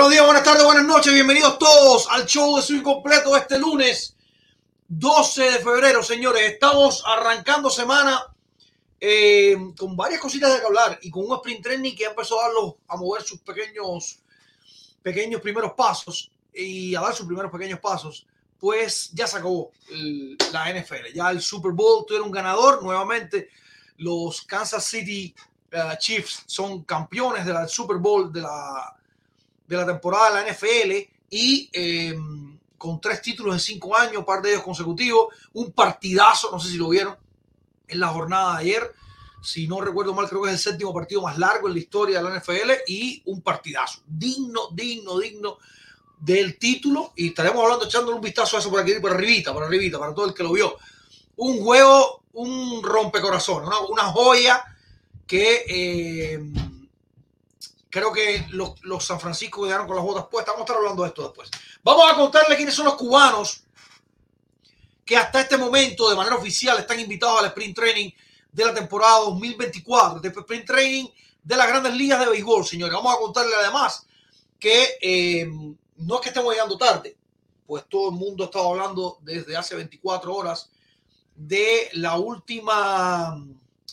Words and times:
Buenos 0.00 0.12
días, 0.14 0.24
buenas 0.24 0.44
tardes, 0.44 0.64
buenas 0.64 0.86
noches, 0.86 1.12
bienvenidos 1.12 1.58
todos 1.58 2.08
al 2.08 2.24
show 2.24 2.56
de 2.56 2.62
Swing 2.62 2.80
Completo 2.80 3.36
este 3.36 3.58
lunes 3.58 4.16
12 4.88 5.42
de 5.42 5.58
febrero, 5.58 6.02
señores. 6.02 6.52
Estamos 6.52 7.04
arrancando 7.04 7.68
semana 7.68 8.18
eh, 8.98 9.54
con 9.76 9.94
varias 9.98 10.18
cositas 10.18 10.54
de 10.54 10.60
que 10.60 10.64
hablar 10.64 10.98
y 11.02 11.10
con 11.10 11.26
un 11.26 11.36
sprint 11.36 11.62
training 11.62 11.90
que 11.94 12.04
ya 12.04 12.08
empezó 12.08 12.40
a, 12.40 12.44
darlo, 12.44 12.78
a 12.88 12.96
mover 12.96 13.22
sus 13.22 13.40
pequeños, 13.40 14.20
pequeños 15.02 15.42
primeros 15.42 15.74
pasos 15.74 16.32
y 16.54 16.94
a 16.94 17.02
dar 17.02 17.14
sus 17.14 17.26
primeros 17.26 17.52
pequeños 17.52 17.78
pasos. 17.78 18.26
Pues 18.58 19.10
ya 19.12 19.26
se 19.26 19.36
acabó 19.36 19.70
el, 19.90 20.38
la 20.50 20.72
NFL, 20.72 21.12
ya 21.12 21.30
el 21.30 21.42
Super 21.42 21.72
Bowl 21.72 22.06
tuvieron 22.06 22.28
un 22.28 22.32
ganador 22.32 22.82
nuevamente. 22.82 23.50
Los 23.98 24.40
Kansas 24.46 24.82
City 24.82 25.34
uh, 25.74 25.94
Chiefs 25.98 26.44
son 26.46 26.84
campeones 26.84 27.44
del 27.44 27.68
Super 27.68 27.98
Bowl 27.98 28.32
de 28.32 28.40
la 28.40 28.96
de 29.70 29.76
la 29.76 29.86
temporada 29.86 30.28
de 30.28 30.34
la 30.34 30.52
NFL 30.52 31.10
y 31.30 31.70
eh, 31.72 32.18
con 32.76 33.00
tres 33.00 33.22
títulos 33.22 33.54
en 33.54 33.60
cinco 33.60 33.96
años, 33.96 34.16
un 34.16 34.24
par 34.24 34.42
de 34.42 34.50
ellos 34.50 34.64
consecutivos, 34.64 35.28
un 35.52 35.70
partidazo, 35.72 36.50
no 36.50 36.58
sé 36.58 36.70
si 36.70 36.76
lo 36.76 36.88
vieron, 36.88 37.16
en 37.86 38.00
la 38.00 38.08
jornada 38.08 38.54
de 38.54 38.60
ayer, 38.60 38.94
si 39.42 39.68
no 39.68 39.80
recuerdo 39.80 40.12
mal, 40.12 40.28
creo 40.28 40.42
que 40.42 40.48
es 40.50 40.54
el 40.54 40.72
séptimo 40.72 40.92
partido 40.92 41.22
más 41.22 41.38
largo 41.38 41.68
en 41.68 41.74
la 41.74 41.80
historia 41.80 42.18
de 42.18 42.28
la 42.28 42.38
NFL 42.38 42.70
y 42.88 43.22
un 43.26 43.42
partidazo, 43.42 44.00
digno, 44.06 44.68
digno, 44.72 45.18
digno 45.18 45.58
del 46.18 46.58
título. 46.58 47.12
Y 47.16 47.28
estaremos 47.28 47.62
hablando, 47.62 47.86
echándole 47.86 48.16
un 48.16 48.22
vistazo 48.22 48.56
a 48.56 48.60
eso 48.60 48.70
por 48.70 48.80
aquí, 48.80 48.94
por 49.00 49.12
arribita, 49.12 49.52
por 49.52 49.62
arribita, 49.62 49.98
para 49.98 50.14
todo 50.14 50.26
el 50.26 50.34
que 50.34 50.42
lo 50.42 50.52
vio. 50.52 50.76
Un 51.36 51.62
juego, 51.62 52.24
un 52.32 52.82
rompecorazón, 52.82 53.64
una, 53.64 54.04
joya 54.04 54.64
que... 55.26 55.64
Eh, 55.68 56.69
creo 57.90 58.12
que 58.12 58.46
los, 58.50 58.82
los, 58.82 59.04
San 59.04 59.20
Francisco 59.20 59.64
quedaron 59.64 59.86
con 59.86 59.96
las 59.96 60.04
botas 60.04 60.26
puestas. 60.30 60.54
Vamos 60.54 60.60
a 60.60 60.64
estar 60.64 60.76
hablando 60.76 61.02
de 61.02 61.08
esto 61.08 61.22
después. 61.22 61.50
Vamos 61.82 62.10
a 62.10 62.14
contarle 62.14 62.56
quiénes 62.56 62.74
son 62.74 62.86
los 62.86 62.94
cubanos 62.94 63.64
que 65.04 65.16
hasta 65.16 65.40
este 65.40 65.58
momento, 65.58 66.08
de 66.08 66.14
manera 66.14 66.36
oficial, 66.36 66.78
están 66.78 67.00
invitados 67.00 67.40
al 67.40 67.46
sprint 67.46 67.74
training 67.74 68.10
de 68.52 68.64
la 68.64 68.72
temporada 68.72 69.18
2024, 69.20 70.20
de 70.20 70.28
sprint 70.28 70.66
training 70.66 71.06
de 71.42 71.56
las 71.56 71.66
grandes 71.66 71.94
ligas 71.94 72.20
de 72.20 72.30
béisbol, 72.30 72.64
señores. 72.64 72.94
Vamos 72.94 73.14
a 73.14 73.18
contarle 73.18 73.52
además 73.56 74.06
que 74.58 74.98
eh, 75.00 75.50
no 75.96 76.14
es 76.14 76.20
que 76.20 76.28
estemos 76.28 76.52
llegando 76.52 76.78
tarde, 76.78 77.16
pues 77.66 77.84
todo 77.88 78.10
el 78.10 78.16
mundo 78.16 78.44
ha 78.44 78.46
estado 78.46 78.70
hablando 78.70 79.18
desde 79.22 79.56
hace 79.56 79.74
24 79.74 80.32
horas 80.32 80.70
de 81.34 81.88
la 81.94 82.18
última 82.18 83.42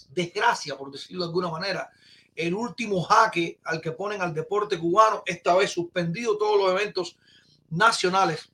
desgracia, 0.10 0.78
por 0.78 0.92
decirlo 0.92 1.24
de 1.24 1.30
alguna 1.30 1.50
manera, 1.50 1.90
el 2.38 2.54
último 2.54 3.02
jaque 3.02 3.60
al 3.64 3.82
que 3.82 3.92
ponen 3.92 4.22
al 4.22 4.34
deporte 4.34 4.78
cubano, 4.78 5.24
esta 5.26 5.56
vez 5.56 5.72
suspendido 5.72 6.38
todos 6.38 6.58
los 6.58 6.72
eventos 6.72 7.18
nacionales 7.70 8.50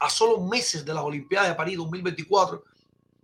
a 0.00 0.10
solo 0.10 0.40
meses 0.40 0.84
de 0.84 0.92
las 0.92 1.04
Olimpiadas 1.04 1.48
de 1.48 1.54
París 1.54 1.76
2024 1.76 2.64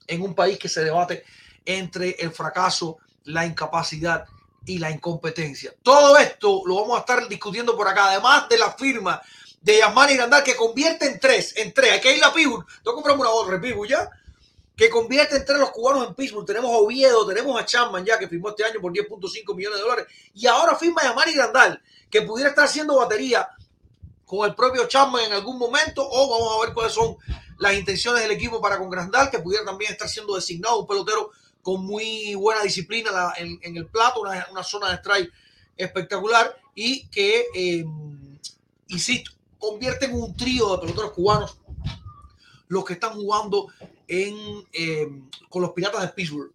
en 0.07 0.23
un 0.23 0.35
país 0.35 0.59
que 0.59 0.69
se 0.69 0.85
debate 0.85 1.25
entre 1.65 2.11
el 2.21 2.31
fracaso, 2.31 2.99
la 3.25 3.45
incapacidad 3.45 4.27
y 4.65 4.79
la 4.79 4.91
incompetencia. 4.91 5.75
Todo 5.83 6.17
esto 6.19 6.63
lo 6.67 6.77
vamos 6.77 6.97
a 6.97 7.01
estar 7.01 7.29
discutiendo 7.29 7.77
por 7.77 7.89
acá, 7.89 8.11
además 8.11 8.49
de 8.49 8.59
la 8.59 8.73
firma 8.73 9.21
de 9.61 9.79
Yasmani 9.79 10.15
Grandal 10.15 10.45
que 10.45 10.57
convierte 10.57 11.07
en 11.07 11.19
tres, 11.19 11.57
en 11.57 11.73
tres. 11.73 11.93
Hay 11.93 12.01
que 12.01 12.17
ir 12.17 12.25
a 12.25 12.33
que 12.33 12.45
comprarme 12.85 13.23
una 13.23 13.31
otra 13.31 13.61
Pittsburgh 13.61 13.89
ya 13.89 14.09
que 14.77 14.91
convierte 14.91 15.37
entre 15.37 15.59
los 15.59 15.71
cubanos 15.71 16.09
en 16.09 16.15
Pittsburgh. 16.15 16.47
Tenemos 16.47 16.71
a 16.71 16.79
Oviedo, 16.79 17.27
tenemos 17.27 17.61
a 17.61 17.65
Chapman 17.65 18.05
ya, 18.05 18.19
que 18.19 18.29
firmó 18.29 18.49
este 18.49 18.65
año 18.65 18.81
por 18.81 18.93
10.5 18.93 19.55
millones 19.55 19.79
de 19.79 19.85
dólares. 19.85 20.07
Y 20.35 20.47
ahora 20.47 20.77
firma 20.77 21.03
a 21.03 21.05
Yamari 21.05 21.35
Grandal, 21.35 21.83
que 22.11 22.23
pudiera 22.23 22.51
estar 22.51 22.65
haciendo 22.65 22.97
batería 22.97 23.49
con 24.25 24.49
el 24.49 24.55
propio 24.55 24.87
Chapman 24.89 25.25
en 25.25 25.33
algún 25.33 25.59
momento. 25.59 26.07
O 26.09 26.31
vamos 26.31 26.57
a 26.57 26.67
ver 26.67 26.75
cuáles 26.75 26.93
son 26.93 27.17
las 27.59 27.75
intenciones 27.75 28.23
del 28.23 28.33
equipo 28.33 28.61
para 28.61 28.79
con 28.79 28.91
Grandal, 28.91 29.31
que 29.31 29.39
pudiera 29.39 29.65
también 29.65 29.93
estar 29.93 30.09
siendo 30.09 30.35
designado 30.35 30.81
un 30.81 30.87
pelotero 30.87 31.31
con 31.63 31.87
muy 31.87 32.35
buena 32.35 32.63
disciplina 32.63 33.33
en, 33.37 33.77
el 33.77 33.87
plato, 33.87 34.21
una, 34.21 34.47
una, 34.51 34.63
zona 34.63 34.91
de 34.91 34.97
strike 34.97 35.33
espectacular 35.77 36.55
y 36.75 37.09
que, 37.09 37.47
eh, 37.55 37.85
insisto, 38.89 39.31
convierte 39.59 40.07
en 40.07 40.15
un 40.15 40.37
trío 40.37 40.73
de 40.73 40.79
peloteros 40.79 41.13
cubanos 41.13 41.57
los 42.69 42.85
que 42.85 42.95
están 42.95 43.15
jugando 43.15 43.69
eh, 44.09 45.09
con 45.49 45.63
los 45.63 45.73
Piratas 45.73 46.03
de 46.03 46.09
Pittsburgh 46.09 46.53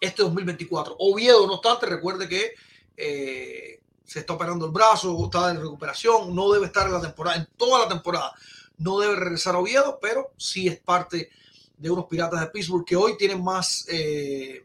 este 0.00 0.22
2024. 0.22 0.96
Oviedo, 0.98 1.46
no 1.46 1.54
obstante, 1.54 1.86
recuerde 1.86 2.28
que 2.28 2.54
eh, 2.96 3.80
se 4.04 4.20
está 4.20 4.34
operando 4.34 4.66
el 4.66 4.72
brazo, 4.72 5.16
está 5.24 5.50
en 5.50 5.60
recuperación, 5.60 6.34
no 6.34 6.50
debe 6.50 6.66
estar 6.66 6.86
en 6.86 6.92
la 6.92 7.00
temporada, 7.00 7.36
en 7.36 7.48
toda 7.56 7.84
la 7.84 7.88
temporada, 7.88 8.32
no 8.78 8.98
debe 8.98 9.14
regresar 9.14 9.54
a 9.54 9.58
Oviedo, 9.58 9.98
pero 10.02 10.32
sí 10.36 10.66
es 10.66 10.78
parte 10.80 11.30
de 11.78 11.90
unos 11.90 12.06
Piratas 12.06 12.40
de 12.40 12.46
Pittsburgh 12.48 12.84
que 12.84 12.96
hoy 12.96 13.16
tienen 13.16 13.42
más, 13.42 13.86
eh, 13.88 14.64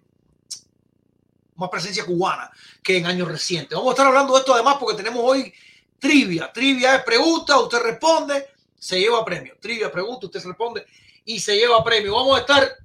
más 1.55 1.69
presencia 1.69 2.03
cubana 2.03 2.51
que 2.81 2.97
en 2.97 3.05
años 3.05 3.27
recientes. 3.27 3.77
Vamos 3.77 3.91
a 3.91 3.93
estar 3.93 4.07
hablando 4.07 4.33
de 4.33 4.39
esto 4.39 4.53
además 4.53 4.77
porque 4.79 4.97
tenemos 4.97 5.21
hoy 5.23 5.53
trivia. 5.99 6.51
Trivia 6.51 6.95
es 6.95 7.03
pregunta, 7.03 7.59
usted 7.59 7.79
responde, 7.79 8.47
se 8.77 8.99
lleva 8.99 9.23
premio. 9.23 9.55
Trivia, 9.59 9.91
pregunta, 9.91 10.25
usted 10.25 10.39
se 10.39 10.47
responde 10.47 10.85
y 11.27 11.39
se 11.41 11.55
lleva 11.57 11.83
premio. 11.83 12.15
Vamos 12.15 12.37
a 12.37 12.39
estar 12.39 12.77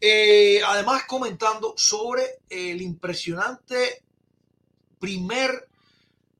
eh, 0.00 0.60
además 0.66 1.04
comentando 1.04 1.74
sobre 1.76 2.40
el 2.48 2.80
impresionante 2.80 4.02
primer 4.98 5.68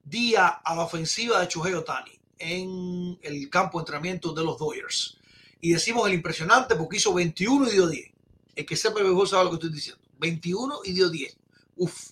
día 0.03 0.49
a 0.49 0.75
la 0.75 0.83
ofensiva 0.83 1.41
de 1.41 1.49
Chohei 1.49 1.75
Otani 1.75 2.19
en 2.39 3.19
el 3.23 3.51
campo 3.51 3.79
de 3.79 3.83
entrenamiento 3.83 4.33
de 4.33 4.45
los 4.45 4.59
Dodgers. 4.59 5.19
Y 5.61 5.73
decimos 5.73 6.09
el 6.09 6.15
impresionante 6.15 6.75
porque 6.75 6.97
hizo 6.97 7.13
21 7.13 7.69
y 7.69 7.73
dio 7.73 7.87
10. 7.87 8.11
El 8.57 8.67
que 8.67 8.77
sepa 8.77 9.01
mejor 9.01 9.29
sabe 9.29 9.45
lo 9.45 9.51
que 9.51 9.57
estoy 9.57 9.73
diciendo. 9.73 10.03
21 10.19 10.81
y 10.85 10.93
dio 10.93 11.11
10. 11.11 11.37
Uf. 11.77 12.11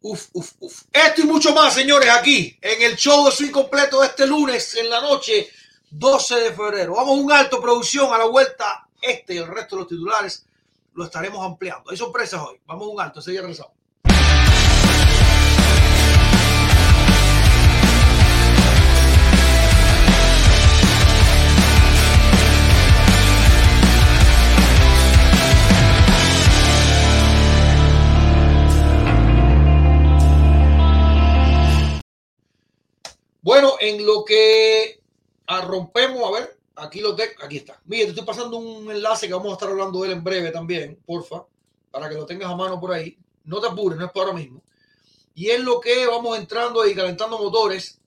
Uf, 0.00 0.28
uf, 0.32 0.52
uf. 0.60 0.82
Esto 0.92 1.22
y 1.22 1.24
mucho 1.24 1.52
más, 1.52 1.74
señores, 1.74 2.08
aquí 2.10 2.56
en 2.60 2.82
el 2.82 2.96
show 2.96 3.26
de 3.26 3.32
Swing 3.32 3.50
Completo 3.50 4.00
de 4.00 4.06
este 4.06 4.24
lunes 4.24 4.76
en 4.76 4.88
la 4.88 5.00
noche 5.00 5.48
12 5.90 6.34
de 6.36 6.52
febrero. 6.52 6.94
Vamos 6.94 7.18
a 7.18 7.22
un 7.22 7.32
alto 7.32 7.60
producción 7.60 8.12
a 8.12 8.18
la 8.18 8.26
vuelta. 8.26 8.88
Este 9.00 9.34
y 9.34 9.38
el 9.38 9.46
resto 9.46 9.76
de 9.76 9.80
los 9.82 9.88
titulares 9.88 10.46
lo 10.94 11.04
estaremos 11.04 11.44
ampliando. 11.44 11.90
Hay 11.90 11.96
sorpresas 11.96 12.42
hoy. 12.42 12.60
Vamos 12.66 12.88
a 12.88 12.90
un 12.90 13.00
alto. 13.00 13.20
Seguimos 13.20 13.42
regresamos. 13.42 13.78
Bueno, 33.40 33.76
en 33.80 34.04
lo 34.04 34.26
que 34.26 34.97
rompemos, 35.48 36.22
a 36.28 36.40
ver, 36.40 36.58
aquí 36.76 37.00
lo 37.00 37.14
tengo, 37.16 37.32
aquí 37.42 37.58
está. 37.58 37.80
Mire, 37.86 38.04
te 38.04 38.10
estoy 38.10 38.24
pasando 38.24 38.58
un 38.58 38.90
enlace 38.90 39.26
que 39.26 39.34
vamos 39.34 39.50
a 39.50 39.52
estar 39.54 39.68
hablando 39.68 40.00
de 40.00 40.08
él 40.08 40.12
en 40.14 40.24
breve 40.24 40.50
también, 40.50 40.98
porfa, 41.06 41.44
para 41.90 42.08
que 42.08 42.14
lo 42.14 42.26
tengas 42.26 42.50
a 42.50 42.56
mano 42.56 42.78
por 42.78 42.92
ahí. 42.92 43.18
No 43.44 43.60
te 43.60 43.68
apures, 43.68 43.98
no 43.98 44.06
es 44.06 44.12
para 44.12 44.26
ahora 44.26 44.38
mismo. 44.38 44.62
Y 45.34 45.48
es 45.48 45.60
lo 45.60 45.80
que 45.80 46.06
vamos 46.06 46.36
entrando 46.38 46.86
y 46.86 46.94
calentando 46.94 47.38
motores. 47.38 47.98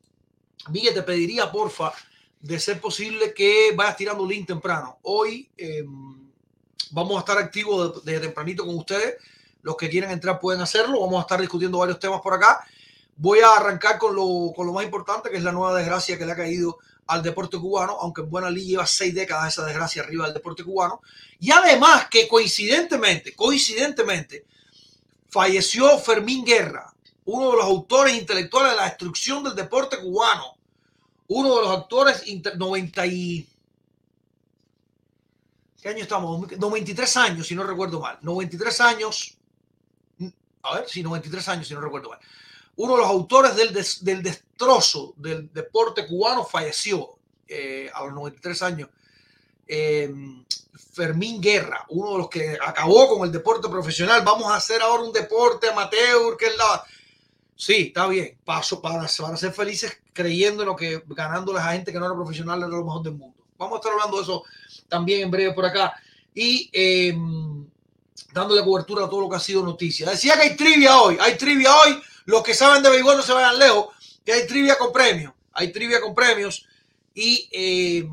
Miguel, 0.70 0.94
te 0.94 1.02
pediría, 1.02 1.52
porfa, 1.52 1.92
de 2.40 2.60
ser 2.60 2.80
posible 2.80 3.34
que 3.34 3.72
vayas 3.76 3.98
tirando 3.98 4.26
link 4.26 4.48
temprano. 4.48 5.00
Hoy 5.04 5.50
eh, 5.58 5.84
vamos 6.92 7.16
a 7.16 7.20
estar 7.20 7.38
activos 7.38 8.04
desde 8.04 8.20
de 8.20 8.28
tempranito 8.28 8.66
con 8.66 8.78
ustedes. 8.78 9.16
Los 9.64 9.78
que 9.78 9.90
quieran 9.90 10.12
entrar 10.12 10.40
pueden 10.40 10.62
hacerlo. 10.62 11.00
Vamos 11.02 11.20
a 11.20 11.22
estar 11.22 11.40
discutiendo 11.40 11.78
varios 11.78 12.00
temas 12.00 12.22
por 12.22 12.34
acá. 12.34 12.66
Voy 13.16 13.40
a 13.40 13.56
arrancar 13.56 13.98
con 13.98 14.16
lo, 14.16 14.54
con 14.56 14.68
lo 14.68 14.74
más 14.74 14.84
importante, 14.84 15.30
que 15.30 15.38
es 15.38 15.44
la 15.44 15.52
nueva 15.52 15.78
desgracia 15.78 16.18
que 16.18 16.26
le 16.26 16.32
ha 16.32 16.36
caído 16.36 16.80
al 17.12 17.22
deporte 17.22 17.58
cubano, 17.58 17.98
aunque 18.00 18.22
en 18.22 18.30
buena 18.30 18.50
ley 18.50 18.68
lleva 18.68 18.88
seis 18.88 19.14
décadas 19.14 19.52
esa 19.52 19.66
desgracia 19.66 20.02
arriba 20.02 20.24
del 20.24 20.34
deporte 20.34 20.64
cubano. 20.64 21.02
Y 21.42 21.52
además 21.52 22.08
que 22.10 22.26
coincidentemente, 22.26 23.36
coincidentemente, 23.36 24.46
falleció 25.30 26.00
Fermín 26.00 26.46
Guerra, 26.46 26.94
uno 27.26 27.52
de 27.52 27.58
los 27.58 27.66
autores 27.66 28.16
intelectuales 28.16 28.72
de 28.72 28.78
la 28.78 28.86
destrucción 28.86 29.44
del 29.44 29.56
deporte 29.56 30.00
cubano, 30.00 30.56
uno 31.28 31.58
de 31.58 31.62
los 31.64 31.78
actores 31.78 32.24
90 32.58 33.06
y... 33.08 33.46
¿Qué 35.82 35.90
año 35.90 36.04
estamos? 36.04 36.50
93 36.50 37.18
años, 37.18 37.46
si 37.46 37.56
no 37.56 37.64
recuerdo 37.64 38.00
mal. 38.00 38.20
93 38.22 38.82
años. 38.82 39.38
A 40.64 40.76
ver, 40.76 40.88
sí, 40.88 41.04
93 41.04 41.48
años, 41.50 41.68
si 41.68 41.74
no 41.74 41.82
recuerdo 41.82 42.10
mal 42.10 42.20
uno 42.76 42.94
de 42.94 43.00
los 43.00 43.10
autores 43.10 43.56
del, 43.56 43.74
des, 43.74 44.04
del 44.04 44.24
destrozo 44.24 45.14
del 45.18 45.52
deporte 45.52 46.08
cubano 46.08 46.46
falleció 46.46 47.18
eh, 47.48 47.90
a 47.94 48.04
los 48.06 48.14
93 48.14 48.62
años. 48.64 48.90
Eh, 49.68 50.14
Fermín 50.94 51.42
Guerra, 51.42 51.86
uno 51.90 52.12
de 52.12 52.18
los 52.18 52.30
que 52.30 52.58
acabó 52.62 53.08
con 53.08 53.26
el 53.26 53.32
deporte 53.32 53.70
profesional. 53.70 54.22
Vamos 54.26 54.52
a 54.52 54.56
hacer 54.56 54.82
ahora 54.82 55.04
un 55.04 55.14
deporte 55.14 55.70
amateur, 55.70 56.36
que 56.38 56.48
es 56.48 56.58
la... 56.58 56.84
Sí, 57.56 57.88
está 57.88 58.08
bien. 58.08 58.38
Paso 58.44 58.82
para, 58.82 59.08
para 59.08 59.38
ser 59.38 59.54
felices 59.54 60.00
creyendo 60.14 60.64
en 60.64 60.70
lo 60.70 60.76
que 60.76 61.04
ganándoles 61.08 61.62
a 61.62 61.74
gente 61.74 61.92
que 61.92 62.00
no 62.00 62.06
era 62.06 62.16
profesional 62.16 62.60
era 62.60 62.68
lo 62.68 62.84
mejor 62.84 63.04
del 63.04 63.14
mundo. 63.14 63.38
Vamos 63.58 63.76
a 63.76 63.78
estar 63.78 63.94
hablando 63.94 64.18
de 64.18 64.24
eso 64.24 64.44
también 64.90 65.22
en 65.22 65.32
breve 65.32 65.54
por 65.54 65.66
acá. 65.66 65.94
Y 66.34 66.70
eh, 66.74 67.16
dándole 68.34 68.64
cobertura 68.64 69.06
a 69.06 69.10
todo 69.10 69.22
lo 69.22 69.30
que 69.30 69.36
ha 69.36 69.40
sido 69.40 69.64
noticia. 69.64 70.10
Decía 70.10 70.36
que 70.36 70.42
hay 70.42 70.56
trivia 70.56 71.00
hoy. 71.00 71.18
Hay 71.20 71.38
trivia 71.38 71.76
hoy. 71.76 72.02
Los 72.26 72.44
que 72.44 72.54
saben 72.54 72.84
de 72.84 72.90
béisbol 72.90 73.18
no 73.18 73.24
se 73.24 73.34
vayan 73.34 73.58
lejos. 73.58 73.88
Que 74.26 74.34
hay 74.34 74.48
trivia 74.48 74.78
con 74.78 74.92
premios. 74.92 75.34
Hay 75.54 75.72
trivia 75.72 76.00
con 76.00 76.14
premios. 76.14 76.68
Y 77.14 77.50
eh, 77.52 78.10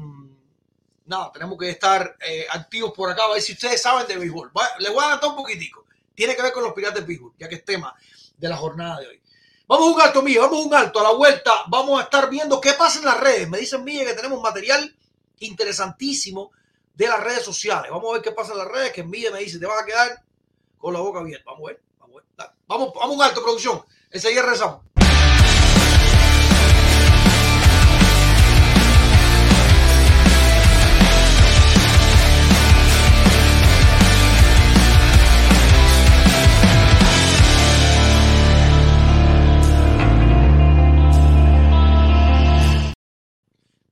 nada, 1.06 1.30
tenemos 1.32 1.58
que 1.58 1.70
estar 1.70 2.16
eh, 2.20 2.46
activos 2.50 2.92
por 2.92 3.10
acá. 3.10 3.24
A 3.24 3.32
ver 3.32 3.42
si 3.42 3.52
ustedes 3.52 3.80
saben 3.80 4.06
de 4.06 4.16
béisbol. 4.16 4.50
Les 4.78 4.92
voy 4.92 5.04
a 5.04 5.16
dar 5.16 5.24
un 5.24 5.36
poquitico. 5.36 5.84
Tiene 6.14 6.34
que 6.34 6.42
ver 6.42 6.52
con 6.52 6.64
los 6.64 6.72
piratas 6.72 7.00
de 7.00 7.06
béisbol, 7.06 7.32
ya 7.38 7.48
que 7.48 7.56
es 7.56 7.64
tema 7.64 7.94
de 8.36 8.48
la 8.48 8.56
jornada 8.56 9.00
de 9.00 9.08
hoy. 9.08 9.20
Vamos 9.68 9.88
a 9.88 9.94
un 9.94 10.00
alto, 10.00 10.22
mío, 10.22 10.40
vamos 10.40 10.64
a 10.64 10.66
un 10.66 10.74
alto. 10.74 11.00
A 11.00 11.02
la 11.02 11.12
vuelta 11.12 11.52
vamos 11.68 12.00
a 12.00 12.04
estar 12.04 12.30
viendo 12.30 12.60
qué 12.60 12.72
pasa 12.72 12.98
en 13.00 13.04
las 13.04 13.20
redes. 13.20 13.48
Me 13.48 13.58
dicen, 13.58 13.84
Milla, 13.84 14.06
que 14.06 14.14
tenemos 14.14 14.40
material 14.40 14.96
interesantísimo 15.40 16.50
de 16.94 17.06
las 17.06 17.22
redes 17.22 17.44
sociales. 17.44 17.90
Vamos 17.90 18.10
a 18.10 18.12
ver 18.14 18.22
qué 18.22 18.32
pasa 18.32 18.52
en 18.52 18.58
las 18.58 18.68
redes, 18.68 18.92
que 18.92 19.04
Milla 19.04 19.30
me 19.30 19.40
dice, 19.40 19.58
te 19.58 19.66
vas 19.66 19.82
a 19.82 19.84
quedar 19.84 20.22
con 20.78 20.94
la 20.94 21.00
boca 21.00 21.20
abierta. 21.20 21.44
Vamos 21.50 21.68
a 21.68 21.72
ver, 21.72 21.82
vamos 22.00 22.16
a 22.16 22.44
ver. 22.44 22.52
Vamos, 22.66 22.92
vamos 22.94 23.12
a 23.12 23.14
un 23.14 23.22
alto, 23.22 23.42
producción. 23.42 23.84
Enseguida 24.10 24.42
rezamos. 24.42 24.80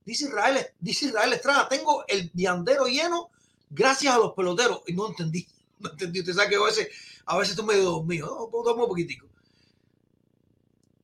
Dice 0.03 0.25
Israel, 0.25 0.65
dice 0.79 1.05
Israel 1.07 1.33
Estrada, 1.33 1.67
tengo 1.67 2.05
el 2.07 2.31
viandero 2.33 2.85
lleno 2.85 3.29
gracias 3.69 4.15
a 4.15 4.17
los 4.17 4.33
peloteros. 4.33 4.81
Y 4.87 4.93
no 4.93 5.07
entendí, 5.09 5.45
no 5.79 5.91
entendí. 5.91 6.21
Usted 6.21 6.33
sabe 6.33 6.49
que 6.49 6.55
a 6.55 6.63
veces, 6.63 6.87
a 7.25 7.37
veces 7.37 7.55
tú 7.55 7.63
medio 7.63 7.83
dormido. 7.83 8.49
No, 8.51 8.73
un 8.73 8.87
poquitico. 8.87 9.27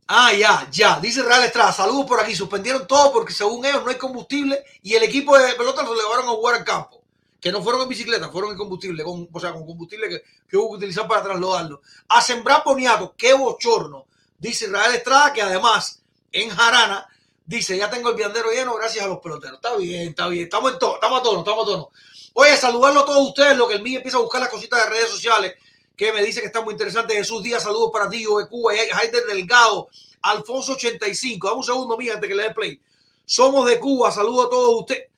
Ah, 0.07 0.33
ya, 0.33 0.67
ya. 0.72 1.00
Dice 1.00 1.22
Israel 1.22 1.43
Estrada, 1.43 1.72
saludos 1.72 2.05
por 2.05 2.19
aquí. 2.19 2.36
Suspendieron 2.36 2.86
todo 2.88 3.12
porque 3.12 3.33
según 3.33 3.65
ellos 3.65 3.83
no 3.83 3.89
hay 3.89 3.98
combustible 3.98 4.63
y 4.81 4.93
el 4.95 5.03
equipo 5.03 5.38
de 5.38 5.53
pelota 5.53 5.83
lo 5.83 5.95
llevaron 5.95 6.25
a 6.25 6.31
jugar 6.31 6.55
al 6.55 6.63
campo. 6.63 7.01
Que 7.39 7.51
no 7.51 7.62
fueron 7.62 7.81
en 7.81 7.89
bicicleta, 7.89 8.29
fueron 8.29 8.51
en 8.51 8.57
combustible, 8.57 9.03
con, 9.03 9.27
o 9.31 9.39
sea, 9.39 9.51
con 9.51 9.65
combustible 9.65 10.07
que, 10.07 10.24
que 10.48 10.57
hubo 10.57 10.72
que 10.72 10.77
utilizar 10.77 11.07
para 11.07 11.24
trasladarlo. 11.24 11.81
A 12.07 12.22
sembrar 12.22 12.63
poniato, 12.63 13.13
qué 13.17 13.33
bochorno. 13.33 14.05
Dice 14.38 14.65
Israel 14.65 14.95
Estrada 14.95 15.33
que 15.33 15.41
además 15.41 16.01
en 16.31 16.50
Jarana 16.50 17.10
Dice, 17.45 17.77
ya 17.77 17.89
tengo 17.89 18.10
el 18.10 18.15
viandero 18.15 18.51
lleno 18.51 18.74
gracias 18.75 19.03
a 19.03 19.07
los 19.07 19.19
peloteros. 19.19 19.57
Está 19.57 19.75
bien, 19.75 20.10
está 20.10 20.27
bien. 20.27 20.45
Estamos 20.45 20.74
en 20.74 20.79
todo, 20.79 20.95
estamos 20.95 21.19
a 21.19 21.24
tono, 21.24 21.39
estamos 21.39 21.63
a 21.63 21.72
tono. 21.72 21.91
Oye, 22.33 22.57
saludarlo 22.57 23.01
a 23.01 23.05
todos 23.05 23.27
ustedes, 23.27 23.57
lo 23.57 23.67
que 23.67 23.75
el 23.75 23.83
mío 23.83 23.98
empieza 23.98 24.17
a 24.17 24.22
buscar 24.22 24.41
las 24.41 24.50
cositas 24.50 24.83
de 24.83 24.89
redes 24.89 25.10
sociales, 25.10 25.53
que 25.96 26.12
me 26.12 26.24
dice 26.24 26.42
que 26.42 26.48
está 26.48 26.62
muy 26.62 26.74
interesante. 26.74 27.14
Jesús 27.14 27.44
Díaz, 27.44 27.64
saludos 27.64 27.92
para 27.92 28.10
ti, 28.10 28.20
de 28.20 28.48
Cuba, 28.50 28.74
Heider 28.74 29.26
Delgado, 29.26 29.90
Alfonso 30.22 30.74
85. 30.74 31.48
Dame 31.48 31.58
un 31.58 31.64
segundo, 31.64 31.98
mía, 31.98 32.14
antes 32.16 32.28
que 32.28 32.36
le 32.36 32.44
dé 32.44 32.54
play. 32.54 32.82
Somos 33.26 33.68
de 33.68 33.80
Cuba, 33.80 34.12
saludo 34.12 34.48
a 34.48 34.50
todos 34.50 34.82
ustedes. 34.82 35.10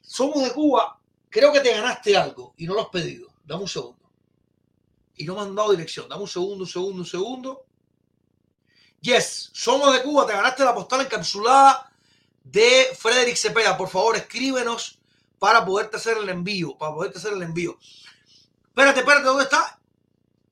Somos 0.00 0.42
de 0.42 0.52
Cuba, 0.52 0.98
creo 1.28 1.52
que 1.52 1.60
te 1.60 1.70
ganaste 1.70 2.16
algo 2.16 2.54
y 2.56 2.66
no 2.66 2.74
lo 2.74 2.82
has 2.82 2.88
pedido. 2.88 3.28
Dame 3.44 3.62
un 3.62 3.68
segundo. 3.68 3.98
Y 5.16 5.24
no 5.24 5.34
me 5.34 5.42
han 5.42 5.54
dado 5.54 5.70
dirección. 5.70 6.08
Dame 6.08 6.22
un 6.22 6.28
segundo, 6.28 6.64
un 6.64 6.66
segundo, 6.66 6.98
un 6.98 7.06
segundo. 7.06 7.64
Yes, 9.00 9.50
somos 9.52 9.92
de 9.94 10.02
Cuba, 10.02 10.26
te 10.26 10.32
ganaste 10.32 10.64
la 10.64 10.74
postal 10.74 11.02
encapsulada 11.02 11.90
de 12.44 12.88
Frederick 12.98 13.36
Cepeda. 13.36 13.76
Por 13.76 13.88
favor, 13.88 14.16
escríbenos 14.16 14.98
para 15.38 15.64
poderte 15.64 15.96
hacer 15.96 16.18
el 16.18 16.28
envío, 16.28 16.76
para 16.76 16.94
poderte 16.94 17.18
hacer 17.18 17.32
el 17.32 17.42
envío. 17.42 17.78
Espérate, 18.70 19.00
espérate, 19.00 19.24
¿dónde 19.24 19.44
está? 19.44 19.78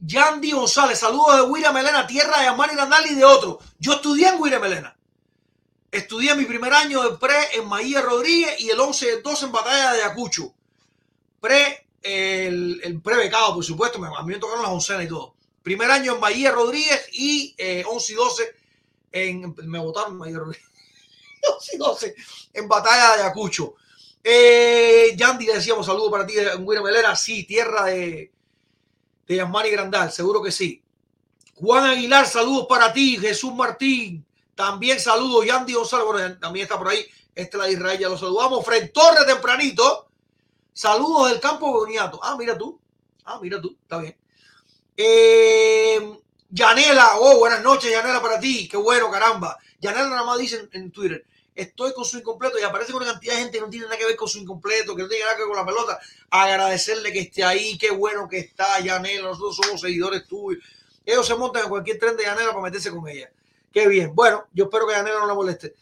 Yandy 0.00 0.50
González, 0.50 0.98
saludos 0.98 1.36
de 1.36 1.42
William 1.42 1.72
Melena, 1.72 2.06
tierra 2.06 2.40
de 2.40 2.48
Amani 2.48 2.74
Randall 2.74 3.06
y 3.10 3.14
de 3.14 3.24
otro. 3.24 3.60
Yo 3.78 3.94
estudié 3.94 4.28
en 4.28 4.40
William 4.40 4.60
Melena. 4.60 4.96
Estudié 5.90 6.34
mi 6.34 6.44
primer 6.44 6.72
año 6.72 7.02
de 7.02 7.16
pre 7.16 7.54
en 7.54 7.66
Maía 7.66 8.02
Rodríguez 8.02 8.60
y 8.60 8.70
el 8.70 8.78
11 8.78 9.06
de 9.06 9.22
12 9.22 9.46
en 9.46 9.52
Batalla 9.52 9.92
de 9.92 10.02
Ayacucho. 10.02 10.52
Pre, 11.40 11.88
el, 12.02 12.80
el 12.82 13.00
pre 13.00 13.16
becado, 13.16 13.54
por 13.54 13.64
supuesto, 13.64 14.04
a 14.04 14.22
mí 14.22 14.32
me 14.32 14.38
tocaron 14.38 14.62
las 14.62 14.72
oncenas 14.72 15.04
y 15.04 15.08
todo. 15.08 15.34
Primer 15.62 15.90
año 15.90 16.14
en 16.14 16.20
Bahía 16.20 16.50
Rodríguez 16.50 17.08
y 17.12 17.54
11 17.58 17.58
eh, 17.58 17.84
y 18.08 18.14
12 18.14 18.56
en. 19.12 19.54
Me 19.64 19.78
votaron 19.78 20.12
en 20.12 20.18
Bahía 20.18 20.38
Rodríguez. 20.38 20.68
11 21.54 21.76
y 21.76 21.78
12 21.78 22.14
en 22.54 22.68
Batalla 22.68 23.16
de 23.16 23.22
Ayacucho. 23.22 23.76
Eh, 24.30 25.14
Yandy, 25.16 25.46
le 25.46 25.54
decíamos 25.54 25.86
saludos 25.86 26.10
para 26.10 26.26
ti 26.26 26.34
Buena 26.60 26.82
Melera. 26.82 27.16
Sí, 27.16 27.44
tierra 27.44 27.86
de, 27.86 28.30
de 29.26 29.70
Grandal, 29.72 30.12
seguro 30.12 30.42
que 30.42 30.52
sí. 30.52 30.82
Juan 31.54 31.84
Aguilar, 31.84 32.26
saludos 32.26 32.66
para 32.68 32.92
ti. 32.92 33.16
Jesús 33.16 33.54
Martín, 33.54 34.26
también 34.54 35.00
saludos. 35.00 35.46
Yandy 35.46 35.72
González, 35.72 36.38
también 36.38 36.64
está 36.64 36.76
por 36.76 36.88
ahí. 36.88 37.06
Esta 37.34 37.64
de 37.64 37.72
Israel, 37.72 37.98
ya 37.98 38.08
lo 38.10 38.18
saludamos. 38.18 38.62
Fred 38.66 38.92
Torres, 38.92 39.24
tempranito. 39.24 40.10
Saludos 40.74 41.30
del 41.30 41.40
campo 41.40 41.72
Boniato. 41.72 42.20
Ah, 42.22 42.36
mira 42.38 42.58
tú. 42.58 42.78
Ah, 43.24 43.38
mira 43.40 43.58
tú. 43.58 43.78
Está 43.80 43.96
bien. 43.96 44.14
Eh, 44.94 46.20
Yanela, 46.50 47.12
oh, 47.18 47.38
buenas 47.38 47.62
noches, 47.62 47.90
Yanela, 47.90 48.20
para 48.20 48.38
ti. 48.38 48.68
Qué 48.68 48.76
bueno, 48.76 49.10
caramba. 49.10 49.56
Yanela 49.80 50.10
nada 50.10 50.24
más 50.24 50.38
dice 50.38 50.68
en, 50.70 50.90
Twitter, 50.90 51.24
estoy 51.58 51.92
con 51.92 52.04
su 52.04 52.18
incompleto 52.18 52.56
y 52.58 52.62
aparece 52.62 52.92
con 52.92 53.02
una 53.02 53.12
cantidad 53.12 53.34
de 53.34 53.40
gente 53.40 53.58
que 53.58 53.64
no 53.64 53.68
tiene 53.68 53.86
nada 53.86 53.98
que 53.98 54.06
ver 54.06 54.16
con 54.16 54.28
su 54.28 54.38
incompleto, 54.38 54.94
que 54.94 55.02
no 55.02 55.08
tiene 55.08 55.24
nada 55.24 55.36
que 55.36 55.42
ver 55.42 55.48
con 55.48 55.56
la 55.56 55.66
pelota. 55.66 55.98
Agradecerle 56.30 57.12
que 57.12 57.20
esté 57.20 57.42
ahí, 57.42 57.76
qué 57.76 57.90
bueno 57.90 58.28
que 58.28 58.38
está 58.38 58.78
Yanela, 58.78 59.28
nosotros 59.28 59.56
somos 59.56 59.80
seguidores 59.80 60.26
tuyos. 60.28 60.62
Ellos 61.04 61.26
se 61.26 61.34
montan 61.34 61.64
en 61.64 61.68
cualquier 61.68 61.98
tren 61.98 62.16
de 62.16 62.24
Yanela 62.24 62.50
para 62.50 62.62
meterse 62.62 62.90
con 62.90 63.08
ella. 63.08 63.28
Qué 63.72 63.88
bien. 63.88 64.14
Bueno, 64.14 64.46
yo 64.52 64.64
espero 64.64 64.86
que 64.86 64.94
Yanela 64.94 65.18
no 65.18 65.26
la 65.26 65.34
moleste. 65.34 65.74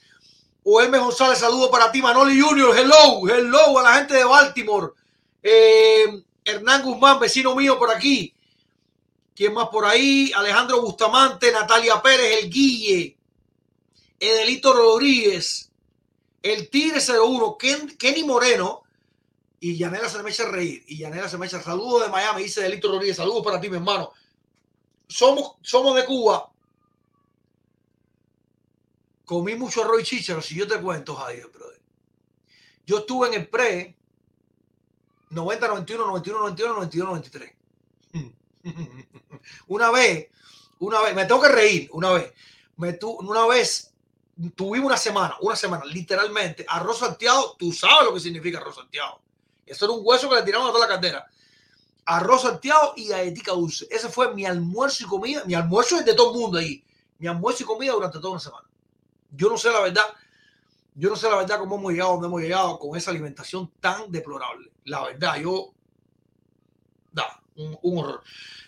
O.M. 0.64 0.98
González, 0.98 1.38
saludo 1.38 1.70
para 1.70 1.92
ti, 1.92 2.00
Manoli 2.00 2.40
Junior. 2.40 2.76
Hello, 2.76 3.28
hello 3.28 3.78
a 3.78 3.82
la 3.82 3.94
gente 3.96 4.14
de 4.14 4.24
Baltimore. 4.24 4.92
Eh, 5.42 6.22
Hernán 6.42 6.82
Guzmán, 6.82 7.20
vecino 7.20 7.54
mío 7.54 7.78
por 7.78 7.90
aquí. 7.90 8.34
¿Quién 9.34 9.52
más 9.52 9.68
por 9.68 9.84
ahí? 9.84 10.32
Alejandro 10.34 10.80
Bustamante, 10.80 11.52
Natalia 11.52 12.00
Pérez, 12.00 12.42
el 12.42 12.50
Guille, 12.50 13.16
Edelito 14.18 14.72
Rodríguez, 14.72 15.65
el 16.50 16.70
Tigre 16.70 17.00
01, 17.00 17.56
Kenny 17.98 18.24
Moreno 18.24 18.82
y 19.60 19.76
Yanela 19.76 20.08
se 20.08 20.22
me 20.22 20.30
echa 20.30 20.48
reír. 20.48 20.84
Y 20.86 20.98
Yanela 20.98 21.28
se 21.28 21.38
me 21.38 21.46
echa 21.46 21.62
saludos 21.62 22.04
de 22.04 22.08
Miami, 22.08 22.42
dice 22.42 22.60
Edelito 22.60 22.88
Rodríguez, 22.88 23.16
saludos 23.16 23.44
para 23.44 23.60
ti, 23.60 23.68
mi 23.68 23.76
hermano. 23.76 24.12
Somos, 25.08 25.56
somos 25.62 25.96
de 25.96 26.04
Cuba. 26.04 26.52
Comí 29.24 29.56
mucho 29.56 29.82
arroz 29.82 30.02
y 30.02 30.04
chícharo, 30.04 30.40
si 30.40 30.54
yo 30.54 30.68
te 30.68 30.80
cuento, 30.80 31.14
Javier, 31.16 31.48
brother. 31.48 31.80
Yo 32.86 32.98
estuve 32.98 33.28
en 33.28 33.34
el 33.34 33.48
pre 33.48 33.96
90, 35.30 35.68
91, 35.68 36.06
91, 36.06 36.40
91, 36.40 36.74
92, 36.74 37.08
93. 37.08 37.52
una 39.66 39.90
vez, 39.90 40.28
una 40.78 41.00
vez, 41.02 41.14
me 41.14 41.24
tengo 41.24 41.42
que 41.42 41.48
reír, 41.48 41.88
una 41.92 42.12
vez, 42.12 42.32
me 42.76 42.92
tu, 42.92 43.10
una 43.10 43.46
vez 43.46 43.95
tuvimos 44.54 44.86
una 44.86 44.96
semana, 44.96 45.36
una 45.40 45.56
semana, 45.56 45.84
literalmente, 45.84 46.64
arroz 46.68 46.98
salteado, 46.98 47.56
tú 47.58 47.72
sabes 47.72 48.04
lo 48.06 48.14
que 48.14 48.20
significa 48.20 48.58
arroz 48.58 48.76
salteado. 48.76 49.20
Eso 49.64 49.84
era 49.84 49.94
un 49.94 50.00
hueso 50.04 50.28
que 50.28 50.36
le 50.36 50.42
tiramos 50.42 50.68
a 50.68 50.72
toda 50.72 50.86
la 50.86 50.94
caldera. 50.94 51.26
Arroz 52.04 52.42
salteado 52.42 52.92
y 52.96 53.08
galletica 53.08 53.52
dulce. 53.52 53.86
Ese 53.90 54.08
fue 54.08 54.32
mi 54.32 54.46
almuerzo 54.46 55.04
y 55.04 55.06
comida. 55.06 55.44
Mi 55.44 55.54
almuerzo 55.54 55.96
es 55.96 56.04
de 56.04 56.14
todo 56.14 56.32
el 56.32 56.38
mundo 56.38 56.58
ahí. 56.58 56.84
Mi 57.18 57.26
almuerzo 57.26 57.64
y 57.64 57.66
comida 57.66 57.92
durante 57.92 58.18
toda 58.18 58.32
una 58.32 58.40
semana. 58.40 58.68
Yo 59.32 59.48
no 59.48 59.58
sé 59.58 59.70
la 59.70 59.80
verdad. 59.80 60.04
Yo 60.94 61.10
no 61.10 61.16
sé 61.16 61.28
la 61.28 61.36
verdad 61.36 61.58
cómo 61.58 61.76
hemos 61.76 61.92
llegado, 61.92 62.12
dónde 62.12 62.28
hemos 62.28 62.40
llegado 62.40 62.78
con 62.78 62.96
esa 62.96 63.10
alimentación 63.10 63.70
tan 63.80 64.10
deplorable. 64.10 64.70
La 64.84 65.02
verdad, 65.02 65.36
yo. 65.36 65.72
Da, 67.10 67.40
un, 67.56 67.98
horror. 67.98 68.22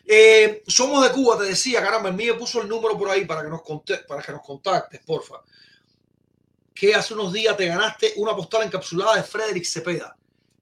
Eh, 0.04 0.64
somos 0.66 1.04
de 1.04 1.12
Cuba, 1.12 1.38
te 1.38 1.44
decía, 1.44 1.80
caramba, 1.80 2.08
el 2.08 2.16
mío 2.16 2.37
puso 2.37 2.60
el 2.60 2.68
número 2.68 2.98
por 2.98 3.08
ahí 3.08 3.25
para 3.25 3.42
que 3.42 3.48
nos, 3.48 3.62
para 4.08 4.22
que 4.22 4.32
nos 4.32 4.42
contactes, 4.42 5.00
porfa. 5.06 5.37
Que 6.78 6.94
hace 6.94 7.12
unos 7.14 7.32
días 7.32 7.56
te 7.56 7.66
ganaste 7.66 8.12
una 8.16 8.37
postal 8.37 8.62
encapsulada 8.62 9.16
de 9.16 9.25
Frederick 9.25 9.64
Cepeda 9.64 10.16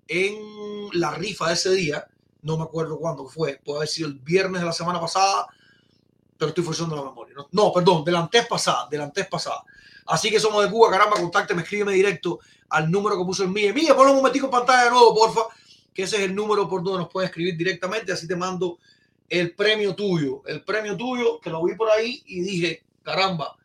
en 0.08 0.88
la 0.92 1.10
rifa 1.10 1.48
de 1.48 1.54
ese 1.54 1.70
día. 1.72 2.06
No 2.40 2.56
me 2.56 2.64
acuerdo 2.64 2.98
cuándo 2.98 3.28
fue, 3.28 3.60
puede 3.62 3.80
haber 3.80 3.88
sido 3.88 4.08
el 4.08 4.14
viernes 4.14 4.62
de 4.62 4.66
la 4.66 4.72
semana 4.72 4.98
pasada, 4.98 5.46
pero 6.38 6.48
estoy 6.48 6.64
forzando 6.64 6.96
la 6.96 7.02
memoria. 7.02 7.34
No, 7.52 7.70
perdón, 7.70 8.02
de 8.02 8.12
la 8.12 8.20
antes 8.20 8.46
pasada, 8.46 8.88
de 8.90 8.96
la 8.96 9.04
antes 9.04 9.26
pasada. 9.26 9.62
Así 10.06 10.30
que 10.30 10.40
somos 10.40 10.64
de 10.64 10.70
Cuba, 10.70 10.90
caramba, 10.90 11.16
contácteme, 11.16 11.60
escríbeme 11.60 11.92
directo 11.92 12.38
al 12.70 12.90
número 12.90 13.18
que 13.18 13.24
puso 13.24 13.42
el 13.42 13.50
mío. 13.50 13.74
Mía, 13.74 13.94
ponlo 13.94 14.12
un 14.12 14.18
momentico 14.18 14.46
en 14.46 14.52
pantalla 14.52 14.84
de 14.84 14.90
nuevo, 14.90 15.14
porfa 15.14 15.42
que 15.92 16.04
ese 16.04 16.16
es 16.16 16.22
el 16.22 16.34
número 16.34 16.66
por 16.66 16.82
donde 16.82 17.00
nos 17.00 17.08
puedes 17.10 17.28
escribir 17.28 17.56
directamente, 17.58 18.12
así 18.12 18.26
te 18.26 18.36
mando 18.36 18.78
el 19.28 19.54
premio 19.54 19.94
tuyo, 19.94 20.42
el 20.46 20.62
premio 20.62 20.96
tuyo, 20.96 21.40
que 21.40 21.50
lo 21.50 21.62
vi 21.62 21.74
por 21.74 21.90
ahí 21.90 22.22
y 22.26 22.40
dije, 22.40 22.84
caramba, 23.02 23.56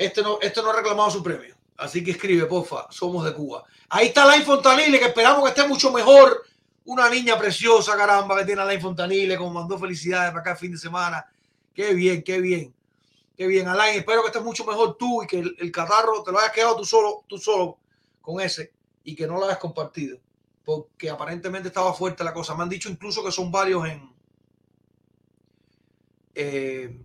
este 0.00 0.22
no, 0.22 0.38
este 0.40 0.62
no 0.62 0.70
ha 0.70 0.76
reclamado 0.76 1.10
su 1.10 1.22
premio. 1.22 1.54
Así 1.76 2.02
que 2.02 2.12
escribe, 2.12 2.46
porfa, 2.46 2.86
somos 2.90 3.22
de 3.22 3.34
Cuba. 3.34 3.64
Ahí 3.90 4.06
está 4.06 4.24
Lain 4.24 4.42
Fontanile, 4.42 4.98
que 4.98 5.06
esperamos 5.06 5.42
que 5.42 5.50
esté 5.50 5.68
mucho 5.68 5.92
mejor. 5.92 6.42
Una 6.86 7.10
niña 7.10 7.38
preciosa, 7.38 7.94
caramba, 7.98 8.38
que 8.38 8.46
tiene 8.46 8.62
a 8.62 8.64
Lain 8.64 8.80
Fontanile, 8.80 9.36
como 9.36 9.52
mandó 9.52 9.78
felicidades 9.78 10.30
para 10.30 10.40
acá 10.40 10.52
el 10.52 10.56
fin 10.56 10.72
de 10.72 10.78
semana. 10.78 11.26
Qué 11.74 11.92
bien, 11.92 12.22
qué 12.22 12.40
bien. 12.40 12.74
Qué 13.36 13.46
bien, 13.46 13.68
Alain. 13.68 13.98
Espero 13.98 14.22
que 14.22 14.28
estés 14.28 14.42
mucho 14.42 14.64
mejor 14.64 14.96
tú 14.96 15.22
y 15.22 15.26
que 15.26 15.38
el, 15.38 15.70
catarro 15.70 16.22
te 16.22 16.32
lo 16.32 16.38
hayas 16.38 16.52
quedado 16.52 16.76
tú 16.76 16.86
solo, 16.86 17.24
tú 17.26 17.36
solo 17.36 17.78
con 18.22 18.40
ese 18.40 18.72
y 19.04 19.14
que 19.14 19.26
no 19.26 19.38
lo 19.38 19.44
hayas 19.44 19.58
compartido. 19.58 20.18
Porque 20.64 21.10
aparentemente 21.10 21.68
estaba 21.68 21.92
fuerte 21.92 22.24
la 22.24 22.32
cosa. 22.32 22.54
Me 22.54 22.62
han 22.62 22.70
dicho 22.70 22.88
incluso 22.88 23.22
que 23.22 23.32
son 23.32 23.52
varios 23.52 23.86
en, 23.86 24.10
eh, 26.34 26.98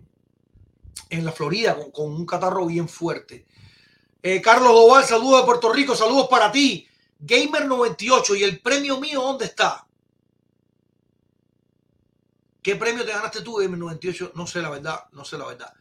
en 1.08 1.24
la 1.24 1.32
Florida 1.32 1.76
con, 1.92 2.12
un 2.12 2.26
catarro 2.26 2.66
bien 2.66 2.88
fuerte. 2.88 3.46
Eh, 4.22 4.40
Carlos 4.40 4.72
Doval, 4.72 5.04
saludos 5.04 5.40
de 5.40 5.46
Puerto 5.46 5.72
Rico, 5.72 5.94
saludos 5.94 6.28
para 6.28 6.50
ti. 6.50 6.86
Gamer 7.18 7.66
98 7.66 8.36
y 8.36 8.42
el 8.44 8.60
premio 8.60 9.00
mío, 9.00 9.22
¿dónde 9.22 9.46
está? 9.46 9.86
¿Qué 12.62 12.74
premio 12.74 13.04
te 13.04 13.12
ganaste 13.12 13.42
tú, 13.42 13.56
Gamer 13.56 13.78
98? 13.78 14.32
No 14.34 14.46
sé 14.46 14.60
la 14.60 14.70
verdad, 14.70 15.04
no 15.12 15.24
sé 15.24 15.38
la 15.38 15.46
verdad. 15.46 15.72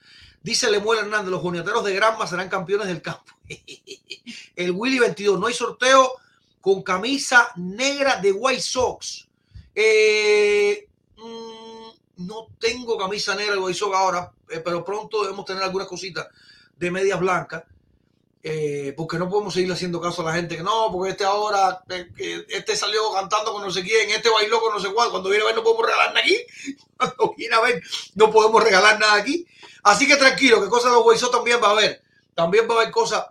Dice 0.45 0.69
Lemuel 0.69 0.99
Hernández, 0.99 1.31
los 1.31 1.41
juniateros 1.41 1.83
de 1.83 1.95
Granma 1.95 2.27
serán 2.27 2.49
campeones 2.49 2.85
del 2.85 3.01
campo. 3.01 3.33
el 4.55 4.71
Willy 4.71 4.99
22, 4.99 5.39
no 5.39 5.47
hay 5.47 5.55
sorteo 5.55 6.17
con 6.61 6.83
camisa 6.83 7.51
negra 7.55 8.17
de 8.17 8.31
White 8.31 8.61
Sox. 8.61 9.27
Eh, 9.73 10.87
mm, 11.17 12.25
no 12.27 12.47
tengo 12.59 12.95
camisa 12.95 13.33
negra 13.33 13.55
de 13.55 13.61
White 13.61 13.79
Sox 13.79 13.95
ahora, 13.95 14.31
eh, 14.49 14.61
pero 14.63 14.83
pronto 14.83 15.23
debemos 15.23 15.45
tener 15.45 15.63
algunas 15.63 15.87
cositas 15.87 16.27
de 16.75 16.91
medias 16.91 17.19
blancas. 17.19 17.63
Eh, 18.47 18.93
porque 18.95 19.17
no 19.17 19.27
podemos 19.27 19.55
seguir 19.55 19.71
haciendo 19.71 19.99
caso 19.99 20.21
a 20.21 20.25
la 20.25 20.33
gente 20.35 20.55
que 20.55 20.61
no, 20.61 20.91
porque 20.91 21.09
este 21.09 21.23
ahora, 21.23 21.83
este 22.47 22.75
salió 22.75 23.11
cantando 23.11 23.51
con 23.51 23.63
no 23.63 23.71
sé 23.71 23.81
quién, 23.81 24.07
este 24.11 24.29
bailó 24.29 24.61
con 24.61 24.71
no 24.71 24.79
sé 24.79 24.93
cuál, 24.93 25.09
cuando 25.09 25.29
viene 25.29 25.43
a 25.43 25.47
ver 25.47 25.55
no 25.55 25.63
podemos 25.63 25.83
regalar 25.83 26.13
nada 26.13 26.19
aquí, 26.19 26.37
cuando 26.95 27.33
viene 27.35 27.55
a 27.55 27.61
ver 27.61 27.81
no 28.13 28.29
podemos 28.29 28.63
regalar 28.63 28.99
nada 28.99 29.15
aquí. 29.15 29.47
Así 29.81 30.07
que 30.07 30.15
tranquilo, 30.15 30.61
que 30.61 30.69
cosas 30.69 30.91
de 30.91 30.97
los 30.97 31.05
Weizos 31.07 31.31
también 31.31 31.59
va 31.59 31.69
a 31.69 31.71
haber, 31.71 32.03
también 32.35 32.69
va 32.69 32.75
a 32.75 32.77
haber 32.81 32.91
cosas 32.91 33.25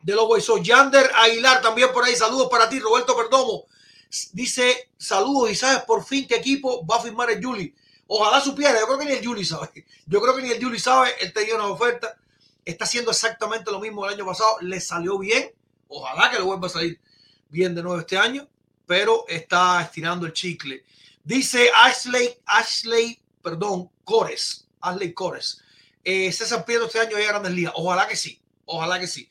de 0.00 0.14
los 0.14 0.26
Weizos. 0.26 0.62
Yander 0.62 1.10
Aguilar 1.14 1.60
también 1.60 1.92
por 1.92 2.04
ahí, 2.04 2.16
saludos 2.16 2.48
para 2.50 2.66
ti, 2.66 2.80
Roberto 2.80 3.14
Perdomo. 3.14 3.66
Dice, 4.32 4.90
saludos 4.96 5.50
y 5.50 5.54
sabes 5.54 5.82
por 5.82 6.02
fin 6.02 6.26
qué 6.26 6.36
equipo 6.36 6.86
va 6.86 6.96
a 6.96 7.02
firmar 7.02 7.30
el 7.30 7.44
Juli. 7.44 7.74
Ojalá 8.08 8.40
supiera, 8.40 8.78
yo 8.78 8.86
creo 8.86 8.98
que 8.98 9.04
ni 9.06 9.12
el 9.12 9.26
Juli 9.26 9.44
sabe. 9.44 9.84
Yo 10.06 10.20
creo 10.20 10.34
que 10.36 10.42
ni 10.42 10.50
el 10.50 10.62
Juli 10.62 10.78
sabe, 10.78 11.10
él 11.20 11.32
tenía 11.32 11.56
una 11.56 11.66
oferta 11.66 12.16
está 12.66 12.84
haciendo 12.84 13.12
exactamente 13.12 13.70
lo 13.70 13.80
mismo 13.80 14.04
del 14.04 14.14
año 14.14 14.26
pasado, 14.26 14.58
le 14.60 14.80
salió 14.80 15.18
bien, 15.18 15.52
ojalá 15.88 16.30
que 16.30 16.36
le 16.36 16.42
vuelva 16.42 16.66
a 16.66 16.70
salir 16.70 17.00
bien 17.48 17.74
de 17.74 17.82
nuevo 17.82 18.00
este 18.00 18.18
año, 18.18 18.46
pero 18.86 19.24
está 19.28 19.80
estirando 19.80 20.26
el 20.26 20.32
chicle. 20.32 20.84
Dice 21.22 21.70
Ashley, 21.74 22.36
Ashley, 22.44 23.20
perdón, 23.40 23.88
Cores, 24.04 24.66
Ashley 24.80 25.14
Cores. 25.14 25.62
Eh, 26.02 26.30
César 26.32 26.64
Prieto 26.64 26.86
este 26.86 27.00
año 27.00 27.16
llega 27.16 27.28
a 27.28 27.32
Grandes 27.32 27.52
Ligas. 27.52 27.72
Ojalá 27.76 28.06
que 28.06 28.16
sí, 28.16 28.40
ojalá 28.64 28.98
que 28.98 29.06
sí. 29.06 29.28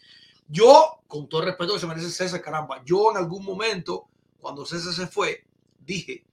Yo, 0.48 1.02
con 1.08 1.28
todo 1.28 1.42
el 1.42 1.48
respeto 1.48 1.74
que 1.74 1.80
se 1.80 1.88
merece 1.88 2.10
César, 2.12 2.42
caramba, 2.42 2.82
yo 2.86 3.12
en 3.12 3.18
algún 3.18 3.44
momento, 3.44 4.08
cuando 4.40 4.66
César 4.66 4.94
se 4.94 5.08
fue, 5.08 5.46
dije, 5.86 6.24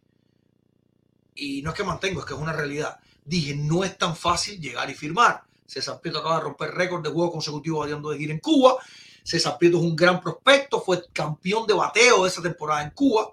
y 1.34 1.62
no 1.62 1.70
es 1.70 1.76
que 1.76 1.84
mantengo, 1.84 2.20
es 2.20 2.26
que 2.26 2.34
es 2.34 2.40
una 2.40 2.52
realidad, 2.52 2.98
dije, 3.24 3.54
no 3.54 3.84
es 3.84 3.96
tan 3.96 4.16
fácil 4.16 4.60
llegar 4.60 4.90
y 4.90 4.94
firmar. 4.94 5.42
César 5.66 6.00
Prieto 6.00 6.18
acaba 6.18 6.36
de 6.36 6.42
romper 6.42 6.70
récord 6.72 7.02
de 7.02 7.10
juegos 7.10 7.32
consecutivos 7.32 7.80
bateando 7.80 8.10
de 8.10 8.18
gira 8.18 8.32
en 8.32 8.40
Cuba. 8.40 8.76
César 9.22 9.56
Prieto 9.58 9.78
es 9.78 9.82
un 9.82 9.96
gran 9.96 10.20
prospecto, 10.20 10.80
fue 10.80 11.04
campeón 11.12 11.66
de 11.66 11.74
bateo 11.74 12.24
de 12.24 12.28
esa 12.28 12.42
temporada 12.42 12.82
en 12.82 12.90
Cuba. 12.90 13.32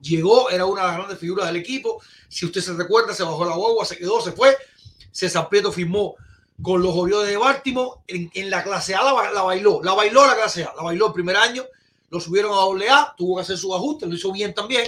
Llegó, 0.00 0.50
era 0.50 0.66
una 0.66 0.82
de 0.82 0.86
las 0.88 0.96
grandes 0.98 1.18
figuras 1.18 1.46
del 1.46 1.56
equipo. 1.56 2.00
Si 2.28 2.46
usted 2.46 2.60
se 2.60 2.74
recuerda, 2.74 3.14
se 3.14 3.22
bajó 3.22 3.44
la 3.44 3.56
guagua, 3.56 3.84
se 3.84 3.96
quedó, 3.96 4.20
se 4.20 4.32
fue. 4.32 4.56
César 5.10 5.48
Prieto 5.48 5.72
firmó 5.72 6.14
con 6.62 6.82
los 6.82 6.94
Orioles 6.94 7.28
de 7.28 7.36
Baltimore. 7.36 8.00
En, 8.06 8.50
la 8.50 8.62
clase 8.62 8.94
A 8.94 9.02
la, 9.02 9.42
bailó, 9.42 9.80
la 9.82 9.94
bailó 9.94 10.26
la 10.26 10.36
clase 10.36 10.64
A, 10.64 10.72
la 10.76 10.82
bailó 10.82 11.08
el 11.08 11.12
primer 11.12 11.36
año. 11.36 11.64
Lo 12.10 12.20
subieron 12.20 12.52
a 12.52 12.56
doble 12.56 12.88
A, 12.88 13.14
tuvo 13.16 13.36
que 13.36 13.42
hacer 13.42 13.58
su 13.58 13.74
ajuste, 13.74 14.06
lo 14.06 14.14
hizo 14.14 14.30
bien 14.30 14.54
también, 14.54 14.86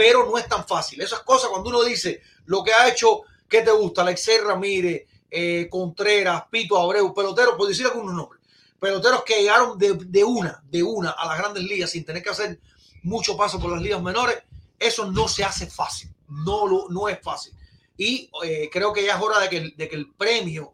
pero 0.00 0.24
no 0.24 0.38
es 0.38 0.48
tan 0.48 0.66
fácil. 0.66 1.02
Esas 1.02 1.20
cosas, 1.20 1.50
cuando 1.50 1.68
uno 1.68 1.84
dice 1.84 2.22
lo 2.46 2.64
que 2.64 2.72
ha 2.72 2.88
hecho, 2.88 3.20
¿qué 3.46 3.60
te 3.60 3.70
gusta? 3.70 4.00
Alexei 4.00 4.38
Ramírez, 4.38 5.06
eh, 5.30 5.68
Contreras, 5.70 6.44
Pito 6.50 6.78
Abreu, 6.78 7.12
peloteros, 7.12 7.54
por 7.54 7.68
decir 7.68 7.84
algunos 7.84 8.14
nombres, 8.14 8.40
peloteros 8.80 9.22
que 9.24 9.42
llegaron 9.42 9.78
de, 9.78 10.24
una, 10.24 10.62
de 10.64 10.82
una 10.82 11.10
a 11.10 11.26
las 11.26 11.36
grandes 11.36 11.64
ligas 11.64 11.90
sin 11.90 12.06
tener 12.06 12.22
que 12.22 12.30
hacer 12.30 12.58
mucho 13.02 13.36
paso 13.36 13.60
por 13.60 13.72
las 13.72 13.82
ligas 13.82 14.00
menores, 14.00 14.42
eso 14.78 15.12
no 15.12 15.28
se 15.28 15.44
hace 15.44 15.66
fácil, 15.66 16.08
no, 16.28 16.66
lo, 16.66 16.88
no 16.88 17.06
es 17.06 17.20
fácil. 17.20 17.52
Y 17.98 18.30
eh, 18.42 18.70
creo 18.72 18.94
que 18.94 19.04
ya 19.04 19.16
es 19.16 19.22
hora 19.22 19.38
de 19.38 19.50
que, 19.50 19.74
de 19.76 19.86
que 19.86 19.96
el 19.96 20.14
premio 20.14 20.72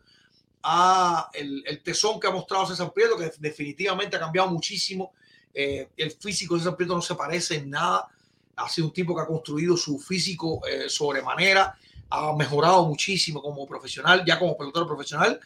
a 0.62 1.30
el, 1.32 1.64
el, 1.66 1.82
tesón 1.82 2.20
que 2.20 2.28
ha 2.28 2.30
mostrado 2.30 2.66
César 2.66 2.92
Prieto, 2.92 3.16
que 3.16 3.32
definitivamente 3.40 4.14
ha 4.14 4.20
cambiado 4.20 4.52
muchísimo, 4.52 5.14
eh, 5.52 5.88
el 5.96 6.12
físico 6.12 6.54
de 6.54 6.60
César 6.60 6.76
Prieto 6.76 6.94
no 6.94 7.02
se 7.02 7.16
parece 7.16 7.56
en 7.56 7.70
nada, 7.70 8.08
ha 8.56 8.68
sido 8.68 8.88
un 8.88 8.92
tipo 8.92 9.14
que 9.14 9.22
ha 9.22 9.26
construido 9.26 9.76
su 9.76 9.98
físico 9.98 10.60
sobremanera, 10.88 11.78
ha 12.10 12.32
mejorado 12.34 12.84
muchísimo 12.86 13.42
como 13.42 13.66
profesional, 13.66 14.24
ya 14.26 14.38
como 14.38 14.56
pelotero 14.56 14.86
profesional. 14.86 15.40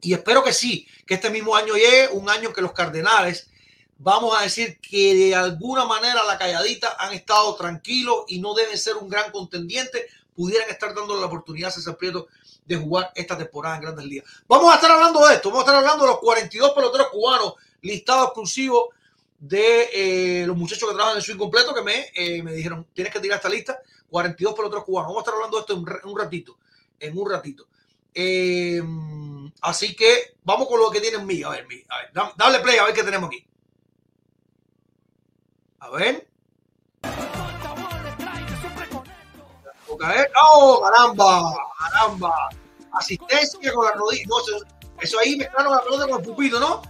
Y 0.00 0.12
espero 0.12 0.44
que 0.44 0.52
sí, 0.52 0.86
que 1.06 1.14
este 1.14 1.30
mismo 1.30 1.56
año 1.56 1.74
llegue, 1.74 2.08
un 2.12 2.28
año 2.28 2.52
que 2.52 2.60
los 2.60 2.72
Cardenales, 2.72 3.48
vamos 3.98 4.38
a 4.38 4.42
decir 4.42 4.78
que 4.80 5.14
de 5.14 5.34
alguna 5.34 5.86
manera 5.86 6.22
la 6.24 6.36
calladita 6.36 6.96
han 6.98 7.14
estado 7.14 7.54
tranquilos 7.56 8.24
y 8.28 8.38
no 8.38 8.54
deben 8.54 8.76
ser 8.76 8.96
un 8.96 9.08
gran 9.08 9.32
contendiente, 9.32 10.06
pudieran 10.34 10.68
estar 10.68 10.94
dando 10.94 11.18
la 11.18 11.26
oportunidad 11.26 11.70
a 11.70 11.72
César 11.72 11.96
Prieto 11.96 12.28
de 12.66 12.76
jugar 12.76 13.10
esta 13.14 13.38
temporada 13.38 13.76
en 13.76 13.82
Grandes 13.82 14.04
Ligas. 14.04 14.30
Vamos 14.46 14.70
a 14.70 14.74
estar 14.74 14.90
hablando 14.90 15.26
de 15.26 15.34
esto, 15.34 15.48
vamos 15.48 15.64
a 15.64 15.70
estar 15.70 15.76
hablando 15.76 16.04
de 16.04 16.10
los 16.10 16.18
42 16.18 16.72
peloteros 16.72 17.08
cubanos 17.08 17.54
listados 17.80 18.26
exclusivos 18.26 18.88
de 19.38 19.90
eh, 19.92 20.46
los 20.46 20.56
muchachos 20.56 20.88
que 20.88 20.94
trabajan 20.94 21.18
en 21.18 21.22
su 21.22 21.32
incompleto 21.32 21.74
que 21.74 21.82
me, 21.82 22.06
eh, 22.14 22.42
me 22.42 22.52
dijeron, 22.52 22.86
tienes 22.92 23.12
que 23.12 23.20
tirar 23.20 23.36
esta 23.36 23.48
lista 23.48 23.80
42 24.10 24.54
peloteros 24.54 24.84
cubanos. 24.84 25.08
Vamos 25.08 25.20
a 25.20 25.22
estar 25.22 25.34
hablando 25.34 25.56
de 25.56 25.60
esto 25.60 25.74
en 25.74 26.10
un 26.10 26.18
ratito, 26.18 26.58
en 26.98 27.18
un 27.18 27.30
ratito. 27.30 27.68
Eh, 28.14 28.82
así 29.60 29.94
que 29.94 30.36
vamos 30.42 30.68
con 30.68 30.80
lo 30.80 30.90
que 30.90 31.00
tiene 31.00 31.18
mí. 31.18 31.42
A 31.42 31.50
ver, 31.50 31.66
a 31.88 31.98
ver, 31.98 32.34
dale 32.36 32.60
play 32.60 32.78
a 32.78 32.84
ver 32.84 32.94
qué 32.94 33.02
tenemos 33.02 33.28
aquí. 33.28 33.46
A 35.80 35.90
ver. 35.90 36.28
¡Oh, 40.42 40.82
caramba! 40.82 41.54
¡Caramba! 41.78 42.48
Asistencia 42.92 43.72
con 43.72 43.84
la 43.84 43.92
rodilla. 43.92 44.24
No, 44.26 44.36
eso, 45.00 45.18
ahí 45.18 45.36
mezclaron 45.36 45.72
la 45.72 45.82
pelota 45.82 46.08
con 46.08 46.20
el 46.20 46.26
pupito, 46.26 46.58
¿no? 46.58 46.82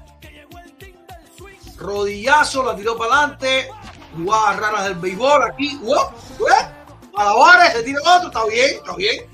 Rodillazo, 1.76 2.62
la 2.62 2.76
tiró 2.76 2.96
para 2.96 3.14
adelante. 3.14 3.68
Jugadas 4.16 4.56
raras 4.56 4.84
del 4.84 4.94
béisbol 4.94 5.42
aquí. 5.42 5.78
¡Wow! 5.82 6.10
Alabares, 7.16 7.72
se 7.72 7.82
tira 7.82 8.00
otro, 8.02 8.28
está 8.28 8.44
bien, 8.46 8.76
está 8.76 8.96
bien. 8.96 9.26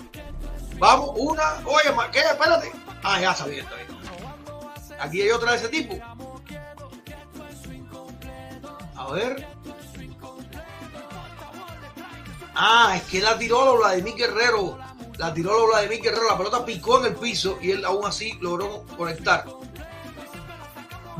Vamos, 0.79 1.11
una, 1.17 1.55
oye, 1.65 1.91
¿qué? 2.13 2.21
Espérate. 2.21 2.73
Ah, 3.03 3.21
ya 3.21 3.35
sabía, 3.35 3.63
está 3.63 3.75
bien. 3.77 3.93
Aquí 5.01 5.23
hay 5.23 5.31
otra 5.31 5.53
de 5.53 5.57
ese 5.59 5.69
tipo. 5.69 5.97
A 8.97 9.13
ver. 9.13 9.49
Ah, 12.55 12.95
es 12.97 13.03
que 13.05 13.21
la 13.21 13.37
tiró 13.39 13.61
a 13.61 13.77
Vladimir 13.77 14.15
Guerrero. 14.15 14.79
La 15.19 15.35
tiró 15.35 15.53
a 15.53 15.67
Vladimir 15.67 16.03
Guerrero. 16.03 16.29
La 16.29 16.39
pelota 16.39 16.65
picó 16.65 17.01
en 17.01 17.07
el 17.07 17.17
piso 17.17 17.59
y 17.61 17.73
él 17.73 17.85
aún 17.85 18.07
así 18.07 18.39
logró 18.41 18.85
conectar. 18.97 19.45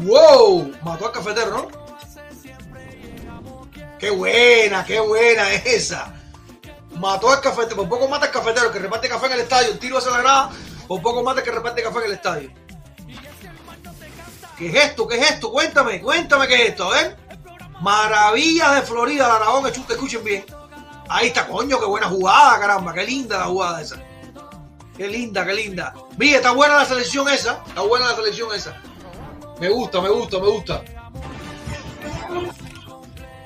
¡Wow! 0.05 0.73
Mató 0.83 1.07
al 1.07 1.13
cafetero, 1.13 1.51
¿no? 1.51 1.69
¡Qué 3.99 4.11
buena, 4.11 4.85
qué 4.85 5.01
buena 5.01 5.53
esa! 5.53 6.15
mató 7.03 7.31
al 7.33 7.41
cafetero, 7.41 7.77
por 7.77 7.89
poco 7.89 8.09
mata 8.09 8.27
al 8.27 8.33
cafetero 8.33 8.71
que 8.71 8.79
reparte 8.79 9.09
café 9.09 9.27
en 9.27 9.33
el 9.33 9.41
estadio, 9.41 9.73
un 9.73 9.79
tiro 9.79 9.99
hacia 9.99 10.13
la 10.13 10.19
grada, 10.19 10.51
por 10.87 11.03
poco 11.03 11.23
mata 11.23 11.43
que 11.43 11.51
reparte 11.51 11.83
café 11.83 11.99
en 11.99 12.05
el 12.05 12.13
estadio. 12.13 12.51
¿Qué 14.57 14.69
es 14.69 14.75
esto? 14.75 15.09
¿Qué 15.09 15.17
es 15.17 15.31
esto? 15.33 15.51
Cuéntame, 15.51 16.01
cuéntame 16.01 16.47
qué 16.47 16.55
es 16.55 16.69
esto, 16.71 16.93
a 16.93 17.03
ver. 17.03 17.17
Maravillas 17.81 18.77
de 18.77 18.83
Florida, 18.83 19.27
la 19.27 19.37
Aragón, 19.37 19.67
escuchen 19.67 20.23
bien. 20.23 20.45
Ahí 21.09 21.29
está, 21.29 21.49
coño, 21.49 21.81
qué 21.81 21.87
buena 21.87 22.09
jugada, 22.09 22.61
caramba, 22.61 22.95
qué 22.95 23.05
linda 23.05 23.39
la 23.39 23.47
jugada 23.47 23.83
esa. 23.83 23.97
Qué 24.97 25.09
linda, 25.09 25.45
qué 25.45 25.55
linda. 25.55 25.95
Mire, 26.17 26.37
está 26.37 26.53
buena 26.53 26.77
la 26.77 26.85
selección 26.85 27.29
esa, 27.29 27.63
está 27.67 27.81
buena 27.81 28.07
la 28.07 28.15
selección 28.15 28.55
esa. 28.55 28.81
Me 29.63 29.69
gusta, 29.69 30.01
me 30.01 30.09
gusta, 30.09 30.41
me 30.41 30.49
gusta. 30.49 30.83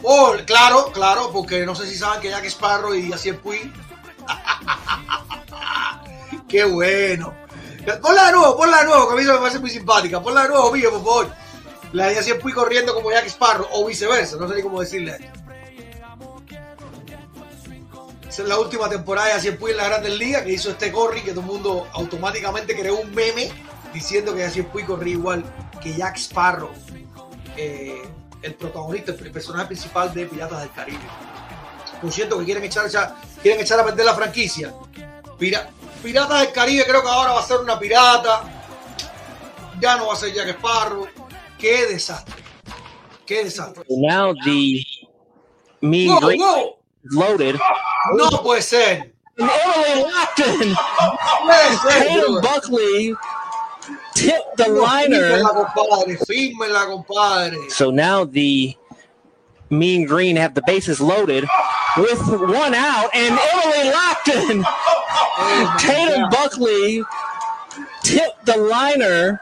Oh, 0.03 0.35
claro, 0.47 0.91
claro, 0.91 1.31
porque 1.31 1.67
no 1.67 1.75
sé 1.75 1.87
si 1.87 1.95
saben 1.95 2.23
que 2.23 2.31
Jack 2.31 2.47
Sparrow 2.47 2.95
y 2.95 3.13
así 3.13 3.29
el 3.29 3.37
Puy 3.37 3.71
Qué 6.49 6.65
bueno. 6.65 7.35
Ponla 8.01 8.29
de 8.29 8.33
nuevo, 8.33 8.57
ponla 8.57 8.79
de 8.79 8.85
nuevo, 8.87 9.09
que 9.09 9.13
a 9.13 9.17
mí 9.17 9.31
me 9.31 9.39
parece 9.39 9.59
muy 9.59 9.69
simpática. 9.69 10.23
Ponla 10.23 10.45
de 10.45 10.49
nuevo, 10.49 10.73
mío, 10.73 10.91
por 10.91 11.01
favor. 11.01 11.29
La 11.93 12.07
de 12.07 12.23
siempre 12.23 12.55
corriendo 12.55 12.95
como 12.95 13.11
Jack 13.11 13.27
Sparrow 13.27 13.69
o 13.73 13.85
viceversa, 13.85 14.39
no 14.39 14.49
sé 14.49 14.55
ni 14.55 14.63
cómo 14.63 14.81
decirle 14.81 15.19
Esa 18.27 18.43
es 18.43 18.49
la 18.49 18.59
última 18.59 18.89
temporada 18.89 19.27
de 19.27 19.33
Así 19.35 19.49
en 19.49 19.77
la 19.77 19.85
Grandes 19.85 20.17
Ligas 20.17 20.45
que 20.45 20.55
hizo 20.55 20.71
este 20.71 20.91
Corri, 20.91 21.21
que 21.21 21.33
todo 21.33 21.43
el 21.43 21.47
mundo 21.47 21.87
automáticamente 21.93 22.75
creó 22.75 22.97
un 22.97 23.15
meme 23.15 23.51
diciendo 23.93 24.35
que 24.35 24.45
Así 24.45 24.63
Puy 24.63 24.83
corría 24.83 25.13
igual 25.13 25.45
que 25.81 25.95
Jack 25.95 26.17
Sparrow, 26.17 26.71
eh, 27.57 28.03
el 28.43 28.55
protagonista, 28.55 29.13
el 29.13 29.31
personaje 29.31 29.67
principal 29.67 30.13
de 30.13 30.27
Piratas 30.27 30.61
del 30.61 30.73
Caribe. 30.73 30.99
Por 32.01 32.13
cierto, 32.13 32.39
que 32.39 32.45
quieren 32.45 32.65
echar, 32.65 32.89
quieren 33.43 33.61
echar 33.61 33.81
a 33.81 33.85
perder 33.85 34.07
la 34.07 34.15
franquicia. 34.15 34.75
Piratas 35.39 36.41
del 36.41 36.53
Caribe 36.53 36.85
creo 36.87 37.03
que 37.03 37.09
ahora 37.09 37.33
va 37.33 37.41
a 37.41 37.47
ser 37.47 37.59
una 37.59 37.79
pirata. 37.79 38.45
Ya 39.81 39.97
no 39.97 40.07
va 40.09 40.15
a 40.15 40.17
ser 40.17 40.33
Jack 40.33 40.49
Sparrow. 40.51 41.07
Qué 41.59 41.87
desastre. 41.87 42.35
Qué 43.27 43.45
desastre. 43.45 43.85
Now 43.89 44.35
the 44.45 44.83
me 45.81 46.09
whoa, 46.09 46.79
loaded. 47.03 47.57
No 48.15 48.43
puede 48.43 48.63
ser. 48.63 49.13
Emily 52.01 52.41
Buckley 52.41 53.15
tipped 54.17 54.57
the 54.57 54.69
liner. 54.69 55.43
Fíjmela, 56.25 56.87
compadre. 56.87 57.71
So 57.71 57.91
now 57.91 58.25
the 58.25 58.75
Mean 59.69 60.07
Green 60.07 60.37
have 60.37 60.55
the 60.55 60.63
bases 60.67 61.01
loaded 61.01 61.45
with 61.97 62.21
one 62.29 62.75
out, 62.75 63.11
and 63.15 63.39
Emily 63.53 63.93
Lockton, 63.93 64.65
Tatum 65.79 66.31
Buckley 66.31 67.05
tipped 68.03 68.47
the 68.47 68.57
liner. 68.57 69.41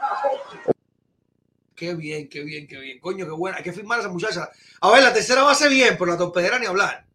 Qué 1.75 1.93
bien, 1.93 2.27
qué 2.29 2.43
bien, 2.43 2.67
qué 2.67 2.79
bien. 2.79 2.99
Coño, 2.99 3.25
qué 3.25 3.31
buena. 3.31 3.57
Hay 3.57 3.63
que 3.63 3.73
firmar 3.73 3.99
a 3.99 4.01
esa 4.01 4.09
muchacha. 4.09 4.49
A 4.81 4.91
ver, 4.91 5.03
la 5.03 5.13
tercera 5.13 5.43
base 5.43 5.67
bien, 5.67 5.97
pero 5.97 6.11
la 6.11 6.17
torpedera 6.17 6.57
ni 6.57 6.65
hablar. 6.65 7.05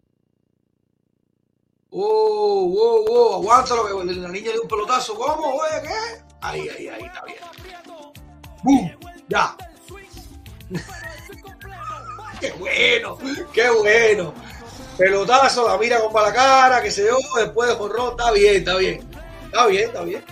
Oh, 1.90 2.66
wow, 2.66 3.06
wow, 3.08 3.34
aguántalo, 3.36 3.86
que 3.86 4.14
la 4.14 4.28
niña 4.28 4.48
le 4.48 4.52
dio 4.52 4.62
un 4.62 4.68
pelotazo. 4.68 5.14
¿Cómo, 5.14 5.54
oye, 5.54 5.82
qué? 5.82 6.29
Ahí, 6.42 6.68
ahí, 6.68 6.88
ahí, 6.88 7.04
está 7.04 7.22
bien. 7.24 7.38
¡Bum! 8.62 8.90
Ya. 9.28 9.56
qué 12.40 12.52
bueno, 12.52 13.18
qué 13.52 13.70
bueno. 13.70 14.34
Pelotazo, 14.96 15.68
la 15.68 15.78
mira 15.78 16.00
con 16.00 16.22
la 16.22 16.32
cara, 16.32 16.82
que 16.82 16.90
se 16.90 17.02
dio, 17.02 17.16
después 17.36 17.68
de 17.70 17.76
morrón, 17.76 18.10
está 18.10 18.30
bien, 18.32 18.56
está 18.56 18.76
bien. 18.76 19.08
Está 19.46 19.66
bien, 19.66 19.84
está 19.88 20.02
bien. 20.02 20.24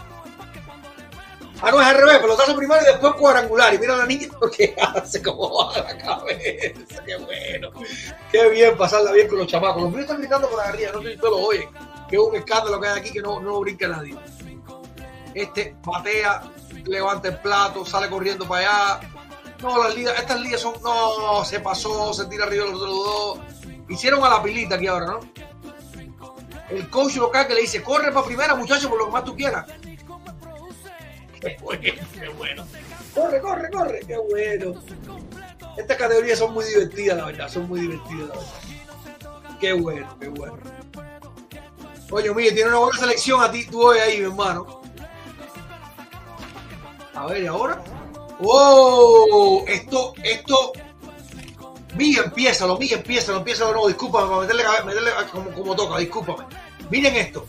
Ah, 1.60 1.72
no, 1.72 1.80
es 1.80 1.86
al 1.88 1.96
revés, 1.96 2.18
pelotazo 2.18 2.54
primero 2.54 2.80
y 2.82 2.84
después 2.84 3.14
cuadrangular. 3.14 3.74
Y 3.74 3.78
mira 3.78 3.94
a 3.94 3.98
la 3.98 4.06
niña 4.06 4.28
porque 4.38 4.76
hace 4.94 5.20
como 5.20 5.64
baja 5.64 5.82
la 5.82 5.98
cabeza. 5.98 7.02
Qué 7.04 7.16
bueno. 7.16 7.70
Qué 8.30 8.48
bien 8.50 8.76
pasarla 8.76 9.10
bien 9.10 9.26
con 9.26 9.38
los 9.38 9.48
chamacos. 9.48 9.82
Los 9.82 9.90
míos 9.90 10.02
están 10.02 10.18
gritando 10.18 10.48
por 10.48 10.58
la 10.58 10.70
no 10.70 10.76
sé 10.76 10.82
si 10.82 10.92
ustedes 10.92 11.20
lo 11.22 11.36
oyen. 11.38 11.68
Que 12.08 12.16
es 12.16 12.22
un 12.22 12.36
escándalo 12.36 12.80
que 12.80 12.88
hay 12.88 13.00
aquí 13.00 13.10
que 13.10 13.20
no, 13.20 13.40
no 13.40 13.58
brinca 13.60 13.88
nadie. 13.88 14.14
Este 15.38 15.76
patea, 15.84 16.42
levanta 16.84 17.28
el 17.28 17.38
plato, 17.38 17.86
sale 17.86 18.10
corriendo 18.10 18.46
para 18.48 18.96
allá. 18.96 19.08
No, 19.62 19.84
las 19.84 19.94
ligas, 19.94 20.18
estas 20.18 20.40
ligas 20.40 20.60
son. 20.60 20.74
No, 20.82 21.44
se 21.44 21.60
pasó, 21.60 22.12
se 22.12 22.26
tira 22.26 22.44
arriba 22.44 22.64
los 22.64 22.74
otros 22.74 22.96
dos. 22.96 23.38
Hicieron 23.88 24.24
a 24.24 24.30
la 24.30 24.42
pilita 24.42 24.74
aquí 24.74 24.88
ahora, 24.88 25.06
¿no? 25.06 25.20
El 26.68 26.90
coach 26.90 27.16
local 27.16 27.46
que 27.46 27.54
le 27.54 27.60
dice, 27.60 27.84
corre 27.84 28.10
para 28.10 28.26
primera, 28.26 28.56
muchacho, 28.56 28.88
por 28.88 28.98
lo 28.98 29.06
que 29.06 29.12
más 29.12 29.24
tú 29.24 29.36
quieras. 29.36 29.64
Qué 31.40 31.56
bueno, 31.62 31.82
qué 32.12 32.28
bueno. 32.36 32.66
Corre, 33.14 33.40
corre, 33.40 33.70
corre, 33.70 34.00
qué 34.06 34.18
bueno. 34.18 34.74
Estas 35.76 35.96
categorías 35.96 36.40
son 36.40 36.52
muy 36.52 36.64
divertidas, 36.64 37.16
la 37.16 37.26
verdad, 37.26 37.48
son 37.48 37.68
muy 37.68 37.80
divertidas, 37.80 38.28
la 38.28 38.34
verdad. 38.34 39.58
Qué 39.60 39.72
bueno, 39.72 40.16
qué 40.20 40.28
bueno. 40.28 40.58
Coño, 42.10 42.34
mire, 42.34 42.52
tiene 42.52 42.70
una 42.70 42.78
buena 42.80 42.98
selección 42.98 43.40
a 43.40 43.52
ti, 43.52 43.66
tú 43.66 43.86
hoy 43.86 43.98
ahí, 43.98 44.18
mi 44.18 44.24
hermano. 44.24 44.82
A 47.18 47.26
ver, 47.26 47.42
¿y 47.42 47.46
ahora? 47.46 47.82
¡Oh! 48.40 49.64
Esto, 49.66 50.14
esto. 50.22 50.72
Mía, 51.96 52.22
empieza, 52.24 52.66
lo 52.66 52.78
mía, 52.78 52.96
empieza, 52.96 53.32
lo 53.32 53.38
empieza 53.38 53.66
de 53.66 53.72
nuevo. 53.72 53.88
Discúlpame, 53.88 54.28
para 54.28 54.40
meterle, 54.40 54.64
meterle 54.84 55.10
como, 55.32 55.50
como 55.50 55.76
toca, 55.76 55.98
discúlpame. 55.98 56.44
Miren 56.90 57.16
esto. 57.16 57.46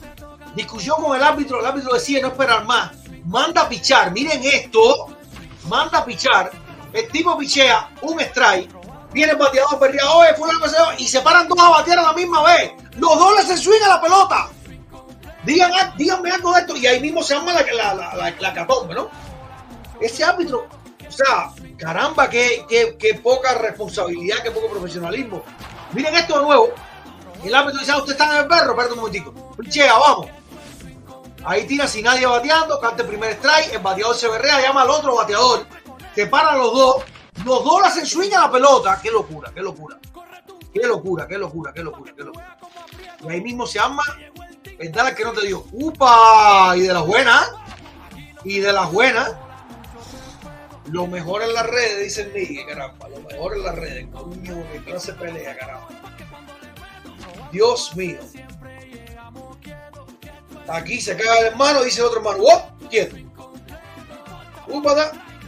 Discusión 0.56 1.02
con 1.04 1.16
el 1.16 1.24
árbitro, 1.24 1.60
el 1.60 1.66
árbitro 1.66 1.94
decide 1.94 2.22
no 2.22 2.30
esperar 2.30 2.66
más 2.66 2.92
manda 3.30 3.62
a 3.62 3.70
pichar. 3.70 4.12
Miren 4.12 4.44
esto, 4.44 5.08
manda 5.68 6.00
a 6.00 6.06
pichar. 6.06 6.52
El 6.92 7.08
tipo 7.10 7.38
pichea 7.38 7.92
un 8.02 8.20
strike. 8.20 8.72
Viene 9.14 9.32
el 9.32 9.38
bateador 9.38 9.80
perdido, 9.80 10.12
oye, 10.14 10.34
fue 10.36 10.50
y 10.98 11.08
se 11.08 11.22
paran 11.22 11.48
dos 11.48 11.60
a 11.60 11.70
batear 11.70 12.00
a 12.00 12.04
la 12.04 12.14
misma 12.14 12.44
vez. 12.44 12.74
Los 12.98 13.18
dos 13.18 13.36
les 13.38 13.48
se 13.48 13.58
swing 13.58 13.82
a 13.86 13.90
la 13.90 14.02
pelota. 14.02 14.50
Digan, 15.44 15.72
díganme 15.98 16.32
algo 16.32 16.54
de 16.54 16.62
esto. 16.62 16.76
Y 16.76 16.86
ahí 16.86 17.00
mismo 17.00 17.24
se 17.24 17.34
llama 17.34 17.54
la, 17.54 17.64
la, 17.74 18.16
la, 18.16 18.36
la, 18.40 18.54
catombe, 18.54 18.94
¿no? 18.94 19.10
Ese 20.00 20.24
árbitro, 20.24 20.68
o 21.08 21.12
sea, 21.12 21.52
caramba, 21.78 22.30
qué, 22.30 22.66
qué, 22.68 22.96
qué 22.98 23.16
poca 23.16 23.54
responsabilidad, 23.56 24.38
qué 24.44 24.52
poco 24.52 24.70
profesionalismo. 24.70 25.44
Miren 25.94 26.16
esto 26.16 26.40
de 26.40 26.46
nuevo. 26.46 26.70
El 27.44 27.56
árbitro 27.56 27.80
dice, 27.80 27.92
ah, 27.92 27.98
usted 27.98 28.12
está 28.12 28.32
en 28.32 28.44
el 28.44 28.48
perro, 28.48 28.72
espérate 28.72 28.94
un 28.94 29.00
momentico. 29.00 29.56
Pichea, 29.58 29.98
vamos. 29.98 30.28
Ahí 31.46 31.66
tira 31.66 31.88
sin 31.88 32.04
nadie 32.04 32.26
bateando, 32.26 32.80
canta 32.80 33.04
el 33.04 33.08
primer 33.08 33.32
strike, 33.32 33.74
el 33.74 33.80
bateador 33.80 34.16
se 34.16 34.28
berrea, 34.28 34.62
llama 34.62 34.82
al 34.82 34.90
otro 34.90 35.16
bateador, 35.16 35.66
se 36.14 36.28
paran 36.28 36.60
los 36.60 36.74
dos, 36.74 37.04
los 37.46 37.64
dos 37.64 37.82
hacen 37.84 38.06
swing 38.06 38.34
a 38.34 38.42
la 38.42 38.52
pelota. 38.52 39.00
Qué 39.02 39.10
locura, 39.10 39.52
qué 39.54 39.62
locura. 39.62 39.98
Qué 40.74 40.86
locura, 40.86 41.28
qué 41.28 41.38
locura, 41.38 41.74
qué 41.74 41.82
locura. 41.82 42.58
Y 43.22 43.30
ahí 43.30 43.42
mismo 43.42 43.66
se 43.66 43.80
llama 43.80 44.04
el 44.78 45.16
que 45.16 45.24
no 45.24 45.34
te 45.34 45.48
dio. 45.48 45.66
¡Upa! 45.72 46.74
Y 46.76 46.82
de 46.82 46.94
las 46.94 47.06
buenas, 47.06 47.52
y 48.44 48.60
de 48.60 48.72
las 48.72 48.92
buenas. 48.92 49.34
Lo 50.92 51.08
mejor 51.08 51.44
en 51.44 51.54
las 51.54 51.68
redes, 51.68 52.04
dicen 52.04 52.32
Miguel, 52.34 52.66
caramba. 52.68 53.10
Lo 53.10 53.20
mejor 53.22 53.56
en 53.56 53.64
las 53.64 53.76
redes. 53.76 54.08
Coño, 54.12 54.64
que 54.86 54.94
no 54.94 55.00
se 55.00 55.14
pelea, 55.14 55.58
caramba. 55.58 55.88
Dios 57.52 57.96
mío. 57.96 58.20
Aquí 60.68 61.02
se 61.02 61.16
caga 61.18 61.40
el 61.40 61.46
hermano, 61.48 61.84
dice 61.84 62.02
el 62.02 62.08
otro 62.08 62.20
hermano, 62.20 62.44
¡oh! 62.44 62.88
Quieto. 62.90 63.18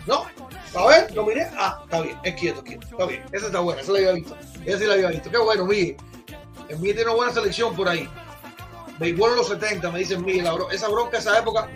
No. 0.07 0.25
A 0.73 0.87
ver, 0.87 1.13
lo 1.13 1.25
miré. 1.25 1.47
Ah, 1.57 1.81
está 1.83 2.01
bien, 2.01 2.17
es 2.23 2.35
quieto, 2.35 2.63
quieto. 2.63 2.87
Está 2.87 3.05
bien. 3.05 3.23
Esa 3.31 3.47
está 3.47 3.59
buena, 3.59 3.81
esa 3.81 3.91
la 3.91 3.97
había 3.99 4.11
visto. 4.13 4.37
Esa 4.65 4.79
sí 4.79 4.85
la 4.85 4.93
había 4.93 5.09
visto. 5.09 5.29
Qué 5.29 5.37
bueno, 5.37 5.65
Miguel. 5.65 5.97
El 6.69 6.79
Miguel 6.79 6.95
tiene 6.95 7.09
una 7.09 7.17
buena 7.17 7.33
selección 7.33 7.75
por 7.75 7.89
ahí. 7.89 8.09
Béisbol 8.97 9.31
en 9.31 9.37
los 9.37 9.47
70, 9.47 9.91
me 9.91 9.99
dicen 9.99 10.23
Miguel. 10.23 10.47
Esa 10.71 10.87
bronca, 10.87 11.17
esa 11.17 11.37
época. 11.37 11.69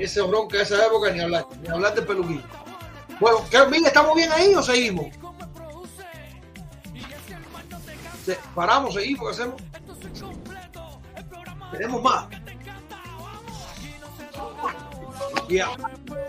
Esa 0.00 0.22
bronca, 0.22 0.62
esa 0.62 0.86
época, 0.86 1.10
ni 1.10 1.20
hablar. 1.20 1.46
Ni 1.62 1.68
hablar 1.68 1.94
de 1.94 2.02
peluquín. 2.02 2.42
Bueno, 3.20 3.44
Miguel, 3.68 3.86
¿estamos 3.86 4.14
bien 4.14 4.32
ahí 4.32 4.54
o 4.54 4.62
seguimos? 4.62 5.06
¿Paramos, 8.54 8.94
seguimos? 8.94 9.26
¿Qué 9.26 9.42
hacemos? 9.42 9.62
Tenemos 11.72 12.02
más. 12.02 12.26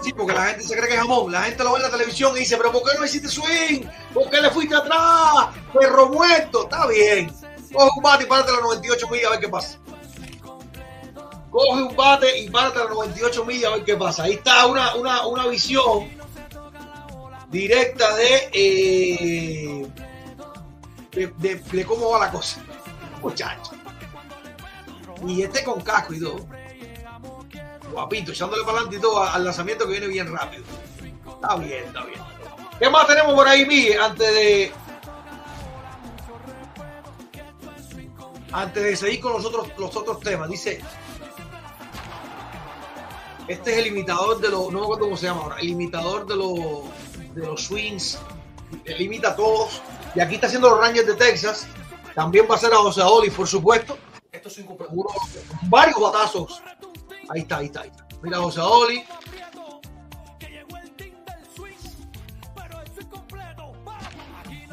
Sí, 0.02 0.14
porque 0.14 0.34
la 0.34 0.46
gente 0.48 0.64
se 0.64 0.76
cree 0.76 0.88
que 0.88 0.96
es 0.96 1.00
jamón. 1.00 1.32
La 1.32 1.44
gente 1.44 1.64
lo 1.64 1.72
ve 1.72 1.78
en 1.78 1.84
la 1.84 1.92
televisión 1.92 2.36
y 2.36 2.40
dice, 2.42 2.58
pero 2.58 2.72
¿por 2.72 2.84
qué 2.84 2.98
no 2.98 3.06
hiciste 3.06 3.30
swing? 3.30 3.84
¿Por 4.14 4.30
qué 4.30 4.42
le 4.42 4.50
fuiste 4.50 4.76
atrás? 4.76 5.50
Perro 5.74 6.10
muerto. 6.10 6.64
Está 6.64 6.88
bien. 6.88 7.32
Coge 7.72 7.90
un 7.96 8.04
bate 8.04 8.24
y 8.26 8.28
párate 8.28 8.50
a 8.50 8.56
las 8.56 8.64
98 8.64 9.08
millas 9.10 9.28
a 9.28 9.30
ver 9.32 9.40
qué 9.40 9.48
pasa. 9.50 9.78
Coge 11.52 11.84
un 11.84 11.96
bate 11.96 12.40
y 12.40 12.50
párate 12.50 12.80
a 12.80 12.84
las 12.86 12.94
98 12.94 13.46
millas 13.46 13.72
a 13.72 13.76
ver 13.76 13.84
qué 13.84 13.98
pasa. 13.98 14.24
Ahí 14.24 14.34
está 14.34 14.66
una, 14.66 14.96
una, 14.96 15.28
una 15.28 15.48
visión 15.48 16.10
directa 17.50 18.16
de, 18.16 18.50
eh, 18.54 19.88
de, 21.12 21.86
cómo 21.86 22.12
va 22.12 22.20
la 22.20 22.32
cosa. 22.32 22.62
Muchachos. 23.22 23.72
Y 25.28 25.42
este 25.44 25.64
con 25.64 25.82
casco 25.82 26.14
y 26.14 26.22
todo. 26.22 26.48
Guapito, 27.92 28.32
echándole 28.32 28.64
para 28.64 28.78
adelante 28.78 28.98
y 28.98 29.02
todo 29.02 29.22
al 29.22 29.44
lanzamiento 29.44 29.86
que 29.86 29.92
viene 29.92 30.08
bien 30.08 30.34
rápido. 30.34 30.64
Está 31.36 31.58
bien, 31.58 31.84
está 31.84 32.06
bien. 32.06 32.22
¿Qué 32.80 32.90
más 32.90 33.06
tenemos 33.06 33.34
por 33.36 33.48
ahí, 33.48 33.66
Mi? 33.66 33.92
Antes 33.92 34.34
de. 34.34 34.72
Antes 38.54 38.84
de 38.84 38.96
seguir 38.96 39.20
con 39.20 39.34
los 39.34 39.46
otros, 39.46 39.68
los 39.78 39.96
otros 39.96 40.20
temas, 40.22 40.50
dice. 40.50 40.82
Este 43.48 43.72
es 43.72 43.78
el 43.80 43.88
imitador 43.88 44.40
de 44.40 44.50
los. 44.50 44.72
No 44.72 44.80
me 44.80 44.86
acuerdo 44.86 45.06
cómo 45.06 45.18
se 45.18 45.26
llama 45.26 45.42
ahora. 45.42 45.58
El 45.60 45.70
imitador 45.70 46.26
de 46.26 46.36
los, 46.36 47.36
de 47.36 47.46
los 47.46 47.64
swings. 47.64 48.20
Él 48.86 49.02
imita 49.02 49.30
a 49.30 49.36
todos. 49.36 49.82
Y 50.16 50.20
aquí 50.20 50.36
está 50.36 50.48
haciendo 50.48 50.70
los 50.70 50.80
Rangers 50.80 51.08
de 51.08 51.16
Texas. 51.16 51.68
También 52.16 52.46
va 52.50 52.56
a 52.56 52.58
ser 52.58 52.74
a 52.74 52.78
José 52.78 53.02
Oli, 53.02 53.30
por 53.30 53.48
supuesto. 53.48 53.98
Esto 54.32 54.48
es 54.48 54.58
uno, 54.60 55.08
varios 55.64 56.00
batazos. 56.00 56.62
Ahí 57.30 57.42
está, 57.42 57.58
ahí 57.58 57.66
está, 57.68 57.82
ahí 57.82 57.90
está. 57.90 58.08
Mira 58.22 58.38
a 58.38 58.42
José 58.42 58.62
Oli. 58.62 59.04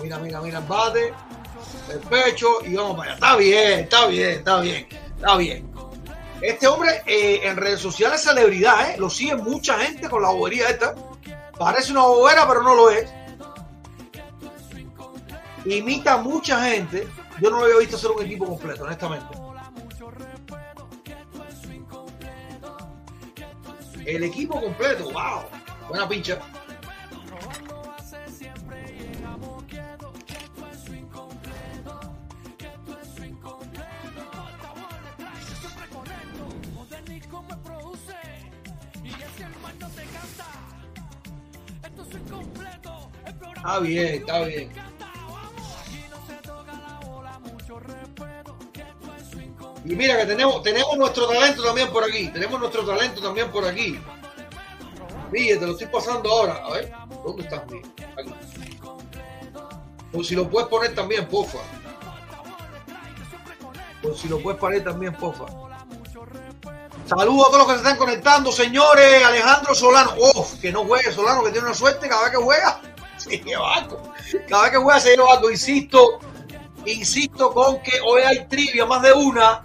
Mira, 0.00 0.18
mira, 0.18 0.40
mira 0.40 0.58
el 0.58 0.64
bate, 0.64 1.12
el 1.92 1.98
pecho 2.08 2.64
y 2.64 2.74
vamos 2.74 2.96
para 2.96 3.12
allá. 3.12 3.14
Está 3.14 3.36
bien, 3.36 3.80
está 3.80 4.06
bien, 4.06 4.30
está 4.30 4.60
bien, 4.60 4.88
está 5.16 5.36
bien. 5.36 5.77
Este 6.40 6.68
hombre 6.68 7.02
eh, 7.06 7.40
en 7.42 7.56
redes 7.56 7.80
sociales 7.80 8.20
es 8.20 8.26
celebridad, 8.28 8.90
¿eh? 8.90 8.96
Lo 8.98 9.10
sigue 9.10 9.34
mucha 9.36 9.78
gente 9.78 10.08
con 10.08 10.22
la 10.22 10.30
bobería 10.30 10.68
esta. 10.68 10.94
Parece 11.58 11.90
una 11.90 12.02
bobera, 12.02 12.46
pero 12.46 12.62
no 12.62 12.74
lo 12.74 12.90
es. 12.90 13.10
Imita 15.64 16.14
a 16.14 16.18
mucha 16.18 16.64
gente. 16.64 17.08
Yo 17.40 17.50
no 17.50 17.58
lo 17.58 17.64
había 17.64 17.78
visto 17.78 17.96
hacer 17.96 18.10
un 18.10 18.24
equipo 18.24 18.46
completo, 18.46 18.84
honestamente. 18.84 19.26
El 24.06 24.24
equipo 24.24 24.60
completo, 24.60 25.04
wow. 25.10 25.42
Buena 25.88 26.08
pincha. 26.08 26.38
Está 43.56 43.80
bien, 43.80 44.14
está 44.14 44.40
bien. 44.44 44.70
Y 49.84 49.94
mira 49.94 50.16
que 50.18 50.26
tenemos, 50.26 50.62
tenemos 50.62 50.96
nuestro 50.98 51.26
talento 51.26 51.62
también 51.62 51.90
por 51.90 52.04
aquí. 52.04 52.28
Tenemos 52.28 52.60
nuestro 52.60 52.84
talento 52.84 53.22
también 53.22 53.50
por 53.50 53.64
aquí. 53.64 53.98
Mire, 55.30 55.56
te 55.56 55.66
lo 55.66 55.72
estoy 55.72 55.88
pasando 55.88 56.30
ahora. 56.30 56.54
A 56.64 56.70
ver, 56.72 56.92
¿dónde 57.24 57.42
estás, 57.42 57.62
Aquí. 57.62 57.82
Por 60.12 60.24
si 60.24 60.34
lo 60.34 60.48
puedes 60.48 60.68
poner 60.68 60.94
también, 60.94 61.26
pofa. 61.28 61.58
Por 64.02 64.16
si 64.16 64.28
lo 64.28 64.40
puedes 64.40 64.58
poner 64.58 64.84
también, 64.84 65.14
pofa. 65.14 65.67
Saludos 67.08 67.46
a 67.46 67.50
todos 67.50 67.58
los 67.60 67.66
que 67.68 67.72
se 67.72 67.78
están 67.78 67.96
conectando, 67.96 68.52
señores. 68.52 69.24
Alejandro 69.24 69.74
Solano. 69.74 70.12
¡Oh! 70.20 70.46
Que 70.60 70.70
no 70.70 70.84
juegue 70.84 71.10
Solano, 71.10 71.42
que 71.42 71.52
tiene 71.52 71.66
una 71.66 71.74
suerte 71.74 72.06
cada 72.06 72.24
vez 72.24 72.32
que 72.32 72.36
juega. 72.36 72.82
Se 73.16 73.38
lleva 73.38 73.76
algo. 73.76 74.12
Cada 74.46 74.64
vez 74.64 74.72
que 74.72 74.76
juega 74.76 75.00
se 75.00 75.16
lleva 75.16 75.32
algo. 75.32 75.50
Insisto, 75.50 76.20
insisto 76.84 77.50
con 77.52 77.80
que 77.80 77.98
hoy 78.06 78.22
hay 78.22 78.46
trivia, 78.46 78.84
más 78.84 79.00
de 79.00 79.12
una. 79.12 79.62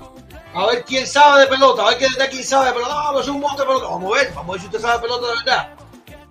A 0.54 0.66
ver 0.68 0.86
quién 0.86 1.06
sabe 1.06 1.42
de 1.42 1.48
pelota. 1.48 1.86
A 1.86 1.90
ver 1.90 1.98
quién, 1.98 2.12
quién 2.32 2.44
sabe 2.46 2.68
de 2.68 2.74
pelota. 2.74 2.94
Ah, 2.96 3.18
es 3.20 3.28
un 3.28 3.42
monte 3.42 3.62
de 3.62 3.68
pelota. 3.68 3.88
Vamos 3.88 4.14
a 4.14 4.22
ver. 4.22 4.34
Vamos 4.34 4.50
a 4.50 4.52
ver 4.54 4.62
si 4.62 4.68
usted 4.68 4.80
sabe 4.80 4.94
de 4.94 5.02
pelota 5.02 5.28
de 5.28 5.34
verdad. 5.34 5.76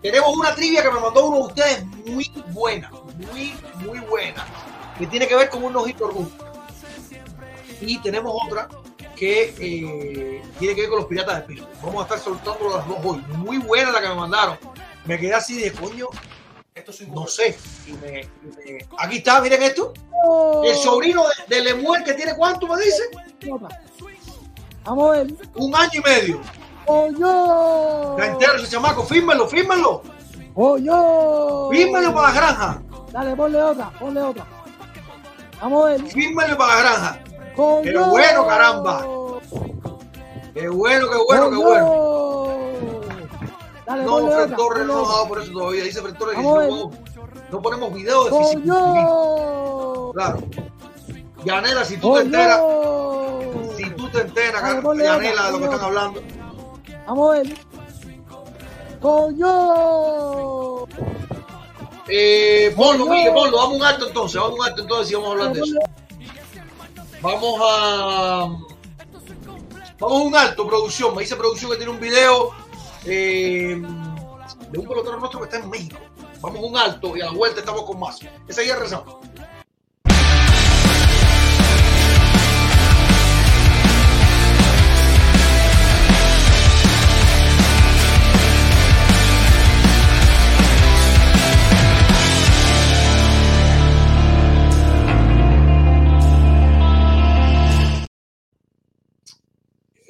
Tenemos 0.01 0.35
una 0.35 0.55
trivia 0.55 0.83
que 0.83 0.91
me 0.91 0.99
mandó 0.99 1.27
uno 1.27 1.37
de 1.37 1.45
ustedes 1.45 1.85
muy 2.07 2.33
buena. 2.49 2.91
Muy, 3.31 3.55
muy 3.77 3.99
buena. 4.01 4.47
Que 4.99 5.07
tiene 5.07 5.29
que 5.29 5.37
ver 5.37 5.51
con 5.51 5.63
un 5.63 5.77
ojito 5.77 6.09
rojo. 6.09 6.31
Y 7.83 7.99
tenemos 7.99 8.35
otra 8.47 8.67
que 9.23 9.55
eh, 9.61 10.43
tiene 10.59 10.75
que 10.75 10.81
ver 10.81 10.91
con 10.91 10.99
los 10.99 11.07
piratas 11.07 11.37
de 11.37 11.43
Pittsburgh. 11.43 11.81
Vamos 11.81 12.01
a 12.01 12.03
estar 12.03 12.19
soltando 12.19 12.77
las 12.77 12.89
dos 12.89 12.99
hoy. 13.05 13.25
Muy 13.37 13.59
buena 13.59 13.93
la 13.93 14.01
que 14.01 14.09
me 14.09 14.17
mandaron. 14.17 14.59
Me 15.05 15.17
quedé 15.17 15.33
así 15.33 15.61
de 15.61 15.71
coño. 15.71 16.09
Esto 16.75 16.91
no 17.15 17.29
sé. 17.29 17.57
Aquí 18.99 19.19
está, 19.19 19.41
miren 19.41 19.63
esto. 19.63 19.93
Oh. 20.25 20.65
El 20.65 20.75
sobrino 20.75 21.23
de, 21.47 21.55
de, 21.55 21.63
Lemuel 21.63 22.03
que 22.03 22.15
tiene 22.15 22.35
cuánto 22.35 22.67
me 22.67 22.75
dice. 22.83 23.03
Vamos 24.85 25.17
a 25.17 25.19
ver. 25.19 25.35
Un 25.55 25.77
año 25.77 25.91
y 25.93 26.01
medio. 26.01 26.41
Oh, 26.87 27.09
yo. 27.17 28.17
Está 28.19 28.33
entero 28.33 28.57
ese 28.57 28.73
chamaco. 28.73 29.05
Fírmenlo, 29.05 29.47
fírmenlo. 29.47 30.03
Oh, 30.55 30.77
yo. 30.79 31.69
Fírmenlo 31.71 32.13
para 32.13 32.27
la 32.27 32.35
granja. 32.35 32.83
Dale, 33.13 33.37
ponle 33.37 33.63
otra, 33.63 33.89
ponle 34.01 34.21
otra. 34.21 34.45
Vamos 35.61 35.85
a 35.85 35.89
ver. 35.91 36.03
Fírmenlo 36.09 36.59
para 36.59 36.75
la 36.75 36.81
granja. 36.81 37.23
¡Qué 37.55 37.99
bueno, 37.99 38.47
caramba! 38.47 39.07
¡Qué 40.55 40.69
bueno, 40.69 41.07
qué 41.11 41.17
bueno, 41.27 41.51
qué 41.51 41.57
bueno! 41.57 43.01
Dale, 43.87 44.05
no, 44.05 44.31
Fred 44.31 44.55
Torres 44.57 44.87
no 44.87 45.05
ha 45.05 45.29
por 45.29 45.43
eso 45.43 45.53
todavía. 45.53 45.85
Dice 45.85 46.01
Fred 46.01 46.15
Torres 46.15 46.37
que 46.37 46.43
no, 46.43 46.91
no, 47.51 47.63
ponemos 47.63 47.93
video 47.93 48.25
de 48.25 48.31
físico. 48.39 50.13
Claro. 50.15 50.39
Yanela, 51.45 51.85
si 51.85 51.97
tú 51.97 52.15
te 52.15 52.21
enteras, 52.21 52.61
si 53.77 53.91
tú 53.91 54.09
te 54.11 54.21
enteras, 54.21 54.63
Yanela, 54.63 55.47
de 55.47 55.53
lo 55.53 55.59
que 55.59 55.65
están 55.65 55.81
hablando. 55.81 56.23
Vamos 57.07 57.31
a 57.31 57.33
ver. 57.39 57.55
¡Coño! 59.01 60.87
Eh, 62.09 62.73
ponlo, 62.77 63.07
Miguel, 63.07 63.33
ponlo, 63.33 63.57
vamos 63.57 63.77
un 63.77 63.83
alto 63.83 64.07
entonces, 64.07 64.41
vamos 64.41 64.59
un 64.61 64.65
alto 64.65 64.83
entonces 64.83 65.11
y 65.11 65.15
vamos 65.15 65.29
a 65.29 65.33
hablar 65.33 65.53
de 65.53 65.61
eso. 65.61 65.79
Vamos 67.23 67.61
a. 67.63 68.59
Vamos 70.01 70.21
a 70.21 70.25
un 70.25 70.35
alto, 70.35 70.67
producción. 70.67 71.15
Me 71.15 71.23
dice 71.23 71.37
producción 71.37 71.71
que 71.71 71.77
tiene 71.77 71.93
un 71.93 72.01
video 72.01 72.51
eh, 73.07 73.81
de 74.71 74.79
un 74.79 74.89
pelotero 74.89 75.19
nuestro 75.21 75.39
que 75.39 75.45
está 75.45 75.59
en 75.59 75.71
México. 75.71 75.99
Vamos 76.41 76.59
a 76.59 76.67
un 76.67 76.77
alto 76.77 77.17
y 77.17 77.21
a 77.21 77.27
la 77.27 77.31
vuelta 77.31 77.61
estamos 77.61 77.85
con 77.85 78.01
más. 78.01 78.19
Ese 78.49 78.63
día 78.63 78.75
rezamos. 78.75 79.19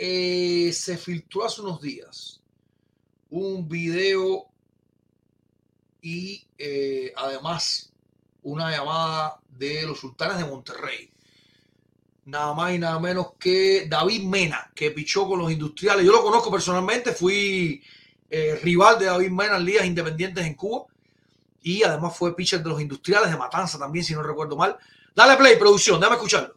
Eh, 0.05 0.73
se 0.73 0.99
filtró 0.99 1.45
hace 1.45 1.61
unos 1.61 1.81
días 1.81 2.41
un 3.31 3.69
video 3.69 4.49
y 6.01 6.45
eh, 6.59 7.13
además 7.17 7.93
una 8.43 8.69
llamada 8.73 9.39
de 9.49 9.83
los 9.83 10.01
sultanes 10.01 10.39
de 10.39 10.45
Monterrey. 10.45 11.09
Nada 12.25 12.53
más 12.53 12.75
y 12.75 12.81
nada 12.81 12.99
menos 12.99 13.35
que 13.39 13.87
David 13.89 14.25
Mena, 14.25 14.73
que 14.75 14.91
pichó 14.91 15.29
con 15.29 15.39
los 15.39 15.53
industriales. 15.53 16.05
Yo 16.05 16.11
lo 16.11 16.25
conozco 16.25 16.51
personalmente, 16.51 17.13
fui 17.13 17.81
eh, 18.29 18.59
rival 18.61 18.99
de 18.99 19.05
David 19.07 19.31
Mena 19.31 19.57
en 19.57 19.65
ligas 19.65 19.87
independientes 19.87 20.45
en 20.45 20.55
Cuba 20.55 20.87
y 21.63 21.85
además 21.85 22.17
fue 22.17 22.35
pitcher 22.35 22.61
de 22.61 22.71
los 22.71 22.81
industriales 22.81 23.31
de 23.31 23.37
Matanza 23.37 23.79
también, 23.79 24.05
si 24.05 24.15
no 24.15 24.25
recuerdo 24.25 24.57
mal. 24.57 24.77
Dale 25.15 25.37
play, 25.37 25.57
producción, 25.61 26.01
déjame 26.01 26.17
escucharlo. 26.17 26.57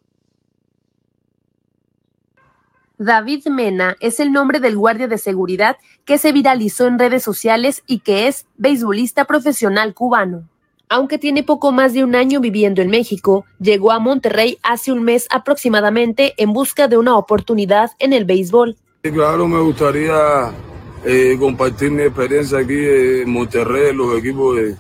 David 2.98 3.48
Mena 3.48 3.98
es 4.00 4.20
el 4.20 4.32
nombre 4.32 4.60
del 4.60 4.78
guardia 4.78 5.08
de 5.08 5.18
seguridad 5.18 5.78
que 6.06 6.18
se 6.18 6.32
viralizó 6.32 6.88
en 6.88 7.00
redes 7.00 7.24
sociales 7.24 7.84
y 7.88 8.00
que 8.00 8.28
es 8.28 8.46
beisbolista 8.58 9.26
profesional 9.26 9.94
cubano. 9.94 10.48
Aunque 10.88 11.18
tiene 11.18 11.44
poco 11.44 11.72
más 11.72 11.94
de 11.94 12.04
un 12.04 12.16
año 12.16 12.40
viviendo 12.40 12.82
en 12.82 12.90
México, 12.90 13.46
llegó 13.60 13.92
a 13.92 14.00
Monterrey 14.00 14.60
hace 14.64 14.92
un 14.92 15.04
mes 15.04 15.28
aproximadamente 15.32 16.36
en 16.38 16.54
busca 16.54 16.88
de 16.88 16.98
una 16.98 17.18
oportunidad 17.18 17.92
en 18.00 18.14
el 18.14 18.24
béisbol. 18.24 18.78
claro, 19.02 19.48
me 19.48 19.60
gustaría 19.60 20.52
eh, 21.04 21.36
compartir 21.40 21.92
mi 21.92 22.04
experiencia 22.04 22.60
aquí 22.60 22.78
en 22.78 23.30
Monterrey, 23.30 23.90
en 23.90 23.98
los 23.98 24.18
equipos 24.18 24.56
de, 24.56 24.76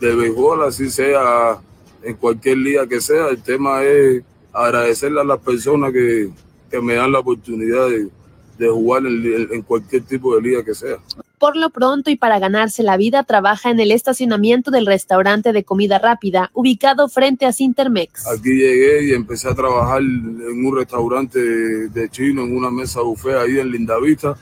de 0.00 0.14
béisbol, 0.16 0.64
así 0.64 0.90
sea 0.90 1.58
en 2.02 2.16
cualquier 2.16 2.56
liga 2.56 2.86
que 2.86 3.00
sea. 3.00 3.28
El 3.28 3.42
tema 3.42 3.84
es 3.84 4.22
agradecerle 4.52 5.20
a 5.20 5.24
las 5.24 5.38
personas 5.38 5.92
que, 5.92 6.30
que 6.70 6.80
me 6.80 6.94
dan 6.94 7.12
la 7.12 7.18
oportunidad 7.18 7.88
de, 7.88 8.68
jugar 8.68 9.06
en, 9.06 9.62
cualquier 9.62 10.02
tipo 10.02 10.36
de 10.36 10.42
liga 10.42 10.64
que 10.64 10.74
sea. 10.74 10.98
Por 11.38 11.56
lo 11.56 11.70
pronto 11.70 12.10
y 12.10 12.16
para 12.16 12.38
ganarse 12.38 12.82
la 12.82 12.98
vida, 12.98 13.24
trabaja 13.24 13.70
en 13.70 13.80
el 13.80 13.90
estacionamiento 13.90 14.70
del 14.70 14.84
restaurante 14.84 15.54
de 15.54 15.64
comida 15.64 15.98
rápida, 15.98 16.50
ubicado 16.52 17.08
frente 17.08 17.46
a 17.46 17.52
Cintermex. 17.52 18.26
Aquí 18.26 18.50
llegué 18.50 19.06
y 19.06 19.12
empecé 19.14 19.48
a 19.48 19.54
trabajar 19.54 20.02
en 20.02 20.66
un 20.66 20.76
restaurante 20.76 21.38
de, 21.38 22.08
chino, 22.10 22.42
en 22.42 22.54
una 22.54 22.70
mesa 22.70 23.00
buffet 23.00 23.36
ahí 23.36 23.58
en 23.58 23.70
Lindavista. 23.70 24.36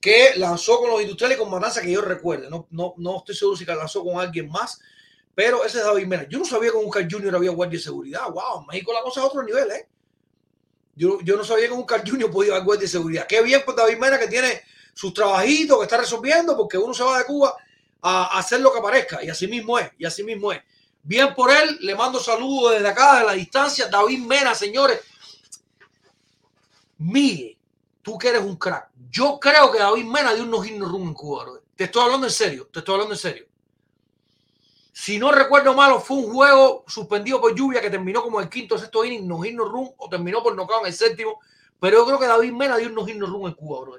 que 0.00 0.32
lanzó 0.36 0.80
con 0.80 0.90
los 0.90 1.00
industriales 1.00 1.38
con 1.38 1.48
Matanza 1.48 1.82
que 1.82 1.92
yo 1.92 2.02
recuerde. 2.02 2.50
No, 2.50 2.66
no, 2.70 2.94
no 2.96 3.18
estoy 3.18 3.36
seguro 3.36 3.56
si 3.56 3.64
lanzó 3.64 4.02
con 4.02 4.18
alguien 4.18 4.50
más, 4.50 4.80
pero 5.36 5.64
ese 5.64 5.78
es 5.78 5.84
David 5.84 6.06
Mena. 6.06 6.26
Yo 6.28 6.40
no 6.40 6.44
sabía 6.44 6.72
que 6.72 6.78
en 6.78 6.84
un 6.84 6.90
Car 6.90 7.06
Junior 7.08 7.36
había 7.36 7.52
guardia 7.52 7.78
de 7.78 7.84
seguridad. 7.84 8.28
Wow, 8.28 8.62
en 8.62 8.66
México 8.66 8.92
la 8.92 9.02
cosa 9.02 9.20
es 9.20 9.24
a 9.24 9.28
otro 9.28 9.44
nivel, 9.44 9.70
¿eh? 9.70 9.86
Yo, 10.96 11.20
yo 11.20 11.36
no 11.36 11.44
sabía 11.44 11.66
que 11.68 11.74
un 11.74 11.84
Car 11.84 12.02
Junior 12.08 12.30
podía 12.30 12.52
haber 12.52 12.64
guardia 12.64 12.82
de 12.82 12.88
seguridad. 12.88 13.26
Qué 13.28 13.42
bien 13.42 13.62
por 13.64 13.76
David 13.76 13.98
Mena 13.98 14.18
que 14.18 14.26
tiene 14.26 14.62
sus 14.94 15.12
trabajitos 15.12 15.76
que 15.78 15.84
está 15.84 15.98
resolviendo 15.98 16.56
porque 16.56 16.78
uno 16.78 16.94
se 16.94 17.04
va 17.04 17.18
de 17.18 17.24
Cuba 17.26 17.54
a 18.00 18.38
hacer 18.38 18.60
lo 18.60 18.72
que 18.72 18.78
aparezca 18.78 19.22
y 19.22 19.28
así 19.28 19.46
mismo 19.46 19.78
es, 19.78 19.90
y 19.98 20.06
así 20.06 20.24
mismo 20.24 20.52
es. 20.52 20.62
Bien 21.02 21.34
por 21.34 21.52
él, 21.52 21.78
le 21.82 21.94
mando 21.94 22.18
saludos 22.18 22.74
desde 22.74 22.88
acá, 22.88 23.20
de 23.20 23.26
la 23.26 23.32
distancia. 23.34 23.86
David 23.86 24.18
Mena, 24.20 24.54
señores. 24.54 25.00
Miguel, 26.98 27.56
tú 28.02 28.18
que 28.18 28.28
eres 28.28 28.42
un 28.42 28.56
crack. 28.56 28.88
Yo 29.10 29.38
creo 29.38 29.70
que 29.70 29.78
David 29.78 30.04
Mena 30.04 30.34
dio 30.34 30.44
unos 30.44 30.68
no 30.72 30.88
rum 30.88 31.08
en 31.08 31.14
Cuba, 31.14 31.44
bro. 31.44 31.62
Te 31.76 31.84
estoy 31.84 32.02
hablando 32.02 32.26
en 32.26 32.32
serio, 32.32 32.68
te 32.72 32.78
estoy 32.78 32.94
hablando 32.94 33.14
en 33.14 33.20
serio. 33.20 33.45
Si 34.98 35.18
no 35.18 35.30
recuerdo 35.30 35.74
mal, 35.74 36.00
fue 36.00 36.16
un 36.16 36.32
juego 36.32 36.82
suspendido 36.88 37.38
por 37.38 37.54
lluvia 37.54 37.82
que 37.82 37.90
terminó 37.90 38.22
como 38.22 38.40
el 38.40 38.48
quinto 38.48 38.76
o 38.76 38.78
sexto 38.78 39.04
inning, 39.04 39.28
no 39.28 39.42
no 39.44 39.64
rum, 39.66 39.90
o 39.98 40.08
terminó 40.08 40.42
por 40.42 40.56
nocaut 40.56 40.80
en 40.80 40.86
el 40.86 40.94
séptimo. 40.94 41.38
Pero 41.78 41.98
yo 41.98 42.06
creo 42.06 42.18
que 42.18 42.26
David 42.26 42.52
Mena 42.52 42.78
dio 42.78 42.88
unos 42.88 43.14
no 43.14 43.26
rum 43.26 43.46
en 43.46 43.52
Cuba, 43.52 43.82
bro. 43.82 43.98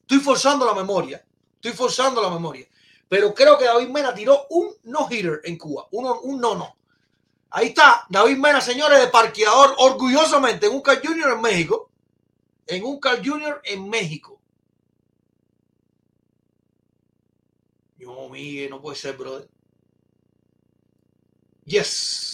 Estoy 0.00 0.20
forzando 0.20 0.64
la 0.64 0.74
memoria. 0.74 1.26
Estoy 1.56 1.72
forzando 1.72 2.22
la 2.22 2.30
memoria. 2.30 2.68
Pero 3.08 3.34
creo 3.34 3.58
que 3.58 3.64
David 3.64 3.88
Mena 3.88 4.14
tiró 4.14 4.46
un 4.50 4.76
no-hitter 4.84 5.40
en 5.42 5.58
Cuba. 5.58 5.88
Uno, 5.90 6.20
un 6.20 6.40
no-no. 6.40 6.76
Ahí 7.50 7.66
está 7.70 8.06
David 8.08 8.38
Mena, 8.38 8.60
señores, 8.60 9.00
de 9.00 9.08
parqueador, 9.08 9.74
orgullosamente 9.78 10.66
en 10.66 10.72
un 10.72 10.82
Car 10.82 11.00
Junior 11.04 11.32
en 11.32 11.40
México. 11.40 11.90
En 12.68 12.84
un 12.84 13.00
Car 13.00 13.20
Junior 13.26 13.60
en 13.64 13.90
México. 13.90 14.40
No, 17.98 18.28
Miguel, 18.28 18.70
no 18.70 18.80
puede 18.80 18.96
ser, 18.96 19.16
brother. 19.16 19.48
Yes. 21.66 22.24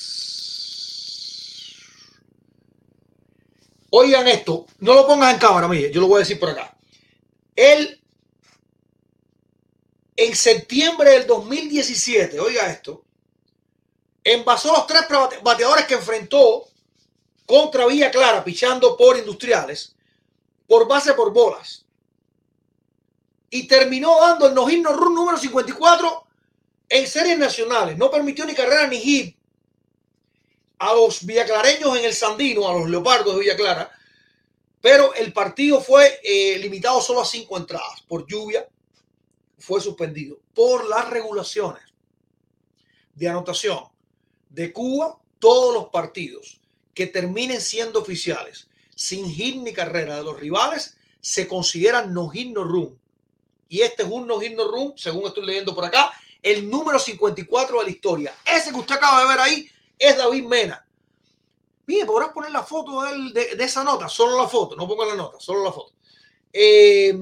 Oigan 3.90 4.29
esto, 4.29 4.66
no 4.79 4.95
lo 4.95 5.07
pongas 5.07 5.35
en 5.35 5.40
cámara, 5.40 5.66
Miguel, 5.66 5.90
yo 5.90 6.01
lo 6.01 6.07
voy 6.07 6.16
a 6.16 6.21
decir 6.21 6.38
por 6.38 6.51
acá. 6.51 6.77
Él, 7.57 8.01
en 10.16 10.37
septiembre 10.37 11.11
del 11.11 11.27
2017, 11.27 12.38
oiga 12.38 12.71
esto, 12.71 13.05
envasó 14.23 14.73
los 14.73 14.87
tres 14.87 15.03
bateadores 15.43 15.87
que 15.87 15.95
enfrentó 15.95 16.69
contra 17.47 17.87
Villa 17.87 18.12
Clara, 18.12 18.45
pichando 18.45 18.97
por 18.97 19.19
industriales, 19.19 19.97
por 20.69 20.87
base 20.87 21.14
por 21.14 21.33
bolas. 21.33 21.85
Y 23.51 23.66
terminó 23.66 24.21
dando 24.21 24.47
el 24.47 24.55
no 24.55 24.93
run 24.93 25.14
número 25.14 25.37
54 25.37 26.30
en 26.90 27.07
series 27.07 27.38
nacionales. 27.38 27.96
No 27.96 28.11
permitió 28.11 28.44
ni 28.44 28.55
carrera 28.55 28.87
ni 28.87 28.98
hit 28.98 29.37
a 30.79 30.92
los 30.92 31.24
villaclareños 31.24 31.96
en 31.96 32.05
el 32.05 32.12
Sandino, 32.12 32.68
a 32.68 32.74
los 32.74 32.90
leopardos 32.90 33.35
de 33.35 33.40
Villa 33.40 33.57
Clara. 33.57 33.90
Pero 34.81 35.14
el 35.14 35.33
partido 35.33 35.81
fue 35.81 36.20
eh, 36.22 36.59
limitado 36.59 37.00
solo 37.00 37.20
a 37.20 37.24
cinco 37.24 37.57
entradas. 37.57 38.03
Por 38.09 38.26
lluvia 38.26 38.68
fue 39.59 39.81
suspendido. 39.81 40.40
Por 40.55 40.88
las 40.88 41.09
regulaciones 41.09 41.83
de 43.14 43.29
anotación 43.29 43.85
de 44.48 44.72
Cuba, 44.72 45.18
todos 45.38 45.72
los 45.72 45.88
partidos 45.90 46.61
que 46.92 47.07
terminen 47.07 47.61
siendo 47.61 48.00
oficiales 48.00 48.68
sin 48.94 49.31
hit 49.31 49.57
ni 49.57 49.72
carrera 49.72 50.16
de 50.16 50.24
los 50.24 50.38
rivales 50.38 50.96
se 51.20 51.46
consideran 51.46 52.12
no 52.12 52.29
hit 52.29 52.53
no 52.53 52.64
run. 52.64 52.98
Y 53.68 53.83
este 53.83 54.03
es 54.03 54.09
un 54.11 54.26
no 54.26 54.40
hit 54.40 54.57
no 54.57 54.66
run, 54.66 54.94
según 54.96 55.26
estoy 55.26 55.46
leyendo 55.46 55.74
por 55.74 55.85
acá, 55.85 56.11
el 56.42 56.68
número 56.68 56.98
54 56.98 57.79
de 57.79 57.85
la 57.85 57.90
historia. 57.90 58.35
Ese 58.44 58.70
que 58.70 58.76
usted 58.76 58.96
acaba 58.96 59.22
de 59.22 59.29
ver 59.29 59.40
ahí 59.40 59.70
es 59.98 60.16
David 60.16 60.44
Mena. 60.44 60.87
Mire, 61.87 62.07
podrás 62.07 62.31
poner 62.31 62.50
la 62.50 62.62
foto 62.62 63.03
de, 63.03 63.57
de, 63.57 63.64
esa 63.64 63.83
nota, 63.83 64.09
solo 64.09 64.40
la 64.40 64.48
foto, 64.48 64.76
no 64.76 64.87
ponga 64.87 65.07
la 65.07 65.16
nota, 65.16 65.40
solo 65.40 65.64
la 65.64 65.72
foto. 65.72 65.92
Eh, 66.53 67.12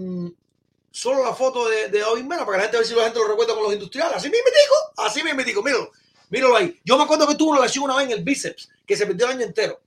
solo 0.90 1.24
la 1.24 1.34
foto 1.34 1.68
de, 1.68 1.88
David 1.88 2.24
Mena 2.24 2.44
para 2.44 2.52
que 2.52 2.56
la 2.56 2.62
gente 2.64 2.76
vea 2.78 2.86
si 2.86 2.94
la 2.94 3.04
gente 3.04 3.18
lo 3.18 3.28
recuerda 3.28 3.54
con 3.54 3.62
los 3.62 3.72
industriales. 3.72 4.16
Así 4.16 4.28
mismo 4.28 4.46
dijo, 4.46 5.08
así 5.08 5.22
mismo 5.22 5.42
dijo, 5.42 5.62
míralo. 5.62 5.90
Míralo 6.30 6.56
ahí. 6.56 6.78
Yo 6.84 6.98
me 6.98 7.04
acuerdo 7.04 7.26
que 7.26 7.34
tuvo 7.34 7.52
una 7.52 7.62
lesión 7.62 7.84
una 7.84 7.96
vez 7.96 8.06
en 8.06 8.12
el 8.12 8.22
bíceps, 8.22 8.68
que 8.86 8.96
se 8.96 9.06
perdió 9.06 9.26
el 9.26 9.32
año 9.32 9.46
entero. 9.46 9.80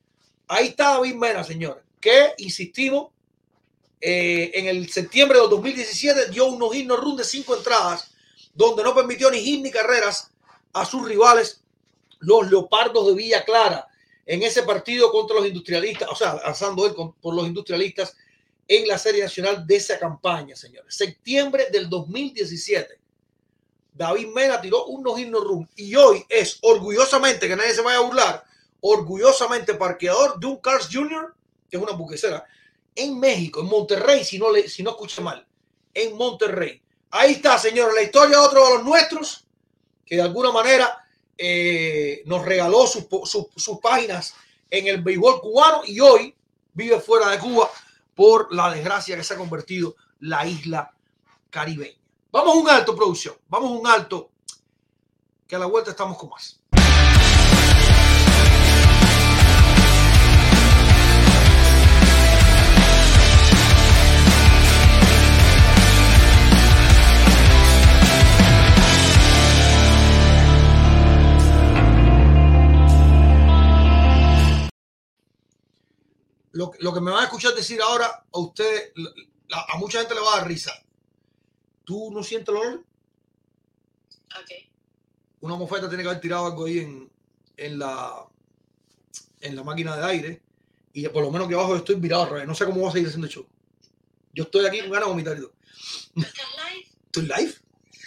Ahí 0.47 0.67
está 0.67 0.93
David 0.93 1.15
Mena, 1.15 1.43
señores, 1.43 1.83
que 1.99 2.33
insistimos, 2.37 3.11
eh, 3.99 4.51
en 4.55 4.65
el 4.65 4.89
septiembre 4.89 5.39
de 5.39 5.47
2017 5.47 6.31
dio 6.31 6.47
unos 6.47 6.73
himnos 6.73 6.99
run 6.99 7.15
de 7.15 7.23
cinco 7.23 7.55
entradas, 7.55 8.10
donde 8.53 8.83
no 8.83 8.93
permitió 8.93 9.29
ni 9.31 9.39
hit 9.39 9.63
ni 9.63 9.71
carreras 9.71 10.31
a 10.73 10.85
sus 10.85 11.07
rivales, 11.07 11.61
los 12.19 12.49
Leopardos 12.49 13.07
de 13.07 13.13
Villa 13.13 13.43
Clara, 13.43 13.87
en 14.25 14.43
ese 14.43 14.63
partido 14.63 15.11
contra 15.11 15.37
los 15.37 15.47
industrialistas, 15.47 16.09
o 16.09 16.15
sea, 16.15 16.31
alzando 16.43 16.85
él 16.85 16.93
por 17.21 17.33
los 17.33 17.47
industrialistas 17.47 18.15
en 18.67 18.87
la 18.87 18.97
Serie 18.97 19.23
Nacional 19.23 19.65
de 19.65 19.75
esa 19.75 19.99
campaña, 19.99 20.55
señores. 20.55 20.95
Septiembre 20.95 21.67
del 21.71 21.89
2017. 21.89 22.99
David 23.93 24.27
Mena 24.27 24.61
tiró 24.61 24.85
unos 24.85 25.19
himnos 25.19 25.43
rum 25.43 25.67
y 25.75 25.95
hoy 25.95 26.23
es 26.29 26.57
orgullosamente, 26.61 27.47
que 27.47 27.55
nadie 27.55 27.73
se 27.73 27.81
vaya 27.81 27.97
a 27.97 28.01
burlar, 28.01 28.43
orgullosamente 28.79 29.73
parqueador 29.73 30.39
de 30.39 30.47
un 30.47 30.57
Cars 30.57 30.87
Jr., 30.91 31.33
que 31.69 31.77
es 31.77 31.83
una 31.83 31.91
buquecera, 31.93 32.45
en 32.95 33.19
México, 33.19 33.61
en 33.61 33.67
Monterrey, 33.67 34.23
si 34.23 34.37
no, 34.37 34.51
le, 34.51 34.69
si 34.69 34.83
no 34.83 34.91
escucha 34.91 35.21
mal, 35.21 35.45
en 35.93 36.15
Monterrey. 36.15 36.81
Ahí 37.11 37.33
está, 37.33 37.57
señores, 37.57 37.93
la 37.93 38.03
historia 38.03 38.37
de 38.37 38.43
otro 38.45 38.65
de 38.65 38.75
los 38.75 38.83
nuestros, 38.85 39.45
que 40.05 40.15
de 40.15 40.21
alguna 40.21 40.51
manera 40.51 41.05
eh, 41.37 42.23
nos 42.25 42.45
regaló 42.45 42.87
sus, 42.87 43.05
páginas 43.81 44.33
en 44.69 44.87
el 44.87 45.01
béisbol 45.01 45.41
cubano 45.41 45.81
y 45.85 45.99
hoy 45.99 46.33
vive 46.73 47.01
fuera 47.01 47.29
de 47.29 47.39
Cuba 47.39 47.69
por 48.15 48.53
la 48.53 48.71
desgracia 48.71 49.17
que 49.17 49.23
se 49.23 49.33
ha 49.33 49.37
convertido 49.37 49.95
la 50.19 50.45
isla 50.45 50.93
caribeña. 51.49 51.99
Vamos 52.31 52.55
a 52.55 52.59
un 52.59 52.69
alto, 52.69 52.95
producción. 52.95 53.35
Vamos 53.49 53.71
a 53.71 53.73
un 53.73 53.87
alto. 53.87 54.29
Que 55.45 55.57
a 55.57 55.59
la 55.59 55.65
vuelta 55.65 55.91
estamos 55.91 56.17
con 56.17 56.29
más. 56.29 56.60
Lo, 76.53 76.71
lo, 76.79 76.93
que 76.93 77.01
me 77.01 77.11
van 77.11 77.21
a 77.21 77.25
escuchar 77.25 77.53
decir 77.53 77.81
ahora 77.81 78.25
a 78.31 78.39
usted, 78.39 78.91
a 79.51 79.77
mucha 79.77 79.99
gente 79.99 80.15
le 80.15 80.21
va 80.21 80.33
a 80.33 80.37
dar 80.37 80.47
risa. 80.47 80.73
¿Tú 81.83 82.11
no 82.11 82.23
sientes 82.23 82.49
el 82.49 82.61
olor? 82.61 82.83
Ok. 84.39 84.51
Una 85.41 85.55
mofeta 85.55 85.87
tiene 85.87 86.03
que 86.03 86.09
haber 86.09 86.21
tirado 86.21 86.45
algo 86.45 86.65
ahí 86.65 86.79
en, 86.79 87.11
en, 87.57 87.79
la, 87.79 88.27
en 89.41 89.55
la 89.55 89.63
máquina 89.63 89.95
de 89.97 90.05
aire. 90.05 90.41
Y 90.93 91.07
por 91.07 91.23
lo 91.23 91.31
menos 91.31 91.47
que 91.47 91.53
abajo 91.53 91.75
estoy 91.75 91.95
mirado 91.95 92.23
al 92.23 92.29
revés. 92.29 92.47
No 92.47 92.55
sé 92.55 92.65
cómo 92.65 92.81
voy 92.81 92.89
a 92.89 92.91
seguir 92.91 93.07
haciendo 93.07 93.27
el 93.27 93.33
show. 93.33 93.47
Yo 94.33 94.43
estoy 94.43 94.65
aquí 94.65 94.79
con 94.81 94.91
ganas 94.91 95.07
de 95.07 95.11
vomitar 95.11 95.37
y 95.37 95.41
todo. 95.41 95.53
¿Estás 96.15 96.45
live? 96.55 96.87
Estoy 97.05 97.23
live. 97.23 97.55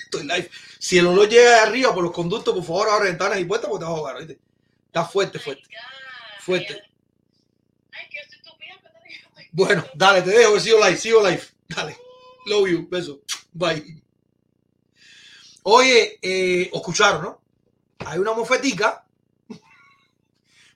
Estoy 0.05 0.23
live. 0.23 0.51
Si 0.79 0.99
el 0.99 1.07
olor 1.07 1.29
llega 1.29 1.51
de 1.51 1.61
arriba 1.61 1.95
por 1.95 2.05
los 2.05 2.13
conductos, 2.13 2.55
por 2.55 2.65
favor, 2.65 2.89
abre 2.91 3.09
ventanas 3.09 3.41
y 3.41 3.45
puertas 3.45 3.69
porque 3.69 3.85
te 3.85 3.91
vas 3.91 3.95
a 3.95 3.97
ahogar. 3.97 4.19
¿viste? 4.19 4.39
Está 4.87 5.05
fuerte, 5.05 5.39
fuerte. 5.39 5.65
fuerte. 6.41 6.83
Bueno, 9.57 9.85
dale, 9.95 10.21
te 10.23 10.31
dejo, 10.31 10.59
sigo 10.59 10.85
live, 10.85 10.97
sigo 10.97 11.23
live. 11.23 11.43
Dale. 11.69 11.97
Love 12.47 12.69
you. 12.71 12.89
Beso. 12.89 13.21
Bye. 13.53 14.03
Oye, 15.63 16.19
eh, 16.21 16.71
escucharon, 16.75 17.23
¿no? 17.23 17.43
Hay 18.01 18.19
una 18.19 18.33
mofetica, 18.33 19.07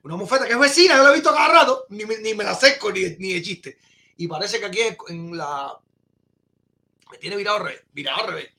una 0.04 0.14
mofeta 0.14 0.46
que 0.46 0.52
es 0.52 0.58
vecina, 0.60 0.96
yo 0.96 1.02
la 1.02 1.10
he 1.10 1.14
visto 1.14 1.34
cada 1.34 1.48
rato, 1.48 1.86
ni, 1.88 2.04
ni 2.04 2.34
me 2.34 2.44
la 2.44 2.54
seco 2.54 2.92
ni, 2.92 3.00
ni, 3.18 3.32
de 3.32 3.42
chiste. 3.42 3.78
Y 4.16 4.28
parece 4.28 4.60
que 4.60 4.66
aquí 4.66 4.78
en, 5.08 5.36
la. 5.36 5.76
Me 7.10 7.18
tiene 7.18 7.34
virado 7.34 7.56
al 7.56 7.64
revés, 7.64 7.82
virado 7.92 8.20
al 8.22 8.28
revés. 8.28 8.50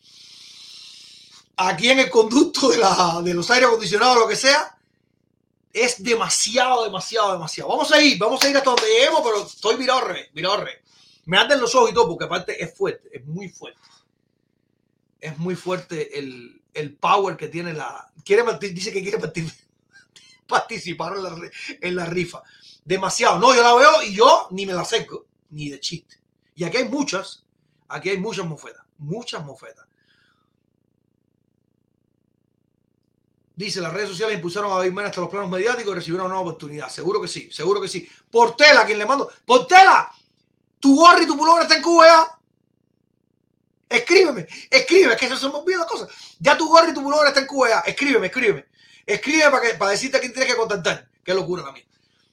Aquí 1.55 1.89
en 1.89 1.99
el 1.99 2.09
conducto 2.09 2.67
de, 2.67 2.77
la, 2.77 3.21
de 3.23 3.33
los 3.33 3.49
aire 3.51 3.67
acondicionados, 3.67 4.17
lo 4.17 4.27
que 4.27 4.35
sea, 4.35 4.77
es 5.73 6.01
demasiado, 6.03 6.83
demasiado, 6.83 7.33
demasiado. 7.33 7.69
Vamos 7.69 7.91
a 7.91 8.01
ir, 8.01 8.17
vamos 8.17 8.43
a 8.43 8.49
ir 8.49 8.57
hasta 8.57 8.69
donde 8.69 8.87
lleguemos, 8.87 9.21
pero 9.23 9.45
estoy 9.45 9.75
revés, 9.75 10.29
virado 10.33 10.55
al 10.55 10.61
revés. 10.65 10.81
Me 11.25 11.37
arden 11.37 11.59
los 11.59 11.73
ojos 11.75 11.91
y 11.91 11.93
todo, 11.93 12.09
porque 12.09 12.25
aparte 12.25 12.63
es 12.63 12.75
fuerte, 12.75 13.09
es 13.11 13.25
muy 13.25 13.49
fuerte 13.49 13.79
es 15.19 15.37
muy 15.37 15.55
fuerte 15.55 16.17
el, 16.17 16.61
el 16.73 16.95
power 16.95 17.35
que 17.37 17.47
tiene 17.47 17.73
la. 17.73 18.11
Quiere 18.23 18.43
dice 18.59 18.91
que 18.91 19.01
quiere 19.01 19.17
participar 20.47 21.15
en 21.17 21.23
la, 21.23 21.51
en 21.81 21.95
la 21.95 22.05
rifa. 22.05 22.43
Demasiado. 22.83 23.39
No, 23.39 23.53
yo 23.53 23.61
la 23.61 23.75
veo 23.75 24.03
y 24.03 24.15
yo 24.15 24.47
ni 24.51 24.65
me 24.65 24.73
la 24.73 24.85
seco, 24.85 25.25
ni 25.49 25.69
de 25.69 25.79
chiste. 25.79 26.17
Y 26.55 26.63
aquí 26.63 26.77
hay 26.77 26.89
muchas, 26.89 27.45
aquí 27.87 28.09
hay 28.09 28.17
muchas 28.17 28.45
mofetas, 28.45 28.83
muchas 28.97 29.43
mofetas. 29.45 29.85
Dice, 33.59 33.81
las 33.81 33.91
redes 33.91 34.07
sociales 34.07 34.35
impulsaron 34.35 34.71
a 34.71 34.75
David 34.75 34.93
Mena 34.93 35.09
hasta 35.09 35.19
los 35.19 35.29
planos 35.29 35.49
mediáticos 35.49 35.91
y 35.91 35.95
recibieron 35.95 36.27
una 36.27 36.35
nueva 36.35 36.49
oportunidad. 36.49 36.87
Seguro 36.87 37.21
que 37.21 37.27
sí, 37.27 37.49
seguro 37.51 37.81
que 37.81 37.89
sí. 37.89 38.09
Portela, 38.31 38.85
quien 38.85 38.97
le 38.97 39.05
mando. 39.05 39.29
Portela, 39.45 40.09
tu 40.79 40.95
gorro 40.95 41.21
y 41.21 41.27
tu 41.27 41.35
pullover 41.35 41.63
está 41.63 41.75
en 41.75 41.81
Cuba. 41.81 42.39
Escríbeme, 43.89 44.47
escríbeme, 44.69 45.17
que 45.17 45.25
eso 45.25 45.35
se 45.35 45.49
me 45.49 45.55
olvida 45.55 45.85
cosas. 45.85 46.07
Ya 46.39 46.57
tu 46.57 46.69
gorro 46.69 46.89
y 46.89 46.93
tu 46.93 47.03
pullover 47.03 47.27
está 47.27 47.41
en 47.41 47.47
Cuba. 47.47 47.83
Escríbeme, 47.85 48.27
escríbeme. 48.27 48.65
Escríbeme 49.05 49.51
para, 49.51 49.61
que, 49.61 49.73
para 49.77 49.91
decirte 49.91 50.15
a 50.15 50.19
quién 50.21 50.31
tienes 50.31 50.49
que 50.49 50.57
contactar. 50.57 51.09
Qué 51.21 51.33
locura 51.33 51.61
también. 51.61 51.85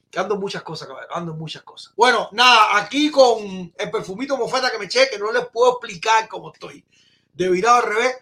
Que 0.08 0.20
ando 0.20 0.36
en 0.36 0.40
muchas 0.40 0.62
cosas, 0.62 0.86
cabrón. 0.86 1.08
Ando 1.12 1.32
en 1.32 1.38
muchas 1.38 1.62
cosas. 1.62 1.92
Bueno, 1.96 2.28
nada, 2.30 2.78
aquí 2.78 3.10
con 3.10 3.74
el 3.76 3.90
perfumito 3.90 4.36
mofeta 4.36 4.70
que 4.70 4.78
me 4.78 4.84
eché, 4.84 5.10
que 5.10 5.18
no 5.18 5.32
les 5.32 5.46
puedo 5.46 5.72
explicar 5.72 6.28
cómo 6.28 6.52
estoy. 6.52 6.84
De 7.34 7.48
virado 7.48 7.78
al 7.78 7.82
revés. 7.82 8.14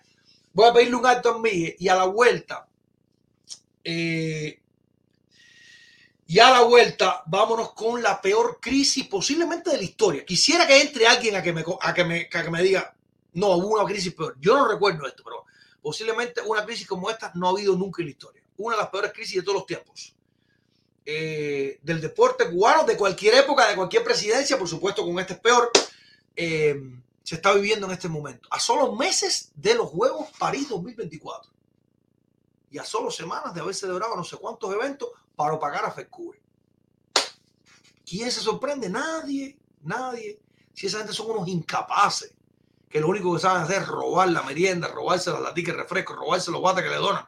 Voy 0.54 0.70
a 0.70 0.72
pedirle 0.72 0.96
un 0.96 1.04
alto 1.04 1.36
en 1.36 1.42
mí 1.42 1.74
y 1.78 1.88
a 1.88 1.96
la 1.96 2.04
vuelta 2.04 2.66
eh, 3.84 4.60
y 6.26 6.38
a 6.38 6.50
la 6.50 6.62
vuelta, 6.62 7.22
vámonos 7.26 7.74
con 7.74 8.02
la 8.02 8.20
peor 8.20 8.58
crisis 8.60 9.06
posiblemente 9.06 9.70
de 9.70 9.76
la 9.76 9.82
historia. 9.82 10.24
Quisiera 10.24 10.66
que 10.66 10.80
entre 10.80 11.06
alguien 11.06 11.36
a 11.36 11.42
que 11.42 11.52
me, 11.52 12.62
diga, 12.62 12.96
no, 13.34 13.48
hubo 13.56 13.78
una 13.78 13.84
crisis 13.84 14.14
peor. 14.14 14.36
Yo 14.40 14.56
no 14.56 14.66
recuerdo 14.66 15.06
esto, 15.06 15.22
pero 15.22 15.44
posiblemente 15.82 16.40
una 16.40 16.64
crisis 16.64 16.86
como 16.86 17.10
esta 17.10 17.30
no 17.34 17.48
ha 17.48 17.50
habido 17.50 17.76
nunca 17.76 18.00
en 18.00 18.06
la 18.06 18.12
historia. 18.12 18.42
Una 18.56 18.76
de 18.76 18.82
las 18.82 18.90
peores 18.90 19.12
crisis 19.12 19.36
de 19.36 19.42
todos 19.42 19.58
los 19.58 19.66
tiempos. 19.66 20.14
Eh, 21.04 21.78
del 21.82 22.00
deporte 22.00 22.48
cubano, 22.48 22.84
de 22.84 22.96
cualquier 22.96 23.34
época, 23.34 23.68
de 23.68 23.76
cualquier 23.76 24.02
presidencia, 24.02 24.58
por 24.58 24.68
supuesto, 24.68 25.04
con 25.04 25.18
este 25.18 25.34
es 25.34 25.40
peor. 25.40 25.70
Eh, 26.34 26.80
se 27.22 27.34
está 27.34 27.52
viviendo 27.52 27.86
en 27.86 27.92
este 27.92 28.08
momento. 28.08 28.48
A 28.50 28.58
solo 28.58 28.92
meses 28.94 29.52
de 29.54 29.74
los 29.74 29.90
Juegos 29.90 30.28
París 30.38 30.70
2024 30.70 31.54
y 32.74 32.78
a 32.78 32.84
solo 32.84 33.08
semanas 33.08 33.54
de 33.54 33.60
haber 33.60 33.72
celebrado 33.72 34.16
no 34.16 34.24
sé 34.24 34.36
cuántos 34.36 34.74
eventos 34.74 35.08
para 35.36 35.56
pagar 35.60 35.84
a 35.84 35.92
FECUBE. 35.92 36.42
¿Quién 38.04 38.32
se 38.32 38.40
sorprende? 38.40 38.88
Nadie, 38.88 39.56
nadie. 39.82 40.40
Si 40.72 40.88
esa 40.88 40.98
gente 40.98 41.12
son 41.12 41.30
unos 41.30 41.46
incapaces, 41.46 42.34
que 42.90 42.98
lo 42.98 43.06
único 43.06 43.32
que 43.32 43.38
saben 43.40 43.62
hacer 43.62 43.82
es 43.82 43.86
robar 43.86 44.28
la 44.30 44.42
merienda, 44.42 44.88
robarse 44.88 45.30
las 45.30 45.40
laticas 45.40 45.76
de 45.76 45.82
refresco, 45.82 46.16
robarse 46.16 46.50
los 46.50 46.60
bates 46.60 46.82
que 46.82 46.90
le 46.90 46.96
donan, 46.96 47.24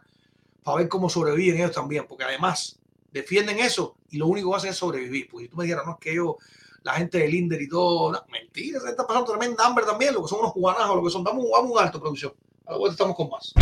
para 0.64 0.78
ver 0.78 0.88
cómo 0.88 1.09
sobreviven 1.09 1.61
ellos 1.61 1.70
también, 1.70 2.09
porque 2.09 2.24
además 2.24 2.80
defienden 3.12 3.61
eso 3.61 3.94
y 4.11 4.16
lo 4.16 4.26
único 4.26 4.50
que 4.50 4.56
hacen 4.56 4.70
es 4.70 4.76
sobrevivir. 4.76 5.28
Porque 5.30 5.44
si 5.44 5.50
tú 5.50 5.59
me 5.59 5.62
dijeras, 5.62 5.87
no, 5.87 5.92
es 5.92 5.98
que 6.00 6.11
ellos, 6.11 6.35
la 6.82 6.94
gente 6.94 7.18
del 7.18 7.32
Inder 7.32 7.62
y 7.62 7.68
todo, 7.68 8.11
no, 8.11 8.20
mentira, 8.32 8.80
se 8.80 8.88
está 8.88 9.06
pasando 9.06 9.30
tremenda 9.30 9.64
hambre 9.64 9.85
también, 9.85 10.12
lo 10.12 10.22
que 10.22 10.28
son 10.28 10.40
unos 10.40 10.52
cubanajos, 10.52 10.96
lo 10.96 11.04
que 11.04 11.11
son, 11.11 11.22
damos 11.22 11.44
un 11.46 11.78
alto 11.78 12.00
producción. 12.00 12.35
A 12.66 12.72
la 12.72 12.78
vuelta 12.78 12.94
estamos 12.94 13.14
con 13.14 13.30
más. 13.30 13.54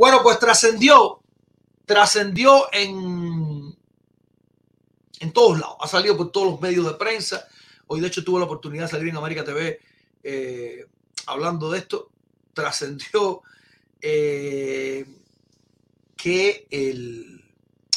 Bueno, 0.00 0.22
pues 0.22 0.38
trascendió, 0.38 1.20
trascendió 1.84 2.72
en, 2.72 3.76
en 5.20 5.32
todos 5.34 5.60
lados, 5.60 5.76
ha 5.78 5.86
salido 5.86 6.16
por 6.16 6.32
todos 6.32 6.52
los 6.52 6.60
medios 6.62 6.86
de 6.86 6.94
prensa. 6.94 7.46
Hoy, 7.86 8.00
de 8.00 8.06
hecho, 8.06 8.24
tuve 8.24 8.38
la 8.38 8.46
oportunidad 8.46 8.84
de 8.84 8.92
salir 8.92 9.08
en 9.10 9.18
América 9.18 9.44
TV 9.44 9.78
eh, 10.22 10.86
hablando 11.26 11.70
de 11.70 11.80
esto. 11.80 12.08
Trascendió 12.54 13.42
eh, 14.00 15.04
que 16.16 16.66
el 16.70 17.44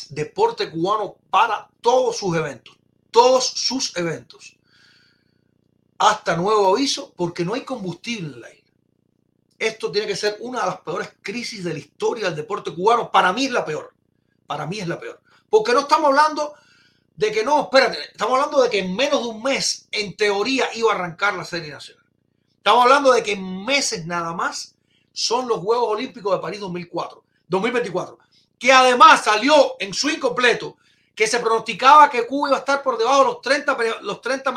deporte 0.10 0.70
cubano 0.70 1.16
para 1.30 1.70
todos 1.80 2.18
sus 2.18 2.36
eventos, 2.36 2.78
todos 3.12 3.46
sus 3.46 3.96
eventos, 3.96 4.58
hasta 6.00 6.36
nuevo 6.36 6.76
aviso, 6.76 7.14
porque 7.16 7.46
no 7.46 7.54
hay 7.54 7.62
combustible 7.62 8.34
en 8.34 8.42
la 8.42 8.54
isla 8.54 8.63
esto 9.68 9.92
tiene 9.92 10.08
que 10.08 10.16
ser 10.16 10.38
una 10.40 10.62
de 10.62 10.66
las 10.68 10.82
peores 10.82 11.10
crisis 11.22 11.64
de 11.64 11.74
la 11.74 11.80
historia 11.80 12.26
del 12.26 12.36
deporte 12.36 12.74
cubano. 12.74 13.12
Para 13.12 13.34
mí 13.34 13.46
es 13.46 13.52
la 13.52 13.66
peor. 13.66 13.94
Para 14.46 14.68
mí 14.68 14.80
es 14.80 14.88
la 14.88 15.00
peor. 15.00 15.22
Porque 15.50 15.74
no 15.74 15.82
estamos 15.82 16.08
hablando 16.08 16.54
de 17.16 17.32
que 17.32 17.44
no, 17.44 17.64
espérate, 17.64 17.98
estamos 18.12 18.36
hablando 18.36 18.62
de 18.62 18.70
que 18.70 18.80
en 18.80 18.96
menos 18.96 19.22
de 19.22 19.30
un 19.30 19.44
mes, 19.44 19.88
en 19.92 20.16
teoría, 20.16 20.66
iba 20.74 20.92
a 20.92 20.96
arrancar 20.96 21.36
la 21.36 21.46
serie 21.46 21.72
nacional. 21.72 22.04
Estamos 22.58 22.84
hablando 22.84 23.12
de 23.12 23.24
que 23.24 23.34
en 23.34 23.66
meses 23.66 24.06
nada 24.06 24.34
más 24.34 24.76
son 25.12 25.48
los 25.48 25.60
Juegos 25.60 25.90
Olímpicos 25.90 26.34
de 26.34 26.42
París 26.42 26.60
2004, 26.60 27.24
2024, 27.48 28.18
que 28.58 28.72
además 28.72 29.24
salió 29.24 29.76
en 29.80 29.94
su 29.94 30.10
incompleto 30.10 30.78
que 31.14 31.28
se 31.28 31.40
pronosticaba 31.40 32.10
que 32.10 32.26
Cuba 32.26 32.50
iba 32.50 32.58
a 32.58 32.62
estar 32.62 32.82
por 32.82 32.98
debajo 32.98 33.20
de 33.20 33.26
los 33.26 33.42
30, 33.42 33.78
los 34.02 34.22
30 34.22 34.54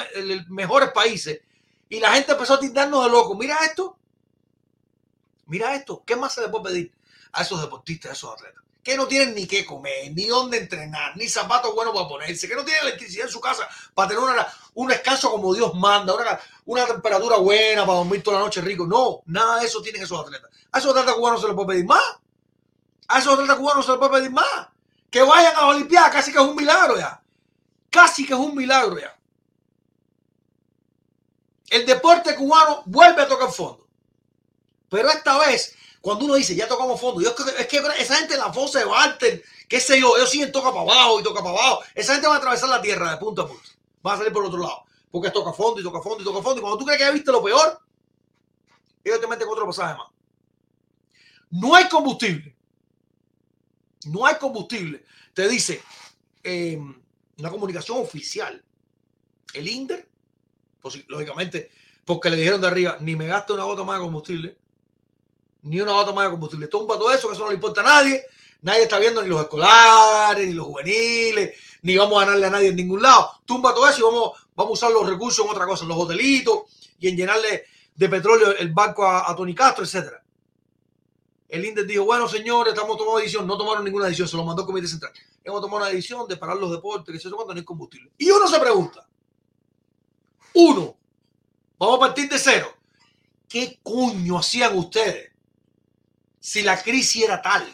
mejores 0.48 0.90
países 0.92 1.40
y 1.88 2.00
la 2.00 2.12
gente 2.14 2.32
empezó 2.32 2.54
a 2.54 2.60
tildarnos 2.60 3.04
de 3.04 3.10
loco. 3.10 3.34
Mira 3.36 3.58
esto, 3.64 3.96
Mira 5.46 5.74
esto, 5.74 6.02
¿qué 6.04 6.16
más 6.16 6.34
se 6.34 6.40
le 6.40 6.48
puede 6.48 6.64
pedir 6.64 6.92
a 7.32 7.42
esos 7.42 7.60
deportistas, 7.60 8.10
a 8.10 8.14
esos 8.14 8.32
atletas? 8.32 8.62
Que 8.82 8.96
no 8.96 9.06
tienen 9.06 9.34
ni 9.34 9.46
qué 9.46 9.64
comer, 9.64 10.12
ni 10.12 10.26
dónde 10.26 10.58
entrenar, 10.58 11.16
ni 11.16 11.28
zapatos 11.28 11.74
buenos 11.74 11.94
para 11.94 12.08
ponerse, 12.08 12.48
que 12.48 12.54
no 12.54 12.64
tienen 12.64 12.82
electricidad 12.84 13.26
en 13.26 13.32
su 13.32 13.40
casa 13.40 13.68
para 13.94 14.08
tener 14.08 14.22
un 14.74 14.86
descanso 14.88 15.30
como 15.30 15.54
Dios 15.54 15.74
manda, 15.74 16.14
una, 16.14 16.38
una 16.66 16.86
temperatura 16.86 17.38
buena 17.38 17.84
para 17.84 17.98
dormir 17.98 18.22
toda 18.22 18.38
la 18.38 18.44
noche 18.44 18.60
rico. 18.60 18.86
No, 18.86 19.22
nada 19.26 19.60
de 19.60 19.66
eso 19.66 19.82
tienen 19.82 20.02
esos 20.02 20.20
atletas. 20.20 20.50
A 20.70 20.78
esos 20.78 20.92
atletas 20.92 21.14
cubanos 21.14 21.40
se 21.40 21.46
les 21.46 21.56
puede 21.56 21.68
pedir 21.68 21.86
más. 21.86 22.18
A 23.08 23.18
esos 23.18 23.34
atletas 23.34 23.56
cubanos 23.56 23.84
se 23.84 23.92
les 23.92 23.98
puede 23.98 24.12
pedir 24.12 24.30
más. 24.30 24.68
Que 25.10 25.22
vayan 25.22 25.56
a 25.56 25.62
la 25.62 25.66
Olimpiada, 25.68 26.10
casi 26.10 26.32
que 26.32 26.38
es 26.38 26.44
un 26.44 26.56
milagro 26.56 26.96
ya. 26.96 27.20
Casi 27.90 28.26
que 28.26 28.34
es 28.34 28.38
un 28.38 28.54
milagro 28.54 28.98
ya. 28.98 29.16
El 31.68 31.86
deporte 31.86 32.34
cubano 32.36 32.82
vuelve 32.86 33.22
a 33.22 33.28
tocar 33.28 33.50
fondo. 33.50 33.85
Pero 34.88 35.08
esta 35.08 35.38
vez, 35.38 35.74
cuando 36.00 36.24
uno 36.24 36.34
dice, 36.34 36.54
ya 36.54 36.68
tocamos 36.68 37.00
fondo, 37.00 37.20
yo, 37.20 37.34
es, 37.58 37.66
que, 37.66 37.78
esa 37.98 38.16
gente 38.16 38.34
en 38.34 38.40
la 38.40 38.52
fosa 38.52 38.78
de 38.78 38.84
Walter, 38.84 39.42
qué 39.68 39.80
sé 39.80 40.00
yo, 40.00 40.16
ellos 40.16 40.30
siguen 40.30 40.52
toca 40.52 40.70
para 40.70 40.82
abajo 40.82 41.20
y 41.20 41.22
toca 41.22 41.42
para 41.42 41.58
abajo. 41.58 41.82
Esa 41.94 42.12
gente 42.12 42.28
va 42.28 42.34
a 42.34 42.38
atravesar 42.38 42.68
la 42.68 42.80
tierra 42.80 43.10
de 43.10 43.16
punto 43.16 43.42
a 43.42 43.48
punto. 43.48 43.68
Va 44.06 44.14
a 44.14 44.16
salir 44.16 44.32
por 44.32 44.44
otro 44.44 44.60
lado. 44.60 44.84
Porque 45.10 45.30
toca 45.30 45.52
fondo 45.52 45.80
y 45.80 45.84
toca 45.84 46.00
fondo 46.00 46.22
y 46.22 46.24
toca 46.24 46.42
fondo. 46.42 46.58
Y 46.58 46.60
cuando 46.60 46.78
tú 46.78 46.84
crees 46.84 46.98
que 46.98 47.04
ya 47.06 47.10
viste 47.10 47.32
lo 47.32 47.42
peor, 47.42 47.80
ellos 49.02 49.20
te 49.20 49.26
meten 49.26 49.48
otro 49.48 49.66
pasaje 49.66 49.98
más. 49.98 50.08
No 51.50 51.74
hay 51.74 51.88
combustible. 51.88 52.56
No 54.06 54.26
hay 54.26 54.36
combustible. 54.36 55.04
Te 55.34 55.48
dice 55.48 55.82
eh, 56.44 56.78
una 57.38 57.50
comunicación 57.50 57.98
oficial. 57.98 58.62
El 59.52 59.68
INDER, 59.68 60.08
pues, 60.80 61.02
lógicamente, 61.08 61.70
porque 62.04 62.30
le 62.30 62.36
dijeron 62.36 62.60
de 62.60 62.66
arriba, 62.68 62.98
ni 63.00 63.16
me 63.16 63.26
gasto 63.26 63.54
una 63.54 63.64
gota 63.64 63.82
más 63.82 63.98
de 63.98 64.04
combustible 64.04 64.58
ni 65.66 65.80
una 65.80 65.92
gota 65.92 66.12
más 66.12 66.24
de 66.24 66.30
combustible. 66.30 66.68
Tumba 66.68 66.96
todo 66.96 67.12
eso, 67.12 67.28
que 67.28 67.34
eso 67.34 67.42
no 67.42 67.50
le 67.50 67.56
importa 67.56 67.80
a 67.80 67.84
nadie. 67.84 68.24
Nadie 68.62 68.82
está 68.82 68.98
viendo 68.98 69.22
ni 69.22 69.28
los 69.28 69.40
escolares, 69.42 70.46
ni 70.46 70.54
los 70.54 70.66
juveniles, 70.66 71.54
ni 71.82 71.96
vamos 71.96 72.22
a 72.22 72.24
ganarle 72.24 72.46
a 72.46 72.50
nadie 72.50 72.68
en 72.68 72.76
ningún 72.76 73.02
lado. 73.02 73.40
Tumba 73.44 73.74
todo 73.74 73.88
eso 73.88 74.00
y 74.00 74.02
vamos, 74.02 74.32
vamos 74.54 74.70
a 74.70 74.86
usar 74.86 74.92
los 74.92 75.08
recursos 75.08 75.44
en 75.44 75.50
otra 75.50 75.66
cosa, 75.66 75.82
en 75.82 75.88
los 75.88 75.98
hotelitos 75.98 76.62
y 76.98 77.08
en 77.08 77.16
llenarle 77.16 77.66
de 77.94 78.08
petróleo 78.08 78.56
el 78.56 78.72
banco 78.72 79.06
a, 79.06 79.34
Tony 79.36 79.54
Castro, 79.54 79.84
etcétera. 79.84 80.22
El 81.48 81.64
INDES 81.64 81.86
dijo, 81.86 82.04
bueno, 82.04 82.28
señores, 82.28 82.72
estamos 82.72 82.96
tomando 82.96 83.18
decisión. 83.18 83.46
No 83.46 83.56
tomaron 83.56 83.84
ninguna 83.84 84.06
decisión, 84.06 84.28
se 84.28 84.36
lo 84.36 84.44
mandó 84.44 84.62
el 84.62 84.66
Comité 84.66 84.88
Central. 84.88 85.12
Hemos 85.44 85.60
tomado 85.60 85.82
una 85.84 85.90
decisión 85.90 86.26
de 86.26 86.36
parar 86.36 86.56
los 86.56 86.72
deportes, 86.72 87.12
que 87.12 87.20
se 87.20 87.30
cuando 87.30 87.54
no 87.54 87.60
hay 87.60 87.64
combustible. 87.64 88.10
Y 88.18 88.30
uno 88.30 88.48
se 88.48 88.58
pregunta, 88.58 89.06
uno, 90.54 90.96
vamos 91.78 91.96
a 91.96 92.00
partir 92.00 92.28
de 92.28 92.38
cero. 92.38 92.68
¿Qué 93.48 93.78
coño 93.82 94.38
hacían 94.38 94.76
ustedes 94.76 95.35
si 96.46 96.62
la 96.62 96.80
crisis 96.80 97.24
era 97.24 97.42
tal, 97.42 97.66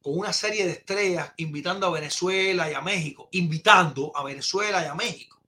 con 0.00 0.18
una 0.18 0.32
serie 0.32 0.64
de 0.64 0.72
estrellas 0.72 1.30
invitando 1.36 1.86
a 1.86 1.90
Venezuela 1.90 2.70
y 2.70 2.72
a 2.72 2.80
México, 2.80 3.28
invitando 3.32 4.10
a 4.16 4.24
Venezuela 4.24 4.82
y 4.82 4.86
a 4.86 4.94
México, 4.94 5.38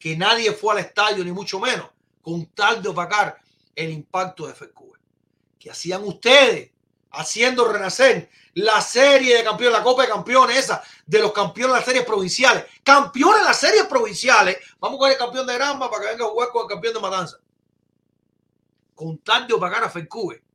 que 0.00 0.16
nadie 0.16 0.50
fue 0.50 0.72
al 0.74 0.80
estadio, 0.80 1.24
ni 1.24 1.30
mucho 1.30 1.60
menos, 1.60 1.88
con 2.20 2.46
tal 2.46 2.82
de 2.82 2.88
opacar 2.88 3.40
el 3.76 3.90
impacto 3.90 4.48
de 4.48 4.54
FECUBE. 4.54 4.98
¿Qué 5.60 5.70
hacían 5.70 6.02
ustedes? 6.02 6.72
Haciendo 7.12 7.68
renacer 7.68 8.28
la 8.54 8.80
serie 8.80 9.36
de 9.36 9.44
campeones, 9.44 9.78
la 9.78 9.84
Copa 9.84 10.02
de 10.02 10.08
Campeones, 10.08 10.56
esa 10.56 10.82
de 11.06 11.20
los 11.20 11.32
campeones 11.32 11.74
de 11.74 11.78
las 11.78 11.86
series 11.86 12.04
provinciales. 12.04 12.64
Campeones 12.82 13.42
de 13.42 13.46
las 13.46 13.60
series 13.60 13.84
provinciales. 13.84 14.58
Vamos 14.80 14.98
con 14.98 15.08
el 15.08 15.16
campeón 15.16 15.46
de 15.46 15.54
Granma 15.54 15.88
para 15.88 16.02
que 16.02 16.08
venga 16.10 16.24
a 16.24 16.30
jugar 16.30 16.48
con 16.48 16.62
el 16.62 16.68
campeón 16.68 16.94
de 16.94 17.00
Matanza. 17.00 17.38
Con 18.92 19.18
tal 19.18 19.46
de 19.46 19.54
opacar 19.54 19.84
a 19.84 19.88
FECUBE 19.88 20.45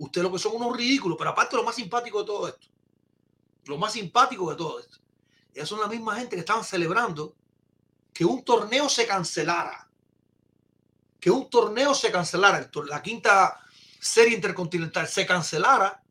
Ustedes 0.00 0.24
lo 0.24 0.32
que 0.32 0.38
son 0.38 0.56
unos 0.56 0.74
ridículos, 0.74 1.18
pero 1.18 1.28
aparte 1.28 1.56
lo 1.56 1.62
más 1.62 1.74
simpático 1.74 2.20
de 2.20 2.24
todo 2.24 2.48
esto, 2.48 2.66
lo 3.66 3.76
más 3.76 3.92
simpático 3.92 4.48
de 4.48 4.56
todo 4.56 4.80
esto, 4.80 4.98
ya 5.52 5.66
son 5.66 5.78
la 5.78 5.88
misma 5.88 6.16
gente 6.16 6.36
que 6.36 6.40
estaban 6.40 6.64
celebrando 6.64 7.36
que 8.10 8.24
un 8.24 8.42
torneo 8.42 8.88
se 8.88 9.06
cancelara, 9.06 9.90
que 11.20 11.30
un 11.30 11.50
torneo 11.50 11.94
se 11.94 12.10
cancelara, 12.10 12.70
la 12.88 13.02
quinta 13.02 13.60
serie 14.00 14.34
intercontinental 14.34 15.06
se 15.06 15.26
cancelara 15.26 16.02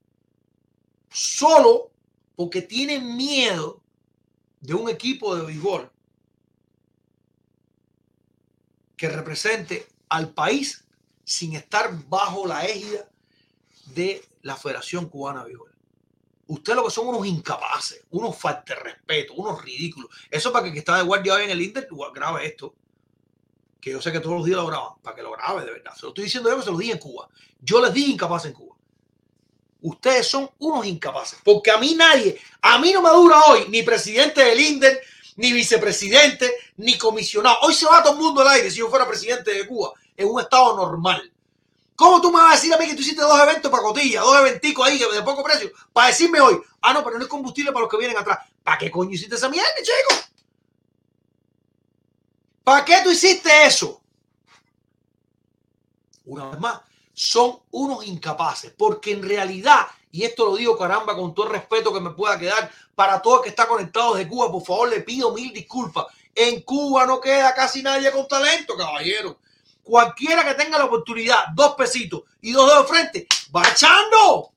solo 1.10 1.90
porque 2.36 2.62
tienen 2.62 3.18
miedo 3.18 3.82
de 4.62 4.76
un 4.76 4.88
equipo 4.88 5.36
de 5.36 5.48
béisbol 5.48 5.92
que 8.96 9.10
represente 9.10 9.88
al 10.10 10.32
país 10.32 10.86
sin 11.24 11.56
estar 11.56 11.92
bajo 12.08 12.46
la 12.46 12.68
égida 12.68 13.09
de 13.94 14.24
la 14.42 14.56
Federación 14.56 15.10
Cubana 15.10 15.46
de. 15.46 15.56
Ustedes 16.48 16.78
lo 16.78 16.86
que 16.86 16.92
son 16.92 17.08
unos 17.08 17.28
incapaces, 17.28 18.04
unos 18.10 18.36
falta 18.36 18.74
de 18.74 18.80
respeto, 18.80 19.34
unos 19.34 19.64
ridículos. 19.64 20.10
Eso 20.32 20.52
para 20.52 20.66
que, 20.66 20.74
que 20.74 20.80
está 20.80 20.98
de 20.98 21.04
guardia 21.04 21.36
hoy 21.36 21.44
en 21.44 21.52
el 21.52 21.62
Inter 21.62 21.88
grabe 22.14 22.48
esto. 22.48 22.74
Que 23.80 23.92
yo 23.92 24.02
sé 24.02 24.12
que 24.12 24.20
todos 24.20 24.38
los 24.38 24.46
días 24.46 24.58
lo 24.58 24.66
graban, 24.66 24.94
para 25.04 25.16
que 25.16 25.22
lo 25.22 25.32
grabe 25.32 25.64
de 25.64 25.72
verdad. 25.72 25.94
Se 25.94 26.02
lo 26.04 26.10
estoy 26.10 26.24
diciendo 26.24 26.50
yo 26.50 26.58
que 26.58 26.64
se 26.64 26.72
lo 26.72 26.78
dije 26.78 26.94
en 26.94 26.98
Cuba. 26.98 27.30
Yo 27.62 27.80
les 27.82 27.94
dije 27.94 28.12
incapaz 28.12 28.46
en 28.46 28.54
Cuba. 28.54 28.76
Ustedes 29.82 30.28
son 30.28 30.50
unos 30.58 30.86
incapaces. 30.86 31.40
Porque 31.44 31.72
a 31.72 31.78
mí 31.78 31.94
nadie, 31.94 32.40
a 32.62 32.80
mí 32.80 32.92
no 32.92 33.02
me 33.02 33.10
dura 33.10 33.42
hoy 33.46 33.66
ni 33.70 33.84
presidente 33.84 34.44
del 34.44 34.60
Inter, 34.60 35.00
ni 35.36 35.54
vicepresidente, 35.54 36.52
ni 36.78 36.98
comisionado. 36.98 37.60
Hoy 37.62 37.74
se 37.76 37.86
va 37.86 38.04
todo 38.04 38.14
el 38.14 38.20
mundo 38.20 38.42
al 38.42 38.50
aire 38.50 38.72
si 38.72 38.80
yo 38.80 38.90
fuera 38.90 39.08
presidente 39.08 39.54
de 39.54 39.68
Cuba 39.68 39.94
en 40.18 40.28
un 40.28 40.42
estado 40.42 40.76
normal. 40.76 41.32
¿Cómo 42.00 42.22
tú 42.22 42.32
me 42.32 42.38
vas 42.38 42.52
a 42.52 42.56
decir 42.56 42.74
a 42.74 42.78
mí 42.78 42.88
que 42.88 42.96
tú 42.96 43.02
hiciste 43.02 43.22
dos 43.22 43.38
eventos 43.42 43.70
para 43.70 43.84
cotilla, 43.84 44.22
dos 44.22 44.40
eventicos 44.40 44.88
ahí 44.88 44.98
de 44.98 45.22
poco 45.22 45.44
precio, 45.44 45.70
para 45.92 46.08
decirme 46.08 46.40
hoy, 46.40 46.58
ah, 46.80 46.94
no, 46.94 47.04
pero 47.04 47.18
no 47.18 47.26
es 47.26 47.30
combustible 47.30 47.74
para 47.74 47.82
los 47.82 47.92
que 47.92 47.98
vienen 47.98 48.18
atrás? 48.18 48.40
¿Para 48.64 48.78
qué 48.78 48.90
coño 48.90 49.12
hiciste 49.12 49.36
esa 49.36 49.50
mierda, 49.50 49.68
chico? 49.84 50.22
¿Para 52.64 52.86
qué 52.86 53.02
tú 53.04 53.12
hiciste 53.12 53.66
eso? 53.66 54.02
Una 56.24 56.52
vez 56.52 56.60
más, 56.62 56.80
son 57.14 57.60
unos 57.72 58.08
incapaces, 58.08 58.72
porque 58.78 59.12
en 59.12 59.22
realidad, 59.22 59.86
y 60.10 60.24
esto 60.24 60.46
lo 60.46 60.56
digo 60.56 60.78
caramba 60.78 61.18
con 61.18 61.36
todo 61.36 61.48
el 61.48 61.52
respeto 61.52 61.94
que 61.94 62.00
me 62.00 62.12
pueda 62.12 62.40
quedar 62.40 62.72
para 62.96 63.22
todo 63.22 63.40
el 63.40 63.44
que 63.44 63.50
está 63.50 63.68
conectado 63.68 64.14
desde 64.14 64.30
Cuba, 64.30 64.50
por 64.50 64.64
favor 64.64 64.88
le 64.88 65.02
pido 65.02 65.34
mil 65.34 65.52
disculpas. 65.52 66.06
En 66.34 66.62
Cuba 66.62 67.06
no 67.06 67.20
queda 67.20 67.54
casi 67.54 67.84
nadie 67.84 68.10
con 68.14 68.26
talento, 68.26 68.78
caballero 68.78 69.38
cualquiera 69.90 70.46
que 70.46 70.54
tenga 70.54 70.78
la 70.78 70.86
oportunidad, 70.86 71.48
dos 71.56 71.74
pesitos 71.76 72.22
y 72.42 72.52
dos 72.52 72.70
dedos 72.70 72.88
frente, 72.88 73.28
va 73.54 73.68
echando. 73.68 74.52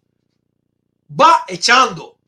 Va 1.18 1.44
echando. 1.48 2.18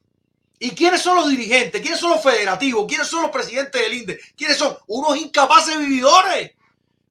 ¿Y 0.58 0.70
quiénes 0.70 1.02
son 1.02 1.16
los 1.16 1.28
dirigentes? 1.28 1.82
¿Quiénes 1.82 2.00
son 2.00 2.10
los 2.10 2.22
federativos? 2.22 2.86
¿Quiénes 2.88 3.06
son 3.06 3.22
los 3.22 3.30
presidentes 3.30 3.80
del 3.80 3.92
INDE? 3.92 4.18
¿Quiénes 4.36 4.56
son? 4.56 4.76
Unos 4.86 5.16
incapaces 5.18 5.78
vividores. 5.78 6.52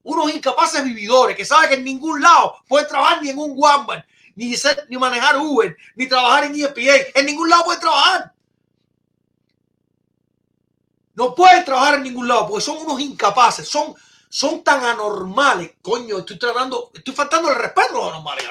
Unos 0.02 0.34
incapaces 0.34 0.82
vividores 0.84 1.36
que 1.36 1.44
saben 1.44 1.68
que 1.68 1.76
en 1.76 1.84
ningún 1.84 2.20
lado 2.20 2.56
pueden 2.66 2.88
trabajar 2.88 3.22
ni 3.22 3.30
en 3.30 3.38
un 3.38 3.52
Walmart, 3.54 4.04
ni, 4.34 4.54
ni 4.88 4.96
manejar 4.98 5.38
Uber, 5.38 5.76
ni 5.94 6.08
trabajar 6.08 6.44
en 6.44 6.56
ESPA. 6.56 7.18
En 7.20 7.26
ningún 7.26 7.48
lado 7.48 7.64
pueden 7.64 7.80
trabajar. 7.80 8.32
No 11.14 11.34
pueden 11.34 11.64
trabajar 11.64 11.94
en 11.94 12.02
ningún 12.02 12.26
lado 12.26 12.48
porque 12.48 12.64
son 12.64 12.78
unos 12.78 13.00
incapaces. 13.00 13.68
Son, 13.68 13.94
son 14.34 14.64
tan 14.64 14.84
anormales, 14.84 15.74
coño, 15.80 16.18
estoy 16.18 16.36
tratando, 16.40 16.90
estoy 16.92 17.14
faltando 17.14 17.50
el 17.50 17.54
respeto 17.54 17.90
a 17.90 17.92
los 17.92 18.08
anormales, 18.14 18.44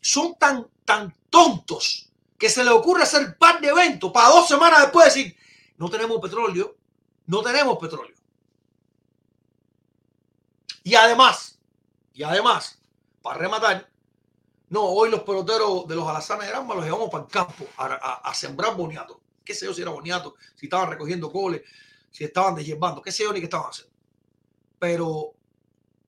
Son 0.00 0.36
tan, 0.38 0.64
tan 0.84 1.12
tontos 1.28 2.08
que 2.38 2.48
se 2.48 2.62
les 2.62 2.72
ocurre 2.72 3.02
hacer 3.02 3.36
par 3.36 3.60
de 3.60 3.66
eventos 3.66 4.12
para 4.12 4.28
dos 4.28 4.46
semanas 4.46 4.82
después 4.82 5.12
decir, 5.12 5.36
no 5.76 5.90
tenemos 5.90 6.20
petróleo, 6.20 6.76
no 7.26 7.42
tenemos 7.42 7.76
petróleo. 7.78 8.14
Y 10.84 10.94
además, 10.94 11.58
y 12.14 12.22
además, 12.22 12.78
para 13.22 13.38
rematar, 13.40 13.90
no, 14.68 14.84
hoy 14.84 15.10
los 15.10 15.24
peloteros 15.24 15.88
de 15.88 15.96
los 15.96 16.06
alazanes 16.06 16.46
de 16.46 16.52
Granma 16.52 16.76
los 16.76 16.84
llevamos 16.84 17.10
para 17.10 17.24
el 17.24 17.30
campo 17.30 17.66
a, 17.76 18.32
sembrar 18.36 18.76
boniato. 18.76 19.20
¿Qué 19.44 19.52
sé 19.52 19.66
yo 19.66 19.74
si 19.74 19.82
era 19.82 19.90
boniato? 19.90 20.36
Si 20.54 20.66
estaban 20.66 20.88
recogiendo 20.88 21.32
coles, 21.32 21.62
si 22.12 22.22
estaban 22.22 22.54
deshirbando, 22.54 23.02
qué 23.02 23.10
sé 23.10 23.24
yo 23.24 23.32
ni 23.32 23.40
qué 23.40 23.46
estaban 23.46 23.70
haciendo. 23.70 23.95
Pero 24.78 25.34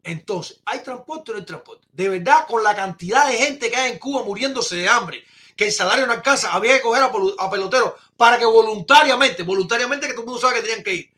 entonces, 0.02 0.60
¿hay 0.64 0.80
transporte 0.80 1.30
o 1.30 1.34
no 1.34 1.40
hay 1.40 1.46
transporte? 1.46 1.86
De 1.92 2.08
verdad, 2.08 2.46
con 2.48 2.62
la 2.62 2.74
cantidad 2.74 3.26
de 3.26 3.36
gente 3.36 3.70
que 3.70 3.76
hay 3.76 3.92
en 3.92 3.98
Cuba 3.98 4.22
muriéndose 4.24 4.76
de 4.76 4.88
hambre, 4.88 5.24
que 5.56 5.66
el 5.66 5.72
salario 5.72 6.06
no 6.06 6.12
alcanza, 6.12 6.52
había 6.52 6.76
que 6.76 6.82
coger 6.82 7.02
a, 7.02 7.50
peloteros 7.50 7.94
para 8.16 8.38
que 8.38 8.44
voluntariamente, 8.44 9.42
voluntariamente 9.42 10.06
que 10.06 10.12
todo 10.12 10.22
el 10.22 10.28
mundo 10.28 10.40
sabe 10.40 10.54
que 10.54 10.62
tenían 10.62 10.84
que 10.84 10.94
ir, 10.94 11.10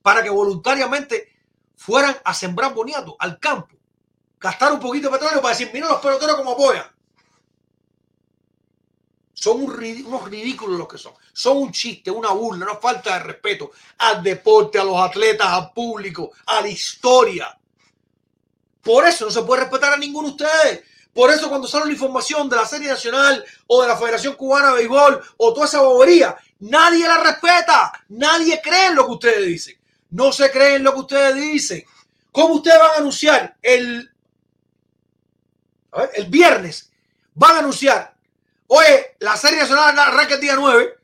para 0.00 0.22
que 0.22 0.30
voluntariamente 0.30 1.32
fueran 1.76 2.16
a 2.24 2.32
sembrar 2.32 2.72
boniato 2.72 3.16
al 3.18 3.38
campo, 3.38 3.76
gastar 4.38 4.72
un 4.72 4.80
poquito 4.80 5.08
de 5.08 5.18
petróleo 5.18 5.42
para 5.42 5.54
decir, 5.54 5.70
mira 5.72 5.88
los 5.88 6.00
peloteros 6.00 6.36
como 6.36 6.52
apoyan. 6.52 6.86
Son 9.40 9.62
unos 9.62 10.28
ridículos 10.28 10.78
los 10.78 10.86
que 10.86 10.98
son. 10.98 11.14
Son 11.32 11.56
un 11.56 11.72
chiste, 11.72 12.10
una 12.10 12.30
burla, 12.30 12.66
una 12.66 12.76
falta 12.76 13.14
de 13.14 13.20
respeto 13.20 13.70
al 13.96 14.22
deporte, 14.22 14.78
a 14.78 14.84
los 14.84 15.00
atletas, 15.00 15.46
al 15.46 15.72
público, 15.72 16.32
a 16.44 16.60
la 16.60 16.68
historia. 16.68 17.58
Por 18.82 19.06
eso 19.06 19.24
no 19.24 19.30
se 19.30 19.40
puede 19.40 19.62
respetar 19.62 19.94
a 19.94 19.96
ninguno 19.96 20.28
de 20.28 20.34
ustedes. 20.34 20.84
Por 21.14 21.30
eso 21.30 21.48
cuando 21.48 21.66
sale 21.66 21.86
la 21.86 21.92
información 21.92 22.50
de 22.50 22.56
la 22.56 22.66
Serie 22.66 22.88
Nacional 22.88 23.42
o 23.66 23.80
de 23.80 23.88
la 23.88 23.96
Federación 23.96 24.34
Cubana 24.34 24.72
de 24.72 24.80
Béisbol 24.80 25.22
o 25.38 25.54
toda 25.54 25.64
esa 25.64 25.80
bobería, 25.80 26.36
nadie 26.58 27.08
la 27.08 27.22
respeta. 27.22 27.92
Nadie 28.10 28.60
cree 28.62 28.88
en 28.88 28.94
lo 28.94 29.06
que 29.06 29.12
ustedes 29.12 29.46
dicen. 29.46 29.80
No 30.10 30.32
se 30.32 30.50
cree 30.50 30.74
en 30.74 30.84
lo 30.84 30.92
que 30.92 31.00
ustedes 31.00 31.34
dicen. 31.36 31.82
¿Cómo 32.30 32.56
ustedes 32.56 32.78
van 32.78 32.90
a 32.90 32.96
anunciar 32.96 33.56
el, 33.62 34.12
el 36.12 36.26
viernes? 36.26 36.92
Van 37.32 37.56
a 37.56 37.58
anunciar 37.60 38.19
Oye, 38.72 39.16
la 39.18 39.36
serie 39.36 39.58
nacional 39.58 39.98
arranca 39.98 40.34
el 40.34 40.40
día 40.40 40.54
9 40.54 40.94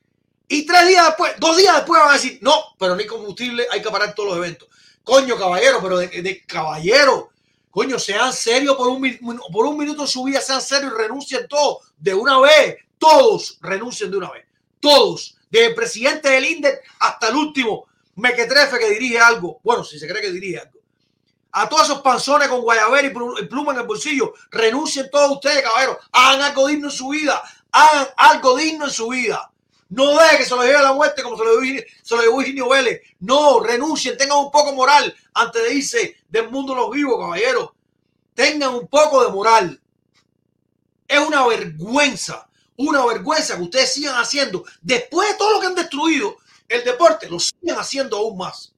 y 0.47 0.65
tres 0.65 0.87
días 0.87 1.05
después, 1.05 1.33
dos 1.41 1.57
días 1.57 1.75
después 1.75 2.01
van 2.01 2.11
a 2.11 2.13
decir, 2.13 2.39
no, 2.41 2.53
pero 2.79 2.95
no 2.95 3.01
hay 3.01 3.09
combustible, 3.09 3.67
hay 3.73 3.83
que 3.83 3.91
parar 3.91 4.15
todos 4.15 4.29
los 4.29 4.39
eventos. 4.39 4.69
Coño, 5.03 5.37
caballero, 5.37 5.81
pero 5.83 5.99
de, 5.99 6.47
caballero, 6.47 7.31
coño, 7.73 7.99
sean 7.99 8.33
serios 8.33 8.77
por 8.77 8.87
un, 8.87 9.41
por 9.53 9.67
un 9.67 9.77
minuto 9.77 10.03
en 10.03 10.07
su 10.07 10.23
vida, 10.23 10.41
sean 10.41 10.61
serios 10.61 10.93
y 10.95 10.97
renuncien 10.97 11.49
todos 11.49 11.93
de 11.97 12.15
una 12.15 12.39
vez. 12.39 12.77
Todos 12.99 13.59
renuncien 13.61 14.13
de 14.13 14.19
una 14.19 14.31
vez. 14.31 14.47
Todos. 14.79 15.37
Desde 15.51 15.67
el 15.67 15.75
presidente 15.75 16.29
del 16.29 16.45
INDER 16.45 16.81
hasta 17.01 17.31
el 17.31 17.35
último 17.35 17.87
mequetrefe 18.15 18.79
que 18.79 18.91
dirige 18.91 19.19
algo. 19.19 19.59
Bueno, 19.65 19.83
si 19.83 19.99
se 19.99 20.07
cree 20.07 20.23
que 20.23 20.31
dirige 20.31 20.61
algo 20.61 20.77
a 21.59 21.67
todos 21.71 21.85
esos 21.85 22.03
panzones 22.03 22.49
con 22.49 22.61
guayabera 22.61 23.09
y 23.09 23.47
pluma 23.47 23.73
en 23.73 23.79
el 23.79 23.87
bolsillo, 23.87 24.35
renuncien 24.51 25.09
todos 25.11 25.33
ustedes, 25.33 25.63
caballeros, 25.63 25.97
hagan 26.13 26.43
algo 26.43 26.67
digno 26.67 26.89
en 26.89 26.93
su 26.93 27.09
vida, 27.09 27.43
hagan 27.77 28.09
algo 28.17 28.57
digno 28.57 28.87
en 28.87 28.91
su 28.91 29.09
vida. 29.09 29.53
No 29.89 30.19
dejen 30.19 30.39
que 30.39 30.45
se 30.45 30.57
lo 30.57 30.63
lleve 30.63 30.83
la 30.83 30.95
muerte 30.95 31.23
como 31.23 31.37
se 31.37 31.45
lo 31.45 32.23
llevó 32.23 32.43
Higinio 32.43 32.69
Vélez. 32.69 33.03
No, 33.21 33.61
renuncien, 33.61 34.17
tengan 34.17 34.39
un 34.39 34.51
poco 34.51 34.73
moral 34.73 35.15
antes 35.35 35.63
de 35.63 35.75
irse 35.75 36.17
del 36.29 36.51
mundo 36.51 36.75
de 36.75 36.81
los 36.81 36.91
vivos, 36.91 37.21
caballeros. 37.21 37.71
Tengan 38.35 38.75
un 38.75 38.89
poco 38.89 39.25
de 39.25 39.31
moral. 39.31 39.81
Es 41.07 41.21
una 41.21 41.47
vergüenza, 41.47 42.49
una 42.77 43.05
vergüenza 43.07 43.57
que 43.57 43.63
ustedes 43.63 43.93
sigan 43.93 44.17
haciendo. 44.17 44.65
Después 44.81 45.31
de 45.31 45.35
todo 45.37 45.53
lo 45.53 45.61
que 45.61 45.67
han 45.67 45.75
destruido 45.75 46.37
el 46.69 46.83
deporte, 46.83 47.29
lo 47.29 47.39
sigan 47.39 47.79
haciendo 47.79 48.17
aún 48.17 48.39
más. 48.39 48.75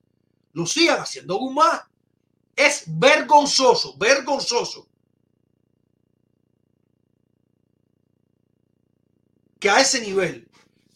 Lo 0.53 0.67
sigan 0.67 1.01
haciendo 1.01 1.35
aún 1.35 1.55
más. 1.55 1.83
Es 2.55 2.83
vergonzoso, 2.87 3.97
vergonzoso. 3.97 4.87
Que 9.59 9.71
a 9.71 9.81
ese 9.81 10.01
nivel, 10.01 10.49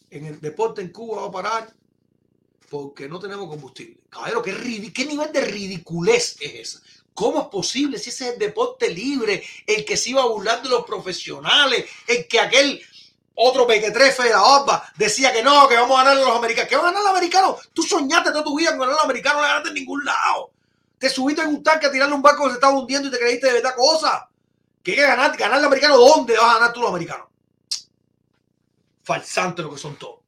en 0.09 0.25
el 0.25 0.39
deporte 0.39 0.81
en 0.81 0.89
Cuba 0.89 1.21
va 1.21 1.27
a 1.27 1.31
parar 1.31 1.73
porque 2.69 3.07
no 3.07 3.19
tenemos 3.19 3.47
combustible. 3.49 3.97
Caballero, 4.09 4.41
¿qué, 4.41 4.91
¿qué 4.93 5.05
nivel 5.05 5.31
de 5.31 5.41
ridiculez 5.41 6.37
es 6.39 6.53
esa? 6.55 6.81
¿Cómo 7.13 7.41
es 7.41 7.47
posible 7.47 7.99
si 7.99 8.09
ese 8.09 8.25
es 8.25 8.33
el 8.33 8.39
deporte 8.39 8.89
libre, 8.89 9.43
el 9.67 9.85
que 9.85 9.95
se 9.97 10.09
iba 10.09 10.23
a 10.23 10.27
burlar 10.27 10.63
de 10.63 10.69
los 10.69 10.83
profesionales, 10.83 11.85
el 12.07 12.27
que 12.27 12.39
aquel 12.39 12.81
otro 13.35 13.67
pequetrefe 13.67 14.23
de 14.23 14.29
la 14.31 14.43
OPA 14.43 14.91
decía 14.97 15.31
que 15.31 15.43
no, 15.43 15.67
que 15.67 15.75
vamos 15.75 15.99
a 15.99 16.03
ganar 16.03 16.17
a 16.17 16.25
los 16.25 16.35
americanos? 16.35 16.69
¿Qué 16.69 16.75
van 16.75 16.85
a 16.85 16.89
ganar 16.89 17.03
los 17.03 17.11
americanos? 17.11 17.69
Tú 17.73 17.83
soñaste 17.83 18.31
toda 18.31 18.43
tu 18.43 18.57
vida 18.57 18.71
con 18.71 18.79
ganar 18.79 18.93
a 18.93 18.95
los 18.95 19.03
americanos, 19.03 19.41
no 19.41 19.47
ganaste 19.47 19.69
en 19.69 19.75
ningún 19.75 20.05
lado. 20.05 20.51
Te 20.97 21.09
subiste 21.09 21.41
en 21.41 21.49
un 21.49 21.63
tanque 21.63 21.85
a 21.85 21.91
tirarle 21.91 22.15
un 22.15 22.21
barco 22.21 22.43
que 22.45 22.51
se 22.51 22.55
estaba 22.55 22.73
hundiendo 22.73 23.07
y 23.07 23.11
te 23.11 23.19
creíste 23.19 23.47
de 23.47 23.53
verdad 23.53 23.75
cosa. 23.75 24.29
¿Qué 24.81 24.95
ganar? 24.95 25.37
¿Ganar 25.37 25.59
el 25.59 25.65
americano? 25.65 25.97
¿Dónde 25.97 26.35
vas 26.35 26.49
a 26.49 26.53
ganar 26.55 26.73
tú 26.73 26.81
los 26.81 26.89
americanos? 26.89 27.27
Falsante 29.03 29.61
lo 29.61 29.71
que 29.71 29.77
son 29.77 29.97
todos. 29.97 30.21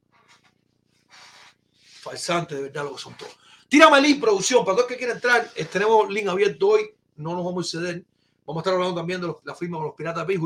Falsante 2.02 2.56
de 2.56 2.62
verdad 2.64 2.84
lo 2.84 2.96
que 2.96 3.02
son 3.02 3.18
todos. 3.18 3.36
Tírame 3.70 3.98
el 3.98 4.04
link, 4.04 4.22
producción, 4.22 4.64
para 4.64 4.76
todos 4.76 4.90
que 4.90 4.98
quieran 4.98 5.16
entrar. 5.16 5.50
Eh, 5.56 5.66
tenemos 5.66 6.10
link 6.10 6.28
abierto 6.28 6.68
hoy. 6.68 6.94
No 7.16 7.34
nos 7.34 7.46
vamos 7.46 7.68
a 7.68 7.80
ceder. 7.80 8.06
Vamos 8.46 8.60
a 8.60 8.62
estar 8.62 8.74
hablando 8.74 8.96
también 8.96 9.22
de 9.22 9.34
la 9.44 9.56
firma 9.56 9.78
con 9.78 9.88
los 9.88 9.96
piratas 9.96 10.28
de 10.28 10.40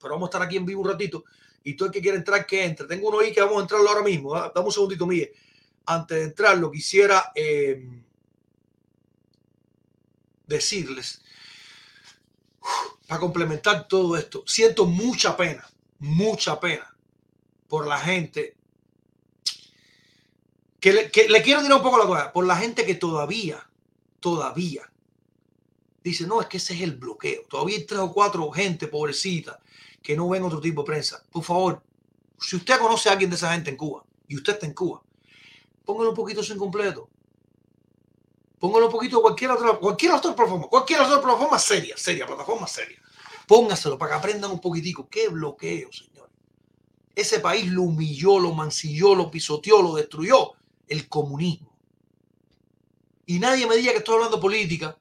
pero 0.00 0.14
vamos 0.14 0.28
a 0.28 0.30
estar 0.30 0.42
aquí 0.42 0.56
en 0.56 0.64
vivo 0.64 0.82
un 0.82 0.88
ratito. 0.88 1.24
Y 1.64 1.74
todo 1.74 1.86
el 1.86 1.92
que 1.92 2.00
quiera 2.00 2.16
entrar, 2.16 2.46
que 2.46 2.64
entre. 2.64 2.86
Tengo 2.86 3.08
uno 3.08 3.18
ahí 3.18 3.32
que 3.32 3.40
vamos 3.40 3.58
a 3.58 3.62
entrarlo 3.62 3.88
ahora 3.88 4.02
mismo. 4.02 4.34
¿ah? 4.34 4.52
Dame 4.54 4.66
un 4.66 4.72
segundito, 4.72 5.06
Miguel. 5.06 5.32
Antes 5.86 6.18
de 6.18 6.24
entrar, 6.24 6.56
lo 6.56 6.70
quisiera 6.70 7.32
eh, 7.34 7.82
decirles, 10.46 11.22
para 13.08 13.18
complementar 13.18 13.88
todo 13.88 14.16
esto, 14.16 14.44
siento 14.46 14.84
mucha 14.84 15.36
pena, 15.36 15.66
mucha 15.98 16.60
pena 16.60 16.97
por 17.68 17.86
la 17.86 17.98
gente 17.98 18.56
que 20.80 20.92
le, 20.92 21.10
quiero 21.10 21.60
tirar 21.60 21.76
un 21.76 21.82
poco 21.82 21.98
la 21.98 22.06
cosa, 22.06 22.32
por 22.32 22.46
la 22.46 22.56
gente 22.56 22.86
que 22.86 22.94
todavía, 22.94 23.68
todavía 24.20 24.90
dice, 26.02 26.26
no, 26.26 26.40
es 26.40 26.46
que 26.46 26.58
ese 26.58 26.74
es 26.74 26.82
el 26.82 26.96
bloqueo. 26.96 27.42
Todavía 27.48 27.76
hay 27.76 27.84
tres 27.84 28.00
o 28.00 28.12
cuatro 28.12 28.50
gente 28.50 28.86
pobrecita 28.86 29.60
que 30.02 30.16
no 30.16 30.28
ven 30.28 30.44
otro 30.44 30.60
tipo 30.60 30.82
de 30.82 30.86
prensa. 30.86 31.22
Por 31.30 31.42
favor, 31.42 31.82
si 32.40 32.56
usted 32.56 32.78
conoce 32.78 33.08
a 33.08 33.12
alguien 33.12 33.30
de 33.30 33.36
esa 33.36 33.52
gente 33.52 33.70
en 33.70 33.76
Cuba 33.76 34.04
y 34.28 34.36
usted 34.36 34.54
está 34.54 34.66
en 34.66 34.74
Cuba, 34.74 35.02
póngalo 35.84 36.10
un 36.10 36.16
poquito 36.16 36.42
sin 36.42 36.56
completo. 36.56 37.10
Póngalo 38.60 38.86
un 38.86 38.92
poquito 38.92 39.20
cualquier 39.20 39.50
otra, 39.50 39.74
cualquier 39.74 40.12
otra 40.12 40.34
plataforma, 40.34 40.66
cualquier 40.68 41.00
otra 41.00 41.20
plataforma 41.20 41.58
seria, 41.58 41.96
seria, 41.96 42.26
plataforma 42.26 42.66
seria. 42.66 43.00
Póngaselo 43.46 43.98
para 43.98 44.12
que 44.12 44.18
aprendan 44.18 44.50
un 44.50 44.60
poquitico. 44.60 45.08
¿Qué 45.08 45.28
bloqueo, 45.28 45.92
señor? 45.92 46.07
Ese 47.18 47.40
país 47.40 47.66
lo 47.66 47.82
humilló, 47.82 48.38
lo 48.38 48.52
mancilló, 48.52 49.12
lo 49.16 49.28
pisoteó, 49.28 49.82
lo 49.82 49.96
destruyó. 49.96 50.52
El 50.86 51.08
comunismo. 51.08 51.76
Y 53.26 53.40
nadie 53.40 53.66
me 53.66 53.76
diga 53.76 53.90
que 53.90 53.98
estoy 53.98 54.14
hablando 54.14 54.38
política. 54.38 54.96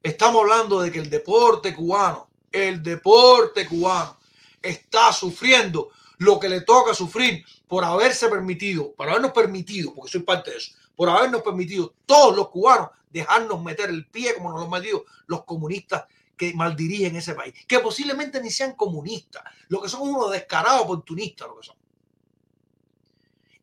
Estamos 0.00 0.42
hablando 0.42 0.80
de 0.80 0.92
que 0.92 1.00
el 1.00 1.10
deporte 1.10 1.74
cubano, 1.74 2.28
el 2.52 2.80
deporte 2.84 3.66
cubano, 3.66 4.16
está 4.62 5.12
sufriendo 5.12 5.90
lo 6.18 6.38
que 6.38 6.48
le 6.48 6.60
toca 6.60 6.94
sufrir 6.94 7.44
por 7.66 7.84
haberse 7.84 8.28
permitido, 8.28 8.92
por 8.92 9.08
habernos 9.08 9.32
permitido, 9.32 9.92
porque 9.92 10.12
soy 10.12 10.22
parte 10.22 10.52
de 10.52 10.58
eso, 10.58 10.70
por 10.94 11.10
habernos 11.10 11.42
permitido 11.42 11.92
todos 12.06 12.36
los 12.36 12.48
cubanos 12.48 12.90
dejarnos 13.10 13.60
meter 13.60 13.90
el 13.90 14.06
pie 14.06 14.34
como 14.34 14.50
nos 14.50 14.60
lo 14.60 14.64
han 14.66 14.70
metido 14.70 15.04
los 15.26 15.44
comunistas 15.44 16.04
que 16.36 16.52
maldirigen 16.54 17.16
ese 17.16 17.34
país, 17.34 17.54
que 17.66 17.80
posiblemente 17.80 18.40
ni 18.40 18.50
sean 18.50 18.74
comunistas, 18.74 19.42
lo 19.68 19.80
que 19.80 19.88
son 19.88 20.02
unos 20.02 20.30
descarados 20.30 20.82
oportunistas, 20.82 21.48
lo 21.48 21.58
que 21.58 21.66
son. 21.66 21.76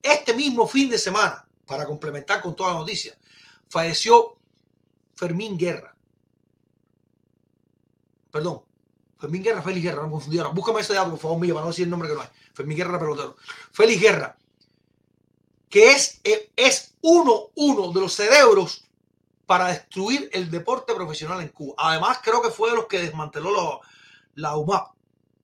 Este 0.01 0.33
mismo 0.33 0.67
fin 0.67 0.89
de 0.89 0.97
semana, 0.97 1.47
para 1.65 1.85
complementar 1.85 2.41
con 2.41 2.55
toda 2.55 2.73
la 2.73 2.79
noticia, 2.79 3.17
falleció 3.69 4.37
Fermín 5.15 5.57
Guerra. 5.57 5.95
Perdón, 8.31 8.63
Fermín 9.19 9.43
Guerra, 9.43 9.61
Félix 9.61 9.83
Guerra, 9.83 10.01
no 10.01 10.07
me 10.07 10.11
confundí 10.11 10.37
ahora. 10.39 10.49
Búscame 10.49 10.81
ese 10.81 10.93
dato, 10.93 11.11
por 11.11 11.19
favor, 11.19 11.39
mío, 11.39 11.53
para 11.53 11.65
no 11.65 11.71
decir 11.71 11.85
el 11.85 11.91
nombre 11.91 12.09
que 12.09 12.15
no 12.15 12.21
hay. 12.21 12.29
Fermín 12.53 12.77
Guerra, 12.77 12.99
pelotero. 12.99 13.37
Félix 13.71 14.01
Guerra, 14.01 14.37
que 15.69 15.91
es, 15.91 16.19
es 16.55 16.95
uno, 17.01 17.51
uno 17.55 17.91
de 17.91 18.01
los 18.01 18.13
cerebros 18.13 18.85
para 19.45 19.67
destruir 19.67 20.29
el 20.33 20.49
deporte 20.49 20.93
profesional 20.93 21.41
en 21.41 21.49
Cuba. 21.49 21.75
Además, 21.77 22.19
creo 22.23 22.41
que 22.41 22.49
fue 22.49 22.69
de 22.71 22.75
los 22.77 22.85
que 22.87 22.99
desmanteló 22.99 23.81
la, 24.35 24.55
UMAP, 24.57 24.93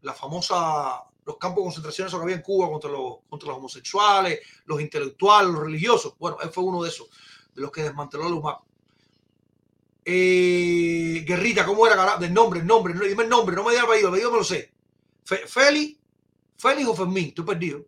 la 0.02 0.14
famosa, 0.14 1.04
los 1.26 1.38
campos 1.38 1.58
de 1.62 1.66
concentración 1.66 2.10
que 2.10 2.16
había 2.16 2.36
en 2.36 2.42
Cuba 2.42 2.70
contra 2.70 2.90
los, 2.90 3.18
contra 3.30 3.50
los 3.50 3.58
homosexuales, 3.58 4.40
los 4.66 4.80
intelectuales, 4.82 5.52
los 5.52 5.64
religiosos. 5.64 6.16
Bueno, 6.18 6.38
él 6.42 6.50
fue 6.50 6.64
uno 6.64 6.84
de 6.84 6.90
esos, 6.90 7.08
de 7.54 7.62
los 7.62 7.72
que 7.72 7.84
desmanteló 7.84 8.30
la 8.30 8.36
UMAP. 8.36 8.62
Eh, 10.06 11.24
Guerrita, 11.28 11.66
¿cómo 11.66 11.86
era? 11.86 12.18
Del 12.18 12.34
nombre, 12.34 12.62
el 12.62 12.66
nombre, 12.68 12.94
no, 12.94 13.02
dime 13.04 13.24
el 13.24 13.30
nombre, 13.30 13.56
no 13.56 13.64
me 13.64 13.72
diga 13.72 13.84
el 13.84 13.88
apellido, 13.90 14.08
el 14.08 14.14
apellido 14.14 14.32
me 14.32 14.38
lo 14.38 14.44
sé. 14.44 14.74
Fe- 15.24 15.46
Félix 15.46 16.00
o 16.88 16.96
Fermín, 16.96 17.28
estoy 17.28 17.46
perdido. 17.46 17.86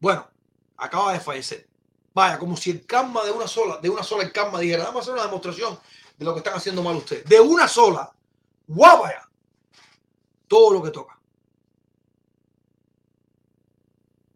Bueno, 0.00 0.28
acaba 0.76 1.12
de 1.12 1.20
fallecer. 1.20 1.68
Vaya, 2.14 2.38
como 2.38 2.56
si 2.56 2.70
el 2.70 2.86
karma 2.86 3.24
de 3.24 3.30
una 3.30 3.48
sola, 3.48 3.78
de 3.78 3.88
una 3.88 4.02
sola 4.02 4.22
el 4.24 4.32
karma 4.32 4.60
dijera, 4.60 4.84
vamos 4.84 5.00
a 5.00 5.02
hacer 5.02 5.14
una 5.14 5.24
demostración 5.24 5.78
de 6.16 6.24
lo 6.24 6.32
que 6.34 6.38
están 6.38 6.54
haciendo 6.54 6.82
mal 6.82 6.96
ustedes. 6.96 7.24
De 7.24 7.40
una 7.40 7.66
sola, 7.66 8.12
guapaya, 8.66 9.28
todo 10.46 10.74
lo 10.74 10.82
que 10.82 10.90
toca. 10.90 11.18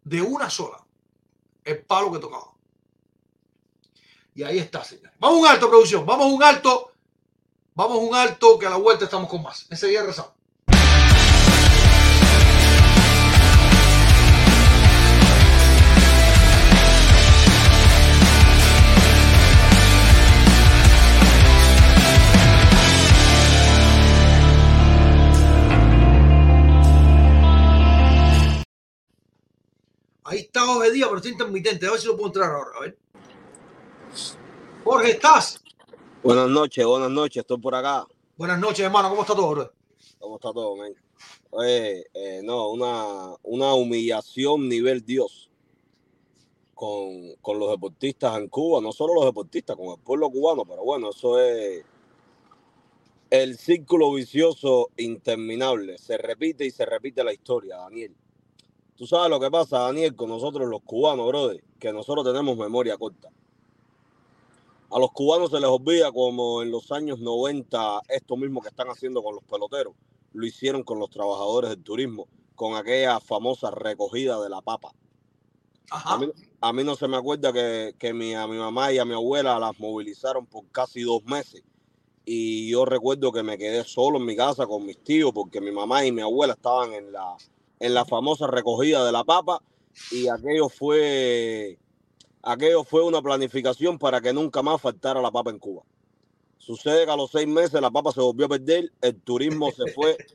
De 0.03 0.21
una 0.21 0.49
sola, 0.49 0.83
el 1.63 1.83
palo 1.83 2.11
que 2.11 2.19
tocaba. 2.19 2.53
Y 4.33 4.43
ahí 4.43 4.59
está, 4.59 4.83
señor. 4.83 5.11
Vamos 5.19 5.37
a 5.37 5.41
un 5.41 5.47
alto, 5.47 5.69
producción. 5.69 6.05
Vamos 6.05 6.27
a 6.27 6.29
un 6.29 6.43
alto. 6.43 6.91
Vamos 7.73 7.97
a 7.97 8.01
un 8.01 8.15
alto 8.15 8.57
que 8.59 8.67
a 8.67 8.69
la 8.69 8.77
vuelta 8.77 9.05
estamos 9.05 9.27
con 9.29 9.41
más. 9.41 9.65
Ese 9.69 9.87
día 9.87 10.03
rezamos. 10.03 10.36
Ahí 30.29 30.39
está 30.39 30.65
Jorge 30.65 30.91
Díaz, 30.91 31.07
pero 31.07 31.17
está 31.19 31.29
intermitente. 31.29 31.87
A 31.87 31.91
ver 31.91 31.99
si 32.01 32.07
lo 32.07 32.17
puedo 32.17 32.27
entrar 32.27 32.51
ahora. 32.51 32.71
A 32.75 32.81
ver. 32.81 32.97
Jorge, 34.83 35.11
¿estás? 35.11 35.63
Buenas 36.21 36.49
noches, 36.49 36.85
buenas 36.85 37.09
noches, 37.09 37.37
estoy 37.37 37.57
por 37.59 37.73
acá. 37.73 38.05
Buenas 38.35 38.59
noches, 38.59 38.81
hermano. 38.81 39.09
¿Cómo 39.09 39.21
está 39.21 39.33
todo, 39.33 39.51
bro? 39.51 39.71
¿Cómo 40.19 40.35
está 40.35 40.51
todo? 40.51 40.75
Oye, 41.51 42.07
eh, 42.13 42.41
no, 42.43 42.71
una, 42.71 43.35
una 43.43 43.73
humillación 43.73 44.67
nivel 44.67 45.05
Dios 45.05 45.49
con, 46.75 47.33
con 47.41 47.57
los 47.57 47.71
deportistas 47.71 48.37
en 48.37 48.49
Cuba, 48.49 48.81
no 48.81 48.91
solo 48.91 49.13
los 49.13 49.25
deportistas, 49.25 49.77
con 49.77 49.97
el 49.97 49.99
pueblo 50.03 50.29
cubano, 50.29 50.65
pero 50.65 50.83
bueno, 50.83 51.11
eso 51.11 51.39
es 51.39 51.85
el 53.29 53.57
círculo 53.57 54.11
vicioso 54.11 54.89
interminable. 54.97 55.97
Se 55.97 56.17
repite 56.17 56.65
y 56.65 56.71
se 56.71 56.85
repite 56.85 57.23
la 57.23 57.31
historia, 57.31 57.77
Daniel. 57.77 58.13
Tú 58.97 59.05
sabes 59.05 59.29
lo 59.29 59.39
que 59.39 59.51
pasa, 59.51 59.79
Daniel, 59.81 60.15
con 60.15 60.29
nosotros 60.29 60.67
los 60.67 60.81
cubanos, 60.81 61.27
brother, 61.27 61.63
que 61.79 61.93
nosotros 61.93 62.25
tenemos 62.25 62.57
memoria 62.57 62.97
corta. 62.97 63.29
A 64.89 64.97
los 64.97 65.11
cubanos 65.11 65.51
se 65.51 65.59
les 65.59 65.69
olvida 65.69 66.11
como 66.11 66.63
en 66.63 66.71
los 66.71 66.91
años 66.91 67.19
90 67.19 68.01
esto 68.09 68.35
mismo 68.35 68.59
que 68.59 68.69
están 68.69 68.87
haciendo 68.87 69.21
con 69.21 69.35
los 69.35 69.43
peloteros, 69.43 69.93
lo 70.33 70.45
hicieron 70.47 70.81
con 70.81 70.97
los 70.97 71.11
trabajadores 71.11 71.69
del 71.69 71.83
turismo, 71.83 72.27
con 72.55 72.75
aquella 72.75 73.19
famosa 73.19 73.69
recogida 73.69 74.41
de 74.41 74.49
la 74.49 74.61
papa. 74.61 74.91
A 75.91 76.17
mí, 76.17 76.27
a 76.59 76.73
mí 76.73 76.83
no 76.83 76.95
se 76.95 77.07
me 77.07 77.17
acuerda 77.17 77.53
que, 77.53 77.93
que 77.99 78.13
mi, 78.13 78.33
a 78.33 78.47
mi 78.47 78.57
mamá 78.57 78.91
y 78.91 78.97
a 78.97 79.05
mi 79.05 79.13
abuela 79.13 79.59
las 79.59 79.79
movilizaron 79.79 80.47
por 80.47 80.65
casi 80.71 81.01
dos 81.01 81.23
meses. 81.23 81.61
Y 82.25 82.71
yo 82.71 82.83
recuerdo 82.83 83.31
que 83.31 83.43
me 83.43 83.59
quedé 83.59 83.83
solo 83.83 84.17
en 84.17 84.25
mi 84.25 84.35
casa 84.35 84.65
con 84.65 84.85
mis 84.85 84.97
tíos 85.03 85.31
porque 85.33 85.61
mi 85.61 85.71
mamá 85.71 86.03
y 86.03 86.11
mi 86.11 86.21
abuela 86.21 86.53
estaban 86.53 86.93
en 86.93 87.11
la, 87.11 87.37
en 87.79 87.93
la 87.93 88.05
famosa 88.05 88.47
recogida 88.47 89.05
de 89.05 89.11
la 89.11 89.23
papa 89.23 89.61
y 90.11 90.27
aquello 90.27 90.69
fue, 90.69 91.77
aquello 92.41 92.83
fue 92.83 93.03
una 93.03 93.21
planificación 93.21 93.97
para 93.97 94.21
que 94.21 94.33
nunca 94.33 94.61
más 94.61 94.81
faltara 94.81 95.21
la 95.21 95.31
papa 95.31 95.51
en 95.51 95.59
Cuba. 95.59 95.83
Sucede 96.57 97.05
que 97.05 97.11
a 97.11 97.15
los 97.15 97.31
seis 97.31 97.47
meses 97.47 97.79
la 97.81 97.91
papa 97.91 98.11
se 98.11 98.21
volvió 98.21 98.45
a 98.45 98.49
perder, 98.49 98.91
el 99.01 99.21
turismo 99.21 99.71
se 99.71 99.91
fue. 99.93 100.17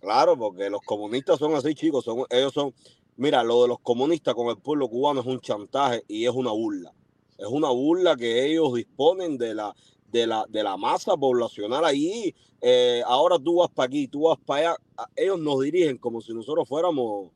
Claro, 0.00 0.34
porque 0.34 0.70
los 0.70 0.80
comunistas 0.80 1.38
son 1.38 1.54
así, 1.54 1.74
chicos. 1.74 2.06
Son, 2.06 2.24
ellos 2.30 2.54
son. 2.54 2.72
Mira, 3.18 3.44
lo 3.44 3.60
de 3.60 3.68
los 3.68 3.80
comunistas 3.80 4.34
con 4.34 4.48
el 4.48 4.56
pueblo 4.56 4.88
cubano 4.88 5.20
es 5.20 5.26
un 5.26 5.42
chantaje 5.42 6.04
y 6.08 6.24
es 6.24 6.30
una 6.30 6.52
burla. 6.52 6.90
Es 7.36 7.46
una 7.46 7.68
burla 7.68 8.16
que 8.16 8.46
ellos 8.46 8.72
disponen 8.72 9.36
de 9.36 9.54
la, 9.54 9.74
de 10.10 10.26
la, 10.26 10.44
de 10.48 10.62
la 10.62 10.76
masa 10.76 11.16
poblacional 11.16 11.84
allí. 11.84 12.34
Eh, 12.60 13.02
ahora 13.06 13.38
tú 13.38 13.56
vas 13.56 13.70
para 13.70 13.86
aquí, 13.86 14.08
tú 14.08 14.22
vas 14.28 14.38
para 14.44 14.60
allá. 14.72 14.76
A- 14.96 15.08
Ellos 15.16 15.38
nos 15.38 15.60
dirigen 15.60 15.98
como 15.98 16.20
si 16.20 16.32
nosotros 16.34 16.68
fuéramos, 16.68 17.30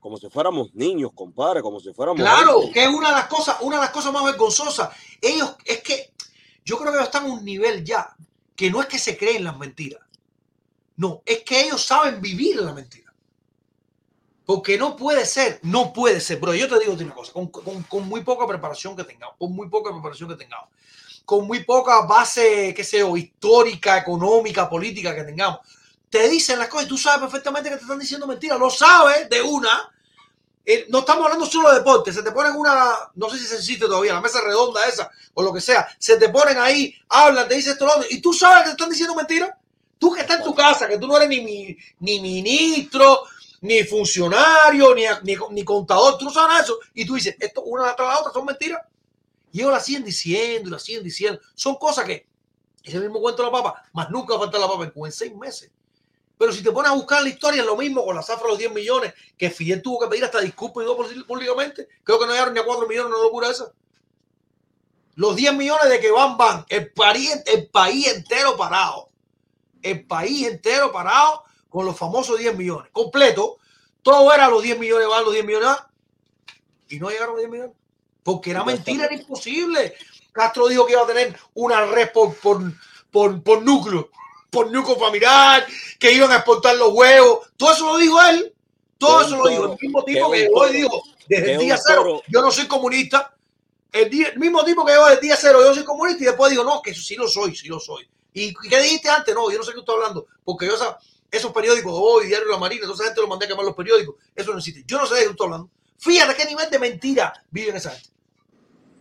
como 0.00 0.16
si 0.16 0.28
fuéramos 0.30 0.74
niños, 0.74 1.10
compadre, 1.14 1.60
como 1.62 1.80
si 1.80 1.92
fuéramos. 1.92 2.20
Claro, 2.20 2.60
que 2.72 2.82
es 2.84 2.88
una 2.88 3.08
de 3.08 3.14
las 3.16 3.26
cosas, 3.28 3.56
una 3.60 3.76
de 3.76 3.82
las 3.82 3.90
cosas 3.90 4.12
más 4.12 4.24
vergonzosas. 4.24 4.90
Ellos, 5.20 5.56
es 5.64 5.82
que 5.82 6.12
yo 6.64 6.78
creo 6.78 6.92
que 6.92 6.98
ellos 6.98 7.08
están 7.08 7.26
a 7.26 7.32
un 7.32 7.44
nivel 7.44 7.84
ya 7.84 8.14
que 8.56 8.70
no 8.70 8.80
es 8.80 8.86
que 8.86 8.98
se 8.98 9.16
creen 9.18 9.44
las 9.44 9.58
mentiras. 9.58 10.00
No, 10.96 11.22
es 11.26 11.42
que 11.42 11.62
ellos 11.66 11.82
saben 11.84 12.20
vivir 12.20 12.56
la 12.56 12.72
mentira. 12.72 13.12
Porque 14.46 14.76
no 14.76 14.94
puede 14.94 15.24
ser, 15.24 15.58
no 15.62 15.92
puede 15.92 16.20
ser, 16.20 16.38
bro. 16.38 16.54
Yo 16.54 16.68
te 16.68 16.78
digo 16.78 16.92
una 16.92 17.14
cosa, 17.14 17.32
con, 17.32 17.48
con- 17.48 17.82
con 17.84 18.06
muy 18.06 18.22
poca 18.22 18.46
preparación 18.46 18.94
que 18.94 19.02
tengamos, 19.04 19.36
con 19.38 19.52
muy 19.52 19.68
poca 19.70 19.90
preparación 19.90 20.28
que 20.28 20.36
tengamos, 20.36 20.68
con 21.24 21.46
muy 21.46 21.64
poca 21.64 22.02
base, 22.02 22.74
qué 22.74 22.84
sé 22.84 22.98
yo, 22.98 23.16
histórica, 23.16 23.98
económica, 23.98 24.68
política 24.68 25.14
que 25.14 25.24
tengamos, 25.24 25.60
te 26.10 26.28
dicen 26.28 26.58
las 26.58 26.68
cosas 26.68 26.86
y 26.86 26.88
tú 26.88 26.98
sabes 26.98 27.20
perfectamente 27.20 27.70
que 27.70 27.76
te 27.76 27.82
están 27.82 27.98
diciendo 27.98 28.26
mentiras, 28.26 28.58
lo 28.58 28.70
sabes 28.70 29.28
de 29.28 29.42
una. 29.42 29.90
Eh, 30.66 30.86
no 30.88 31.00
estamos 31.00 31.24
hablando 31.24 31.44
solo 31.44 31.70
de 31.70 31.78
deporte, 31.78 32.12
se 32.12 32.22
te 32.22 32.30
ponen 32.30 32.56
una, 32.56 32.94
no 33.16 33.28
sé 33.28 33.38
si 33.38 33.44
se 33.44 33.56
existe 33.56 33.86
todavía, 33.86 34.14
la 34.14 34.20
mesa 34.22 34.40
redonda 34.40 34.86
esa 34.86 35.10
o 35.34 35.42
lo 35.42 35.52
que 35.52 35.60
sea, 35.60 35.86
se 35.98 36.16
te 36.16 36.30
ponen 36.30 36.56
ahí, 36.56 36.94
hablan, 37.10 37.46
te 37.46 37.56
dicen 37.56 37.72
esto, 37.72 37.84
lo 37.84 37.96
otro, 37.96 38.06
y 38.08 38.20
tú 38.22 38.32
sabes 38.32 38.60
que 38.60 38.64
te 38.66 38.70
están 38.70 38.88
diciendo 38.88 39.14
mentiras. 39.14 39.50
Tú 39.98 40.12
que 40.12 40.20
estás 40.20 40.38
en 40.38 40.44
tu 40.44 40.54
casa, 40.54 40.88
que 40.88 40.98
tú 40.98 41.06
no 41.06 41.16
eres 41.16 41.28
ni, 41.28 41.76
ni 42.00 42.20
ministro, 42.20 43.22
ni 43.62 43.84
funcionario, 43.84 44.94
ni, 44.94 45.04
ni, 45.22 45.36
ni 45.50 45.64
contador, 45.64 46.18
tú 46.18 46.26
no 46.26 46.30
sabes 46.30 46.48
nada 46.48 46.62
eso. 46.62 46.78
Y 46.92 47.06
tú 47.06 47.14
dices, 47.14 47.36
esto 47.38 47.62
una 47.62 47.96
tras 47.96 48.08
la 48.08 48.20
otra 48.20 48.32
son 48.32 48.44
mentiras. 48.44 48.82
Y 49.54 49.60
ellos 49.60 49.70
la 49.70 49.78
siguen 49.78 50.02
diciendo 50.02 50.68
y 50.68 50.72
la 50.72 50.80
siguen 50.80 51.04
diciendo. 51.04 51.40
Son 51.54 51.76
cosas 51.76 52.04
que, 52.04 52.26
ese 52.82 52.98
mismo 52.98 53.20
cuento 53.20 53.40
de 53.40 53.52
la 53.52 53.52
papa, 53.52 53.84
más 53.92 54.10
nunca 54.10 54.36
falta 54.36 54.58
la 54.58 54.66
papa 54.66 54.92
en 54.92 55.12
seis 55.12 55.32
meses. 55.32 55.70
Pero 56.36 56.52
si 56.52 56.60
te 56.60 56.72
pones 56.72 56.90
a 56.90 56.94
buscar 56.96 57.22
la 57.22 57.28
historia, 57.28 57.60
es 57.60 57.66
lo 57.66 57.76
mismo 57.76 58.04
con 58.04 58.16
la 58.16 58.22
zafra 58.22 58.46
de 58.46 58.50
los 58.50 58.58
10 58.58 58.72
millones, 58.72 59.14
que 59.38 59.50
Fidel 59.50 59.80
tuvo 59.80 60.00
que 60.00 60.08
pedir 60.08 60.24
hasta 60.24 60.40
disculpas 60.40 60.82
y 60.82 60.86
todo 60.86 60.96
públicamente. 61.24 61.86
Creo 62.02 62.18
que 62.18 62.26
no 62.26 62.32
llegaron 62.32 62.52
ni 62.52 62.58
a 62.58 62.64
4 62.64 62.88
millones, 62.88 63.12
no 63.12 63.22
locura 63.22 63.48
esa. 63.48 63.72
Los 65.14 65.36
10 65.36 65.54
millones 65.54 65.88
de 65.88 66.00
que 66.00 66.10
van, 66.10 66.36
van. 66.36 66.66
El 66.68 66.92
país, 66.92 67.40
el 67.46 67.68
país 67.68 68.08
entero 68.08 68.56
parado. 68.56 69.10
El 69.82 70.04
país 70.04 70.48
entero 70.48 70.90
parado 70.90 71.44
con 71.68 71.86
los 71.86 71.96
famosos 71.96 72.40
10 72.40 72.56
millones. 72.56 72.90
Completo. 72.90 73.58
Todo 74.02 74.34
era 74.34 74.48
los 74.48 74.64
10 74.64 74.80
millones 74.80 75.06
van, 75.06 75.22
los 75.22 75.32
10 75.32 75.44
millones 75.44 75.68
van. 75.68 75.78
Y 76.88 76.98
no 76.98 77.08
llegaron 77.08 77.34
los 77.34 77.42
10 77.42 77.50
millones. 77.52 77.83
Porque 78.24 78.50
era 78.50 78.64
mentira, 78.64 79.04
era 79.04 79.14
imposible. 79.14 79.94
Castro 80.32 80.66
dijo 80.66 80.84
que 80.86 80.92
iba 80.94 81.02
a 81.02 81.06
tener 81.06 81.36
una 81.54 81.84
red 81.86 82.10
por, 82.12 82.34
por, 82.36 82.60
por, 83.12 83.40
por 83.42 83.62
núcleo, 83.62 84.10
por 84.50 84.70
núcleo 84.72 84.96
familiar, 84.98 85.64
que 86.00 86.10
iban 86.12 86.32
a 86.32 86.36
exportar 86.36 86.74
los 86.76 86.92
huevos. 86.92 87.48
Todo 87.56 87.72
eso 87.72 87.86
lo 87.86 87.98
dijo 87.98 88.20
él. 88.22 88.52
Todo 88.98 89.20
eso 89.22 89.36
lo 89.36 89.48
dijo 89.48 89.64
el 89.74 89.78
mismo 89.80 90.04
tipo 90.04 90.30
que 90.32 90.48
hoy 90.54 90.72
dijo 90.72 91.02
desde 91.28 91.52
el 91.52 91.58
día 91.60 91.76
cero. 91.86 92.22
Yo 92.28 92.40
no 92.42 92.50
soy 92.50 92.66
comunista. 92.66 93.34
El, 93.92 94.10
día- 94.10 94.28
el 94.30 94.38
mismo 94.40 94.64
tipo 94.64 94.84
que 94.84 94.92
yo 94.92 95.02
desde 95.04 95.14
el 95.16 95.20
día 95.20 95.36
cero, 95.38 95.60
yo 95.62 95.74
soy 95.74 95.84
comunista 95.84 96.22
y 96.22 96.26
después 96.26 96.50
digo, 96.50 96.64
no, 96.64 96.82
que 96.82 96.92
sí 96.94 97.14
lo 97.14 97.28
soy, 97.28 97.54
sí 97.54 97.68
lo 97.68 97.78
soy. 97.78 98.08
¿Y 98.32 98.52
qué 98.68 98.80
dijiste 98.80 99.08
antes? 99.08 99.32
No, 99.34 99.50
yo 99.52 99.58
no 99.58 99.64
sé 99.64 99.72
qué 99.72 99.78
estoy 99.80 99.94
hablando, 99.94 100.26
porque 100.44 100.66
yo 100.66 100.74
esa- 100.74 100.98
esos 101.30 101.52
periódicos, 101.52 101.92
hoy, 101.94 102.26
Diario 102.26 102.48
La 102.48 102.58
Marina, 102.58 102.82
toda 102.82 102.94
esa 102.94 103.04
gente 103.04 103.20
lo 103.20 103.28
mandé 103.28 103.44
a 103.44 103.48
quemar 103.48 103.64
los 103.64 103.76
periódicos, 103.76 104.16
eso 104.34 104.50
no 104.52 104.58
existe. 104.58 104.82
Yo 104.86 104.98
no 104.98 105.06
sé 105.06 105.14
de 105.16 105.24
qué 105.24 105.30
estoy 105.30 105.44
hablando. 105.46 105.70
Fíjate 106.04 106.34
qué 106.36 106.44
nivel 106.46 106.68
de 106.70 106.78
mentira 106.78 107.32
viven 107.50 107.76
esa 107.76 107.90
gente. 107.90 108.10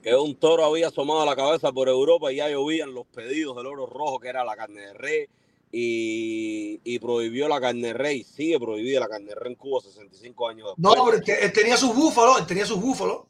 que 0.02 0.16
un 0.16 0.36
toro 0.36 0.66
había 0.66 0.88
asomado 0.88 1.26
la 1.26 1.36
cabeza 1.36 1.72
por 1.72 1.88
Europa 1.90 2.32
y 2.32 2.38
ya 2.38 2.50
llovían 2.50 2.94
los 2.94 3.06
pedidos 3.08 3.56
del 3.58 3.68
oro 3.68 3.86
rojo, 3.86 4.20
que 4.20 4.30
era 4.30 4.44
la 4.46 4.56
carne 4.56 4.82
de 4.82 4.94
res, 4.94 5.30
y, 5.72 6.80
y 6.84 7.00
prohibió 7.00 7.48
la 7.48 7.60
carne 7.60 7.88
de 7.88 7.94
res, 7.94 8.16
y 8.16 8.24
sigue 8.24 8.60
prohibida 8.60 9.00
la 9.02 9.08
carne 9.08 9.28
de 9.28 9.36
res 9.36 9.50
en 9.52 9.56
Cuba 9.56 9.82
65 9.82 10.48
años 10.48 10.74
No, 10.78 10.90
después. 10.92 11.04
pero 11.06 11.18
él, 11.18 11.24
te- 11.24 11.46
él 11.46 11.54
tenía 11.54 11.78
sus 11.78 11.96
búfalos, 11.96 12.40
él 12.40 12.46
tenía 12.46 12.66
sus 12.66 12.80
búfalos. 12.82 13.24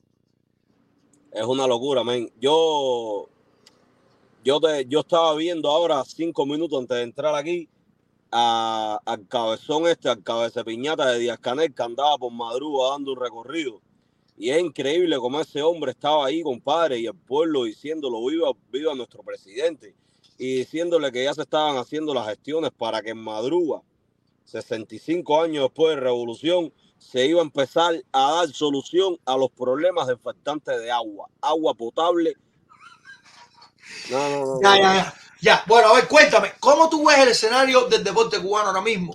Es 1.31 1.45
una 1.45 1.65
locura, 1.67 2.03
men. 2.03 2.31
Yo, 2.39 3.27
yo, 4.43 4.59
te, 4.59 4.85
yo 4.85 4.99
estaba 4.99 5.33
viendo 5.35 5.69
ahora, 5.69 6.03
cinco 6.05 6.45
minutos 6.45 6.79
antes 6.79 6.97
de 6.97 7.03
entrar 7.03 7.33
aquí, 7.35 7.67
a- 8.33 8.99
al 9.05 9.27
cabezón 9.29 9.87
este, 9.87 10.09
al 10.09 10.23
cabeza 10.23 10.65
piñata 10.65 11.07
de 11.11 11.19
Díaz 11.19 11.39
Canel, 11.39 11.73
que 11.75 11.83
andaba 11.83 12.17
por 12.19 12.33
Madruga 12.33 12.91
dando 12.91 13.13
un 13.13 13.21
recorrido. 13.21 13.81
Y 14.37 14.51
es 14.51 14.59
increíble 14.61 15.17
cómo 15.19 15.41
ese 15.41 15.63
hombre 15.63 15.91
estaba 15.91 16.25
ahí, 16.27 16.43
compadre, 16.43 16.99
y 16.99 17.07
el 17.07 17.15
pueblo 17.15 17.65
diciéndolo, 17.65 18.25
viva, 18.27 18.51
viva 18.71 18.95
nuestro 18.95 19.23
presidente, 19.23 19.95
y 20.39 20.57
diciéndole 20.57 21.11
que 21.11 21.23
ya 21.25 21.33
se 21.35 21.43
estaban 21.43 21.77
haciendo 21.77 22.13
las 22.13 22.27
gestiones 22.27 22.71
para 22.77 23.01
que 23.03 23.11
en 23.11 23.19
Madruga, 23.19 23.81
65 24.45 25.41
años 25.41 25.65
después 25.65 25.95
de 25.95 26.01
revolución, 26.01 26.73
se 26.99 27.27
iba 27.27 27.41
a 27.41 27.45
empezar 27.45 27.95
a 28.13 28.31
dar 28.33 28.49
solución 28.49 29.19
a 29.25 29.37
los 29.37 29.51
problemas 29.51 30.07
de 30.07 30.17
faltante 30.17 30.77
de 30.79 30.91
agua, 30.91 31.29
agua 31.41 31.73
potable. 31.75 32.37
No, 34.09 34.29
no, 34.29 34.45
no. 34.45 34.61
Ya, 34.61 34.77
ya, 34.77 34.95
ya. 34.95 35.13
Ya, 35.43 35.61
bueno, 35.67 35.89
a 35.89 35.95
ver, 35.95 36.07
cuéntame, 36.07 36.53
¿cómo 36.57 36.87
tú 36.87 37.05
ves 37.05 37.17
el 37.17 37.27
escenario 37.27 37.89
del 37.89 38.01
deporte 38.01 38.39
cubano 38.39 38.69
ahora 38.69 38.79
mismo? 38.79 39.13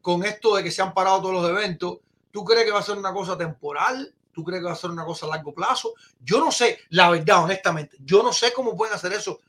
Con 0.00 0.24
esto 0.24 0.54
de 0.54 0.62
que 0.62 0.70
se 0.70 0.80
han 0.80 0.94
parado 0.94 1.20
todos 1.20 1.34
los 1.34 1.50
eventos, 1.50 1.98
¿tú 2.30 2.44
crees 2.44 2.64
que 2.64 2.70
va 2.70 2.78
a 2.78 2.84
ser 2.84 2.96
una 2.96 3.12
cosa 3.12 3.36
temporal? 3.36 4.14
¿Tú 4.32 4.44
crees 4.44 4.60
que 4.60 4.66
va 4.66 4.72
a 4.74 4.76
ser 4.76 4.90
una 4.90 5.04
cosa 5.04 5.26
a 5.26 5.30
largo 5.30 5.52
plazo? 5.52 5.94
Yo 6.22 6.38
no 6.38 6.52
sé, 6.52 6.78
la 6.90 7.10
verdad, 7.10 7.42
honestamente, 7.42 7.96
yo 8.04 8.22
no 8.22 8.32
sé 8.32 8.52
cómo 8.52 8.76
pueden 8.76 8.94
hacer 8.94 9.14
eso 9.14 9.40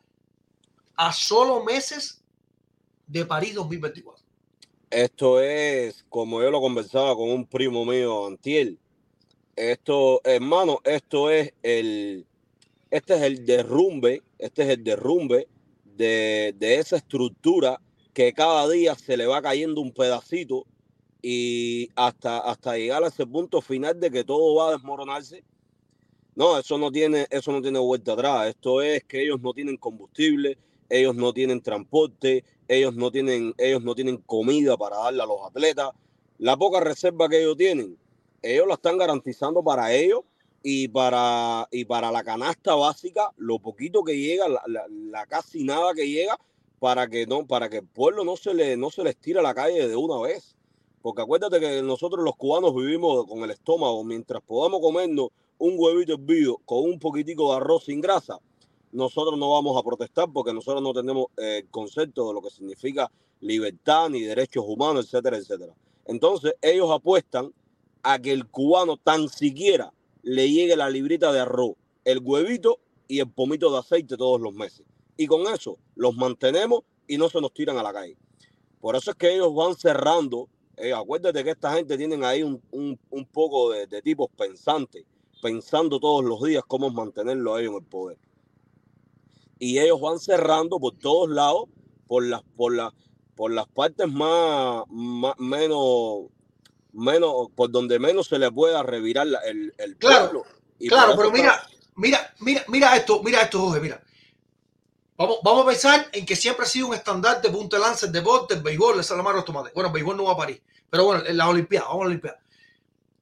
a 0.95 1.13
solo 1.13 1.63
meses 1.63 2.23
de 3.05 3.23
París 3.23 3.53
2024. 3.53 4.25
Esto 4.89 5.39
es, 5.39 6.03
como 6.09 6.41
yo 6.41 6.49
lo 6.49 6.59
conversaba 6.59 7.15
con 7.15 7.29
un 7.29 7.45
primo 7.45 7.85
mío 7.85 8.25
Antiel, 8.25 8.79
esto, 9.55 10.21
hermano, 10.23 10.79
esto 10.85 11.29
es 11.29 11.53
el, 11.61 12.25
este 12.89 13.13
es 13.13 13.21
el 13.21 13.45
derrumbe, 13.45 14.23
este 14.39 14.63
es 14.63 14.69
el 14.69 14.83
derrumbe 14.83 15.49
de, 15.95 16.53
de 16.57 16.75
esa 16.75 16.97
estructura 16.97 17.81
que 18.13 18.33
cada 18.33 18.67
día 18.69 18.95
se 18.95 19.17
le 19.17 19.27
va 19.27 19.41
cayendo 19.41 19.81
un 19.81 19.91
pedacito 19.91 20.65
y 21.21 21.89
hasta, 21.95 22.37
hasta 22.37 22.77
llegar 22.77 23.03
a 23.03 23.07
ese 23.07 23.25
punto 23.25 23.61
final 23.61 23.99
de 23.99 24.11
que 24.11 24.23
todo 24.23 24.55
va 24.55 24.69
a 24.69 24.71
desmoronarse. 24.73 25.43
No, 26.35 26.57
eso 26.59 26.77
no 26.77 26.91
tiene, 26.91 27.27
eso 27.29 27.51
no 27.51 27.61
tiene 27.61 27.79
vuelta 27.79 28.13
atrás. 28.13 28.49
Esto 28.49 28.81
es 28.81 29.03
que 29.05 29.23
ellos 29.23 29.41
no 29.41 29.53
tienen 29.53 29.77
combustible, 29.77 30.57
ellos 30.89 31.15
no 31.15 31.33
tienen 31.33 31.61
transporte, 31.61 32.43
ellos 32.67 32.95
no 32.95 33.11
tienen, 33.11 33.53
ellos 33.57 33.83
no 33.83 33.95
tienen 33.95 34.17
comida 34.17 34.77
para 34.77 34.97
darle 34.97 35.23
a 35.23 35.25
los 35.25 35.41
atletas. 35.45 35.89
La 36.37 36.55
poca 36.55 36.79
reserva 36.79 37.27
que 37.27 37.41
ellos 37.41 37.57
tienen, 37.57 37.97
ellos 38.41 38.67
la 38.67 38.75
están 38.75 38.97
garantizando 38.97 39.63
para 39.63 39.93
ellos 39.93 40.21
y 40.67 40.87
para, 40.87 41.67
y 41.69 41.85
para 41.85 42.11
la 42.11 42.23
canasta 42.23 42.73
básica, 42.73 43.29
lo 43.37 43.59
poquito 43.59 44.03
que 44.03 44.17
llega, 44.17 44.49
la, 44.49 44.63
la- 44.89 45.27
casi 45.27 45.63
nada 45.63 45.93
que 45.93 46.09
llega, 46.09 46.39
para 46.79 47.07
que 47.07 47.27
no, 47.27 47.45
para 47.45 47.69
que 47.69 47.77
el 47.77 47.87
pueblo 47.87 48.23
no 48.23 48.35
se 48.35 48.51
le, 48.51 48.75
no 48.75 48.89
se 48.89 49.03
les 49.03 49.15
tire 49.15 49.37
a 49.41 49.43
la 49.43 49.53
calle 49.53 49.87
de 49.87 49.95
una 49.95 50.19
vez. 50.21 50.55
Porque 51.03 51.21
acuérdate 51.21 51.59
que 51.59 51.83
nosotros 51.83 52.25
los 52.25 52.35
cubanos 52.35 52.73
vivimos 52.75 53.27
con 53.27 53.43
el 53.43 53.51
estómago, 53.51 54.03
mientras 54.03 54.41
podamos 54.41 54.81
comernos 54.81 55.29
un 55.59 55.75
huevito 55.77 56.13
hervido 56.15 56.57
con 56.65 56.79
un 56.83 56.97
poquitico 56.97 57.51
de 57.51 57.57
arroz 57.57 57.85
sin 57.85 58.01
grasa, 58.01 58.39
nosotros 58.91 59.37
no 59.37 59.51
vamos 59.51 59.77
a 59.77 59.83
protestar 59.83 60.29
porque 60.33 60.51
nosotros 60.51 60.81
no 60.81 60.93
tenemos 60.93 61.27
eh, 61.37 61.59
el 61.63 61.69
concepto 61.69 62.27
de 62.27 62.33
lo 62.33 62.41
que 62.41 62.49
significa 62.49 63.11
libertad 63.39 64.09
ni 64.09 64.21
derechos 64.21 64.65
humanos, 64.67 65.05
etcétera, 65.05 65.37
etcétera. 65.37 65.75
Entonces 66.05 66.55
ellos 66.63 66.89
apuestan 66.91 67.53
a 68.01 68.17
que 68.17 68.31
el 68.31 68.47
cubano 68.47 68.97
tan 68.97 69.29
siquiera 69.29 69.93
le 70.25 70.51
llegue 70.51 70.75
la 70.75 70.89
librita 70.89 71.31
de 71.31 71.39
arroz, 71.41 71.75
el 72.03 72.19
huevito 72.19 72.79
y 73.07 73.19
el 73.19 73.29
pomito 73.31 73.71
de 73.71 73.77
aceite 73.77 74.17
todos 74.17 74.41
los 74.41 74.53
meses. 74.53 74.83
Y 75.17 75.27
con 75.27 75.41
eso 75.53 75.77
los 75.95 76.15
mantenemos 76.15 76.81
y 77.07 77.17
no 77.17 77.29
se 77.29 77.39
nos 77.39 77.53
tiran 77.53 77.77
a 77.77 77.83
la 77.83 77.93
calle. 77.93 78.17
Por 78.81 78.95
eso 78.95 79.11
es 79.11 79.17
que 79.17 79.33
ellos 79.35 79.53
van 79.53 79.75
cerrando. 79.75 80.49
eh, 80.77 80.93
acuérdate 80.93 81.43
que 81.43 81.51
esta 81.51 81.73
gente 81.73 81.95
tienen 81.97 82.23
ahí 82.23 82.41
un, 82.43 82.59
un- 82.71 82.99
poco 83.25 83.69
de, 83.71 83.87
tipos 84.01 84.27
pensantes, 84.35 85.05
pensando 85.41 85.99
todos 85.99 86.25
los 86.25 86.41
días 86.41 86.63
cómo 86.67 86.89
mantenerlo 86.89 87.53
a 87.53 87.61
ellos 87.61 87.73
en 87.73 87.77
el 87.77 87.83
poder. 87.85 88.17
Y 89.59 89.77
ellos 89.77 90.01
van 90.01 90.19
cerrando 90.19 90.79
por 90.79 90.97
todos 90.97 91.29
lados, 91.29 91.65
por 92.07 92.23
las, 92.25 92.41
por 92.57 92.73
por 93.35 93.51
las 93.51 93.67
partes 93.67 94.11
más, 94.11 94.83
más- 94.89 95.37
menos, 95.37 96.25
menos, 96.95 97.47
por 97.55 97.69
donde 97.71 97.99
menos 97.99 98.27
se 98.27 98.39
le 98.39 98.51
pueda 98.51 98.81
revirar 98.83 99.27
la- 99.27 99.39
el, 99.39 99.73
el 99.77 99.97
Claro, 99.97 100.25
pueblo. 100.31 100.45
Y 100.79 100.87
Claro, 100.87 101.13
pero 101.15 101.31
mira, 101.31 101.67
mira, 101.95 102.33
mira, 102.39 102.63
mira 102.67 102.95
esto, 102.95 103.21
mira 103.23 103.41
esto, 103.41 103.59
Jorge, 103.59 103.79
mira. 103.81 104.01
Vamos, 105.17 105.37
vamos 105.43 105.63
a 105.63 105.67
pensar 105.69 106.09
en 106.11 106.25
que 106.25 106.35
siempre 106.35 106.65
ha 106.65 106.69
sido 106.69 106.87
un 106.87 106.93
estandarte, 106.95 107.49
punta 107.49 107.77
de 107.77 107.83
lanza, 107.83 108.05
el 108.05 108.11
deporte, 108.11 108.53
el 108.55 108.61
béisbol, 108.61 108.97
el 108.97 109.03
salamaro, 109.03 109.37
los 109.37 109.45
tomates. 109.45 109.73
Bueno, 109.73 109.87
el 109.87 109.93
béisbol 109.93 110.17
no 110.17 110.25
va 110.25 110.33
a 110.33 110.37
París, 110.37 110.61
pero 110.89 111.05
bueno, 111.05 111.23
en 111.25 111.37
las 111.37 111.47
Olimpiadas, 111.47 111.87
vamos 111.87 112.01
a 112.01 112.05
las 112.05 112.09
Olimpiadas. 112.11 112.39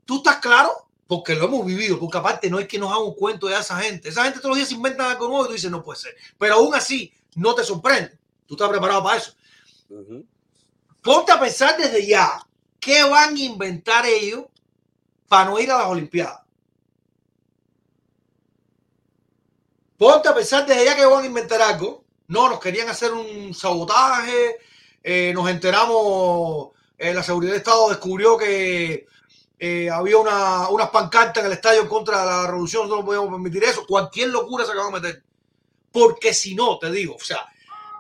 ¿Tú 0.06 0.18
estás 0.18 0.38
claro? 0.38 0.72
Porque 1.06 1.36
lo 1.36 1.46
hemos 1.46 1.66
vivido, 1.66 2.00
porque 2.00 2.18
aparte 2.18 2.50
no 2.50 2.58
es 2.60 2.68
que 2.68 2.80
nos 2.80 2.90
haga 2.92 3.04
un 3.04 3.14
cuento 3.14 3.48
de 3.48 3.56
esa 3.56 3.78
gente. 3.78 4.10
Esa 4.10 4.24
gente 4.24 4.40
todos 4.40 4.50
los 4.52 4.58
días 4.58 4.70
se 4.70 4.76
inventan 4.76 5.12
algo 5.12 5.28
nuevo 5.28 5.44
y 5.44 5.48
tú 5.48 5.54
dices, 5.54 5.70
no 5.70 5.84
puede 5.84 6.00
ser. 6.00 6.16
Pero 6.40 6.56
aún 6.56 6.74
así, 6.74 7.14
no 7.36 7.54
te 7.54 7.64
sorprende. 7.64 8.18
Tú 8.48 8.56
estás 8.56 8.70
preparado 8.70 9.04
para 9.04 9.18
eso. 9.18 9.34
Ponte 11.02 11.32
a 11.32 11.40
pensar 11.40 11.78
desde 11.78 12.06
ya, 12.08 12.42
¿qué 12.84 13.04
van 13.04 13.36
a 13.36 13.40
inventar 13.40 14.06
ellos 14.06 14.46
para 15.28 15.50
no 15.50 15.60
ir 15.60 15.72
a 15.72 15.78
las 15.78 15.88
Olimpiadas? 15.88 16.42
Ponte 19.98 20.28
a 20.28 20.36
pensar 20.36 20.66
desde 20.66 20.86
ya 20.86 20.96
que 20.96 21.06
van 21.06 21.24
a 21.24 21.28
inventar 21.28 21.62
algo. 21.62 22.04
No, 22.28 22.50
nos 22.50 22.60
querían 22.60 22.90
hacer 22.90 23.12
un 23.14 23.54
sabotaje. 23.54 24.58
eh, 25.04 25.32
nos 25.34 25.50
enteramos, 25.50 26.70
eh, 26.98 27.14
la 27.14 27.24
seguridad 27.24 27.52
de 27.54 27.58
Estado 27.58 27.90
descubrió 27.90 28.38
que 28.38 29.06
eh, 29.60 29.90
había 29.90 30.18
una, 30.18 30.70
unas 30.70 30.90
pancartas 30.90 31.38
en 31.44 31.48
el 31.48 31.54
estadio 31.54 31.88
contra 31.88 32.26
la 32.26 32.48
revolución. 32.48 32.90
No 32.90 33.06
podíamos 33.06 33.30
permitir 33.30 33.64
eso. 33.64 33.86
Cualquier 33.88 34.30
locura 34.30 34.66
se 34.66 34.72
acaban 34.72 34.94
de 34.94 35.00
meter. 35.00 35.24
Porque 35.92 36.34
si 36.34 36.56
no, 36.56 36.80
te 36.80 36.92
digo, 36.92 37.16
o 37.16 37.20
sea, 37.20 37.46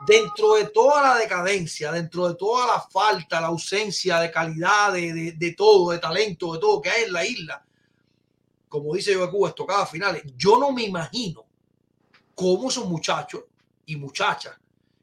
dentro 0.08 0.56
de 0.56 0.66
toda 0.66 1.02
la 1.02 1.16
decadencia, 1.18 1.92
dentro 1.92 2.28
de 2.28 2.36
toda 2.36 2.68
la 2.68 2.82
falta, 2.82 3.40
la 3.42 3.48
ausencia 3.48 4.20
de 4.20 4.32
calidad, 4.32 4.92
de, 4.94 5.14
de- 5.14 5.32
de 5.34 5.52
todo, 5.54 5.92
de 5.92 6.00
talento, 6.00 6.54
de 6.54 6.60
todo 6.60 6.82
que 6.82 6.90
hay 6.90 7.04
en 7.04 7.14
la 7.14 7.26
isla, 7.26 7.66
como 8.70 8.94
dice 8.96 9.14
yo 9.14 9.30
Cuba, 9.30 9.50
estocadas 9.50 9.90
finales, 9.90 10.24
yo 10.36 10.58
no 10.58 10.72
me 10.72 10.84
imagino 10.84 11.46
cómo 12.36 12.70
esos 12.70 12.86
muchachos 12.88 13.44
y 13.86 13.96
muchachas 13.96 14.58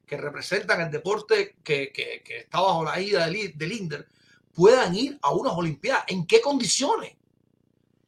que 0.04 0.16
representan 0.16 0.80
el 0.80 0.90
deporte 0.90 1.56
que, 1.62 1.92
que, 1.92 2.20
que 2.24 2.38
está 2.38 2.60
bajo 2.60 2.82
la 2.82 3.00
ida 3.00 3.26
del, 3.26 3.56
del 3.56 3.72
INDER 3.72 4.08
puedan 4.52 4.92
ir 4.96 5.16
a 5.22 5.30
unas 5.32 5.52
Olimpiadas. 5.52 6.04
¿En 6.08 6.26
qué 6.26 6.40
condiciones? 6.40 7.16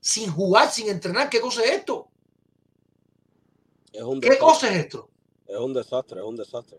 Sin 0.01 0.29
jugar, 0.33 0.69
sin 0.69 0.89
entrenar. 0.89 1.31
¿Qué 1.31 1.41
cosa 1.41 1.63
es 1.63 1.71
esto? 1.71 2.09
Es 3.93 4.03
un 4.03 4.21
¿Qué 4.21 4.37
cosa 4.37 4.69
es 4.73 4.79
esto? 4.87 5.11
Es 5.53 5.59
un 5.59 5.75
desastre, 5.75 6.21
es 6.21 6.27
un 6.27 6.37
desastre. 6.37 6.79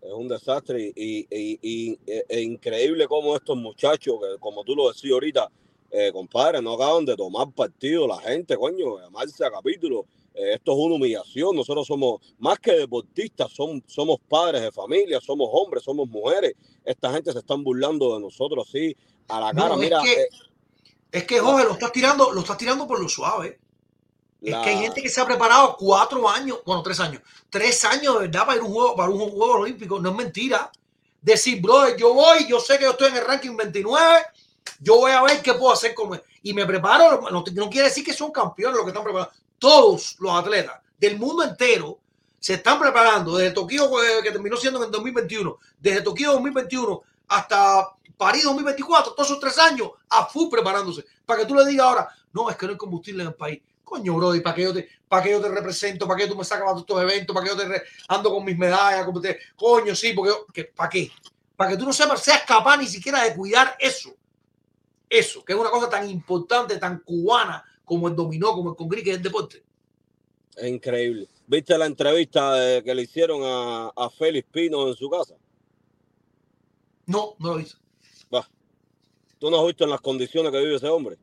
Es 0.00 0.12
un 0.12 0.28
desastre 0.28 0.92
y, 0.96 1.04
y- 1.04 1.26
y- 1.30 1.58
y- 1.62 1.98
e- 2.06 2.24
e 2.28 2.40
increíble 2.40 3.06
cómo 3.06 3.36
estos 3.36 3.56
muchachos, 3.56 4.14
que 4.20 4.38
como 4.38 4.64
tú 4.64 4.74
lo 4.74 4.88
decías 4.88 5.12
ahorita, 5.12 5.50
eh, 5.90 6.10
compadre, 6.12 6.62
no 6.62 6.74
acaban 6.74 7.04
de 7.04 7.16
tomar 7.16 7.50
partido 7.52 8.06
la 8.06 8.18
gente, 8.20 8.56
coño, 8.56 8.98
llamarse 8.98 9.44
a 9.44 9.50
capítulo. 9.50 10.06
Eh, 10.34 10.54
esto 10.54 10.72
es 10.72 10.78
una 10.78 10.94
humillación. 10.94 11.54
Nosotros 11.56 11.86
somos 11.86 12.20
más 12.38 12.58
que 12.60 12.72
deportistas, 12.72 13.52
son- 13.52 13.82
somos 13.86 14.18
padres 14.28 14.62
de 14.62 14.72
familia, 14.72 15.20
somos 15.20 15.48
hombres, 15.52 15.82
somos 15.82 16.08
mujeres. 16.08 16.54
Esta 16.84 17.12
gente 17.12 17.32
se 17.32 17.38
están 17.40 17.62
burlando 17.64 18.14
de 18.14 18.20
nosotros 18.20 18.66
así 18.68 18.96
a 19.28 19.40
la 19.40 19.52
No, 19.52 19.62
cara. 19.62 19.74
es 19.74 19.80
Mira, 19.80 20.00
que- 20.02 20.22
eh, 20.22 20.28
Es 21.12 21.24
que 21.24 21.38
Jorge 21.40 21.64
lo 21.64 21.72
estás 21.72 21.92
tirando, 21.92 22.30
lo 22.32 22.40
estás 22.40 22.58
tirando 22.58 22.86
por 22.86 23.00
lo 23.00 23.08
suave. 23.08 23.58
La- 24.50 24.58
Es 24.58 24.64
que 24.64 24.70
hay 24.70 24.78
gente 24.78 25.02
que 25.02 25.08
se 25.08 25.20
ha 25.20 25.26
preparado 25.26 25.76
cuatro 25.78 26.28
años, 26.28 26.58
bueno, 26.64 26.82
tres 26.82 27.00
años, 27.00 27.22
tres 27.50 27.84
años 27.84 28.14
de 28.14 28.20
verdad 28.28 28.46
para 28.46 28.56
ir 28.58 28.62
un 28.62 28.72
juego, 28.72 28.96
para 28.96 29.10
un 29.10 29.18
juego 29.18 29.52
olímpico. 29.60 29.98
No 30.00 30.10
es 30.10 30.16
mentira. 30.16 30.70
Decir, 31.20 31.60
brother, 31.60 31.96
yo 31.96 32.14
voy, 32.14 32.46
yo 32.46 32.60
sé 32.60 32.78
que 32.78 32.84
yo 32.84 32.92
estoy 32.92 33.08
en 33.08 33.16
el 33.16 33.24
ranking 33.24 33.56
29, 33.56 34.22
yo 34.80 34.96
voy 34.96 35.10
a 35.12 35.22
ver 35.22 35.42
qué 35.42 35.54
puedo 35.54 35.72
hacer 35.72 35.92
con 35.94 36.20
y 36.42 36.54
me 36.54 36.64
preparo. 36.64 37.20
No, 37.30 37.42
no 37.52 37.70
quiere 37.70 37.88
decir 37.88 38.04
que 38.04 38.12
son 38.12 38.30
campeones 38.30 38.76
los 38.76 38.84
que 38.84 38.90
están 38.90 39.02
preparados. 39.02 39.34
Todos 39.58 40.16
los 40.20 40.32
atletas 40.32 40.80
del 40.98 41.18
mundo 41.18 41.42
entero 41.42 41.98
se 42.38 42.54
están 42.54 42.78
preparando 42.78 43.36
desde 43.36 43.52
Tokio, 43.52 43.86
eh, 44.02 44.22
que 44.22 44.30
terminó 44.30 44.56
siendo 44.56 44.78
en 44.78 44.84
el 44.86 44.90
2021, 44.92 45.58
desde 45.80 46.02
Tokio 46.02 46.32
2021 46.32 47.02
hasta 47.28 47.88
París 48.16 48.44
2024, 48.44 49.12
todos 49.12 49.28
esos 49.28 49.40
tres 49.40 49.58
años 49.58 49.90
a 50.08 50.26
full 50.26 50.48
preparándose. 50.48 51.04
Para 51.24 51.40
que 51.40 51.46
tú 51.46 51.54
le 51.56 51.66
digas 51.66 51.86
ahora, 51.86 52.08
no, 52.32 52.48
es 52.48 52.56
que 52.56 52.66
no 52.66 52.72
hay 52.72 52.78
combustible 52.78 53.22
en 53.24 53.30
el 53.30 53.34
país. 53.34 53.60
Coño, 53.86 54.16
bro, 54.16 54.34
y 54.34 54.40
para 54.40 54.56
que 54.56 54.62
yo 54.64 54.74
te, 54.74 54.88
para 55.08 55.22
que 55.22 55.30
yo 55.30 55.40
te 55.40 55.48
represento, 55.48 56.08
para 56.08 56.18
que 56.18 56.26
tú 56.26 56.34
me 56.36 56.42
sacas 56.44 56.64
para 56.66 56.80
estos 56.80 57.00
eventos, 57.02 57.32
para 57.32 57.44
que 57.44 57.50
yo 57.52 57.56
te 57.56 57.68
re- 57.68 57.82
ando 58.08 58.30
con 58.32 58.44
mis 58.44 58.58
medallas, 58.58 59.04
como 59.06 59.20
te- 59.20 59.38
coño, 59.54 59.94
sí, 59.94 60.12
porque 60.12 60.30
yo- 60.32 60.44
que, 60.52 60.64
¿para 60.64 60.90
qué? 60.90 61.12
Para 61.54 61.70
que 61.70 61.76
tú 61.76 61.84
no 61.86 61.92
sepas, 61.92 62.20
seas 62.20 62.42
capaz 62.42 62.76
ni 62.78 62.86
siquiera 62.88 63.22
de 63.22 63.32
cuidar 63.36 63.76
eso. 63.78 64.12
Eso, 65.08 65.44
que 65.44 65.52
es 65.52 65.58
una 65.58 65.70
cosa 65.70 65.88
tan 65.88 66.10
importante, 66.10 66.78
tan 66.78 66.98
cubana 66.98 67.64
como 67.84 68.08
el 68.08 68.16
dominó, 68.16 68.50
como 68.54 68.70
el 68.70 68.76
congrí, 68.76 69.04
que 69.04 69.10
es 69.12 69.16
el 69.18 69.22
deporte. 69.22 69.62
es 70.56 70.66
increíble. 70.68 71.28
¿Viste 71.46 71.78
la 71.78 71.86
entrevista 71.86 72.56
eh, 72.78 72.82
que 72.82 72.92
le 72.92 73.02
hicieron 73.02 73.40
a, 73.44 73.92
a 73.94 74.10
Félix 74.10 74.48
Pino 74.50 74.88
en 74.88 74.94
su 74.96 75.08
casa? 75.08 75.36
No, 77.06 77.36
no 77.38 77.54
lo 77.54 77.60
hice. 77.60 77.76
¿Tú 79.38 79.50
no 79.50 79.60
has 79.60 79.66
visto 79.66 79.84
en 79.84 79.90
las 79.90 80.00
condiciones 80.00 80.50
que 80.50 80.58
vive 80.58 80.74
ese 80.76 80.88
hombre? 80.88 81.18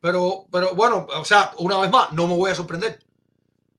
Pero, 0.00 0.46
pero 0.50 0.74
bueno, 0.74 1.06
o 1.20 1.24
sea, 1.24 1.52
una 1.58 1.78
vez 1.80 1.90
más, 1.90 2.12
no 2.12 2.26
me 2.26 2.36
voy 2.36 2.50
a 2.50 2.54
sorprender. 2.54 2.98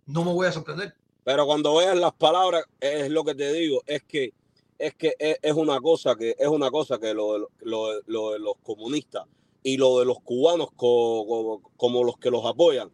No 0.06 0.24
me 0.26 0.34
voy 0.34 0.48
a 0.48 0.52
sorprender. 0.52 0.94
Pero 1.24 1.46
cuando 1.46 1.76
veas 1.76 1.96
las 1.98 2.14
palabras, 2.14 2.64
es 2.80 3.10
lo 3.10 3.24
que 3.24 3.36
te 3.36 3.52
digo, 3.54 3.82
es 3.86 4.04
que 4.04 4.34
es 4.78 4.96
que 4.96 5.14
es, 5.20 5.54
una 5.54 5.82
cosa 5.82 6.16
que 6.16 6.36
es 6.40 6.48
una 6.48 6.72
cosa 6.72 6.98
que 7.00 7.14
lo, 7.14 7.34
de- 7.34 7.46
lo, 7.62 8.02
lo 8.08 8.38
los 8.38 8.54
comunistas 8.64 9.26
y 9.62 9.76
lo 9.76 10.00
de 10.00 10.06
los 10.06 10.22
cubanos 10.22 10.70
co- 10.76 11.26
co- 11.28 11.72
como, 11.76 12.04
los 12.06 12.18
que 12.18 12.32
los 12.32 12.46
apoyan. 12.46 12.90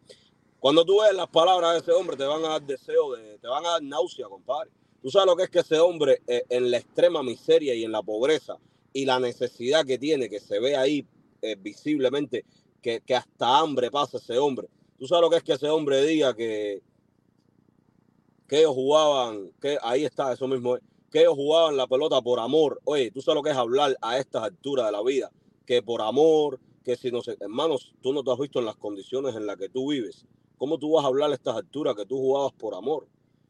Cuando 0.58 0.84
tú 0.84 1.00
ves 1.00 1.14
las 1.14 1.28
palabras 1.28 1.74
de 1.74 1.78
ese 1.78 1.92
hombre, 1.92 2.16
te 2.16 2.24
van 2.24 2.44
a 2.44 2.48
dar 2.48 2.62
deseo 2.62 3.14
de, 3.14 3.38
te 3.38 3.46
van 3.46 3.64
a 3.64 3.70
dar 3.70 3.82
náusea, 3.84 4.26
compadre. 4.28 4.70
Tú 5.00 5.10
sabes 5.12 5.26
lo 5.26 5.36
que 5.36 5.44
es 5.44 5.50
que 5.50 5.60
ese 5.60 5.78
hombre 5.78 6.22
eh, 6.26 6.42
en 6.48 6.72
la 6.72 6.78
extrema 6.78 7.22
miseria 7.22 7.72
y 7.74 7.84
en 7.84 7.92
la 7.92 8.02
pobreza 8.02 8.56
y 8.92 9.04
la 9.04 9.20
necesidad 9.20 9.86
que 9.86 9.96
tiene, 9.96 10.28
que 10.28 10.40
se 10.40 10.58
ve 10.58 10.76
ahí 10.76 11.06
eh, 11.42 11.54
visiblemente, 11.56 12.44
que, 13.04 13.14
hasta 13.14 13.58
hambre 13.58 13.90
pasa 13.90 14.18
ese 14.18 14.38
hombre. 14.38 14.68
Tú 14.98 15.06
sabes 15.06 15.22
lo 15.22 15.30
que 15.30 15.36
es 15.36 15.42
que 15.42 15.52
ese 15.54 15.68
hombre 15.68 16.02
diga 16.02 16.34
que, 16.34 16.82
que 18.48 18.60
ellos 18.60 18.74
jugaban, 18.74 19.50
que 19.60 19.78
ahí 19.82 20.04
está, 20.04 20.32
eso 20.32 20.46
mismo 20.46 20.78
que 21.10 21.20
ellos 21.20 21.34
jugaban 21.34 21.76
la 21.76 21.86
pelota 21.86 22.20
por 22.20 22.38
amor. 22.38 22.80
Oye, 22.84 23.10
tú 23.10 23.20
sabes 23.20 23.36
lo 23.36 23.42
que 23.42 23.50
es 23.50 23.56
hablar 23.56 23.96
a 24.02 24.18
estas 24.18 24.42
alturas 24.44 24.86
de 24.86 24.92
la 24.92 25.02
vida, 25.02 25.30
que 25.64 25.82
por 25.82 26.02
amor, 26.02 26.60
que 26.84 26.96
si 26.96 27.10
no 27.10 27.22
sé, 27.22 27.36
hermanos, 27.40 27.94
tú 28.02 28.12
no 28.12 28.22
te 28.22 28.30
has 28.30 28.38
visto 28.38 28.58
en 28.58 28.66
las 28.66 28.76
condiciones 28.76 29.34
en 29.34 29.46
las 29.46 29.56
que 29.56 29.68
tú 29.68 29.90
vives. 29.90 30.24
¿Cómo 30.58 30.78
tú 30.78 30.92
vas 30.92 31.04
a 31.04 31.08
hablar 31.08 31.30
a 31.30 31.34
estas 31.34 31.56
alturas 31.56 31.94
que 31.94 32.06
tú 32.06 32.16
jugabas 32.16 32.52
por 32.52 32.74
amor? 32.74 33.06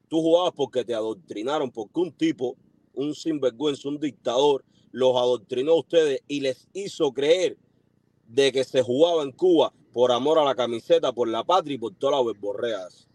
Tú 0.08 0.20
jugabas 0.20 0.52
porque 0.54 0.84
te 0.84 0.94
adoctrinaron, 0.94 1.70
porque 1.70 2.00
un 2.00 2.12
tipo, 2.12 2.56
un 2.94 3.14
sinvergüenza, 3.14 3.88
un 3.88 4.00
dictador, 4.00 4.64
los 4.92 5.16
adoctrinó 5.16 5.72
a 5.72 5.80
ustedes 5.80 6.22
y 6.28 6.40
les 6.40 6.68
hizo 6.72 7.12
creer 7.12 7.56
de 8.28 8.52
que 8.52 8.64
se 8.64 8.82
jugaba 8.82 9.22
en 9.22 9.32
Cuba 9.32 9.72
por 9.92 10.12
amor 10.12 10.38
a 10.38 10.44
la 10.44 10.54
camiseta, 10.54 11.12
por 11.12 11.28
la 11.28 11.44
patria 11.44 11.74
y 11.74 11.78
por 11.78 11.94
todas 11.94 12.16
las 12.16 12.26
verborreas. 12.26 13.08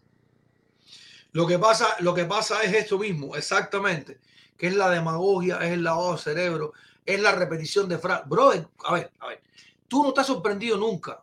Lo 1.32 1.46
que 1.46 1.58
pasa, 1.58 1.96
lo 2.00 2.12
que 2.14 2.24
pasa 2.24 2.62
es 2.62 2.74
esto 2.74 2.98
mismo, 2.98 3.36
exactamente, 3.36 4.20
que 4.56 4.66
es 4.66 4.74
la 4.74 4.90
demagogia, 4.90 5.58
es 5.62 5.72
el 5.72 5.82
lavado 5.82 6.12
de 6.12 6.18
cerebro, 6.18 6.72
es 7.06 7.20
la 7.20 7.32
repetición 7.32 7.88
de 7.88 7.98
frases. 7.98 8.28
Bro, 8.28 8.50
a 8.84 8.92
ver, 8.92 9.12
a 9.20 9.28
ver, 9.28 9.42
tú 9.88 10.02
no 10.02 10.12
has 10.14 10.26
sorprendido 10.26 10.76
nunca, 10.76 11.22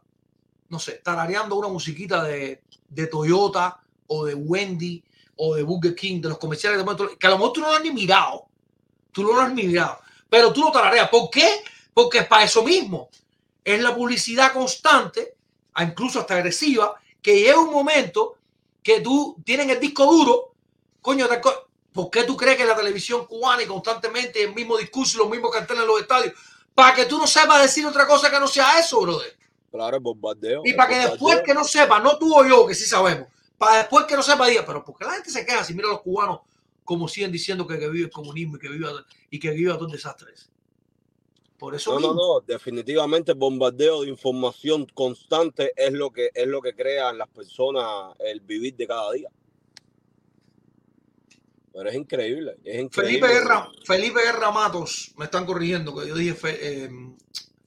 no 0.69 0.79
sé, 0.79 0.93
tarareando 1.03 1.55
una 1.55 1.67
musiquita 1.67 2.23
de, 2.23 2.63
de 2.89 3.07
Toyota 3.07 3.79
o 4.07 4.25
de 4.25 4.33
Wendy 4.33 5.03
o 5.35 5.55
de 5.55 5.63
Burger 5.63 5.95
King, 5.95 6.21
de 6.21 6.29
los 6.29 6.37
comerciales 6.37 6.83
de 6.83 7.17
que 7.17 7.27
a 7.27 7.29
lo 7.29 7.37
mejor 7.37 7.53
tú 7.53 7.61
no 7.61 7.67
lo 7.67 7.73
has 7.75 7.83
ni 7.83 7.91
mirado, 7.91 8.47
tú 9.11 9.23
no 9.23 9.33
lo 9.33 9.41
has 9.41 9.53
ni 9.53 9.63
mirado, 9.63 9.99
pero 10.29 10.51
tú 10.51 10.61
lo 10.61 10.71
tarareas. 10.71 11.09
¿Por 11.09 11.29
qué? 11.29 11.63
Porque 11.93 12.19
es 12.19 12.27
para 12.27 12.43
eso 12.43 12.63
mismo. 12.63 13.09
Es 13.75 13.81
la 13.81 13.95
publicidad 13.95 14.53
constante, 14.53 15.35
incluso 15.79 16.19
hasta 16.19 16.35
agresiva, 16.35 16.99
que 17.21 17.39
llega 17.39 17.59
un 17.59 17.71
momento 17.71 18.37
que 18.81 19.01
tú 19.01 19.37
tienen 19.45 19.69
el 19.69 19.79
disco 19.79 20.05
duro, 20.05 20.53
coño, 21.01 21.27
¿por 21.93 22.09
qué 22.09 22.23
tú 22.23 22.35
crees 22.35 22.57
que 22.57 22.65
la 22.65 22.75
televisión 22.75 23.25
cubana 23.27 23.61
y 23.61 23.67
constantemente 23.67 24.43
el 24.43 24.55
mismo 24.55 24.77
discurso 24.77 25.17
y 25.17 25.19
los 25.19 25.29
mismos 25.29 25.51
carteles 25.51 25.83
en 25.83 25.87
los 25.87 26.01
estadios? 26.01 26.33
Para 26.73 26.95
que 26.95 27.05
tú 27.05 27.17
no 27.17 27.27
sepas 27.27 27.61
decir 27.61 27.85
otra 27.85 28.07
cosa 28.07 28.31
que 28.31 28.39
no 28.39 28.47
sea 28.47 28.79
eso, 28.79 29.01
brother. 29.01 29.37
Claro, 29.69 29.97
el 29.97 30.03
bombardeo. 30.03 30.61
Y 30.65 30.73
para 30.73 30.89
que 30.89 30.95
bombardeo. 30.95 31.11
después 31.11 31.41
que 31.45 31.53
no 31.53 31.63
sepa, 31.63 31.99
no 31.99 32.17
tú 32.17 32.35
o 32.35 32.45
yo, 32.45 32.65
que 32.65 32.73
sí 32.73 32.85
sabemos, 32.85 33.27
para 33.57 33.77
después 33.77 34.05
que 34.05 34.15
no 34.15 34.23
sepa, 34.23 34.47
diga, 34.47 34.65
pero 34.65 34.83
porque 34.83 35.05
la 35.05 35.13
gente 35.13 35.29
se 35.29 35.45
queja 35.45 35.63
si 35.63 35.73
mira 35.73 35.89
a 35.89 35.91
los 35.91 36.01
cubanos 36.01 36.39
como 36.89 37.07
siguen 37.07 37.31
diciendo 37.31 37.67
que, 37.67 37.77
que 37.77 37.87
vive 37.87 38.05
el 38.05 38.11
comunismo 38.11 38.55
y 38.55 38.59
que 38.59 38.67
vive 38.67 38.87
y 39.29 39.39
que 39.39 39.51
vive 39.51 39.71
todo 39.73 39.85
el 39.85 39.91
desastre. 39.91 40.33
ese? 40.33 40.47
Por 41.59 41.75
eso 41.75 41.93
No, 41.93 41.99
no, 41.99 42.07
mismo. 42.07 42.21
no, 42.21 42.39
definitivamente 42.41 43.33
el 43.33 43.37
bombardeo 43.37 44.01
de 44.03 44.09
información 44.09 44.85
constante 44.93 45.73
es 45.75 45.91
lo 45.91 46.09
que 46.11 46.29
es 46.33 46.47
lo 46.47 46.61
que 46.61 46.73
crea 46.73 47.09
en 47.09 47.17
las 47.17 47.27
personas 47.27 48.15
el 48.19 48.39
vivir 48.39 48.75
de 48.75 48.87
cada 48.87 49.11
día. 49.11 49.29
Pero 51.73 51.89
es 51.89 51.95
increíble, 51.95 52.57
es 52.63 52.79
increíble. 52.81 53.19
Felipe 53.19 53.27
Guerra, 53.27 53.69
Felipe 53.85 54.21
Guerra 54.21 54.51
Matos, 54.51 55.13
me 55.17 55.25
están 55.25 55.45
corrigiendo 55.45 55.95
que 55.95 56.07
yo 56.07 56.15
dije 56.15 56.33
Fe- 56.33 56.85
eh, 56.85 56.89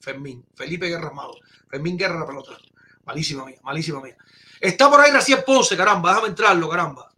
Fermín, 0.00 0.44
Felipe 0.54 0.88
Guerra 0.88 1.12
Matos, 1.12 1.38
Fermín 1.68 1.96
Guerra 1.96 2.18
la 2.20 2.26
pelota. 2.26 2.58
Malísima 3.04 3.44
mía, 3.44 3.58
malísima 3.62 4.00
mía. 4.00 4.16
Está 4.60 4.88
por 4.90 5.00
ahí 5.00 5.10
Raciel 5.10 5.42
Ponce, 5.44 5.76
caramba, 5.76 6.10
déjame 6.10 6.28
entrarlo, 6.28 6.68
caramba. 6.68 7.12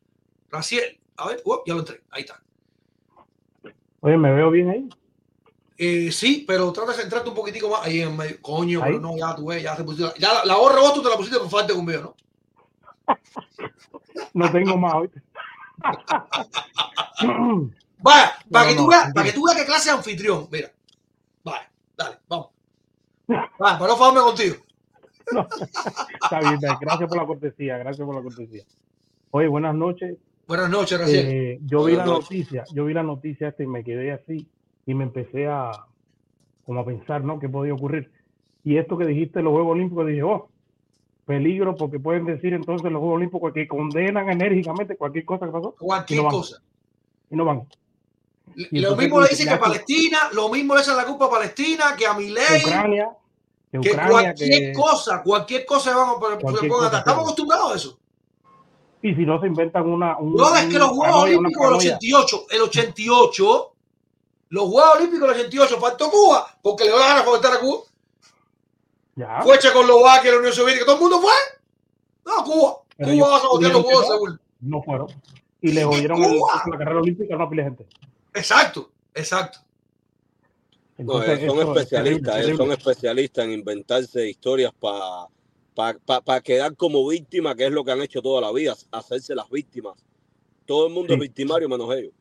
Raciel, 0.51 0.99
a 1.17 1.29
ver, 1.29 1.41
uh, 1.45 1.59
ya 1.67 1.75
lo 1.75 1.81
entré, 1.81 2.03
ahí 2.11 2.23
está. 2.23 2.43
Oye, 4.01 4.17
¿me 4.17 4.35
veo 4.35 4.51
bien 4.51 4.71
ahí? 4.71 4.89
Eh, 5.87 6.11
sí, 6.11 6.45
pero 6.49 6.73
trata 6.73 6.93
de 6.93 6.99
centrarte 7.03 7.29
un 7.29 7.35
poquitico 7.35 7.69
más 7.69 7.85
ahí 7.85 8.01
en 8.01 8.17
medio. 8.17 8.41
Coño, 8.41 8.83
Ahí. 8.83 8.93
pero 8.93 9.03
no, 9.03 9.19
ya 9.19 9.37
tú 9.37 9.47
ves, 9.47 9.63
ya 9.63 9.77
te 9.77 9.85
pusiste. 9.85 10.19
Ya 10.19 10.33
la, 10.33 10.45
la 10.47 10.55
gorra 10.55 10.81
vos 10.81 10.95
tú 10.95 11.03
te 11.03 11.11
la 11.11 11.17
pusiste 11.17 11.39
por 11.39 11.51
falta 11.51 11.75
conmigo, 11.75 12.01
¿no? 12.03 12.17
No 14.33 14.51
tengo 14.51 14.79
más 14.79 14.95
hoy. 14.95 15.11
Vaya, 17.99 18.33
para 18.51 18.65
No, 18.65 18.71
que 18.71 18.77
tú 18.77 18.83
no, 18.83 18.89
veas, 18.89 19.13
para 19.13 19.27
que 19.27 19.33
tú 19.33 19.45
veas 19.45 19.59
qué 19.59 19.67
clase 19.67 19.91
de 19.91 19.97
anfitrión, 19.97 20.49
mira. 20.51 20.73
Vale, 21.43 21.69
dale, 21.97 22.19
vamos. 22.29 22.49
Vale, 23.27 23.49
para 23.59 23.87
no 23.87 23.97
fajarme 23.97 24.21
contigo. 24.21 24.57
Está 26.23 26.41
bien, 26.41 26.59
gracias 26.81 27.09
por 27.09 27.19
la 27.19 27.27
cortesía, 27.27 27.77
gracias 27.79 28.07
por 28.07 28.15
la 28.15 28.23
cortesía. 28.23 28.65
Oye, 29.33 29.49
buenas 29.49 29.75
noches. 29.75 30.17
Buenas 30.47 30.71
noches, 30.71 30.99
Raciel. 30.99 31.27
Eh, 31.27 31.59
yo 31.63 31.85
vi 31.85 31.97
la 31.97 32.07
noticia, 32.07 32.65
yo 32.73 32.85
vi 32.87 32.95
la 32.95 33.03
noticia 33.03 33.49
esta 33.49 33.63
y 33.63 33.67
me 33.67 33.85
quedé 33.85 34.13
así 34.13 34.49
y 34.87 34.95
me 34.95 35.05
empecé 35.05 35.47
a 35.47 35.71
como 36.65 36.81
a 36.81 36.85
pensar, 36.85 37.23
¿no? 37.23 37.39
¿Qué 37.39 37.49
podía 37.49 37.75
ocurrir? 37.75 38.11
Y 38.65 38.79
esto 38.79 38.97
que 38.97 39.05
dijiste, 39.05 39.43
los 39.43 39.53
Juegos 39.53 39.73
Olímpicos, 39.73 40.07
dije, 40.07 40.23
oh, 40.23 40.49
peligro, 41.27 41.77
porque 41.77 41.99
pueden 41.99 42.25
decir 42.25 42.55
entonces 42.55 42.91
los 42.91 43.01
Juegos 43.01 43.17
Olímpicos 43.17 43.53
que 43.53 43.69
condenan 43.69 44.31
enérgicamente 44.31 44.97
cualquier 44.97 45.25
cosa 45.25 45.47
que 45.47 45.53
pasó 45.53 45.75
Cualquier 45.79 46.23
no 46.23 46.29
cosa. 46.31 46.63
y 47.31 47.37
no 47.37 47.45
van. 47.45 47.67
Y 48.57 48.81
lo 48.81 48.95
mismo 48.97 49.21
le 49.21 49.29
dice, 49.29 49.43
dicen 49.43 49.49
que 49.49 49.55
a 49.55 49.61
Palestina, 49.61 50.19
lo 50.33 50.49
mismo 50.49 50.75
le 50.75 50.83
echan 50.83 50.97
la 50.97 51.05
culpa 51.05 51.27
a 51.27 51.31
Palestina, 51.31 51.97
que 51.99 52.07
a 52.07 52.15
Milei, 52.15 52.63
Ucrania, 52.63 53.09
que 53.73 53.81
que 53.81 53.91
Ucrania, 53.91 54.11
cualquier 54.11 54.61
que... 54.61 54.73
cosa, 54.73 55.23
cualquier 55.23 55.67
cosa 55.67 55.97
van 55.97 56.11
a 56.11 56.19
poner-. 56.19 56.97
Estamos 56.99 57.23
acostumbrados 57.25 57.73
a 57.73 57.77
eso. 57.77 57.99
Y 59.03 59.15
si 59.15 59.27
no 59.27 59.41
se 59.41 59.47
inventan 59.47 59.87
una. 59.87 60.17
Un, 60.19 60.35
No, 60.35 60.55
es 60.55 60.67
que 60.67 60.79
los 60.79 60.91
Juegos 60.91 61.25
Olímpicos 61.25 61.53
del 61.53 61.59
paranoia. 61.59 61.97
88, 61.97 62.47
el 62.51 62.63
88, 62.63 63.74
los 64.55 64.69
Juegos 64.71 64.97
Olímpicos 64.97 65.29
del 65.29 65.37
88, 65.47 65.81
faltó 65.81 66.11
Cuba, 66.11 66.47
porque 66.63 66.85
le 66.85 66.91
dio 66.91 66.99
la 66.99 67.07
gana 67.09 67.23
faltar 67.25 67.53
a 67.55 67.61
Cuba. 67.61 67.81
Ya. 69.17 69.43
Fue 69.43 69.59
Checoslovaquia, 69.59 70.31
la 70.33 70.39
Unión 70.39 70.53
Soviética, 70.53 70.85
todo 70.85 70.97
el 70.97 71.01
mundo 71.03 71.21
fue. 71.21 71.33
No, 72.25 72.45
Cuba. 72.45 72.77
Pero 72.97 73.11
Cuba 73.11 73.13
ellos 73.15 73.29
va 73.31 73.37
a 73.37 73.41
sabotear 73.41 73.73
los 73.73 73.83
Juegos 73.83 74.03
no. 74.09 74.13
seguro. 74.13 74.39
No 74.61 74.83
fueron. 74.83 75.07
Y 75.61 75.73
le 75.73 75.85
jodieron 75.85 76.21
la 76.21 76.79
carrera 76.79 77.01
olímpica 77.01 77.35
a 77.35 77.37
una 77.37 77.49
pila 77.51 77.63
de 77.65 77.69
gente. 77.71 77.87
Exacto, 78.35 78.91
exacto. 79.15 79.59
Entonces, 80.97 81.41
son 81.47 81.59
es 81.59 81.67
especialistas, 81.69 82.35
terrible, 82.35 82.53
eh, 82.53 82.57
son 82.57 82.73
especialistas 82.73 83.45
en 83.47 83.51
inventarse 83.53 84.29
historias 84.29 84.73
para 84.79 85.27
pa, 85.75 85.95
pa- 86.05 86.21
pa 86.21 86.41
quedar 86.41 86.77
como 86.77 87.07
víctima, 87.09 87.55
que 87.57 87.67
es 87.67 87.73
lo 87.73 87.85
que 87.85 87.91
han 87.91 88.01
hecho 88.03 88.23
toda 88.23 88.41
la 88.41 88.53
vida, 88.53 88.75
hacerse 88.93 89.35
las 89.35 89.49
víctimas. 89.51 89.95
Todo 90.67 90.87
el 90.87 90.93
mundo 90.93 91.09
Sí. 91.09 91.15
es 91.15 91.21
victimario 91.21 91.69
menos 91.69 91.93
ellos. 91.95 92.13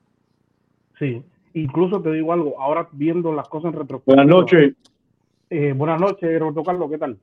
Sí. 0.98 1.24
Incluso 1.54 2.02
te 2.02 2.12
digo 2.12 2.34
algo, 2.34 2.60
ahora 2.60 2.88
viendo 2.92 3.32
las 3.32 3.48
cosas 3.48 3.74
en 3.74 3.80
retrospectiva. 3.80 4.24
Buenas 4.24 4.36
noches. 4.36 4.76
Eh, 5.50 5.74
buenas 5.74 6.02
noches, 6.02 6.40
Roberto 6.40 6.64
Carlos, 6.64 6.90
¿qué 6.90 6.98
tal? 6.98 7.18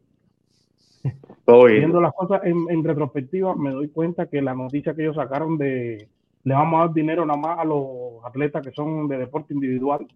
Todo 1.44 1.64
bien. 1.64 1.80
Viendo 1.80 2.00
las 2.00 2.12
cosas 2.14 2.42
en, 2.44 2.66
en 2.70 2.84
retrospectiva, 2.84 3.56
me 3.56 3.70
doy 3.70 3.88
cuenta 3.88 4.26
que 4.26 4.40
la 4.40 4.54
noticia 4.54 4.94
que 4.94 5.02
ellos 5.02 5.16
sacaron 5.16 5.58
de 5.58 6.08
le 6.44 6.54
vamos 6.54 6.78
a 6.78 6.86
dar 6.86 6.94
dinero 6.94 7.26
nada 7.26 7.38
más 7.38 7.58
a 7.58 7.64
los 7.64 8.24
atletas 8.24 8.64
que 8.64 8.72
son 8.72 9.08
de 9.08 9.18
deporte 9.18 9.52
individual, 9.52 10.06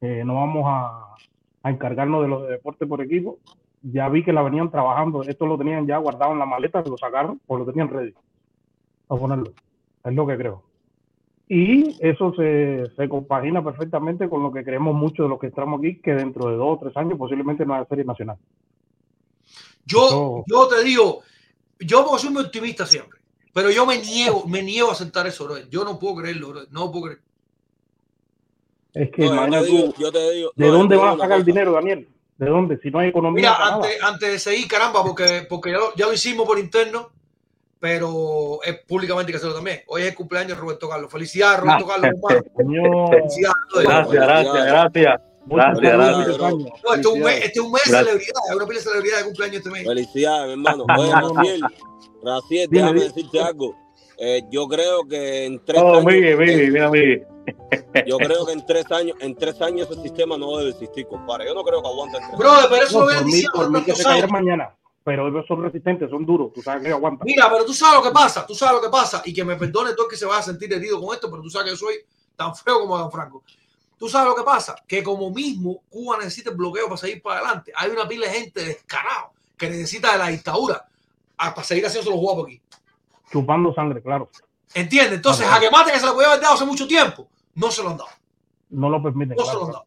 eh, 0.00 0.22
no 0.24 0.34
vamos 0.36 0.64
a, 0.66 1.14
a 1.62 1.70
encargarnos 1.70 2.22
de 2.22 2.28
los 2.28 2.42
de 2.42 2.52
deporte 2.52 2.86
por 2.86 3.00
equipo. 3.00 3.38
Ya 3.82 4.08
vi 4.08 4.24
que 4.24 4.32
la 4.32 4.42
venían 4.42 4.70
trabajando, 4.70 5.22
esto 5.22 5.46
lo 5.46 5.56
tenían 5.56 5.86
ya 5.86 5.98
guardado 5.98 6.32
en 6.32 6.38
la 6.38 6.46
maleta, 6.46 6.82
lo 6.82 6.98
sacaron, 6.98 7.40
pues 7.46 7.60
lo 7.60 7.66
tenían 7.66 7.88
ready 7.88 8.12
a 9.08 9.16
ponerlo. 9.16 9.52
Es 10.04 10.14
lo 10.14 10.26
que 10.26 10.36
creo. 10.36 10.67
Y 11.48 11.96
eso 12.00 12.34
se, 12.34 12.90
se 12.94 13.08
compagina 13.08 13.64
perfectamente 13.64 14.28
con 14.28 14.42
lo 14.42 14.52
que 14.52 14.62
creemos 14.62 14.94
muchos 14.94 15.24
de 15.24 15.30
los 15.30 15.40
que 15.40 15.46
estamos 15.46 15.78
aquí, 15.78 15.98
que 16.00 16.12
dentro 16.12 16.50
de 16.50 16.56
dos 16.56 16.76
o 16.76 16.80
tres 16.82 16.96
años 16.96 17.18
posiblemente 17.18 17.64
no 17.64 17.74
haya 17.74 17.86
serie 17.86 18.04
nacional. 18.04 18.36
Yo, 19.86 20.44
yo 20.46 20.68
te 20.68 20.84
digo, 20.84 21.22
yo 21.80 22.18
soy 22.18 22.30
muy 22.30 22.44
optimista 22.44 22.84
siempre, 22.84 23.20
pero 23.54 23.70
yo 23.70 23.86
me 23.86 23.96
niego, 23.98 24.46
me 24.46 24.62
niego 24.62 24.90
a 24.90 24.92
aceptar 24.92 25.26
eso, 25.26 25.44
bro. 25.46 25.56
Yo 25.70 25.84
no 25.84 25.98
puedo 25.98 26.16
creerlo, 26.16 26.48
bro. 26.50 26.60
No 26.70 26.92
puedo 26.92 27.06
creer. 27.06 27.20
Es 28.92 29.10
que 29.10 29.24
No, 29.24 29.46
yo, 29.46 29.50
te 29.50 29.64
digo, 29.64 29.92
tú, 29.92 30.02
yo 30.02 30.12
te 30.12 30.30
digo, 30.32 30.52
¿De 30.54 30.66
no, 30.66 30.72
dónde 30.72 30.96
van 30.96 31.14
a 31.14 31.22
sacar 31.22 31.38
el 31.38 31.44
dinero, 31.46 31.72
Daniel? 31.72 32.08
¿De 32.36 32.46
dónde? 32.46 32.78
Si 32.82 32.90
no 32.90 32.98
hay 32.98 33.08
economía. 33.08 33.52
Mira, 33.52 33.74
antes, 33.74 34.02
antes 34.02 34.32
de 34.32 34.38
seguir, 34.38 34.68
caramba, 34.68 35.02
porque, 35.02 35.46
porque 35.48 35.70
ya, 35.70 35.78
lo, 35.78 35.94
ya 35.94 36.06
lo 36.06 36.12
hicimos 36.12 36.46
por 36.46 36.58
interno, 36.58 37.10
pero 37.80 38.58
es 38.64 38.78
públicamente 38.86 39.30
que 39.32 39.36
hacerlo 39.38 39.54
también. 39.56 39.82
Hoy 39.86 40.02
es 40.02 40.08
el 40.08 40.14
cumpleaños 40.14 40.56
de 40.56 40.60
Roberto 40.60 40.88
Carlos. 40.88 41.10
Felicidades, 41.10 41.60
Roberto 41.60 41.86
Ah. 41.88 41.88
Carlos, 42.00 42.10
hermano. 42.24 42.44
Señor, 42.56 43.10
Felicidades. 43.10 43.54
Gracias, 43.84 44.26
gracias, 44.26 44.66
gracias. 44.66 45.20
muchos 45.46 45.80
Gracias, 45.80 46.38
gracias. 46.38 46.38
No, 46.38 46.94
este 46.94 47.00
es 47.00 47.06
un 47.06 47.20
mes, 47.20 47.36
este 47.44 47.58
es 47.58 47.64
un 47.64 47.72
mes 47.72 47.82
de 47.84 47.90
celebridad, 47.90 48.40
es 48.50 48.56
una 48.56 48.66
pila 48.66 48.78
de 48.78 48.84
celebridad 48.84 49.18
de 49.18 49.24
cumpleaños 49.24 49.56
este 49.56 49.70
mes. 49.70 49.84
Felicidades, 49.84 50.46
mi 50.46 50.52
hermano. 50.52 50.84
Oye, 50.98 51.12
Raciel, 51.12 51.60
Raciel, 52.22 52.68
déjame 52.70 52.92
dime. 52.94 53.04
decirte 53.06 53.40
algo. 53.40 53.76
Eh, 54.20 54.42
yo 54.50 54.66
creo 54.66 55.06
que 55.08 55.44
en 55.44 55.64
tres 55.64 55.80
Oh, 55.80 55.98
años, 55.98 56.12
eh, 56.12 56.36
Miguel, 56.36 56.72
mira, 56.72 56.90
Miguel. 56.90 57.26
yo 58.04 58.18
creo 58.18 58.44
que 58.44 58.52
en 58.52 58.66
tres 58.66 58.90
años, 58.90 59.16
en 59.20 59.36
tres 59.36 59.60
años 59.62 59.88
ese 59.90 60.02
sistema 60.02 60.36
no 60.36 60.56
debe 60.58 60.70
existir, 60.70 61.06
compadre. 61.06 61.46
Yo 61.46 61.54
no 61.54 61.62
creo 61.62 61.80
que 61.80 61.88
aguante 61.88 62.16
en 62.18 62.24
tres 62.26 62.38
Brother, 62.38 62.66
pero 62.68 62.82
eso 62.84 62.98
No, 63.00 63.06
lo 63.06 63.14
por 63.18 63.24
mí, 63.26 63.42
por 63.54 63.70
mí 63.70 63.82
que 63.84 63.94
se 63.94 64.26
mañana. 64.26 64.74
Pero 65.08 65.26
ellos 65.26 65.46
son 65.48 65.62
resistentes, 65.62 66.10
son 66.10 66.26
duros. 66.26 66.52
Tú 66.52 66.60
sabes 66.60 66.82
que 66.82 66.92
aguantan. 66.92 67.24
Mira, 67.24 67.48
pero 67.50 67.64
tú 67.64 67.72
sabes 67.72 67.94
lo 67.94 68.02
que 68.02 68.10
pasa, 68.10 68.46
tú 68.46 68.54
sabes 68.54 68.74
lo 68.74 68.82
que 68.82 68.90
pasa, 68.90 69.22
y 69.24 69.32
que 69.32 69.42
me 69.42 69.56
perdone 69.56 69.92
todo 69.92 70.04
el 70.04 70.10
que 70.10 70.18
se 70.18 70.26
vaya 70.26 70.40
a 70.40 70.42
sentir 70.42 70.70
herido 70.70 71.00
con 71.00 71.14
esto, 71.14 71.30
pero 71.30 71.42
tú 71.42 71.48
sabes 71.48 71.64
que 71.64 71.70
yo 71.70 71.76
soy 71.78 71.94
tan 72.36 72.54
feo 72.54 72.80
como 72.80 72.98
Dan 72.98 73.10
Franco. 73.10 73.42
Tú 73.96 74.06
sabes 74.06 74.28
lo 74.28 74.34
que 74.36 74.42
pasa, 74.42 74.76
que 74.86 75.02
como 75.02 75.30
mismo 75.30 75.80
Cuba 75.88 76.18
necesita 76.18 76.50
el 76.50 76.56
bloqueo 76.56 76.84
para 76.88 76.98
seguir 76.98 77.22
para 77.22 77.40
adelante, 77.40 77.72
hay 77.74 77.90
una 77.90 78.06
pila 78.06 78.26
de 78.26 78.34
gente 78.34 78.62
descarado 78.62 79.30
que 79.56 79.70
necesita 79.70 80.12
de 80.12 80.18
la 80.18 80.28
dictadura 80.28 80.86
ah, 81.38 81.54
para 81.54 81.66
seguir 81.66 81.86
haciendo 81.86 82.10
los 82.10 82.20
guapos 82.20 82.44
aquí. 82.44 82.60
Chupando 83.32 83.72
sangre, 83.72 84.02
claro. 84.02 84.28
¿Entiendes? 84.74 85.14
Entonces, 85.14 85.46
a 85.50 85.58
que 85.58 85.70
mate 85.70 85.90
que 85.90 86.00
se 86.00 86.06
le 86.06 86.12
podía 86.12 86.28
haber 86.28 86.42
dado 86.42 86.54
hace 86.54 86.66
mucho 86.66 86.86
tiempo, 86.86 87.26
no 87.54 87.70
se 87.70 87.82
lo 87.82 87.88
han 87.88 87.96
dado. 87.96 88.10
No 88.68 88.90
lo 88.90 89.02
permiten. 89.02 89.38
No 89.38 89.44
se 89.46 89.54
lo 89.54 89.64
han 89.64 89.72
dado. 89.72 89.86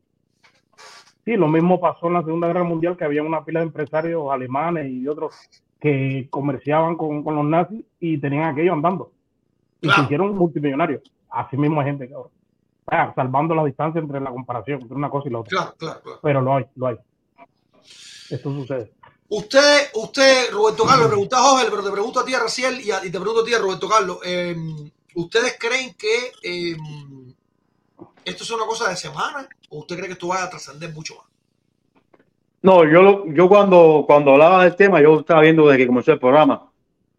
Sí, 1.26 1.36
lo 1.36 1.48
mismo 1.48 1.80
pasó 1.80 2.08
en 2.08 2.14
la 2.14 2.24
Segunda 2.24 2.48
Guerra 2.48 2.64
Mundial, 2.64 2.98
que 2.98 3.04
había 3.06 3.22
una 3.24 3.44
pila 3.46 3.60
de 3.60 3.68
empresarios 3.68 4.32
alemanes 4.32 4.90
y 4.92 5.08
otros 5.08 5.36
que 5.80 6.28
comerciaban 6.30 6.96
con, 6.96 7.24
con 7.24 7.36
los 7.36 7.46
nazis 7.46 7.84
y 8.00 8.18
tenían 8.18 8.46
aquello 8.46 8.74
andando. 8.74 9.12
Y 9.82 9.88
Claro. 9.88 10.02
se 10.02 10.06
hicieron 10.06 10.36
multimillonarios. 10.36 11.02
Así 11.30 11.58
mismo 11.58 11.80
hay 11.82 11.88
gente 11.88 12.08
que 12.08 12.14
ahora. 12.14 12.30
Vaya, 12.86 13.14
salvando 13.16 13.54
la 13.56 13.64
distancia 13.66 14.00
entre 14.02 14.20
la 14.20 14.32
comparación, 14.32 14.82
entre 14.82 14.96
una 14.98 15.10
cosa 15.10 15.30
y 15.30 15.32
la 15.32 15.40
otra. 15.40 15.50
Claro, 15.58 15.76
claro, 15.78 16.02
claro. 16.02 16.20
Pero 16.22 16.42
lo 16.42 16.56
hay, 16.56 16.66
lo 16.76 16.88
hay. 16.88 16.98
Esto 18.30 18.52
sucede. 18.54 18.92
Usted, 19.30 19.88
usted, 19.96 20.52
Roberto 20.52 20.84
Carlos, 20.84 21.06
le 21.06 21.10
pregunté 21.10 21.36
a 21.36 21.40
Jorge, 21.40 21.68
pero 21.70 21.84
te 21.84 21.92
pregunto 21.92 22.20
a 22.20 22.26
ti, 22.26 22.34
a 22.34 22.40
Raciel, 22.40 22.82
y, 22.82 22.92
a- 22.92 23.06
y 23.06 23.10
te 23.12 23.20
pregunto 23.20 23.42
a 23.42 23.46
ti, 23.46 23.54
a 23.54 23.60
Roberto 23.60 23.88
Carlos. 23.88 24.18
eh, 24.26 24.56
¿Ustedes 25.16 25.58
creen 25.60 25.94
que 25.98 26.32
eh, 26.44 26.76
esto 28.26 28.44
es 28.44 28.52
una 28.52 28.66
cosa 28.66 28.90
de 28.90 28.96
semana 28.96 29.48
o 29.70 29.80
usted 29.80 29.96
cree 29.96 30.08
que 30.08 30.14
esto 30.14 30.28
va 30.28 30.44
a 30.44 30.50
trascender 30.50 30.92
mucho 30.94 31.16
más? 31.16 31.26
No, 32.64 32.84
yo, 32.84 33.02
lo- 33.02 33.34
yo 33.34 33.48
cuando, 33.50 34.04
cuando 34.06 34.32
hablaba 34.34 34.64
del 34.64 34.76
tema, 34.76 35.02
yo 35.02 35.20
estaba 35.20 35.42
viendo 35.42 35.66
desde 35.68 35.80
que 35.80 35.88
comenzó 35.88 36.12
el 36.14 36.20
programa. 36.20 36.70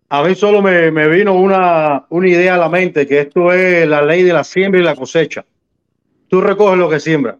A 0.08 0.22
mí 0.22 0.34
solo 0.34 0.60
me, 0.62 0.90
me 0.90 1.08
vino 1.08 1.34
una, 1.34 2.06
una 2.10 2.28
idea 2.28 2.54
a 2.54 2.58
la 2.58 2.68
mente, 2.68 3.06
que 3.06 3.20
esto 3.20 3.52
es 3.52 3.88
la 3.88 4.02
ley 4.02 4.22
de 4.22 4.32
la 4.32 4.44
siembra 4.44 4.80
y 4.80 4.84
la 4.84 4.94
cosecha. 4.94 5.44
Tú 6.28 6.40
recoges 6.40 6.78
lo 6.78 6.88
que 6.88 7.00
siembras. 7.00 7.36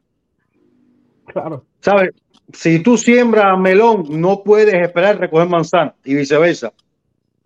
Claro. 1.26 1.64
¿Sabes? 1.80 2.10
Si 2.52 2.80
tú 2.80 2.96
siembras 2.98 3.58
melón, 3.58 4.04
no 4.08 4.42
puedes 4.42 4.74
esperar 4.74 5.18
recoger 5.18 5.48
manzana 5.48 5.94
y 6.04 6.14
viceversa. 6.14 6.72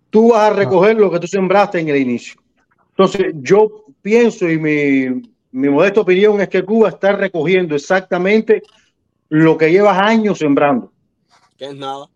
Tú 0.09 0.31
vas 0.31 0.51
a 0.51 0.53
recoger 0.55 0.97
lo 0.97 1.11
que 1.11 1.19
tú 1.19 1.27
sembraste 1.27 1.79
en 1.79 1.89
el 1.89 1.97
inicio. 1.97 2.41
Entonces, 2.89 3.33
yo 3.35 3.85
pienso 4.01 4.49
y 4.49 4.57
mi, 4.57 5.29
mi 5.57 5.69
modesta 5.69 6.01
opinión 6.01 6.39
es 6.39 6.49
que 6.49 6.63
Cuba 6.63 6.89
está 6.89 7.13
recogiendo 7.13 7.75
exactamente 7.75 8.61
lo 9.29 9.57
que 9.57 9.71
llevas 9.71 9.97
años 9.97 10.37
sembrando. 10.37 10.91
Que 11.57 11.65
es 11.65 11.75
nada. 11.75 12.07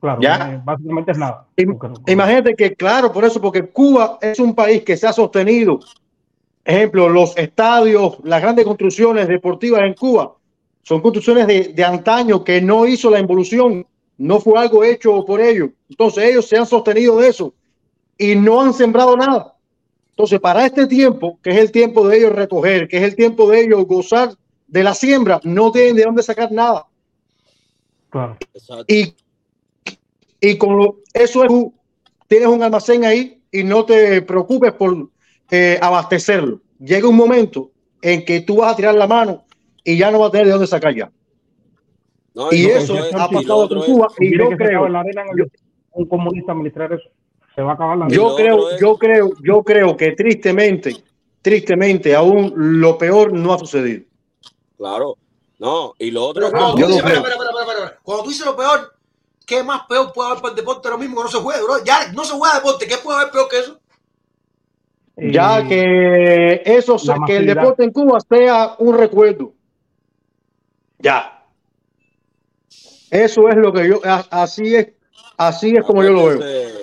Claro, 0.00 0.20
Ya. 0.20 0.52
eh, 0.52 0.60
básicamente 0.62 1.12
es 1.12 1.18
nada. 1.18 1.46
Imagínate 2.06 2.54
que, 2.54 2.74
claro, 2.74 3.10
por 3.10 3.24
eso, 3.24 3.40
porque 3.40 3.66
Cuba 3.66 4.18
es 4.20 4.38
un 4.38 4.54
país 4.54 4.82
que 4.82 4.96
se 4.96 5.06
ha 5.06 5.12
sostenido. 5.12 5.80
Ejemplo, 6.64 7.08
los 7.08 7.36
estadios, 7.36 8.18
las 8.22 8.42
grandes 8.42 8.66
construcciones 8.66 9.26
deportivas 9.26 9.80
en 9.82 9.94
Cuba 9.94 10.34
son 10.82 11.00
construcciones 11.00 11.46
de, 11.46 11.72
de 11.74 11.84
antaño 11.84 12.44
que 12.44 12.60
no 12.60 12.86
hizo 12.86 13.10
la 13.10 13.18
involución, 13.18 13.86
no 14.18 14.38
fue 14.38 14.58
algo 14.58 14.84
hecho 14.84 15.24
por 15.24 15.40
ellos. 15.40 15.70
Entonces 15.88 16.24
ellos 16.24 16.46
se 16.46 16.58
han 16.58 16.66
sostenido 16.66 17.16
de 17.18 17.28
eso 17.28 17.54
y 18.18 18.34
no 18.36 18.60
han 18.60 18.74
sembrado 18.74 19.16
nada. 19.16 19.54
Entonces, 20.18 20.40
para 20.40 20.66
este 20.66 20.88
tiempo, 20.88 21.38
que 21.40 21.50
es 21.50 21.58
el 21.58 21.70
tiempo 21.70 22.08
de 22.08 22.18
ellos 22.18 22.32
recoger, 22.32 22.88
que 22.88 22.96
es 22.96 23.04
el 23.04 23.14
tiempo 23.14 23.48
de 23.48 23.60
ellos 23.60 23.86
gozar 23.86 24.30
de 24.66 24.82
la 24.82 24.92
siembra, 24.92 25.40
no 25.44 25.70
tienen 25.70 25.94
de 25.94 26.02
dónde 26.02 26.24
sacar 26.24 26.50
nada. 26.50 26.86
claro. 28.10 28.36
Y, 28.88 29.14
y 30.40 30.58
con 30.58 30.76
lo, 30.76 30.96
eso 31.14 31.44
es, 31.44 31.50
tienes 32.26 32.48
un 32.48 32.64
almacén 32.64 33.04
ahí 33.04 33.40
y 33.52 33.62
no 33.62 33.84
te 33.84 34.20
preocupes 34.22 34.72
por 34.72 35.08
eh, 35.52 35.78
abastecerlo. 35.80 36.62
Llega 36.80 37.06
un 37.06 37.14
momento 37.16 37.70
en 38.02 38.24
que 38.24 38.40
tú 38.40 38.56
vas 38.56 38.72
a 38.72 38.76
tirar 38.76 38.96
la 38.96 39.06
mano 39.06 39.44
y 39.84 39.96
ya 39.96 40.10
no 40.10 40.18
vas 40.18 40.30
a 40.30 40.32
tener 40.32 40.46
de 40.48 40.52
dónde 40.52 40.66
sacar 40.66 40.96
ya. 40.96 41.12
No, 42.34 42.52
Y 42.52 42.66
eso 42.66 42.96
ha 42.98 43.28
pasado 43.30 43.68
con 43.68 43.78
es- 43.78 43.84
Cuba 43.84 44.08
y 44.18 44.36
yo 44.36 44.48
creo, 44.56 44.88
la 44.88 44.98
arena 44.98 45.22
en 45.22 45.28
el- 45.28 45.38
yo- 45.44 45.50
un 45.92 46.06
comunista 46.08 46.50
administrar 46.50 46.92
eso. 46.92 47.08
Se 47.58 47.62
va 47.64 47.72
a 47.72 47.74
acabar 47.74 47.98
la 47.98 48.04
Y 48.04 48.12
arena. 48.14 48.22
lo 48.22 48.28
yo 48.30 48.36
creo, 48.36 48.70
es- 48.70 48.80
yo 48.80 48.96
creo, 48.96 49.30
yo 49.42 49.62
creo 49.64 49.96
que 49.96 50.12
tristemente, 50.12 50.94
tristemente 51.42 52.14
aún 52.14 52.52
lo 52.56 52.96
peor 52.96 53.32
no 53.32 53.52
ha 53.52 53.58
sucedido. 53.58 54.04
Claro. 54.76 55.16
No, 55.58 55.92
y 55.98 56.12
lo 56.12 56.26
otro 56.26 56.40
Pero 56.40 56.52
cuando, 56.56 56.70
tú 56.70 56.76
dices, 56.76 56.90
lo 56.90 56.96
espera, 56.98 57.10
creo. 57.10 57.32
espera, 57.32 57.34
espera, 57.50 57.60
espera, 57.62 57.78
espera. 57.84 58.00
cuando 58.04 58.22
tú 58.22 58.28
dices 58.30 58.46
lo 58.46 58.54
peor, 58.56 58.94
¿qué 59.44 59.64
más 59.64 59.86
peor 59.88 60.12
puede 60.12 60.28
haber 60.30 60.40
para 60.40 60.52
el 60.52 60.56
deporte 60.56 60.86
ahora 60.86 61.00
mismo 61.00 61.16
que 61.16 61.22
no 61.24 61.28
se 61.30 61.38
juegue, 61.38 61.62
bro? 61.64 61.84
Ya 61.84 62.12
no 62.12 62.22
se 62.22 62.34
juega 62.34 62.54
deporte, 62.54 62.86
¿qué 62.86 62.96
puede 62.98 63.18
haber 63.18 63.32
peor 63.32 63.48
que 63.48 63.58
eso? 63.58 63.80
Ya 65.16 65.58
Eh, 65.58 65.66
que 65.68 66.62
eso, 66.76 66.96
que 67.26 67.36
el 67.38 67.46
deporte 67.46 67.82
en 67.82 67.90
Cuba 67.90 68.20
sea 68.20 68.76
un 68.78 68.96
recuerdo. 68.96 69.52
Ya. 71.00 71.44
Eso 73.10 73.48
es 73.48 73.56
lo 73.56 73.72
que 73.72 73.88
yo, 73.88 74.00
así 74.04 74.76
es, 74.76 74.90
así 75.36 75.74
es 75.74 75.82
como 75.84 76.04
yo 76.04 76.10
lo 76.10 76.24
veo. 76.38 76.77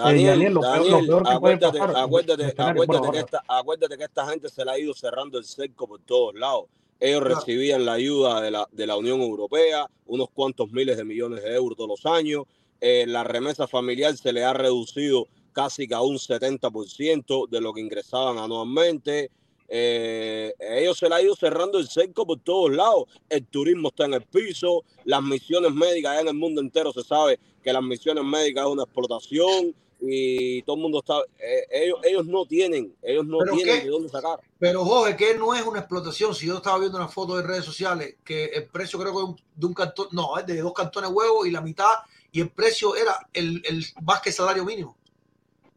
Acuérdate, 0.00 0.24
Daniel, 0.24 0.28
Daniel, 0.38 0.54
lo 0.54 0.60
peor- 0.60 0.76
lo 0.78 0.84
Daniel, 0.90 1.06
peor 1.06 1.18
que 1.18 1.24
puede 1.24 1.34
acuérdate, 1.36 1.78
pasar, 1.78 1.96
acuérdate, 1.96 2.42
escenario, 2.44 2.82
acuérdate, 2.82 2.98
bueno, 3.06 3.12
que 3.12 3.18
esta, 3.18 3.44
acuérdate 3.48 3.98
que 3.98 4.04
esta 4.04 4.26
gente 4.28 4.48
se 4.48 4.64
le 4.64 4.70
ha 4.70 4.78
ido 4.78 4.94
cerrando 4.94 5.38
el 5.38 5.44
cerco 5.44 5.86
por 5.86 6.00
todos 6.02 6.34
lados. 6.34 6.64
Ellos 6.98 7.20
Claro. 7.20 7.34
recibían 7.36 7.84
la 7.86 7.92
ayuda 7.94 8.40
de 8.42 8.50
la, 8.50 8.68
de 8.72 8.86
la 8.86 8.96
Unión 8.96 9.20
Europea, 9.22 9.86
unos 10.06 10.28
cuantos 10.30 10.70
miles 10.70 10.96
de 10.96 11.04
millones 11.04 11.42
de 11.42 11.54
euros 11.54 11.76
todos 11.76 11.88
los 11.90 12.06
años. 12.06 12.44
Eh, 12.80 13.04
la 13.06 13.24
remesa 13.24 13.66
familiar 13.66 14.16
se 14.16 14.32
le 14.32 14.44
ha 14.44 14.52
reducido 14.52 15.26
casi 15.52 15.88
que 15.88 15.94
a 15.94 16.00
un 16.02 16.18
70% 16.18 17.46
de 17.48 17.60
lo 17.60 17.72
que 17.72 17.80
ingresaban 17.80 18.38
anualmente. 18.38 19.30
Eh, 19.72 20.52
ellos 20.58 20.98
se 20.98 21.08
la 21.08 21.16
han 21.16 21.24
ido 21.24 21.36
cerrando 21.36 21.78
el 21.78 21.88
cerco 21.88 22.26
por 22.26 22.40
todos 22.40 22.70
lados. 22.70 23.04
El 23.28 23.46
turismo 23.46 23.88
está 23.88 24.04
en 24.04 24.14
el 24.14 24.22
piso, 24.22 24.82
las 25.04 25.22
misiones 25.22 25.72
médicas 25.72 26.20
en 26.20 26.28
el 26.28 26.34
mundo 26.34 26.60
entero 26.60 26.92
se 26.92 27.02
sabe 27.02 27.38
que 27.62 27.72
las 27.72 27.82
misiones 27.82 28.24
médicas 28.24 28.66
es 28.66 28.72
una 28.72 28.82
explotación 28.82 29.74
y 30.00 30.62
todo 30.62 30.76
el 30.76 30.82
mundo 30.82 30.98
está. 31.00 31.18
eh, 31.38 31.66
ellos, 31.70 31.98
ellos 32.04 32.26
no 32.26 32.46
tienen, 32.46 32.94
ellos 33.02 33.26
no 33.26 33.38
¿Pero 33.38 33.52
tienen 33.56 33.78
qué? 33.80 33.84
de 33.84 33.90
dónde 33.90 34.08
sacar. 34.08 34.40
Pero 34.58 34.84
Jorge, 34.84 35.16
que 35.16 35.34
no 35.36 35.54
es 35.54 35.62
una 35.66 35.80
explotación. 35.80 36.34
Si 36.34 36.46
yo 36.46 36.56
estaba 36.56 36.78
viendo 36.78 36.96
una 36.98 37.08
foto 37.08 37.36
de 37.36 37.42
redes 37.42 37.64
sociales, 37.64 38.16
que 38.24 38.46
el 38.46 38.66
precio 38.66 38.98
creo 38.98 39.12
que 39.12 39.18
de 39.18 39.24
un, 39.24 39.36
de 39.56 39.66
un 39.66 39.74
cartón, 39.74 40.08
no, 40.12 40.38
es 40.38 40.46
de 40.46 40.60
dos 40.60 40.72
cartones 40.72 41.10
de 41.10 41.16
huevo 41.16 41.44
y 41.46 41.50
la 41.50 41.60
mitad, 41.60 41.92
y 42.32 42.40
el 42.40 42.50
precio 42.50 42.94
era 42.96 43.14
el, 43.32 43.62
el 43.68 43.84
más 44.02 44.20
que 44.20 44.30
el 44.30 44.34
salario 44.34 44.64
mínimo. 44.64 44.96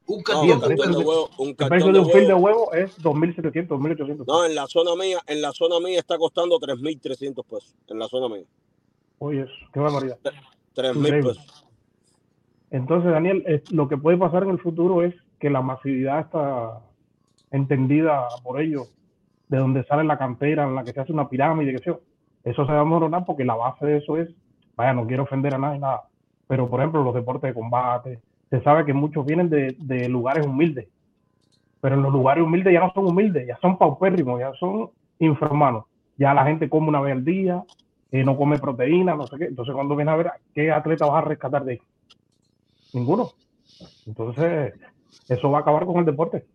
Un 0.06 0.18
No, 0.18 0.24
cartón 0.24 0.44
un 0.46 0.52
el 0.52 0.60
de 0.60 0.68
cartón 0.68 0.78
de 0.78 0.84
precio- 0.98 1.10
huevo, 1.10 1.30
un 1.38 1.48
El 1.50 1.56
precio 1.56 1.88
de 1.88 1.94
de 1.94 2.00
un 2.00 2.06
fil 2.12 2.28
de 2.28 2.34
huevo. 2.34 2.70
huevo 2.70 2.74
es 2.74 2.98
2.700, 3.00 3.68
2.800. 3.68 4.26
No, 4.28 4.46
en 4.46 4.54
la 4.56 4.68
zona 4.68 4.96
mía, 5.02 5.22
en 5.28 5.42
la 5.42 5.52
zona 5.54 5.80
mía 5.80 6.00
está 6.00 6.18
costando 6.18 6.60
3.300 6.60 7.44
pesos. 7.46 7.74
En 7.88 8.00
la 8.00 8.08
zona 8.10 8.28
mía. 8.34 8.44
Oye, 9.20 9.46
qué 9.74 9.80
barbaridad. 9.80 10.18
3.000 10.76 10.96
Increíble. 10.98 11.34
pesos. 11.34 11.63
Entonces, 12.74 13.12
Daniel, 13.12 13.62
lo 13.70 13.88
que 13.88 13.98
puede 13.98 14.18
pasar 14.18 14.44
en 14.44 14.50
el 14.50 14.60
futuro 14.60 15.04
es 15.04 15.14
que 15.40 15.52
la 15.52 15.62
masividad 15.62 16.22
está 16.22 16.80
entendida 17.52 18.28
por 18.42 18.60
ellos, 18.60 18.92
de 19.48 19.60
donde 19.60 19.84
sale 19.84 20.04
la 20.04 20.18
cantera 20.18 20.64
en 20.64 20.74
la 20.74 20.84
que 20.84 20.92
se 20.92 21.00
hace 21.00 21.14
una 21.14 21.30
pirámide, 21.30 21.76
que 21.76 21.86
yo. 21.86 22.00
Eso 22.44 22.66
se 22.66 22.72
va 22.72 22.80
a 22.80 22.84
moronar 22.84 23.26
porque 23.26 23.46
la 23.46 23.54
base 23.54 23.86
de 23.86 23.98
eso 23.98 24.18
es, 24.18 24.28
vaya, 24.76 24.92
no 24.92 25.06
quiero 25.06 25.22
ofender 25.22 25.54
a 25.54 25.60
nadie, 25.60 25.80
nada, 25.80 26.02
pero 26.48 26.68
por 26.68 26.80
ejemplo, 26.80 27.04
los 27.04 27.14
deportes 27.14 27.52
de 27.52 27.54
combate, 27.54 28.20
se 28.50 28.60
sabe 28.64 28.86
que 28.86 28.94
muchos 28.94 29.24
vienen 29.24 29.52
de, 29.52 30.10
lugares 30.10 30.44
humildes, 30.44 30.88
pero 31.80 31.94
en 31.94 32.02
los 32.02 32.12
lugares 32.12 32.44
humildes 32.44 32.74
ya 32.74 32.80
no 32.80 32.92
son 32.92 33.06
humildes, 33.06 33.46
ya 33.46 33.58
son 33.62 33.78
paupérrimos, 33.78 34.40
ya 34.40 34.52
son 34.54 34.90
infrahumanos. 35.20 35.86
Ya 36.18 36.34
la 36.34 36.44
gente 36.44 36.70
come 36.70 36.88
una 36.88 37.02
vez 37.02 37.14
al 37.14 37.24
día, 37.24 37.64
eh, 38.12 38.24
no 38.24 38.36
come 38.36 38.58
proteína, 38.58 39.14
no 39.14 39.28
sé 39.28 39.38
qué. 39.38 39.46
Entonces, 39.46 39.76
cuando 39.76 39.96
vienes 39.96 40.14
a 40.14 40.18
ver, 40.18 40.32
¿qué 40.56 40.72
atleta 40.72 41.06
vas 41.06 41.24
a 41.24 41.28
rescatar 41.28 41.64
de 41.66 41.74
ahí? 41.74 41.82
Ninguno. 42.94 43.34
Entonces, 44.06 44.74
eso 45.28 45.52
va 45.52 45.60
a 45.60 45.62
acabar 45.62 45.86
con 45.86 45.98
el 45.98 46.06
deporte. 46.06 46.46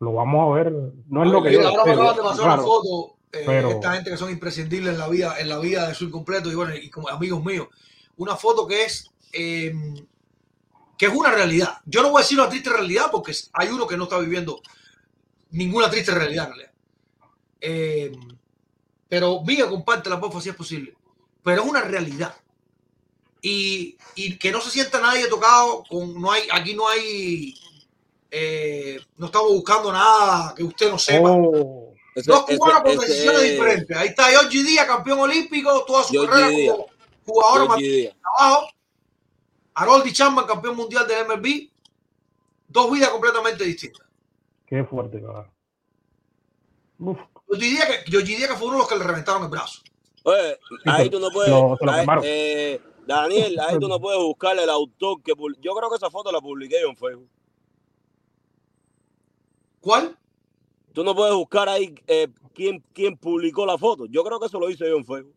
Lo 0.00 0.12
vamos 0.12 0.48
a 0.50 0.54
ver. 0.62 0.72
No 1.08 1.24
es 1.24 1.30
lo 1.30 1.42
que 1.42 1.50
Mira, 1.50 1.62
yo 1.62 1.68
ahora 1.68 1.84
me 1.84 1.90
espero, 1.90 2.02
acaban 2.10 2.16
de 2.16 2.22
pasar 2.22 2.44
claro, 2.44 2.62
una 2.62 2.62
foto. 2.62 3.16
eh, 3.32 3.42
pero- 3.46 3.70
Esta 3.70 3.92
gente 3.94 4.10
que 4.10 4.16
son 4.16 4.30
imprescindibles 4.30 4.92
en 4.94 4.98
la 4.98 5.08
vida, 5.08 5.38
en 5.38 5.48
la 5.48 5.58
vida 5.58 5.88
de 5.88 5.94
su 5.94 6.04
incompleto 6.04 6.50
y 6.50 6.54
bueno, 6.54 6.74
y 6.76 6.88
como 6.90 7.08
amigos 7.08 7.44
míos. 7.44 7.68
Una 8.16 8.36
foto 8.36 8.66
que 8.66 8.84
es 8.84 9.10
eh, 9.32 9.72
que 10.96 11.06
es 11.06 11.12
una 11.14 11.30
realidad. 11.30 11.78
Yo 11.84 12.02
no 12.02 12.10
voy 12.10 12.20
a 12.20 12.22
decir 12.22 12.38
una 12.38 12.48
triste 12.48 12.70
realidad 12.70 13.06
porque 13.12 13.32
hay 13.52 13.68
uno 13.68 13.86
que 13.86 13.96
no 13.96 14.04
está 14.04 14.18
viviendo 14.18 14.60
ninguna 15.50 15.88
triste 15.90 16.12
realidad 16.12 16.48
realidad. 16.48 16.72
Eh, 17.60 18.12
pero 19.08 19.42
Viga, 19.44 19.68
comparte 19.68 20.10
la 20.10 20.20
porfa 20.20 20.40
si 20.40 20.48
es 20.48 20.54
posible. 20.56 20.94
Pero 21.42 21.62
es 21.62 21.68
una 21.68 21.82
realidad. 21.82 22.34
Y, 23.40 23.96
y 24.16 24.36
que 24.38 24.50
no 24.50 24.60
se 24.60 24.70
sienta 24.70 25.00
nadie 25.00 25.28
tocado 25.28 25.84
con 25.88 26.20
no 26.20 26.32
hay 26.32 26.42
aquí 26.52 26.74
no 26.74 26.88
hay 26.88 27.54
eh, 28.30 28.98
no 29.16 29.26
estamos 29.26 29.48
buscando 29.52 29.92
nada 29.92 30.54
que 30.54 30.64
usted 30.64 30.90
no 30.90 30.98
sepa. 30.98 31.30
Oh, 31.30 31.94
Ese- 32.14 32.30
Dos 32.30 32.44
ese- 32.48 32.58
cubanos 32.58 32.82
con 32.82 32.90
ese 32.92 33.06
decisiones 33.06 33.42
es 33.42 33.50
diferentes. 33.52 33.96
Ahí 33.96 34.08
está 34.08 34.24
Georgie 34.24 34.64
Díaz, 34.64 34.86
campeón 34.86 35.20
olímpico, 35.20 35.84
toda 35.86 36.02
su 36.04 36.14
carrera 36.26 36.48
Díaz. 36.48 36.72
como 36.72 36.86
jugador 37.24 37.68
Georgie 37.68 37.88
Díaz. 38.00 38.16
abajo. 38.38 38.68
Haroldi 39.74 40.12
Chapman, 40.12 40.46
campeón 40.46 40.74
mundial 40.76 41.06
del 41.06 41.24
MLB. 41.26 41.70
Dos 42.66 42.90
vidas 42.90 43.10
completamente 43.10 43.64
distintas. 43.64 44.06
qué 44.66 44.82
fuerte, 44.84 45.20
cabrón. 45.22 45.48
Georgie 47.46 47.68
Díaz, 47.70 47.86
que, 47.86 48.10
Georgie 48.10 48.36
Díaz 48.36 48.50
que 48.50 48.56
fue 48.56 48.66
uno 48.66 48.76
de 48.76 48.80
los 48.80 48.88
que 48.88 48.96
le 48.98 49.04
reventaron 49.04 49.44
el 49.44 49.48
brazo. 49.48 49.80
Oye, 50.24 50.58
ahí 50.84 51.08
tú 51.08 51.18
no 51.20 51.30
puedes. 51.30 51.50
lo 51.50 51.78
ahí- 51.90 52.06
eh, 52.24 52.80
Daniel, 53.08 53.58
ahí 53.60 53.78
tú 53.78 53.88
no 53.88 53.98
puedes 54.00 54.20
buscar 54.20 54.58
el 54.58 54.68
autor 54.70 55.22
que. 55.22 55.32
Yo 55.60 55.74
creo 55.74 55.90
que 55.90 55.96
esa 55.96 56.10
foto 56.10 56.30
la 56.30 56.40
publiqué 56.40 56.80
yo 56.80 56.88
en 56.90 56.96
Facebook. 56.96 57.28
¿Cuál? 59.80 60.16
Tú 60.92 61.04
no 61.04 61.14
puedes 61.14 61.34
buscar 61.34 61.68
ahí 61.68 61.94
eh, 62.06 62.28
quién, 62.54 62.84
quién 62.92 63.16
publicó 63.16 63.64
la 63.64 63.78
foto. 63.78 64.06
Yo 64.06 64.24
creo 64.24 64.40
que 64.40 64.46
eso 64.46 64.58
lo 64.58 64.68
hice 64.68 64.88
yo 64.88 64.96
en 64.96 65.04
Facebook. 65.06 65.34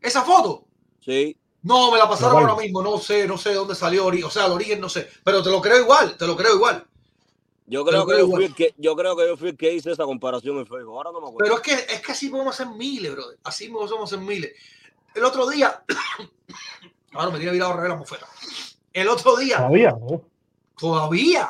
¿Esa 0.00 0.22
foto? 0.22 0.64
Sí. 1.00 1.36
No, 1.62 1.90
me 1.90 1.98
la 1.98 2.08
pasaron 2.08 2.42
ahora 2.42 2.62
mismo. 2.62 2.80
No 2.82 2.98
sé, 2.98 3.26
no 3.26 3.36
sé 3.36 3.50
de 3.50 3.54
dónde 3.56 3.74
salió. 3.74 4.06
ori- 4.06 4.24
O 4.24 4.30
sea, 4.30 4.46
el 4.46 4.52
origen 4.52 4.80
no 4.80 4.88
sé. 4.88 5.08
Pero 5.24 5.42
te 5.42 5.50
lo 5.50 5.60
creo 5.60 5.80
igual, 5.80 6.16
te 6.16 6.26
lo 6.26 6.36
creo 6.36 6.54
igual. 6.54 6.86
Yo 7.68 7.84
creo, 7.84 8.06
que 8.06 8.12
creo 8.14 8.28
yo, 8.28 8.32
fui 8.36 8.44
el 8.44 8.54
que, 8.54 8.74
yo 8.78 8.94
creo 8.94 9.16
que 9.16 9.26
yo 9.26 9.36
fui 9.36 9.48
el 9.48 9.56
que 9.56 9.74
hice 9.74 9.90
esa 9.90 10.04
comparación 10.04 10.56
en 10.58 10.66
Facebook. 10.66 10.94
Ahora 10.96 11.10
no 11.10 11.20
me 11.20 11.26
acuerdo. 11.26 11.38
Pero 11.38 11.56
es 11.56 11.60
que, 11.62 11.92
es 11.94 12.00
que 12.00 12.12
así 12.12 12.28
podemos 12.28 12.54
hacer 12.54 12.72
miles, 12.72 13.10
brother. 13.12 13.36
Así 13.42 13.68
podemos 13.68 14.00
hacer 14.12 14.24
miles. 14.24 14.52
El 15.16 15.24
otro 15.24 15.48
día, 15.48 15.82
ahora 17.14 17.30
me 17.30 17.38
tiene 17.38 17.52
virado 17.52 17.72
a 17.72 17.76
rever 17.76 17.90
la 17.90 17.96
mofeta. 17.96 18.26
El 18.92 19.08
otro 19.08 19.36
día, 19.36 19.56
todavía. 19.58 19.96
Todavía. 20.78 21.48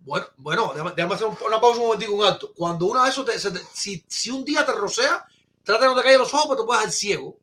Bueno, 0.00 0.26
bueno, 0.36 0.70
déjame, 0.72 0.92
déjame 0.94 1.14
hacer 1.14 1.26
un- 1.26 1.36
una 1.46 1.60
pausa 1.60 1.80
un 1.80 1.86
momentico, 1.86 2.14
un 2.14 2.24
alto. 2.24 2.52
Cuando 2.56 2.86
una 2.86 3.04
de 3.04 3.10
esos, 3.10 3.24
te- 3.26 3.38
se 3.38 3.50
te- 3.50 3.60
si, 3.72 4.04
si 4.06 4.30
un 4.30 4.44
día 4.44 4.64
te 4.64 4.72
rocea, 4.72 5.24
trata 5.64 5.82
de 5.82 5.88
no 5.88 5.96
te 5.96 6.02
caer 6.02 6.18
los 6.18 6.32
ojos, 6.32 6.46
pero 6.48 6.60
te 6.62 6.66
puedes 6.66 6.82
hacer 6.84 6.92
ciego. 6.92 7.36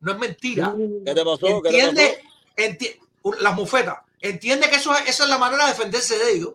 No 0.00 0.12
es 0.12 0.18
mentira. 0.18 0.74
¿Qué 1.04 1.14
te 1.14 1.24
pasó? 1.24 1.38
¿Qué 1.40 1.46
te 1.46 1.62
pasó? 1.62 1.68
Entiende, 1.68 2.22
enti- 2.56 2.98
las 3.40 3.54
mofetas. 3.54 3.98
Entiende 4.20 4.70
que 4.70 4.76
eso 4.76 4.94
es, 4.94 5.08
esa 5.10 5.24
es 5.24 5.30
la 5.30 5.36
manera 5.38 5.64
de 5.66 5.72
defenderse 5.72 6.18
de 6.18 6.32
ellos. 6.32 6.54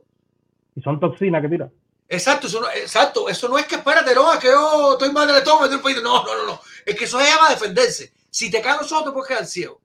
y 0.76 0.82
son 0.82 0.99
toxinas 0.99 1.41
que 1.41 1.47
tira. 1.49 1.69
Exacto, 2.09 2.47
eso 2.47 2.59
no, 2.61 2.69
exacto, 2.69 3.30
eso 3.30 3.47
no 3.47 3.57
es 3.57 3.65
que 3.65 3.76
espérate, 3.76 4.13
no, 4.13 4.32
es 4.34 4.39
que 4.39 4.47
yo 4.47 4.93
estoy 4.93 5.11
mal 5.11 5.26
del 5.28 5.38
estómago, 5.38 5.65
estoy 5.73 5.93
no, 5.95 6.23
no, 6.23 6.36
no, 6.36 6.45
no, 6.45 6.61
es 6.86 6.95
que 6.95 7.05
eso 7.05 7.19
es 7.19 7.36
para 7.38 7.51
defenderse. 7.55 8.13
Si 8.36 8.51
te 8.51 8.61
caen 8.61 8.79
los 8.81 8.91
ojos, 8.91 9.05
te 9.05 9.11
puedes 9.11 9.29
quedar 9.29 9.45
ciego. 9.45 9.79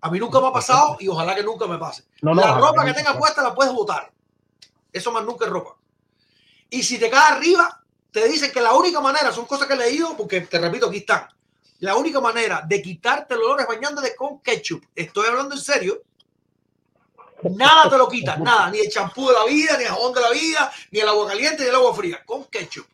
A 0.00 0.10
mí 0.10 0.18
nunca 0.18 0.40
me 0.40 0.46
ha 0.46 0.52
pasado 0.52 0.96
y 0.98 1.06
ojalá 1.06 1.34
que 1.34 1.42
nunca 1.42 1.66
me 1.66 1.76
pase. 1.76 2.04
No, 2.22 2.34
no, 2.34 2.40
la 2.40 2.54
ropa 2.54 2.82
que 2.82 2.94
tengas 2.94 3.12
pase. 3.12 3.18
puesta 3.18 3.42
la 3.42 3.54
puedes 3.54 3.74
botar. 3.74 4.10
Eso 4.90 5.12
más 5.12 5.22
nunca 5.22 5.44
es 5.44 5.50
ropa. 5.50 5.76
Y 6.70 6.82
si 6.82 6.98
te 6.98 7.10
cae 7.10 7.34
arriba, 7.34 7.84
te 8.10 8.26
dicen 8.26 8.50
que 8.50 8.62
la 8.62 8.72
única 8.72 9.02
manera, 9.02 9.32
son 9.32 9.44
cosas 9.44 9.68
que 9.68 9.74
he 9.74 9.76
leído, 9.76 10.16
porque 10.16 10.40
te 10.40 10.58
repito, 10.58 10.86
aquí 10.86 10.96
están. 10.96 11.28
La 11.80 11.94
única 11.94 12.22
manera 12.22 12.62
de 12.66 12.80
quitarte 12.80 13.34
el 13.34 13.40
olor 13.40 13.60
es 13.60 13.66
bañándote 13.66 14.16
con 14.16 14.40
ketchup. 14.40 14.82
Estoy 14.94 15.28
hablando 15.28 15.56
en 15.56 15.60
serio. 15.60 16.00
Nada 17.42 17.90
te 17.90 17.98
lo 17.98 18.08
quita, 18.08 18.38
nada, 18.38 18.70
ni 18.70 18.78
el 18.78 18.88
champú 18.88 19.28
de 19.28 19.34
la 19.34 19.44
vida, 19.44 19.76
ni 19.76 19.84
el 19.84 19.90
jabón 19.90 20.14
de 20.14 20.20
la 20.22 20.30
vida, 20.30 20.72
ni 20.90 21.00
el 21.00 21.08
agua 21.10 21.26
caliente, 21.26 21.64
ni 21.64 21.68
el 21.68 21.74
agua 21.74 21.94
fría, 21.94 22.24
con 22.24 22.46
ketchup. 22.46 22.86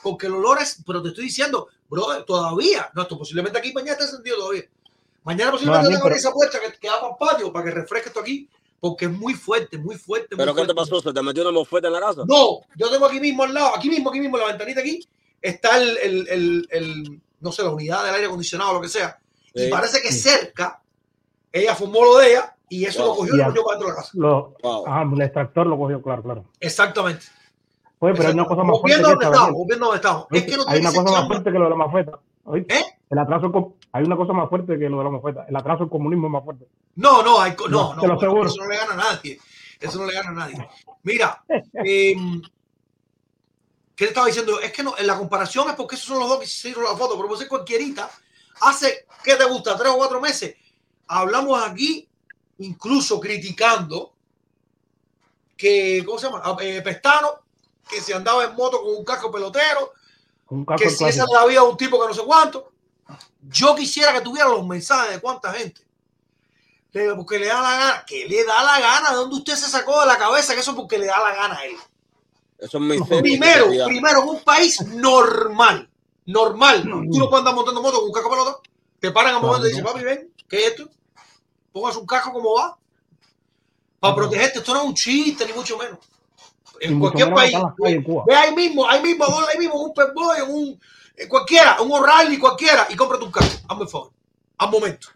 Porque 0.00 0.28
el 0.28 0.34
olor 0.34 0.62
es, 0.62 0.80
pero 0.86 1.02
te 1.02 1.08
estoy 1.08 1.24
diciendo, 1.24 1.68
brother, 1.92 2.24
todavía, 2.24 2.90
no, 2.94 3.02
esto 3.02 3.16
posiblemente 3.18 3.58
aquí 3.58 3.72
mañana 3.72 3.92
está 3.92 4.04
encendido 4.04 4.36
todavía. 4.38 4.64
Mañana 5.24 5.50
posiblemente 5.52 5.84
Daniel, 5.84 5.98
tengo 6.00 6.04
pero- 6.08 6.16
esa 6.16 6.32
puerta 6.32 6.58
que, 6.60 6.78
que 6.78 6.88
da 6.88 7.00
para 7.00 7.12
el 7.12 7.16
patio 7.18 7.52
para 7.52 7.64
que 7.66 7.70
refresque 7.70 8.08
esto 8.08 8.20
aquí, 8.20 8.48
porque 8.80 9.04
es 9.04 9.12
muy 9.12 9.34
fuerte, 9.34 9.78
muy 9.78 9.96
fuerte. 9.96 10.34
¿Pero 10.36 10.52
muy 10.52 10.62
qué 10.62 10.68
te 10.68 10.74
pasó? 10.74 11.00
¿Se 11.00 11.12
te 11.12 11.22
metió 11.22 11.42
una 11.42 11.52
mofeta 11.52 11.86
en 11.86 11.92
la 11.92 12.00
casa? 12.00 12.22
No, 12.26 12.60
yo 12.76 12.90
tengo 12.90 13.06
aquí 13.06 13.20
mismo 13.20 13.44
al 13.44 13.54
lado, 13.54 13.76
aquí 13.76 13.88
mismo, 13.88 14.10
aquí 14.10 14.18
mismo, 14.20 14.36
en 14.38 14.42
la 14.42 14.48
ventanita 14.48 14.80
aquí, 14.80 15.06
está 15.40 15.76
el, 15.80 15.96
el, 15.98 16.28
el, 16.28 16.68
el, 16.70 17.20
no 17.40 17.52
sé, 17.52 17.62
la 17.62 17.70
unidad 17.70 18.04
del 18.04 18.14
aire 18.14 18.26
acondicionado, 18.26 18.72
lo 18.74 18.80
que 18.80 18.88
sea. 18.88 19.18
Y 19.54 19.68
parece 19.68 20.00
que 20.02 20.10
cerca, 20.10 20.82
ella 21.52 21.74
fumó 21.74 22.04
lo 22.04 22.16
de 22.18 22.30
ella 22.30 22.56
y 22.68 22.84
eso 22.86 23.00
Wow. 23.04 23.08
lo 23.10 23.16
cogió 23.16 23.34
y 23.34 23.38
lo 23.38 23.46
metió 23.48 23.62
para 23.64 23.76
dentro 23.76 23.88
de 23.88 23.94
la 23.94 24.00
casa. 24.02 24.10
Lo, 24.14 24.54
Wow. 24.62 24.84
ah, 24.88 25.04
el 25.14 25.20
extractor 25.22 25.66
lo 25.66 25.76
cogió, 25.78 26.02
claro, 26.02 26.22
claro. 26.22 26.44
Exactamente. 26.58 27.26
Oye, 28.02 28.14
pero 28.16 28.28
hay 28.30 28.34
una 28.34 28.46
cosa 28.46 28.64
más 28.64 28.80
fuerte 28.80 29.00
que 29.00 29.12
esta. 29.12 30.26
Es 30.32 30.56
no 30.58 30.64
hay 30.66 30.80
una 30.80 30.92
cosa 30.92 31.12
más 31.12 31.26
fuerte 31.28 31.50
lo 31.52 31.64
de 31.64 31.70
la 31.70 31.76
mafeta. 31.76 32.18
¿Eh? 32.52 32.84
El 33.08 33.18
atraso, 33.18 33.76
hay 33.92 34.02
una 34.02 34.16
cosa 34.16 34.32
más 34.32 34.48
fuerte 34.48 34.76
que 34.76 34.88
lo 34.88 34.98
de 34.98 35.04
la 35.04 35.10
mafeta. 35.10 35.46
El 35.48 35.54
atraso 35.54 35.84
del 35.84 35.88
comunismo 35.88 36.26
es 36.26 36.32
más 36.32 36.42
fuerte. 36.42 36.66
No, 36.96 37.22
no, 37.22 37.40
hay, 37.40 37.54
no, 37.70 37.94
No, 37.94 38.18
te 38.18 38.26
lo 38.26 38.44
eso 38.44 38.56
no 38.56 38.68
le 38.68 38.76
gana 38.76 38.94
a 38.94 38.96
nadie. 38.96 39.38
Eso 39.78 40.00
no 40.00 40.06
le 40.06 40.14
gana 40.14 40.30
a 40.30 40.32
nadie. 40.32 40.68
Mira, 41.04 41.44
em, 41.74 42.42
¿qué 43.94 44.04
te 44.04 44.10
estaba 44.10 44.26
diciendo? 44.26 44.58
Es 44.58 44.72
que 44.72 44.82
no, 44.82 44.98
en 44.98 45.06
la 45.06 45.16
comparación 45.16 45.70
es 45.70 45.76
porque 45.76 45.94
esos 45.94 46.08
son 46.08 46.18
los 46.18 46.28
dos 46.28 46.40
que 46.40 46.46
se 46.46 46.70
hicieron 46.70 46.82
la 46.82 46.98
foto, 46.98 47.16
pero 47.16 47.36
ser 47.36 47.46
cualquierita. 47.46 48.10
Hace, 48.62 49.06
¿qué 49.22 49.36
te 49.36 49.44
gusta? 49.44 49.76
Tres 49.76 49.92
o 49.92 49.96
cuatro 49.96 50.20
meses. 50.20 50.56
Hablamos 51.06 51.62
aquí, 51.62 52.08
incluso 52.58 53.20
criticando 53.20 54.12
que, 55.56 56.02
¿cómo 56.04 56.18
se 56.18 56.26
llama? 56.26 56.42
Ah, 56.44 56.56
eh, 56.60 56.82
Pestano, 56.82 57.41
que 57.88 58.00
se 58.00 58.14
andaba 58.14 58.44
en 58.44 58.54
moto 58.54 58.82
con 58.82 58.94
un 58.94 59.04
casco 59.04 59.30
pelotero, 59.30 59.92
Un 60.48 60.64
que 60.66 60.90
si 60.90 61.04
esa 61.04 61.24
la 61.30 61.46
vida 61.46 61.60
de 61.60 61.66
un 61.66 61.76
tipo 61.76 62.00
que 62.00 62.08
no 62.08 62.14
sé 62.14 62.22
cuánto. 62.22 62.72
Yo 63.42 63.74
quisiera 63.74 64.12
que 64.12 64.20
tuviera 64.20 64.48
los 64.48 64.66
mensajes 64.66 65.14
de 65.14 65.20
cuánta 65.20 65.52
gente. 65.52 65.82
Le 66.92 67.02
digo, 67.02 67.16
porque 67.16 67.38
le 67.38 67.46
da 67.46 67.60
la 67.60 67.78
gana. 67.78 68.04
que 68.06 68.28
le 68.28 68.44
da 68.44 68.62
la 68.62 68.80
gana? 68.80 69.10
¿De 69.10 69.16
dónde 69.16 69.36
usted 69.36 69.54
se 69.54 69.68
sacó 69.68 70.00
de 70.00 70.06
la 70.06 70.18
cabeza 70.18 70.54
que 70.54 70.60
eso 70.60 70.72
es 70.72 70.76
porque 70.76 70.98
le 70.98 71.06
da 71.06 71.18
la 71.20 71.34
gana 71.34 71.56
a 71.56 71.64
él? 71.64 71.76
Eso 72.58 72.78
es 72.78 72.82
miseria. 72.84 73.20
Primero, 73.20 73.66
primero, 73.86 74.22
en 74.22 74.28
un 74.28 74.40
país 74.44 74.80
normal. 74.86 75.90
Normal. 76.26 76.82
Tú 76.82 77.18
no 77.18 77.28
puedes 77.28 77.40
andar 77.40 77.54
montando 77.54 77.82
moto 77.82 77.98
con 77.98 78.06
un 78.06 78.12
casco 78.12 78.30
pelota. 78.30 78.58
Te 79.00 79.10
paran 79.10 79.34
a 79.34 79.40
Claro, 79.40 79.46
momento 79.46 79.66
y 79.66 79.70
dicen, 79.70 79.84
papi, 79.84 80.04
ven, 80.04 80.32
¿qué 80.48 80.58
es 80.58 80.70
esto? 80.72 80.88
Pongas 81.72 81.96
un 81.96 82.06
casco 82.06 82.32
como 82.32 82.54
va. 82.54 82.78
para 83.98 84.14
protegerte. 84.14 84.58
Esto 84.58 84.74
no 84.74 84.82
es 84.82 84.86
un 84.86 84.94
chiste, 84.94 85.46
ni 85.46 85.52
mucho 85.54 85.76
menos. 85.78 85.98
En 86.82 86.98
cualquier 86.98 87.32
país. 87.32 87.56
calles. 87.80 88.04
Ve 88.26 88.34
ahí 88.34 88.54
mismo, 88.54 88.88
ahí 88.88 89.00
mismo, 89.00 89.24
ahí 89.48 89.58
mismo, 89.58 89.82
un 89.82 89.94
Pep 89.94 90.12
Boy, 90.12 90.40
un 90.48 90.80
eh, 91.16 91.28
cualquiera, 91.28 91.80
un 91.80 91.92
O'Reilly, 91.92 92.38
cualquiera, 92.38 92.86
y 92.90 92.96
compra 92.96 93.18
tu 93.18 93.30
carro. 93.30 93.46
Hazme 93.68 93.84
el 93.84 93.88
favor. 93.88 94.10
Al 94.58 94.70
momento. 94.70 95.08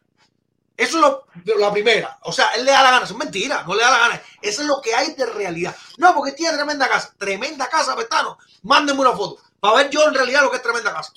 Eso 0.77 0.99
es 0.99 1.03
lo, 1.03 1.59
la 1.59 1.73
primera. 1.73 2.19
O 2.23 2.33
sea, 2.33 2.51
él 2.51 2.65
le 2.65 2.71
da 2.71 2.83
la 2.83 2.91
gana. 2.91 3.05
Eso 3.05 3.15
es 3.15 3.19
mentira. 3.19 3.65
No 3.67 3.75
le 3.75 3.83
da 3.83 3.91
la 3.91 3.99
gana. 3.99 4.23
Eso 4.43 4.61
es 4.63 4.69
lo 4.69 4.81
que 4.81 4.95
hay 4.95 5.15
de 5.15 5.25
realidad. 5.27 5.75
No, 5.97 6.15
porque 6.15 6.33
tiene 6.33 6.55
tremenda 6.57 6.87
casa. 6.87 7.15
Tremenda 7.17 7.69
casa, 7.69 7.97
Petano. 7.97 8.37
Mándenme 8.63 9.01
una 9.01 9.13
foto. 9.13 9.41
Para 9.59 9.77
ver 9.77 9.91
yo 9.91 10.07
en 10.07 10.15
realidad 10.15 10.43
lo 10.43 10.51
que 10.51 10.57
es 10.57 10.63
tremenda 10.63 10.93
casa. 10.93 11.13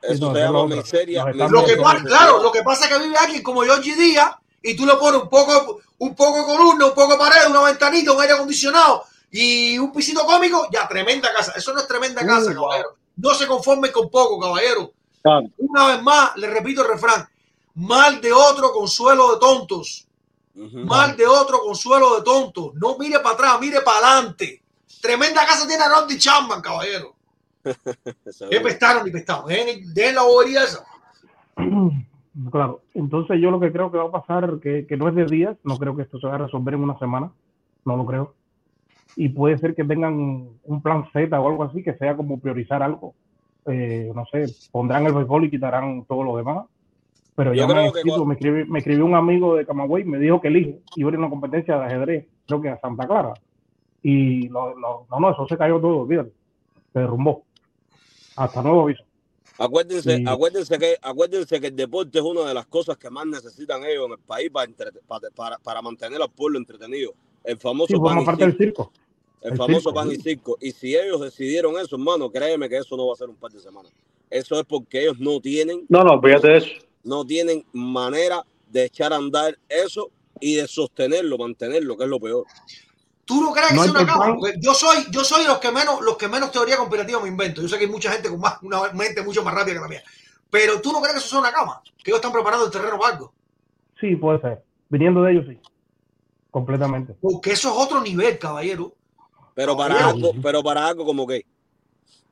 Eso 0.00 0.14
eso 0.14 0.26
llama 0.34 0.40
es 0.40 0.50
lo 0.50 0.62
otro. 0.62 0.76
miseria. 0.76 1.24
Lo 1.26 1.64
que 1.64 1.76
pasa, 1.76 2.02
claro, 2.04 2.42
lo 2.42 2.50
que 2.50 2.62
pasa 2.62 2.86
es 2.86 2.92
que 2.92 2.98
vive 3.04 3.16
alguien 3.16 3.42
como 3.42 3.62
Georgie 3.62 3.94
Díaz 3.94 4.36
y 4.62 4.74
tú 4.74 4.86
le 4.86 4.94
pones 4.94 5.22
un 5.22 5.28
poco, 5.28 5.80
un 5.98 6.14
poco 6.14 6.38
de 6.38 6.44
columna, 6.44 6.86
un 6.86 6.94
poco 6.94 7.12
de 7.12 7.18
pared, 7.18 7.50
una 7.50 7.62
ventanita, 7.62 8.12
un 8.12 8.20
aire 8.22 8.34
acondicionado 8.34 9.04
y 9.30 9.78
un 9.78 9.92
pisito 9.92 10.24
cómico, 10.24 10.68
ya 10.72 10.88
tremenda 10.88 11.32
casa. 11.34 11.52
Eso 11.56 11.72
no 11.72 11.80
es 11.80 11.88
tremenda 11.88 12.22
Uh, 12.22 12.26
casa, 12.26 12.52
wow. 12.54 12.62
caballero. 12.62 12.96
No 13.16 13.34
se 13.34 13.46
conformen 13.46 13.92
con 13.92 14.10
poco, 14.10 14.38
caballero. 14.38 14.92
Claro. 15.22 15.46
Una 15.58 15.86
vez 15.88 16.02
más, 16.02 16.36
le 16.36 16.48
repito 16.48 16.82
el 16.82 16.88
refrán. 16.88 17.26
Mal 17.74 18.20
de 18.20 18.32
otro, 18.32 18.72
consuelo 18.72 19.34
de 19.34 19.40
tontos. 19.40 20.06
Ujú. 20.54 20.78
Mal 20.78 21.16
de 21.16 21.26
otro, 21.26 21.58
consuelo 21.60 22.16
de 22.16 22.22
tontos. 22.22 22.72
No 22.74 22.96
mire 22.98 23.18
para 23.20 23.34
atrás, 23.34 23.58
mire 23.60 23.80
para 23.82 23.98
adelante. 24.18 24.62
Tremenda 25.02 25.44
casa 25.44 25.66
tiene 25.66 25.84
Rodney 25.88 26.18
Chapman, 26.18 26.62
caballero. 26.62 27.14
¿Qué 28.50 28.60
pestaron 28.60 29.04
ni 29.04 29.10
pestaron? 29.10 29.46
Dejen 29.46 30.14
la 30.14 30.22
bobería 30.22 30.64
esa. 30.64 30.84
Claro, 32.52 32.82
entonces 32.92 33.38
yo 33.40 33.50
lo 33.50 33.58
que 33.58 33.72
creo 33.72 33.90
que 33.90 33.96
va 33.96 34.08
a 34.08 34.10
pasar, 34.10 34.60
que, 34.62 34.86
que 34.86 34.98
no 34.98 35.08
es 35.08 35.14
de 35.14 35.24
días, 35.24 35.56
no 35.64 35.78
creo 35.78 35.96
que 35.96 36.02
esto 36.02 36.20
se 36.20 36.26
va 36.26 36.34
a 36.34 36.38
resolver 36.38 36.74
en 36.74 36.82
una 36.82 36.98
semana, 36.98 37.32
no 37.86 37.96
lo 37.96 38.04
creo. 38.04 38.34
Y 39.16 39.30
puede 39.30 39.56
ser 39.58 39.74
que 39.74 39.82
tengan 39.84 40.14
un 40.62 40.82
plan 40.82 41.06
Z 41.12 41.40
o 41.40 41.48
algo 41.48 41.64
así, 41.64 41.82
que 41.82 41.94
sea 41.94 42.14
como 42.16 42.38
priorizar 42.38 42.82
algo. 42.82 43.14
Eh, 43.66 44.12
no 44.14 44.24
sé, 44.26 44.44
pondrán 44.70 45.06
el 45.06 45.14
béisbol 45.14 45.46
y 45.46 45.50
quitarán 45.50 46.04
todo 46.04 46.22
lo 46.22 46.36
demás. 46.36 46.66
Pero 47.34 47.52
Yo 47.54 47.66
ya 47.66 47.74
me, 47.74 47.86
escrito, 47.86 48.24
me, 48.24 48.34
escribió, 48.34 48.66
me 48.66 48.78
escribió 48.78 49.04
un 49.04 49.14
amigo 49.14 49.56
de 49.56 49.66
Camagüey, 49.66 50.04
me 50.04 50.18
dijo 50.18 50.40
que 50.40 50.48
el 50.48 50.56
hijo 50.58 50.78
iba 50.96 51.08
a 51.08 51.12
ir 51.12 51.16
a 51.16 51.18
una 51.20 51.30
competencia 51.30 51.78
de 51.78 51.84
ajedrez, 51.84 52.26
creo 52.46 52.60
que 52.62 52.68
a 52.70 52.78
Santa 52.80 53.06
Clara. 53.06 53.34
Y 54.02 54.48
lo- 54.48 54.78
lo- 54.78 55.06
no, 55.10 55.20
no, 55.20 55.30
eso 55.32 55.46
se 55.48 55.56
cayó 55.58 55.80
todo, 55.80 55.98
olvídate. 56.00 56.32
Se 56.92 57.00
derrumbó. 57.00 57.44
Hasta 58.36 58.62
nuevo 58.62 58.82
aviso. 58.82 59.02
Acuérdense, 59.58 60.22
acuérdense, 60.26 60.78
que, 60.78 60.96
acuérdense 61.00 61.60
que 61.60 61.66
el 61.68 61.76
deporte 61.76 62.18
es 62.18 62.24
una 62.24 62.42
de 62.42 62.52
las 62.54 62.66
cosas 62.66 62.98
que 62.98 63.08
más 63.08 63.26
necesitan 63.26 63.82
ellos 63.84 64.06
en 64.06 64.12
el 64.12 64.18
país 64.18 64.50
para, 64.50 64.70
entrete- 64.70 65.00
para, 65.06 65.28
para, 65.34 65.58
para 65.58 65.80
mantener 65.82 66.20
al 66.20 66.30
pueblo 66.30 66.58
entretenido. 66.58 67.12
El 67.42 67.56
famoso 67.58 67.94
Sí, 67.94 67.96
forma 67.96 68.22
y 68.22 68.24
parte 68.26 68.44
del 68.46 68.56
circo. 68.58 68.92
El 69.42 69.52
el 69.52 69.56
famoso 69.58 69.80
circo, 69.90 69.94
pan 69.94 70.12
y 70.12 70.16
circo. 70.16 70.58
Y 70.60 70.72
si 70.72 70.96
ellos 70.96 71.20
decidieron 71.20 71.78
eso, 71.78 71.96
hermano, 71.96 72.30
créeme 72.30 72.68
que 72.68 72.78
eso 72.78 72.96
no 72.96 73.06
va 73.06 73.12
a 73.12 73.16
ser 73.16 73.28
un 73.28 73.36
par 73.36 73.52
de 73.52 73.60
semanas. 73.60 73.92
Eso 74.30 74.58
es 74.58 74.66
porque 74.66 75.02
ellos 75.02 75.18
no 75.18 75.40
tienen, 75.40 75.84
No, 75.88 76.02
no, 76.02 76.20
fíjate 76.20 76.48
de 76.48 76.56
eso. 76.58 76.68
no 77.04 77.24
tienen 77.24 77.64
manera 77.72 78.44
de 78.70 78.84
echar 78.84 79.12
a 79.12 79.16
andar 79.16 79.56
eso 79.68 80.10
y 80.40 80.56
de 80.56 80.66
sostenerlo, 80.66 81.38
mantenerlo, 81.38 81.96
que 81.96 82.04
es 82.04 82.10
lo 82.10 82.18
peor. 82.20 82.44
¿Tú 83.24 83.40
no 83.40 83.52
crees 83.52 83.68
que 83.68 83.74
No 83.74 83.82
sea 83.82 83.90
una 83.92 84.06
cama? 84.06 84.36
Porque 84.36 84.54
yo 84.60 84.74
soy, 84.74 84.98
yo 85.10 85.24
soy 85.24 85.44
los 85.44 85.58
que 85.58 85.70
menos, 85.70 86.00
los 86.00 86.16
que 86.16 86.28
menos 86.28 86.50
teoría 86.50 86.76
conspirativa 86.76 87.20
me 87.20 87.28
invento. 87.28 87.62
Yo 87.62 87.68
sé 87.68 87.78
que 87.78 87.84
hay 87.84 87.90
mucha 87.90 88.12
gente 88.12 88.28
con 88.28 88.40
más, 88.40 88.62
una 88.62 88.92
mente 88.92 89.22
mucho 89.22 89.42
más 89.44 89.54
rápida 89.54 89.74
que 89.74 89.80
la 89.80 89.88
mía. 89.88 90.02
Pero 90.50 90.80
tú 90.80 90.92
no 90.92 91.00
crees 91.00 91.14
que 91.14 91.18
eso 91.18 91.28
sea 91.28 91.40
una 91.40 91.52
cama, 91.52 91.82
que 91.84 92.10
ellos 92.10 92.18
están 92.18 92.32
preparando 92.32 92.66
el 92.66 92.70
terreno 92.70 92.98
para 92.98 93.14
algo. 93.14 93.32
Sí, 94.00 94.14
puede 94.16 94.40
ser. 94.40 94.62
Viniendo 94.88 95.22
de 95.22 95.32
ellos, 95.32 95.44
sí. 95.48 95.58
Completamente. 96.50 97.14
Porque 97.20 97.52
eso 97.52 97.70
es 97.70 97.76
otro 97.76 98.00
nivel, 98.00 98.38
caballero. 98.38 98.94
Pero 99.56 99.76
para 99.76 100.08
algo, 100.10 100.32
pero 100.42 100.62
para 100.62 100.86
algo 100.86 101.04
como 101.04 101.26
que 101.26 101.44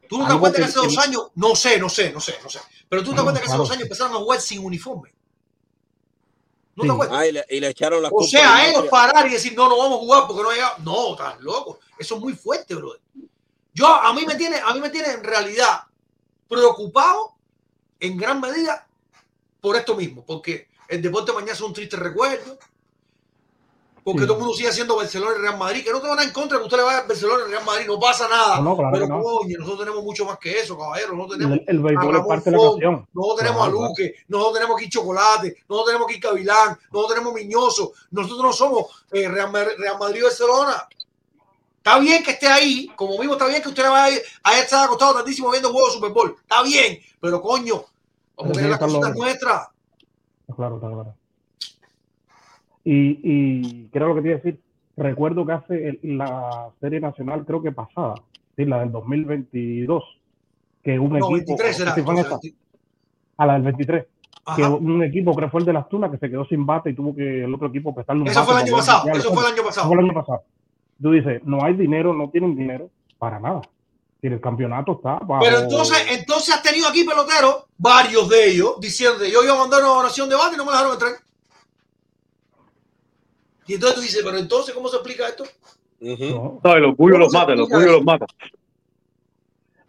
Tú 0.08 0.18
no 0.18 0.26
te 0.28 0.34
acuerdas 0.34 0.56
que, 0.56 0.62
que- 0.62 0.68
hace 0.78 0.78
dos 0.86 0.98
años, 0.98 1.22
no 1.34 1.56
sé, 1.56 1.78
no 1.80 1.88
sé, 1.88 2.12
no 2.12 2.20
sé, 2.20 2.34
no 2.42 2.50
sé. 2.50 2.60
Pero 2.88 3.02
tú 3.02 3.14
te 3.14 3.20
acuerdas 3.20 3.40
que 3.42 3.48
hace 3.48 3.56
dos 3.56 3.70
años 3.70 3.84
empezaron 3.84 4.12
a 4.12 4.18
jugar 4.18 4.40
sin 4.40 4.62
uniforme. 4.62 5.12
¿No 6.76 6.82
Sí. 6.82 6.88
te 6.88 6.92
acuerdas? 6.92 7.18
ah, 7.18 7.26
y, 7.26 7.32
le, 7.32 7.44
y 7.48 7.60
le 7.60 7.68
echaron 7.68 8.02
las 8.02 8.12
O 8.14 8.22
sea, 8.24 8.56
a 8.56 8.68
ellos 8.68 8.84
parar 8.90 9.26
y 9.26 9.30
decir, 9.30 9.54
no, 9.56 9.68
no 9.68 9.78
vamos 9.78 9.96
a 9.96 10.00
jugar 10.02 10.26
porque 10.26 10.42
no 10.42 10.50
ha 10.50 10.54
llegado. 10.54 10.74
No, 10.84 11.12
estás 11.12 11.40
loco. 11.40 11.78
Eso 11.98 12.16
es 12.16 12.20
muy 12.20 12.34
fuerte, 12.34 12.74
brother. 12.74 13.00
Yo, 13.72 13.86
a 13.86 14.12
mí 14.12 14.26
me 14.26 14.34
tiene, 14.34 14.58
a 14.58 14.74
mí 14.74 14.80
me 14.80 14.90
tiene 14.90 15.08
en 15.12 15.24
realidad 15.24 15.80
preocupado 16.48 17.32
en 17.98 18.16
gran 18.18 18.40
medida 18.40 18.86
por 19.62 19.74
esto 19.76 19.94
mismo, 19.96 20.24
porque 20.26 20.68
el 20.88 21.00
deporte 21.00 21.32
mañana 21.32 21.52
es 21.54 21.60
un 21.62 21.72
triste 21.72 21.96
recuerdo, 21.96 22.58
porque 24.04 24.20
Sí. 24.20 24.26
todo 24.26 24.34
el 24.36 24.40
mundo 24.42 24.54
sigue 24.54 24.68
haciendo 24.68 24.96
Barcelona 24.96 25.34
y 25.38 25.40
Real 25.40 25.56
Madrid, 25.58 25.82
que 25.82 25.90
no 25.90 26.00
te 26.00 26.08
van 26.08 26.18
a 26.18 26.24
en 26.24 26.30
contra 26.30 26.58
que 26.58 26.64
usted 26.64 26.76
le 26.76 26.82
vaya 26.82 26.98
al 26.98 27.08
Barcelona 27.08 27.44
y 27.46 27.50
Real 27.50 27.64
Madrid, 27.64 27.86
no 27.86 27.98
pasa 27.98 28.28
nada. 28.28 28.56
No, 28.58 28.62
no, 28.62 28.76
claro 28.76 28.90
pero 28.92 29.06
no. 29.08 29.22
coño, 29.22 29.58
nosotros 29.58 29.78
tenemos 29.80 30.04
mucho 30.04 30.24
más 30.26 30.38
que 30.38 30.58
eso, 30.60 30.76
caballero, 30.76 31.14
no 31.16 31.26
tenemos 31.26 31.58
El, 31.58 31.64
el 31.66 31.78
a 31.78 31.82
béisbol 31.82 32.16
es 32.16 32.22
parte 32.26 32.50
de 32.50 32.56
la 32.58 32.62
canción. 32.70 33.08
nosotros 33.14 33.38
tenemos 33.38 33.66
a 33.66 33.70
Luque, 33.70 34.14
nosotros 34.28 34.54
tenemos 34.54 34.76
aquí 34.80 34.88
Chocolate, 34.90 35.56
nosotros 35.68 35.86
tenemos 35.86 36.08
aquí 36.10 36.20
Cavilán, 36.20 36.78
nosotros 36.92 37.08
tenemos 37.14 37.32
Miñoso, 37.34 37.92
nosotros 38.10 38.42
no 38.42 38.52
somos 38.52 39.04
eh, 39.10 39.26
Real, 39.28 39.50
Ma- 39.50 39.64
Real 39.64 39.98
Madrid 39.98 40.20
y 40.20 40.22
Barcelona. 40.24 40.86
Está 41.78 41.98
bien 41.98 42.22
que 42.22 42.30
esté 42.32 42.46
ahí, 42.46 42.90
como 42.96 43.18
mismo 43.18 43.34
está 43.34 43.46
bien 43.46 43.62
que 43.62 43.68
usted 43.68 43.88
vaya 43.88 44.18
a 44.42 44.58
estar 44.58 44.84
acostado 44.84 45.14
tantísimo 45.14 45.50
viendo 45.50 45.70
juegos 45.72 45.90
de 45.92 45.94
Super 45.96 46.12
Bowl. 46.12 46.36
Está 46.40 46.62
bien, 46.62 46.98
pero 47.20 47.40
coño, 47.42 47.84
vamos 48.36 48.50
a 48.50 48.52
tiene 48.52 48.68
las 48.68 48.78
cositas 48.78 49.14
nuestras. 49.14 49.68
Claro, 50.56 50.76
está 50.76 50.88
claro. 50.88 51.14
Y, 52.84 53.18
y 53.22 53.88
creo 53.92 54.08
lo 54.08 54.14
que 54.16 54.20
te 54.22 54.28
iba 54.28 54.36
a 54.36 54.40
decir. 54.40 54.60
Recuerdo 54.96 55.44
que 55.46 55.52
hace 55.52 55.88
el- 55.88 56.18
la 56.18 56.68
serie 56.80 57.00
nacional, 57.00 57.44
creo 57.44 57.62
que 57.62 57.72
pasada, 57.72 58.14
sí, 58.56 58.64
la 58.64 58.80
del 58.80 58.92
2022, 58.92 60.04
que 60.82 60.98
un 60.98 61.10
No, 61.10 61.16
equipo. 61.16 61.32
23 61.32 61.76
será. 61.76 61.94
sí, 61.94 62.02
fue 62.02 62.14
en 62.14 62.20
entonces, 62.20 62.52
esa, 62.52 62.56
a 63.38 63.46
la 63.46 63.52
del 63.54 63.62
23, 63.62 64.04
que 64.54 64.62
un 64.62 65.02
equipo, 65.02 65.34
creo 65.34 65.48
que 65.48 65.50
fue 65.50 65.60
el 65.60 65.66
de 65.66 65.72
las 65.72 65.88
Tunas, 65.88 66.10
que 66.10 66.18
se 66.18 66.28
quedó 66.30 66.44
sin 66.44 66.64
bate 66.66 66.90
y 66.90 66.94
tuvo 66.94 67.14
que 67.16 67.44
el 67.44 67.52
otro 67.54 67.68
equipo 67.68 67.94
prestarle 67.94 68.22
un 68.22 68.28
Eso 68.28 68.44
fue 68.44 68.54
el 68.54 68.60
año 68.66 68.76
pasado, 68.76 69.08
eso 69.12 69.32
fue 69.34 69.42
el 69.42 69.46
año 69.52 69.56
Eso 69.56 69.64
pasado. 69.64 69.86
fue 69.88 69.96
el 69.98 70.04
año 70.04 70.14
pasado. 70.14 70.42
Tú 71.02 71.10
dices, 71.10 71.42
no 71.44 71.64
hay 71.64 71.74
dinero, 71.74 72.14
no 72.14 72.28
tienen 72.30 72.54
dinero 72.54 72.88
para 73.18 73.40
nada. 73.40 73.62
Si 74.20 74.28
el 74.28 74.40
campeonato 74.40 74.92
está 74.92 75.18
bajo- 75.18 75.42
Pero 75.42 75.58
entonces, 75.60 75.98
entonces 76.12 76.54
has 76.54 76.62
tenido 76.62 76.88
aquí 76.88 77.04
peloteros, 77.04 77.64
varios 77.76 78.28
de 78.28 78.50
ellos, 78.50 78.76
diciendo 78.80 79.24
yo 79.24 79.42
iba 79.42 79.54
a 79.54 79.58
mandar 79.58 79.80
una 79.82 79.90
donación 79.94 80.28
de 80.28 80.36
bate 80.36 80.54
y 80.54 80.58
no 80.58 80.64
me 80.66 80.70
dejaron 80.70 80.92
entrar. 80.92 81.12
Y 83.66 83.74
entonces 83.74 83.96
tú 83.96 84.02
dices, 84.02 84.22
pero 84.24 84.36
entonces, 84.38 84.74
¿cómo 84.74 84.88
se 84.88 84.96
explica 84.96 85.28
esto? 85.28 85.44
No. 86.00 86.60
No, 86.62 86.74
el 86.76 86.84
orgullo 86.84 87.18
los 87.18 87.32
mata, 87.32 87.52
el 87.52 87.60
orgullo 87.60 87.92
los 87.92 88.04
mata. 88.04 88.26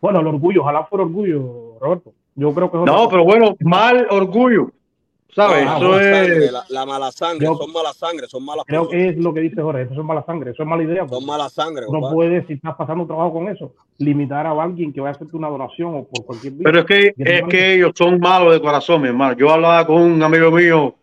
Bueno, 0.01 0.19
el 0.19 0.27
orgullo, 0.27 0.61
ojalá 0.61 0.85
fuera 0.85 1.03
orgullo, 1.03 1.77
Roberto. 1.79 2.13
Yo 2.35 2.53
creo 2.53 2.71
que 2.71 2.77
No, 2.79 3.09
pero 3.09 3.23
bueno, 3.23 3.55
mal 3.61 4.07
orgullo. 4.09 4.71
¿Sabes? 5.33 5.65
La 5.65 5.75
Eso 5.77 5.89
mala 5.89 6.03
sangre, 6.03 6.45
es. 6.45 6.51
la, 6.53 6.63
la 6.69 6.85
mala 6.85 7.11
sangre, 7.11 7.45
Yo- 7.45 7.55
son 7.57 7.73
mala 7.73 7.91
sangre, 7.93 8.27
son 8.29 8.45
malas 8.45 8.63
Creo 8.65 8.83
personas. 8.87 9.03
que 9.03 9.09
es 9.09 9.17
lo 9.17 9.33
que 9.33 9.39
dice 9.41 9.61
Jorge, 9.61 9.81
eso 9.81 9.93
es 9.93 9.97
mala 10.05 10.23
sangre, 10.25 10.51
eso 10.51 10.63
es 10.63 10.69
mala 10.69 10.83
idea. 10.83 10.99
Son 11.01 11.09
porque 11.09 11.25
mala 11.25 11.49
sangre, 11.49 11.81
No 11.87 11.91
compadre. 11.91 12.15
puedes, 12.15 12.47
si 12.47 12.53
estás 12.53 12.75
pasando 12.77 13.01
un 13.01 13.07
trabajo 13.07 13.33
con 13.33 13.49
eso, 13.49 13.73
limitar 13.97 14.47
a 14.47 14.51
alguien 14.51 14.93
que 14.93 15.01
vaya 15.01 15.11
a 15.11 15.15
hacerte 15.15 15.35
una 15.35 15.49
donación 15.49 15.93
o 15.95 16.05
por 16.05 16.25
cualquier. 16.25 16.53
Pero 16.63 16.79
es 16.79 16.85
que, 16.85 17.13
es 17.17 17.41
que 17.49 17.73
ellos 17.75 17.91
son 17.97 18.17
malos 18.21 18.53
de 18.53 18.61
corazón, 18.61 19.01
mi 19.01 19.09
hermano. 19.09 19.35
Yo 19.35 19.49
hablaba 19.49 19.85
con 19.85 20.01
un 20.01 20.23
amigo 20.23 20.51
mío, 20.51 20.95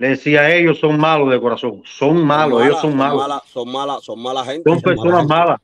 le 0.00 0.08
decía, 0.08 0.50
ellos 0.56 0.78
son 0.78 0.98
malos 0.98 1.30
de 1.30 1.38
corazón. 1.38 1.82
Son 1.84 2.24
malos, 2.24 2.62
ellos 2.62 2.80
son 2.80 2.96
malos. 2.96 3.20
malas, 3.20 3.42
son 3.44 3.70
malas, 3.70 4.02
son 4.02 4.22
mala 4.22 4.44
gente. 4.46 4.62
Son 4.70 4.80
son 4.80 4.94
personas 4.94 5.26
malas. 5.28 5.60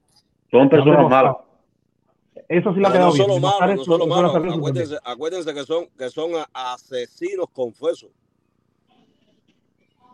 Son 0.50 0.68
personas 0.68 1.08
malas. 1.08 1.36
Eso 2.46 2.74
sí 2.74 2.80
la 2.80 2.88
ha 2.90 2.92
quedado 2.92 3.06
no 3.06 3.16
solo 3.16 3.40
malos, 3.40 3.76
no 3.76 3.84
solo 3.84 4.06
malos. 4.06 4.36
Acuérdense, 4.36 4.98
acuérdense 5.02 5.54
que 5.54 5.64
son, 5.64 5.86
que 5.96 6.10
son 6.10 6.32
asesinos 6.52 7.46
confesos. 7.50 8.10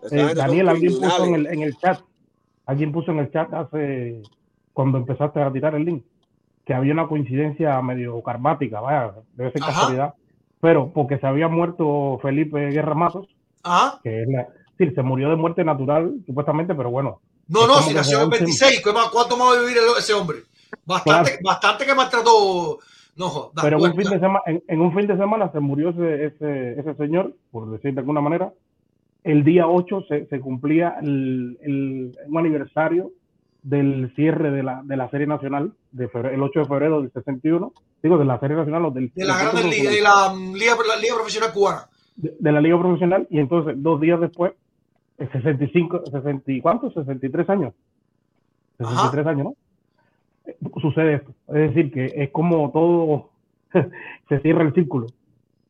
Eh, 0.05 0.09
son 0.09 0.35
Daniel, 0.37 0.69
alguien 0.69 1.01
puso 1.01 1.25
en 1.25 1.35
el, 1.35 1.47
en 1.49 1.63
el 1.63 1.77
chat, 1.79 2.01
alguien 2.67 2.93
puso 2.93 3.11
en 3.11 3.19
el 3.19 3.33
chat 3.33 3.53
hace, 3.53 4.23
cuando 4.73 4.99
empezaste 4.99 5.43
a 5.43 5.53
tirar 5.53 5.75
el 5.75 5.85
link, 5.85 6.05
que 6.65 6.75
había 6.75 6.93
una 6.93 7.09
coincidencia 7.09 7.83
medio 7.83 8.23
karmática, 8.23 8.81
vaya, 8.81 9.15
debe 9.35 9.51
ser 9.51 9.63
Ajá. 9.65 9.73
casualidad, 9.73 10.15
pero 10.61 10.93
porque 10.93 11.19
se 11.19 11.27
había 11.27 11.49
muerto 11.49 12.21
Felipe 12.23 12.71
Guerra 12.71 12.95
Matos, 12.95 13.27
Ajá. 13.63 14.01
que 14.03 14.23
es 14.23 14.29
la, 14.29 14.49
sí, 14.79 14.91
se 14.95 15.03
murió 15.03 15.31
de 15.31 15.37
muerte 15.37 15.65
natural, 15.65 16.15
supuestamente, 16.27 16.75
pero 16.75 16.91
bueno, 16.91 17.21
No, 17.49 17.67
no, 17.67 17.75
si 17.83 17.93
nació 17.93 17.99
en 17.99 18.05
se 18.05 18.17
da 18.17 18.25
un 18.25 18.31
26, 18.31 18.83
¿qué 18.83 18.93
más- 18.93 19.09
¿cuánto 19.11 19.37
más 19.37 19.49
va 19.49 19.59
a 19.59 19.61
vivir 19.61 19.77
el- 19.79 19.99
ese 19.99 20.15
hombre? 20.15 20.39
Bastante, 20.85 21.39
bastante 21.43 21.85
que 21.87 21.95
maltrató. 21.95 22.79
No, 23.15 23.53
pero 23.61 23.77
un, 23.79 23.95
fin 23.95 24.09
de 24.09 24.19
semana, 24.21 24.41
en, 24.47 24.63
en 24.67 24.81
un 24.81 24.95
fin 24.95 25.07
de 25.07 25.17
semana 25.19 25.53
se 25.53 25.61
murió 25.61 25.91
ese, 25.91 26.25
ese, 26.27 26.81
ese 26.81 26.95
señor, 26.95 27.35
por 27.51 27.71
decir 27.71 27.93
de 27.93 28.01
alguna 28.01 28.21
manera. 28.23 28.53
El 29.23 29.45
día 29.45 29.69
8 29.69 30.05
se, 30.09 30.27
se 30.27 30.41
cumplía 30.41 30.97
el, 31.03 31.59
el- 31.63 32.17
un 32.27 32.39
aniversario 32.39 33.11
del 33.63 34.13
cierre 34.17 34.51
de 34.51 34.63
la, 34.63 34.81
de 34.83 34.97
la 34.97 35.09
serie 35.11 35.27
nacional, 35.27 35.73
de 35.93 36.09
febrero- 36.09 36.35
el 36.35 36.43
8 36.43 36.61
de 36.61 36.67
febrero 36.67 37.01
del 37.03 37.13
61, 37.13 37.73
digo, 38.03 38.19
de 38.19 38.25
la 38.25 38.41
serie 38.41 38.57
nacional, 38.57 38.87
o 38.87 38.91
del, 38.91 39.13
de 39.15 39.25
la 39.25 39.39
Ligas, 39.53 39.55
de 39.95 40.01
la 40.01 40.33
mm, 40.35 40.55
Liga, 40.55 40.75
la 40.89 40.97
Liga 40.97 41.15
Profesional 41.15 41.53
Cubana. 41.53 41.89
De, 42.17 42.35
de 42.39 42.53
la 42.53 42.61
liga 42.61 42.79
profesional, 42.79 43.27
y 43.31 43.39
entonces 43.39 43.75
dos 43.83 44.01
días 44.01 44.21
después 44.21 44.53
65, 45.19 46.03
60, 46.11 46.53
y 46.53 46.61
¿cuánto? 46.61 46.91
63 46.91 47.49
años. 47.51 47.75
63 48.79 49.27
años, 49.27 49.45
¿no? 49.45 50.81
Sucede 50.81 51.15
esto. 51.15 51.31
Es 51.49 51.75
decir, 51.75 51.93
que 51.93 52.07
es 52.17 52.31
como 52.31 52.71
todo 52.73 53.31
se 54.29 54.41
cierra 54.41 54.63
el 54.63 54.75
círculo, 54.75 55.07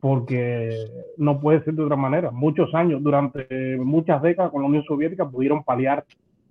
porque 0.00 0.74
no 1.16 1.40
puede 1.40 1.62
ser 1.64 1.74
de 1.74 1.84
otra 1.84 1.96
manera. 1.96 2.30
Muchos 2.30 2.74
años, 2.74 3.02
durante 3.02 3.76
muchas 3.78 4.22
décadas 4.22 4.50
con 4.50 4.62
la 4.62 4.68
Unión 4.68 4.84
Soviética 4.84 5.28
pudieron 5.28 5.62
paliar 5.62 6.04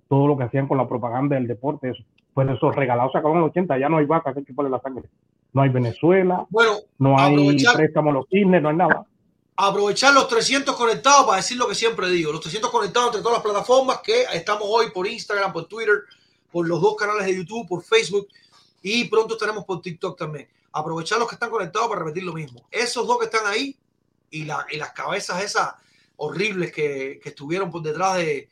todo 0.08 0.26
lo 0.26 0.36
que 0.36 0.44
hacían 0.44 0.68
con 0.68 0.78
la 0.78 0.88
propaganda 0.88 1.36
del 1.36 1.46
deporte. 1.46 1.90
Eso. 1.90 2.02
Pues 2.32 2.48
esos 2.48 2.74
regalados 2.74 3.12
se 3.12 3.18
acabaron 3.18 3.38
en 3.38 3.42
los 3.42 3.50
80, 3.50 3.78
ya 3.78 3.88
no 3.88 3.98
hay 3.98 4.06
vacas 4.06 4.34
que 4.34 4.44
chuparle 4.44 4.70
la 4.70 4.80
sangre. 4.80 5.08
No 5.52 5.62
hay 5.62 5.68
Venezuela, 5.68 6.46
Bueno, 6.48 6.72
no 6.98 7.18
hay 7.18 7.62
préstamos 7.74 8.12
a 8.12 8.14
los 8.14 8.28
cisnes, 8.28 8.62
no 8.62 8.70
hay 8.70 8.76
nada. 8.76 9.04
Aprovechar 9.68 10.12
los 10.12 10.26
300 10.26 10.74
conectados 10.74 11.24
para 11.24 11.36
decir 11.36 11.56
lo 11.56 11.68
que 11.68 11.76
siempre 11.76 12.08
digo. 12.10 12.32
Los 12.32 12.40
300 12.40 12.68
conectados 12.68 13.08
entre 13.08 13.22
todas 13.22 13.36
las 13.36 13.44
plataformas 13.44 14.00
que 14.02 14.22
estamos 14.32 14.66
hoy 14.68 14.90
por 14.90 15.06
Instagram, 15.06 15.52
por 15.52 15.66
Twitter, 15.66 16.02
por 16.50 16.66
los 16.66 16.80
dos 16.80 16.96
canales 16.96 17.26
de 17.26 17.36
YouTube, 17.36 17.68
por 17.68 17.84
Facebook 17.84 18.26
y 18.82 19.04
pronto 19.04 19.34
estaremos 19.34 19.64
por 19.64 19.80
TikTok 19.80 20.18
también. 20.18 20.48
Aprovechar 20.72 21.20
los 21.20 21.28
que 21.28 21.36
están 21.36 21.50
conectados 21.50 21.88
para 21.88 22.00
repetir 22.00 22.24
lo 22.24 22.32
mismo. 22.32 22.66
Esos 22.72 23.06
dos 23.06 23.18
que 23.20 23.26
están 23.26 23.46
ahí 23.46 23.78
y, 24.30 24.44
la- 24.44 24.66
las 24.72 24.90
cabezas 24.92 25.40
esas 25.44 25.74
horribles 26.16 26.72
que, 26.72 27.20
estuvieron 27.24 27.70
por 27.70 27.82
detrás 27.82 28.16
de, 28.16 28.48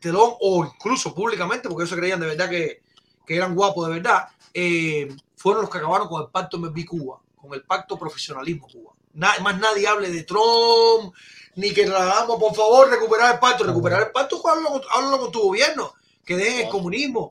telón 0.00 0.34
o 0.40 0.64
incluso 0.64 1.12
públicamente, 1.12 1.68
porque 1.68 1.82
ellos 1.82 1.90
se 1.90 1.96
creían 1.96 2.20
de 2.20 2.26
verdad 2.26 2.48
que, 2.48 2.80
eran 3.26 3.56
guapos 3.56 3.88
de 3.88 3.94
verdad, 3.94 4.28
eh, 4.54 5.08
fueron 5.36 5.62
los 5.62 5.70
que 5.70 5.78
acabaron 5.78 6.06
con 6.06 6.22
el 6.22 6.28
pacto 6.28 6.58
MLB 6.58 6.84
Cuba, 6.84 7.18
con 7.34 7.54
el 7.54 7.64
pacto 7.64 7.98
profesionalismo 7.98 8.68
Cuba. 8.68 8.92
Na- 9.14 9.38
más 9.40 9.58
nadie 9.58 9.86
hable 9.86 10.10
de 10.10 10.22
Trump, 10.24 11.14
ni 11.56 11.72
que 11.72 11.84
tratamos, 11.84 12.40
por 12.40 12.54
favor, 12.54 12.88
recuperar 12.88 13.34
el 13.34 13.40
pacto. 13.40 13.64
Recuperar 13.64 14.02
el 14.04 14.10
pacto, 14.10 14.40
háblalo 14.48 14.70
con, 14.70 14.82
háblalo 14.90 15.18
con 15.20 15.32
tu 15.32 15.40
gobierno, 15.42 15.92
que 16.24 16.36
dejen 16.36 16.66
el 16.66 16.70
comunismo, 16.70 17.30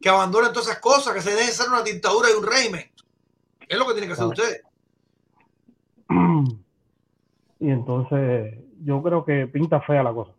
que 0.00 0.08
abandonen 0.08 0.52
todas 0.52 0.68
esas 0.68 0.80
cosas, 0.80 1.14
que 1.14 1.20
se 1.22 1.34
dejen 1.34 1.52
ser 1.52 1.68
una 1.68 1.82
dictadura 1.82 2.30
y 2.30 2.34
un 2.34 2.46
régimen. 2.46 2.90
Es 3.68 3.78
lo 3.78 3.86
que 3.86 3.92
tienen 3.92 4.08
que 4.08 4.14
hacer 4.14 4.26
ustedes. 4.26 4.62
Y 7.60 7.70
entonces 7.70 8.54
yo 8.84 9.00
creo 9.04 9.24
que 9.24 9.46
pinta 9.46 9.80
fea 9.80 10.02
la 10.02 10.12
cosa, 10.12 10.32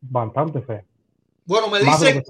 bastante 0.00 0.62
fea. 0.62 0.84
Bueno, 1.44 1.66
me 1.66 1.80
dice, 1.80 2.22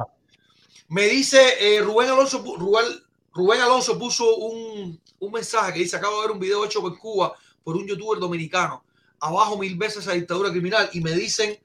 me 0.89 1.03
dice 1.07 1.77
eh, 1.77 1.83
Rubén 1.83 2.09
Alonso, 2.09 2.43
Rubén, 2.57 2.87
Rubén 3.35 3.61
Alonso 3.61 3.99
puso 3.99 4.37
un, 4.37 4.99
un 5.19 5.33
mensaje 5.33 5.75
que 5.75 5.81
dice, 5.81 5.97
acabo 5.99 6.17
de 6.17 6.29
ver 6.29 6.31
un 6.31 6.41
video 6.41 6.65
hecho 6.65 6.81
por 6.81 6.97
Cuba 6.97 7.35
por 7.65 7.77
un 7.77 7.87
youtuber 7.87 8.19
dominicano. 8.19 8.83
Abajo 9.21 9.59
mil 9.59 9.77
veces 9.77 9.99
esa 10.05 10.13
dictadura 10.13 10.51
criminal 10.51 10.89
y 10.93 11.01
me 11.01 11.13
dicen 11.13 11.59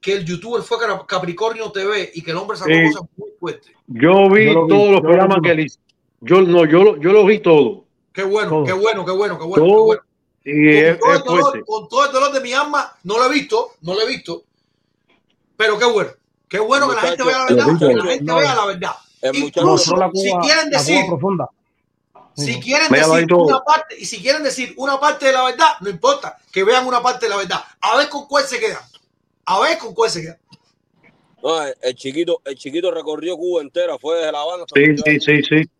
que 0.00 0.14
el 0.14 0.24
youtuber 0.24 0.62
fue 0.62 0.78
Cap- 0.78 1.06
Capricornio 1.06 1.70
TV 1.70 2.10
y 2.14 2.22
que 2.22 2.30
el 2.32 2.36
hombre 2.36 2.56
sacó 2.56 2.70
cosas 2.70 3.08
muy 3.16 3.30
fuertes. 3.38 3.72
Yo 3.86 4.28
vi 4.30 4.46
Yo 4.46 4.52
lo 4.54 4.66
vi, 4.66 4.68
todos 4.68 4.86
los 4.90 4.92
lo 4.92 5.02
programas 5.02 5.38
que 5.42 5.50
él 5.50 5.60
hizo. 5.60 5.78
Yo 6.20 6.40
no, 6.42 6.64
yo, 6.64 6.82
lo- 6.84 6.96
yo 7.00 7.12
lo 7.12 7.24
vi 7.26 7.38
todo. 7.40 7.84
Qué 8.12 8.22
bueno, 8.24 8.50
Todo. 8.50 8.64
qué 8.64 8.72
bueno, 8.72 9.04
qué 9.04 9.10
bueno, 9.12 9.38
qué 9.38 9.44
bueno. 9.44 9.64
qué 9.64 9.70
Todo. 9.70 9.84
bueno. 9.84 10.02
Y 10.44 10.68
es, 10.76 10.98
Con, 10.98 11.00
todo 11.00 11.12
es 11.14 11.18
el 11.20 11.24
dolor, 11.24 11.42
fuerte. 11.42 11.64
con 11.66 11.88
todo 11.88 12.06
el 12.06 12.12
dolor 12.12 12.32
de 12.32 12.40
mi 12.40 12.52
alma, 12.52 12.92
no 13.04 13.16
lo 13.18 13.26
he 13.26 13.32
visto, 13.32 13.70
no 13.82 13.94
lo 13.94 14.00
he 14.02 14.08
visto. 14.08 14.42
Pero 15.56 15.78
qué 15.78 15.84
bueno. 15.84 16.10
Qué 16.48 16.58
bueno 16.58 16.88
que 16.88 16.94
la 16.96 17.00
gente 17.00 17.22
vea 17.24 17.38
la 17.38 17.44
verdad, 17.44 17.78
que 17.78 17.94
la 17.94 18.04
gente 18.04 18.32
vea 18.34 18.54
la 18.54 18.66
verdad. 18.66 18.92
Incluso 19.32 19.94
si 20.14 20.32
quieren 20.42 20.68
decir, 20.70 21.06
profunda. 21.06 21.48
Si 22.36 22.60
quieren 22.60 22.90
decir 22.90 23.34
una 23.34 23.60
parte, 23.60 23.96
y 23.98 24.04
si 24.04 24.20
quieren 24.22 24.42
decir 24.42 24.74
una 24.76 24.98
parte 24.98 25.26
de 25.26 25.32
la 25.32 25.44
verdad, 25.44 25.72
no 25.80 25.90
importa, 25.90 26.36
que 26.52 26.64
vean 26.64 26.86
una 26.86 27.02
parte 27.02 27.26
de 27.26 27.30
la 27.30 27.36
verdad. 27.36 27.60
A 27.80 27.96
ver 27.96 28.08
con 28.08 28.26
cuál 28.26 28.44
se 28.44 28.58
quedan. 28.58 28.82
A 29.46 29.60
ver 29.60 29.78
con 29.78 29.94
cuál 29.94 30.10
se 30.10 30.22
quedan. 30.22 30.38
no, 31.42 31.62
el, 31.62 31.74
el 31.82 31.94
chiquito, 31.94 32.40
el 32.44 32.56
chiquito 32.56 32.90
recorrió 32.90 33.36
Cuba 33.36 33.62
entera, 33.62 33.98
fue 33.98 34.18
desde 34.18 34.32
La 34.32 34.40
Habana 34.40 34.64
hasta 34.64 34.78
Sí, 34.80 34.96
sí, 35.04 35.20
sí, 35.20 35.42
sí. 35.42 35.70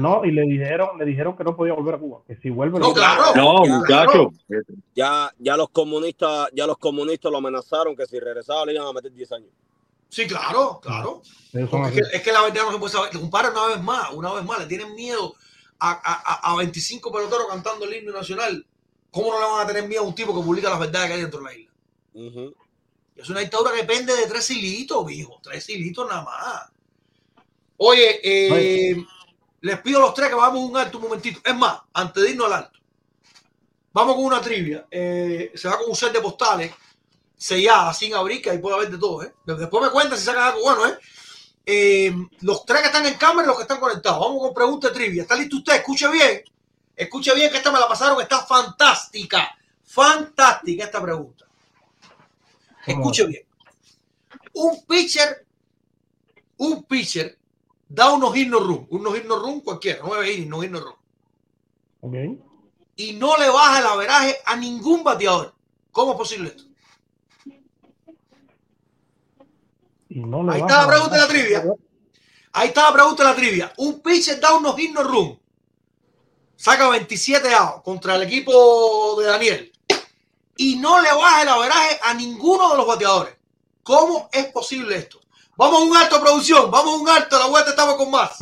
No, 0.00 0.24
y 0.24 0.32
le 0.32 0.42
dijeron, 0.42 0.98
le 0.98 1.04
dijeron 1.04 1.36
que 1.36 1.44
no 1.44 1.56
podía 1.56 1.72
volver 1.72 1.94
a 1.94 1.98
Cuba, 1.98 2.20
que 2.26 2.36
si 2.36 2.50
vuelve 2.50 2.80
No, 2.80 2.92
claro. 2.92 3.34
No, 3.36 3.64
Ya. 3.64 3.78
muchacho. 3.78 4.32
Ya, 4.94 5.32
ya 5.38 5.56
los 5.56 5.70
comunistas, 5.70 6.48
ya 6.52 6.66
los 6.66 6.78
comunistas 6.78 7.30
lo 7.30 7.38
amenazaron 7.38 7.94
que 7.94 8.06
si 8.06 8.18
regresaba 8.18 8.66
le 8.66 8.74
iban 8.74 8.88
a 8.88 8.92
meter 8.92 9.12
10 9.12 9.32
años. 9.32 9.50
Sí, 10.08 10.26
claro, 10.26 10.80
claro. 10.82 11.22
Es 11.88 11.92
que, 11.94 12.16
es 12.16 12.22
que 12.22 12.32
la 12.32 12.42
verdad 12.42 12.62
no 12.64 12.72
se 12.72 12.78
puede 12.78 12.92
saber. 12.92 13.12
Compara 13.12 13.50
una 13.50 13.66
vez 13.66 13.82
más, 13.82 14.12
una 14.12 14.32
vez 14.32 14.44
más, 14.44 14.58
le 14.60 14.66
tienen 14.66 14.94
miedo 14.94 15.34
a, 15.78 15.90
a, 15.90 16.48
a- 16.48 16.52
a 16.52 16.56
25 16.56 17.12
peloteros 17.12 17.46
cantando 17.48 17.84
el 17.84 17.94
himno 17.94 18.12
nacional. 18.12 18.66
¿Cómo 19.10 19.32
no 19.32 19.40
le 19.40 19.46
van 19.46 19.64
a 19.64 19.66
tener 19.66 19.88
miedo 19.88 20.02
a 20.02 20.06
un 20.06 20.14
tipo 20.14 20.34
que 20.34 20.42
publica 20.44 20.68
las 20.70 20.78
verdades 20.80 21.08
que 21.08 21.14
hay 21.14 21.20
dentro 21.22 21.40
de 21.40 21.44
la 21.46 21.54
isla? 21.54 21.72
Es 23.16 23.28
una 23.28 23.40
dictadura 23.40 23.72
que 23.72 23.78
depende 23.78 24.14
de 24.14 24.26
tres 24.26 24.50
hilitos, 24.50 25.04
mijo. 25.04 25.40
Tres 25.42 25.68
hilitos 25.68 26.08
nada 26.08 26.22
más. 26.22 26.70
Oye, 27.78 28.20
eh, 28.22 28.96
les 29.60 29.80
pido 29.80 29.98
a 29.98 30.02
los 30.02 30.14
tres 30.14 30.28
que 30.28 30.34
vamos 30.34 30.60
un 30.68 30.76
alto 30.76 30.98
un 30.98 31.04
momentito. 31.04 31.40
Es 31.44 31.54
más, 31.56 31.80
antes 31.92 32.22
de 32.22 32.30
irnos 32.30 32.46
al 32.46 32.52
alto, 32.54 32.78
vamos 33.92 34.14
con 34.16 34.24
una 34.24 34.40
trivia. 34.40 34.86
Eh, 34.90 35.52
se 35.54 35.68
va 35.68 35.78
con 35.78 35.90
un 35.90 35.96
set 35.96 36.12
de 36.12 36.20
postales 36.20 36.72
sellada, 37.38 37.94
sin 37.94 38.14
abrir, 38.14 38.42
que 38.42 38.50
ahí 38.50 38.58
puede 38.58 38.76
haber 38.76 38.90
de 38.90 38.98
todo. 38.98 39.22
¿eh? 39.22 39.32
Después 39.46 39.84
me 39.84 39.90
cuentan 39.90 40.18
si 40.18 40.24
sacan 40.24 40.48
algo 40.48 40.60
bueno. 40.60 40.86
¿eh? 40.86 40.98
Eh, 41.64 42.14
los 42.40 42.66
tres 42.66 42.82
que 42.82 42.88
están 42.88 43.06
en 43.06 43.14
cámara 43.14 43.44
y 43.44 43.46
los 43.46 43.56
que 43.56 43.62
están 43.62 43.80
conectados. 43.80 44.20
Vamos 44.20 44.42
con 44.42 44.52
pregunta 44.52 44.92
trivia. 44.92 45.22
¿Está 45.22 45.36
listo 45.36 45.56
usted? 45.56 45.76
Escuche 45.76 46.08
bien. 46.08 46.42
Escuche 46.96 47.34
bien 47.34 47.50
que 47.50 47.58
esta 47.58 47.70
me 47.70 47.78
la 47.78 47.88
pasaron. 47.88 48.20
Está 48.20 48.44
fantástica. 48.44 49.56
Fantástica 49.84 50.84
esta 50.84 51.00
pregunta. 51.00 51.46
¿Cómo 52.84 52.98
Escuche 52.98 53.26
bien. 53.26 53.42
Un 54.54 54.84
pitcher, 54.84 55.46
un 56.56 56.84
pitcher 56.84 57.38
da 57.88 58.12
unos 58.12 58.36
himnos 58.36 58.66
run, 58.66 58.86
unos 58.90 59.16
himnos 59.16 59.40
run 59.40 59.60
cualquiera, 59.60 60.00
nueve 60.04 60.44
no 60.46 60.62
himnos 60.62 60.82
run, 60.82 60.94
Ok. 62.00 62.14
y 62.96 63.12
no 63.14 63.36
le 63.36 63.48
baja 63.48 63.78
el 63.80 63.86
averaje 63.86 64.36
a 64.44 64.56
ningún 64.56 65.02
bateador. 65.02 65.54
¿Cómo 65.90 66.12
es 66.12 66.18
posible 66.18 66.48
esto? 66.50 66.64
No 70.18 70.42
le 70.42 70.54
Ahí 70.54 70.60
está 70.60 70.82
la 70.82 70.88
pregunta 70.88 71.14
de 71.14 71.20
la 71.20 71.28
trivia. 71.28 71.64
Ahí 72.52 72.68
está 72.68 72.82
la 72.84 72.92
pregunta 72.92 73.22
de 73.22 73.28
la 73.30 73.36
trivia. 73.36 73.72
Un 73.76 74.00
pitcher 74.00 74.40
da 74.40 74.54
unos 74.54 74.78
himnos 74.78 75.06
run, 75.06 75.40
saca 76.56 76.88
27 76.88 77.54
outs 77.54 77.82
contra 77.82 78.16
el 78.16 78.22
equipo 78.22 79.16
de 79.20 79.26
Daniel 79.26 79.72
y 80.56 80.76
no 80.76 81.00
le 81.00 81.12
baja 81.12 81.42
el 81.42 81.48
averaje 81.48 82.00
a 82.02 82.14
ninguno 82.14 82.70
de 82.70 82.76
los 82.76 82.86
bateadores. 82.86 83.34
¿Cómo 83.82 84.28
es 84.32 84.46
posible 84.46 84.96
esto? 84.96 85.20
Vamos 85.56 85.80
a 85.80 85.84
un 85.84 85.96
alto, 85.96 86.20
producción. 86.20 86.70
Vamos 86.70 86.94
a 86.94 86.96
un 86.98 87.08
alto. 87.08 87.36
A 87.36 87.40
la 87.40 87.46
vuelta 87.46 87.70
estamos 87.70 87.96
con 87.96 88.10
más. 88.10 88.32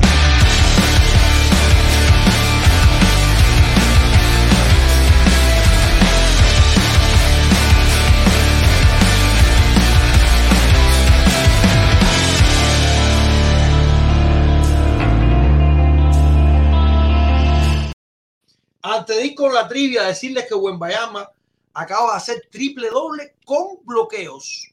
Antes 18.95 19.17
de 19.17 19.27
ir 19.27 19.35
con 19.35 19.53
la 19.53 19.67
trivia, 19.67 20.05
decirles 20.05 20.47
que 20.47 20.55
Wembayama 20.55 21.29
acaba 21.75 22.13
de 22.13 22.17
hacer 22.19 22.43
triple 22.51 22.89
doble 22.89 23.35
con 23.45 23.79
bloqueos. 23.85 24.73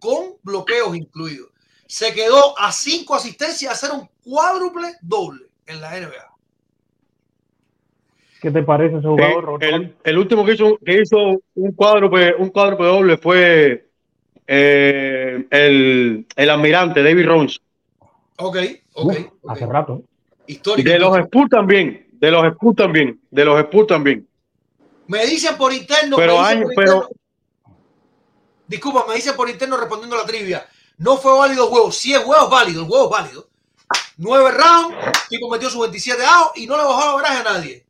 Con 0.00 0.34
bloqueos 0.42 0.96
incluidos. 0.96 1.50
Se 1.86 2.12
quedó 2.12 2.58
a 2.58 2.72
cinco 2.72 3.14
asistencias 3.14 3.60
de 3.80 3.86
hacer 3.86 3.98
un 3.98 4.08
cuádruple 4.24 4.94
doble 5.00 5.46
en 5.66 5.80
la 5.80 5.90
NBA. 6.00 6.32
¿Qué 8.40 8.50
te 8.50 8.62
parece 8.64 8.96
ese 8.96 9.06
Eh, 9.06 9.10
jugador, 9.10 9.44
Rodolfo? 9.44 9.66
el, 9.66 9.96
el 10.02 10.18
último 10.18 10.44
que 10.44 10.54
hizo, 10.54 10.76
que 10.84 11.00
hizo 11.02 11.40
un 11.54 11.72
cuadro 11.72 12.10
un 12.38 12.48
cuadro 12.50 12.84
doble 12.84 13.16
fue 13.16 13.88
eh, 14.48 15.46
el, 15.50 16.26
el 16.34 16.50
almirante 16.50 17.02
David 17.02 17.26
Rons. 17.26 17.60
Ok, 18.38 18.56
ok. 18.94 19.06
Uf, 19.06 19.18
ok. 19.42 19.50
Hace 19.52 19.66
rato. 19.66 20.02
¿eh? 20.02 20.42
Histórico. 20.48 20.90
De 20.90 20.98
los 20.98 21.16
Spurs 21.18 21.50
también, 21.50 22.08
de 22.22 22.30
los 22.30 22.44
Spurs 22.52 22.76
también, 22.76 23.20
de 23.32 23.44
los 23.44 23.58
Spurs 23.58 23.86
también. 23.88 24.28
Me 25.08 25.26
dicen 25.26 25.56
por 25.56 25.72
interno. 25.72 26.16
Pero 26.16 26.34
me 26.40 26.46
años, 26.46 26.70
por 26.72 26.84
pero- 26.84 27.08
Disculpa, 28.68 29.04
me 29.08 29.16
dicen 29.16 29.34
por 29.34 29.50
interno 29.50 29.76
respondiendo 29.76 30.14
a 30.14 30.20
la 30.20 30.24
trivia. 30.26 30.64
No 30.98 31.16
fue 31.16 31.36
válido 31.36 31.64
el 31.64 31.70
juego. 31.70 31.90
Si 31.90 32.14
el 32.14 32.22
juego 32.22 32.44
es 32.44 32.50
válido, 32.50 32.82
el 32.82 32.86
juego 32.88 33.04
es 33.06 33.10
válido. 33.10 33.48
Nueve 34.18 34.52
rounds, 34.52 34.96
tipo 35.28 35.50
metió 35.50 35.68
sus 35.68 35.80
27 35.80 36.22
outs 36.24 36.58
y 36.58 36.66
no 36.68 36.76
le 36.76 36.84
bajó 36.84 37.10
la 37.10 37.16
veraje 37.16 37.38
a 37.40 37.42
nadie. 37.52 37.86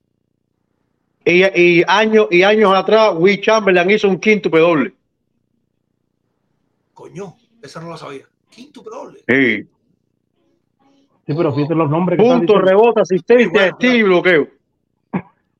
Y, 1.27 1.61
y 1.61 1.85
años 1.87 2.27
y 2.31 2.43
años 2.43 2.75
atrás, 2.75 3.13
Will 3.15 3.39
Chamberlain 3.41 3.91
hizo 3.91 4.09
un 4.09 4.19
quinto 4.19 4.49
doble. 4.49 4.95
Coño, 6.95 7.37
esa 7.61 7.81
no 7.83 7.91
la 7.91 7.99
sabía. 7.99 8.27
Quinto 8.49 8.81
doble. 8.83 9.23
Sí. 9.29 9.69
Sí, 11.27 11.35
pero 11.35 11.53
fíjate 11.55 11.74
los 11.74 11.89
nombres 11.89 12.19
que 12.19 12.24
Punto, 12.24 12.59
rebote, 12.59 13.01
asistencia, 13.03 13.49
Bueno, 13.53 13.66
estilo 13.69 13.94
y 13.94 14.03
bloqueo. 14.03 14.49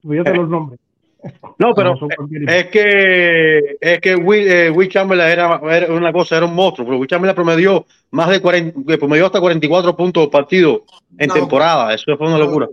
Fíjate 0.09 0.35
los 0.35 0.49
nombres. 0.49 0.81
No, 1.59 1.73
pero 1.73 1.95
No 1.95 2.09
es 2.49 2.67
que 2.67 3.77
es 3.81 4.01
que 4.01 4.17
Will, 4.17 4.49
eh, 4.51 4.71
Will 4.71 4.89
Chamberlain 4.89 5.31
era, 5.31 5.61
era 5.71 5.93
una 5.95 6.13
cosa, 6.13 6.37
era 6.37 6.47
un 6.47 6.55
monstruo, 6.55 6.85
pero 6.85 6.99
Will 6.99 7.09
Chamberlain 7.09 7.37
promedió 7.37 7.87
más 8.11 8.29
de 8.29 8.41
40, 8.43 8.81
que 8.89 8.99
promedió 8.99 9.27
hasta 9.27 9.39
44 9.41 9.97
puntos 9.97 10.27
partido 10.29 10.83
en 11.17 11.29
No. 11.29 11.35
temporada. 11.35 11.95
Eso 11.95 12.17
fue 12.19 12.27
una 12.27 12.39
locura. 12.39 12.67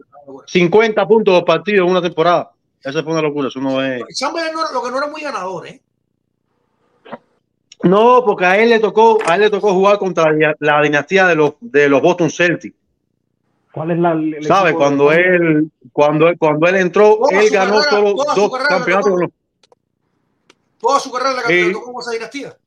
50 0.47 1.07
puntos 1.07 1.35
por 1.35 1.45
partido 1.45 1.85
en 1.85 1.91
una 1.91 2.01
temporada. 2.01 2.49
Eso 2.83 3.03
fue 3.03 3.13
una 3.13 3.21
locura. 3.21 3.49
Eso 3.49 3.59
no 3.59 3.83
es. 3.83 4.01
Chamberlain 4.17 4.51
no 4.53 4.61
era- 4.61 4.71
lo 4.73 4.81
que 4.83 4.89
no 4.89 4.97
era 4.97 5.07
muy 5.07 5.21
ganador, 5.21 5.67
¿eh? 5.67 5.81
No, 7.83 8.23
porque 8.25 8.45
a 8.45 8.57
él 8.57 8.69
le 8.69 8.79
tocó, 8.79 9.19
a 9.25 9.35
él 9.35 9.41
le 9.41 9.49
tocó 9.49 9.73
jugar 9.73 9.99
contra 9.99 10.31
la, 10.33 10.53
la 10.59 10.81
dinastía 10.81 11.27
de 11.27 11.35
los 11.35 11.53
de 11.61 11.87
los 11.87 12.01
Boston 12.01 12.29
Celtics. 12.29 12.75
¿Cuál 13.71 13.91
es 13.91 13.99
la. 13.99 14.15
de- 14.15 14.73
Cuando 14.73 15.11
él, 15.11 15.69
cuando 15.93 16.27
él, 16.27 16.37
cuando 16.39 16.67
él 16.67 16.75
entró, 16.77 17.19
él 17.29 17.49
ganó 17.51 17.79
carrera- 17.81 17.89
solo 17.89 18.15
toda 18.15 18.35
dos 18.35 18.51
carrera 18.51 18.69
campeonatos. 18.69 19.05
tocó. 19.05 19.15
con 19.15 19.21
los- 19.21 19.31
Toda 20.79 20.99
su 20.99 21.11
carrera 21.11 21.33
la 21.33 21.41
Sí. 21.47 21.53
le 21.65 21.71
tocó 21.73 21.93
con 21.93 22.01
esa 22.01 22.11
dinastía. 22.11 22.57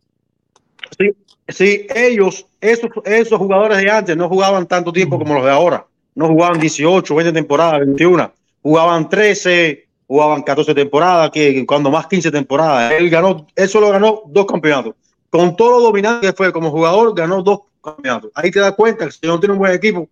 Sí, 0.98 1.10
sí, 1.48 1.86
ellos, 1.94 2.46
esos, 2.60 2.90
esos 3.04 3.38
jugadores 3.38 3.78
de 3.78 3.90
antes 3.90 4.16
no 4.16 4.28
jugaban 4.28 4.66
tanto 4.66 4.92
tiempo 4.92 5.18
como 5.18 5.34
los 5.34 5.44
de 5.44 5.50
ahora. 5.50 5.86
No 6.14 6.28
jugaban 6.28 6.60
18, 6.60 7.14
20 7.14 7.32
temporadas, 7.32 7.80
21. 7.80 8.30
Jugaban 8.62 9.08
13, 9.08 9.88
jugaban 10.06 10.42
14 10.42 10.74
temporadas, 10.74 11.30
que 11.30 11.64
cuando 11.66 11.90
más 11.90 12.06
15 12.06 12.30
temporadas. 12.30 12.92
Él 12.92 13.08
ganó, 13.08 13.46
él 13.56 13.68
solo 13.68 13.88
ganó 13.88 14.22
dos 14.26 14.44
campeonatos. 14.46 14.94
Con 15.30 15.56
todo 15.56 15.78
lo 15.78 15.80
dominante 15.80 16.26
que 16.28 16.32
fue 16.34 16.52
como 16.52 16.70
jugador, 16.70 17.14
ganó 17.14 17.42
dos 17.42 17.60
campeonatos. 17.82 18.30
Ahí 18.34 18.50
te 18.50 18.60
das 18.60 18.72
cuenta 18.74 19.06
que 19.06 19.12
si 19.12 19.26
no 19.26 19.40
tienes 19.40 19.54
un 19.54 19.58
buen 19.60 19.72
equipo, 19.72 20.06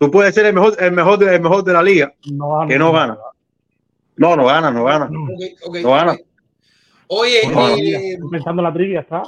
tú 0.00 0.10
puedes 0.10 0.34
ser 0.34 0.46
el 0.46 0.54
mejor, 0.54 0.74
el 0.82 0.92
mejor, 0.92 1.18
de, 1.18 1.34
el 1.36 1.40
mejor 1.42 1.62
de 1.62 1.72
la 1.74 1.82
liga, 1.82 2.12
No 2.24 2.56
gana. 2.56 2.68
que 2.68 2.78
no 2.78 2.90
gana. 2.92 3.18
No, 4.16 4.34
no 4.34 4.46
gana, 4.46 4.70
no 4.70 4.84
gana. 4.84 5.08
No. 5.10 5.26
No 5.82 5.90
gana. 5.90 6.16
Oye, 7.06 7.46
No. 7.48 7.68
eh, 7.68 8.18
pensando 8.30 8.62
la 8.62 8.72
trivia, 8.72 9.00
¿está? 9.00 9.22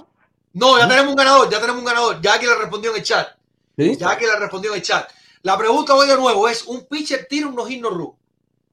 no, 0.55 0.79
ya 0.79 0.89
tenemos 0.89 1.11
un 1.11 1.17
ganador, 1.17 1.51
ya 1.51 1.61
tenemos 1.61 1.79
un 1.81 1.85
ganador. 1.85 2.21
Ya 2.23 2.39
que 2.39 2.47
le 2.47 2.55
respondió 2.57 2.91
en 2.91 2.97
el 2.97 3.03
chat. 3.03 3.29
Sí. 3.77 3.97
Ya 3.97 4.17
que 4.17 4.27
le 4.27 4.37
respondió 4.37 4.71
en 4.71 4.77
el 4.77 4.83
chat. 4.83 5.09
La 5.43 5.57
pregunta 5.59 5.95
hoy 5.95 6.07
de 6.09 6.17
nuevo 6.17 6.49
es: 6.49 6.65
un 6.67 6.87
pitcher 6.87 7.27
tira 7.29 7.47
unos 7.49 7.69
hit 7.69 7.81
no 7.83 7.91
run. 7.91 8.13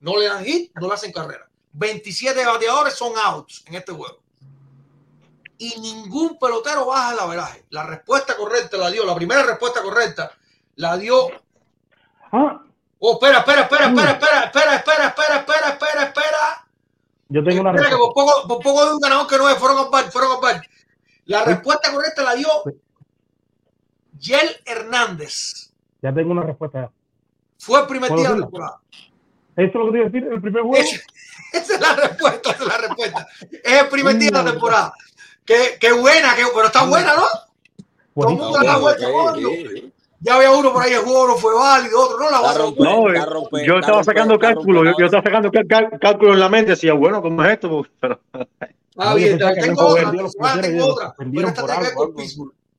No 0.01 0.17
le 0.17 0.27
dan 0.27 0.43
hit, 0.45 0.71
no 0.79 0.87
le 0.87 0.93
hacen 0.93 1.11
carrera. 1.11 1.49
27 1.73 2.45
bateadores 2.45 2.93
son 2.93 3.13
outs 3.25 3.63
en 3.67 3.75
este 3.75 3.91
juego. 3.91 4.19
Y 5.57 5.77
ningún 5.79 6.37
pelotero 6.39 6.85
baja 6.85 7.13
el 7.13 7.19
averaje. 7.19 7.65
La 7.69 7.83
respuesta 7.83 8.35
correcta 8.37 8.77
la 8.77 8.89
dio, 8.91 9.05
la 9.05 9.15
primera 9.15 9.43
respuesta 9.43 9.81
correcta 9.81 10.31
la 10.75 10.97
dio. 10.97 11.27
Ah, 12.31 12.61
Oh, 13.01 13.13
espera, 13.13 13.39
espera, 13.39 13.61
espera, 13.61 13.85
espera, 13.85 14.11
espera, 14.11 14.43
espera, 14.45 14.75
espera, 14.75 15.05
espera, 15.07 15.37
espera, 15.37 15.69
espera, 15.69 16.03
espera. 16.03 16.67
yo 17.29 17.43
tengo 17.45 17.61
una 17.61 17.69
Espera 17.71 17.89
que 17.89 17.95
respuesta. 17.95 18.47
por 18.47 18.61
poco, 18.61 18.85
de 18.85 18.93
un 18.93 18.99
ganador 18.99 19.27
que 19.27 19.37
no 19.37 19.49
es, 19.49 19.55
fueron 19.57 19.89
bar, 19.89 20.11
fueron 20.11 20.41
bar. 20.41 20.61
La 21.25 21.45
respuesta 21.45 21.93
correcta 21.93 22.23
la 22.23 22.35
dio 22.35 22.49
Yel 24.19 24.49
Hernández. 24.65 25.71
Ya 26.01 26.13
tengo 26.13 26.31
una 26.31 26.43
respuesta. 26.43 26.91
Fue 27.57 27.79
el 27.79 27.87
primer 27.87 28.09
¿Puedo 28.09 28.21
día 28.21 28.31
de 28.31 28.39
la 28.39 28.45
temporada. 28.45 28.79
Eso 29.55 29.67
es 29.67 29.73
lo 29.75 29.85
que 29.85 29.91
te 29.91 29.97
iba 29.97 30.05
a 30.05 30.09
decir, 30.09 30.33
el 30.33 30.41
primer 30.41 30.61
juego. 30.63 30.75
Esa, 30.77 30.95
esa 31.53 31.73
es 31.75 31.79
la 31.81 31.95
respuesta, 31.95 32.51
esa 32.51 32.61
es 32.63 32.67
la 32.67 32.77
respuesta. 32.79 33.27
Es 33.63 33.81
el 33.81 33.87
primer 33.87 34.17
día 34.17 34.31
de 34.31 34.43
la 34.43 34.51
temporada. 34.51 34.93
Qué, 35.45 35.77
qué 35.79 35.91
buena, 35.93 36.35
qué, 36.35 36.43
pero 36.53 36.65
está 36.67 36.83
buena, 36.85 37.13
¿no? 37.13 37.23
Todo 38.13 38.29
el 38.29 38.35
mundo 38.37 38.59
la 38.61 38.77
vuelta, 38.77 39.07
Ya 40.21 40.35
había 40.35 40.51
uno 40.51 40.73
por 40.73 40.83
ahí, 40.83 40.91
el 40.93 40.99
juego 40.99 41.27
no 41.27 41.35
fue 41.37 41.53
válido, 41.55 42.01
otro 42.01 42.19
no 42.19 42.29
la 42.29 42.41
va 42.41 42.49
a 42.49 42.51
Está 42.51 42.63
hacer. 42.63 42.75
rompe- 42.75 42.83
No, 42.83 43.09
eh, 43.13 43.65
yo 43.65 43.79
estaba 43.79 44.03
sacando 44.03 44.33
está 44.35 44.47
cálculo, 44.53 44.83
yo, 44.99 45.05
estaba 45.05 45.23
sacando 45.23 45.49
cal- 45.51 45.67
cal- 45.67 45.99
cálculo 45.99 46.33
en 46.33 46.39
la 46.39 46.49
mente, 46.49 46.71
decía, 46.71 46.93
bueno, 46.93 47.21
¿cómo 47.21 47.43
es 47.45 47.51
esto? 47.53 47.85
Pero, 48.01 48.19
Ah, 48.97 49.13
bien, 49.15 49.37
tengo 49.37 49.81
otra, 49.87 50.11
ah, 50.41 50.59
tengo 50.61 50.85
otra. 50.87 51.15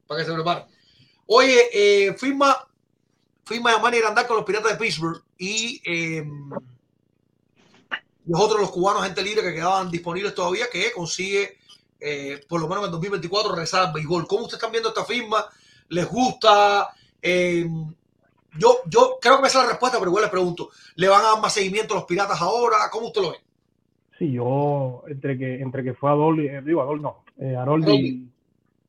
Para 0.07 0.21
que 0.21 0.27
se 0.27 0.35
prepare. 0.35 0.65
Oye, 1.27 1.61
eh, 1.73 2.15
firma, 2.15 2.57
firma 3.47 3.73
Yamani 3.73 3.99
Grandal 4.01 4.27
con 4.27 4.37
los 4.37 4.45
Piratas 4.45 4.73
de 4.73 4.77
Pittsburgh 4.79 5.23
y 5.39 5.81
eh, 5.87 6.23
los 8.27 8.41
otros, 8.41 8.61
los 8.61 8.71
cubanos, 8.71 9.03
gente 9.05 9.23
libre 9.23 9.43
que 9.43 9.55
quedaban 9.55 9.91
disponibles 9.91 10.35
todavía, 10.35 10.67
que 10.71 10.93
consigue, 10.93 11.59
eh, 11.99 12.45
por 12.49 12.61
lo 12.61 12.69
menos 12.69 12.83
en 12.83 12.87
el 12.87 12.91
2024, 12.93 13.53
regresar 13.53 13.87
al 13.87 13.93
béisbol. 13.95 14.27
¿Cómo 14.27 14.43
ustedes 14.43 14.59
están 14.59 14.73
viendo 14.73 14.91
esta 14.91 15.05
firma? 15.05 15.47
¿Les 15.89 16.07
gusta? 16.07 16.91
Eh, 17.23 17.69
yo, 18.59 18.79
yo 18.87 19.19
creo 19.21 19.37
que 19.37 19.43
me 19.43 19.49
sale 19.49 19.67
la 19.67 19.73
respuesta, 19.73 19.99
pero 19.99 20.11
igual 20.11 20.23
les 20.23 20.31
pregunto, 20.31 20.71
¿le 20.97 21.09
van 21.09 21.21
a 21.21 21.31
dar 21.33 21.41
más 21.41 21.53
seguimiento 21.53 21.95
a 21.95 21.99
los 21.99 22.07
Piratas 22.07 22.41
ahora? 22.41 22.77
¿Cómo 22.91 23.09
usted 23.09 23.23
lo 23.23 23.31
ve? 23.31 23.37
Sí, 24.19 24.33
yo, 24.33 25.03
entre 25.09 25.39
que, 25.39 25.61
entre 25.61 25.83
que 25.83 25.95
fue 25.95 26.11
Adoldi, 26.11 26.47
eh, 26.47 26.61
digo 26.63 26.83
Adol 26.83 27.01
no, 27.01 27.25
eh, 27.39 27.57
Haroldi, 27.57 27.91
Haroldi. 27.91 28.29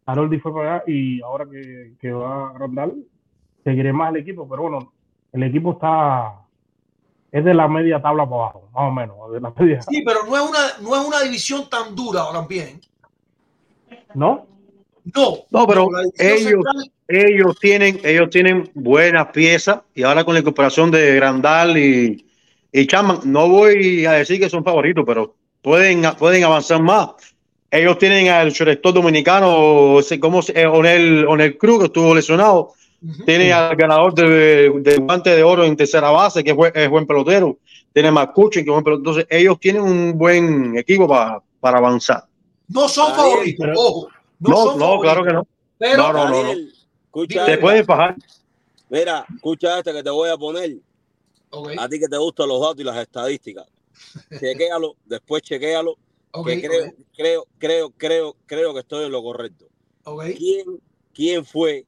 Haroldi 0.06 0.40
fue 0.40 0.54
para 0.54 0.76
allá 0.76 0.84
y 0.88 1.22
ahora 1.22 1.46
que, 1.50 1.94
que 2.02 2.12
va 2.12 2.50
a 2.50 2.54
Rondal, 2.58 2.96
seguiré 3.64 3.94
más 3.94 4.14
el 4.14 4.22
equipo, 4.22 4.48
pero 4.50 4.64
bueno, 4.64 4.92
el 5.32 5.44
equipo 5.44 5.74
está, 5.74 6.42
es 7.32 7.46
de 7.46 7.54
la 7.54 7.68
media 7.68 8.02
tabla 8.02 8.26
para 8.26 8.44
abajo, 8.44 8.70
más 8.74 8.84
o 8.90 8.92
menos, 8.92 9.32
de 9.32 9.40
la 9.40 9.54
media, 9.56 9.82
Sí, 9.84 10.04
pero 10.06 10.26
no 10.26 10.36
es 10.36 10.50
una, 10.50 10.60
no 10.82 10.96
es 11.00 11.08
una 11.08 11.22
división 11.22 11.70
tan 11.70 11.96
dura 11.96 12.26
también. 12.34 12.82
¿no? 14.14 14.46
No, 15.16 15.38
No, 15.50 15.68
pero 15.68 15.90
ellos- 16.18 16.44
central- 16.44 16.92
ellos 17.08 17.58
tienen, 17.60 18.00
ellos 18.04 18.30
tienen 18.30 18.70
buenas 18.74 19.28
piezas 19.28 19.80
y 19.96 20.04
ahora 20.04 20.24
con 20.24 20.34
la 20.34 20.40
incorporación 20.42 20.92
de 20.92 21.16
Grandal 21.16 21.78
y, 21.78 22.26
y 22.72 22.88
Chapman, 22.88 23.20
no 23.26 23.50
voy 23.50 24.06
a 24.06 24.14
decir 24.14 24.40
que 24.40 24.50
son 24.50 24.64
favoritos, 24.64 25.04
pero 25.06 25.36
pueden, 25.62 26.04
pueden 26.18 26.44
avanzar 26.44 26.82
más. 26.82 27.10
Ellos 27.70 27.98
tienen 27.98 28.30
al 28.30 28.52
shortstop 28.52 28.94
dominicano, 28.96 30.00
ese- 30.00 30.20
¿cómo 30.20 30.42
se- 30.42 30.60
eh, 30.60 30.68
Onel, 30.68 31.26
Onel 31.28 31.58
Cruz, 31.58 31.80
que 31.80 31.86
estuvo 31.86 32.14
lesionado. 32.14 32.74
Ujú. 33.04 33.26
Tienen 33.26 33.52
al 33.54 33.76
ganador 33.76 34.14
del 34.14 34.84
de 34.84 34.98
guante 34.98 35.32
de 35.36 35.42
oro 35.42 35.64
en 35.66 35.76
tercera 35.76 36.12
base, 36.12 36.44
que 36.44 36.52
es 36.52 36.56
buen, 36.56 36.72
es 36.76 36.88
buen 36.90 37.08
pelotero. 37.08 37.58
Tienen 37.94 38.16
a 38.18 38.32
Kuchin, 38.32 38.64
que 38.64 38.70
es 38.70 38.74
buen 38.74 38.84
pelotero. 38.84 39.10
Entonces, 39.12 39.28
ellos 39.30 39.60
tienen 39.60 39.82
un 39.82 40.18
buen 40.18 40.78
equipo 40.78 41.08
para, 41.08 41.40
para 41.60 41.80
avanzar. 41.80 42.24
no 42.68 42.88
son 42.88 43.14
favoritos, 43.16 43.66
pero- 43.68 43.74
ojo. 43.80 44.08
No, 44.42 44.76
No, 44.76 45.00
claro 45.00 45.24
que 45.24 45.34
no. 45.34 45.48
Pero 45.78 45.98
No, 45.98 46.14
no, 46.14 46.30
no. 46.30 46.54
Se 47.46 47.58
pueden 47.58 47.86
bajar. 47.86 48.16
mira, 48.90 49.26
escucha 49.36 49.80
este 49.80 49.94
que 49.94 50.04
te 50.04 50.10
voy 50.10 50.30
a 50.30 50.38
poner. 50.38 50.78
A 51.78 51.90
ti 51.90 52.00
que 52.00 52.08
te 52.08 52.18
gustan 52.18 52.48
los 52.48 52.62
datos 52.62 52.80
y 52.80 52.84
las 52.84 52.98
estadísticas. 52.98 53.66
Chequéalo, 54.40 54.96
después 55.06 55.42
chequéalo. 55.44 55.98
que 56.46 56.62
creo, 56.62 56.94
creo, 57.14 57.46
creo, 57.58 57.90
creo, 57.98 58.36
creo 58.46 58.74
que 58.74 58.80
estoy 58.80 59.06
en 59.06 59.12
lo 59.12 59.22
correcto. 59.22 59.66
¿Quién, 60.38 60.82
quién 61.14 61.46
fue 61.46 61.86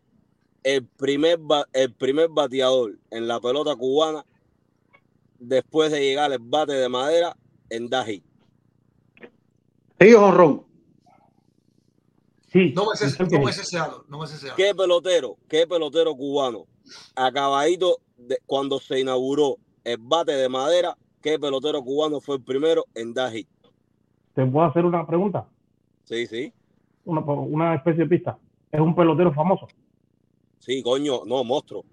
el 0.64 0.86
primer, 0.86 1.40
el 1.72 1.94
primer 1.94 2.30
bateador 2.30 2.98
en 3.10 3.28
la 3.28 3.40
pelota 3.40 3.76
cubana 3.76 4.26
después 5.40 5.92
de 5.92 6.02
llegar 6.02 6.32
al 6.32 6.40
bate 6.40 6.74
de 6.74 6.90
madera 6.90 7.36
en 7.70 7.90
Daji? 7.90 8.22
Ellos 10.00 10.22
honrón. 10.22 10.73
Sí, 12.54 12.72
No 12.76 12.86
me 12.90 12.96
sé, 12.96 13.06
no 13.24 13.40
me 13.44 13.52
sé 13.52 13.78
no 14.08 14.20
me 14.20 14.28
sé. 14.28 14.48
¿Qué 14.56 14.76
pelotero, 14.76 15.38
qué 15.50 15.66
pelotero 15.66 16.16
cubano 16.16 16.66
acabadito 17.16 17.98
de 18.16 18.38
cuando 18.46 18.80
se 18.80 19.00
inauguró 19.00 19.58
el 19.84 19.98
bate 20.00 20.34
de 20.34 20.48
madera, 20.50 20.96
qué 21.22 21.40
pelotero 21.40 21.82
cubano 21.84 22.22
fue 22.22 22.36
el 22.36 22.44
primero 22.44 22.86
en 22.94 23.14
Daji? 23.14 23.48
¿Te 24.36 24.46
puedo 24.46 24.68
hacer 24.68 24.86
una 24.86 25.06
pregunta? 25.08 25.48
Sí, 26.04 26.28
sí, 26.28 26.54
Una, 27.06 27.22
una 27.22 27.76
especie 27.76 28.04
de 28.04 28.10
pista. 28.10 28.38
¿Es 28.72 28.80
un 28.80 28.96
pelotero 28.96 29.34
famoso? 29.34 29.68
sí, 30.60 30.82
coño, 30.82 31.26
no, 31.26 31.44
monstruo. 31.44 31.84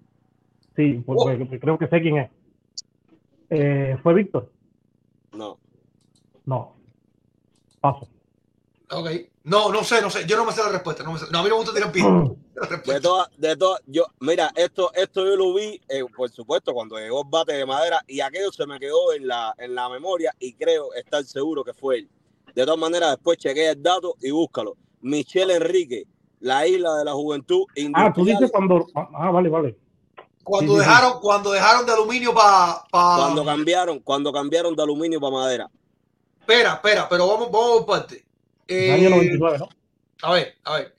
Sí, 0.75 1.01
pues, 1.05 1.19
Oh. 1.19 1.47
pues, 1.47 1.59
creo 1.59 1.77
que 1.77 1.87
sé 1.87 2.01
quién 2.01 2.17
es. 2.17 2.31
Eh, 3.49 3.97
¿Fue 4.01 4.13
Víctor? 4.13 4.49
No. 5.33 5.57
No. 6.45 6.75
Paso. 7.81 8.07
Ok. 8.91 9.09
No, 9.43 9.71
no 9.71 9.83
sé, 9.83 10.01
no 10.01 10.09
sé. 10.09 10.25
Yo 10.27 10.37
no 10.37 10.45
me 10.45 10.51
sé 10.51 10.61
la 10.61 10.69
respuesta. 10.69 11.03
No, 11.03 11.13
me 11.13 11.19
sé. 11.19 11.25
no 11.31 11.39
a 11.39 11.43
mí 11.43 11.49
no 11.49 11.55
me 11.55 11.63
gusta 11.63 11.73
tirar 11.73 11.91
pie. 11.91 12.03
La 12.03 12.93
De 12.93 13.01
todas, 13.01 13.29
de 13.37 13.57
todas, 13.57 13.81
yo, 13.87 14.05
mira, 14.19 14.51
esto, 14.55 14.91
esto 14.93 15.25
yo 15.25 15.35
lo 15.35 15.53
vi, 15.53 15.81
eh, 15.89 16.03
por 16.15 16.29
supuesto, 16.29 16.73
cuando 16.73 16.97
llegó 16.97 17.21
el 17.21 17.27
bate 17.29 17.53
de 17.53 17.65
madera 17.65 18.01
y 18.07 18.19
aquello 18.19 18.51
se 18.51 18.67
me 18.67 18.79
quedó 18.79 19.13
en 19.13 19.27
la, 19.27 19.55
en 19.57 19.73
la 19.73 19.89
memoria 19.89 20.35
y 20.39 20.53
creo 20.53 20.93
estar 20.93 21.23
seguro 21.23 21.63
que 21.63 21.73
fue 21.73 21.99
él. 21.99 22.09
De 22.53 22.65
todas 22.65 22.79
maneras, 22.79 23.11
después 23.11 23.37
chequea 23.39 23.71
el 23.71 23.81
dato 23.81 24.15
y 24.21 24.29
búscalo. 24.29 24.75
Michelle 25.01 25.55
Enrique, 25.55 26.05
la 26.39 26.67
isla 26.67 26.97
de 26.97 27.05
la 27.05 27.13
juventud 27.13 27.65
Ah, 27.93 28.11
tú 28.13 28.25
dices 28.25 28.51
cuando. 28.51 28.85
Ah, 28.93 29.31
vale, 29.31 29.49
vale. 29.49 29.77
Cuando 30.43 30.73
sí, 30.73 30.79
sí. 30.79 30.85
dejaron, 30.85 31.19
cuando 31.19 31.51
dejaron 31.51 31.85
de 31.85 31.93
aluminio 31.93 32.33
para. 32.33 32.83
cuando 32.91 33.45
cambiaron, 33.45 33.99
cuando 33.99 34.33
cambiaron 34.33 34.75
de 34.75 34.83
aluminio 34.83 35.19
para 35.19 35.31
madera. 35.31 35.71
Espera, 36.39 36.73
espera, 36.73 37.07
pero 37.07 37.27
vamos, 37.27 37.51
vamos 37.51 37.83
por 37.83 37.85
parte. 37.85 38.25
Eh, 38.73 38.91
Año 38.93 39.09
99, 39.09 39.57
¿no? 39.59 39.69
a 40.23 40.31
ver, 40.33 40.55
a 40.63 40.75
ver. 40.75 40.95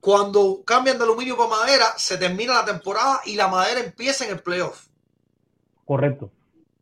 Cuando 0.00 0.62
cambian 0.64 0.98
de 0.98 1.04
aluminio 1.04 1.36
para 1.36 1.48
madera, 1.50 1.86
se 1.96 2.18
termina 2.18 2.54
la 2.54 2.64
temporada 2.64 3.20
y 3.24 3.34
la 3.34 3.48
madera 3.48 3.80
empieza 3.80 4.24
en 4.26 4.32
el 4.32 4.40
playoff. 4.42 4.86
Correcto. 5.86 6.30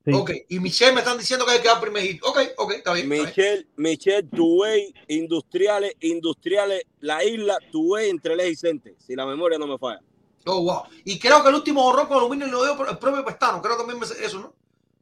Sí. 0.05 0.13
Ok, 0.13 0.31
y 0.49 0.61
Michelle 0.61 0.93
me 0.93 1.01
están 1.01 1.19
diciendo 1.19 1.45
que 1.47 1.53
hay 1.53 1.61
que 1.61 1.69
dar 1.69 1.81
primer 1.81 2.03
hit. 2.03 2.23
Ok, 2.25 2.39
ok, 2.59 2.73
está 2.73 2.93
bien. 2.93 3.09
Michelle, 3.09 3.67
Michelle, 3.77 4.25
Tuway, 4.25 4.95
Industriales, 5.09 5.95
Industriales, 6.01 6.83
la 7.01 7.25
isla, 7.25 7.57
Tuway 7.73 8.11
entre 8.11 8.37
Ley 8.37 8.53
y 8.53 8.57
Cente, 8.57 8.97
si 8.99 9.15
la 9.17 9.27
memoria 9.27 9.59
no 9.59 9.67
me 9.67 9.79
falla. 9.79 10.01
Oh, 10.45 10.63
wow. 10.63 10.83
Y 11.05 11.19
creo 11.19 11.43
que 11.43 11.49
el 11.49 11.55
último 11.57 11.85
horror 11.85 12.07
con 12.07 12.19
aluminio 12.19 12.47
lo 12.47 12.65
dio 12.65 12.77
por 12.77 12.89
el 12.89 12.99
propio 12.99 13.25
Pestano. 13.25 13.61
Creo 13.61 13.77
también 13.77 13.99
me- 13.99 14.07
eso, 14.07 14.39
¿no? 14.39 14.55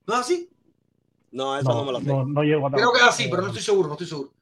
¿No 0.07 0.15
es 0.15 0.21
así? 0.21 0.49
No, 1.33 1.59
esa 1.59 1.69
no, 1.69 1.85
me 1.85 1.93
la 1.93 1.99
sé. 1.99 2.07
no, 2.07 2.25
no 2.25 2.43
llego 2.43 2.67
a 2.67 2.71
Creo 2.71 2.93
que 2.93 2.99
es 3.01 3.05
así, 3.05 3.27
pero 3.29 3.43
no 3.43 3.49
estoy 3.49 3.63
seguro, 3.63 3.89
no 3.89 3.95
estoy 3.95 4.07
seguro. 4.07 4.33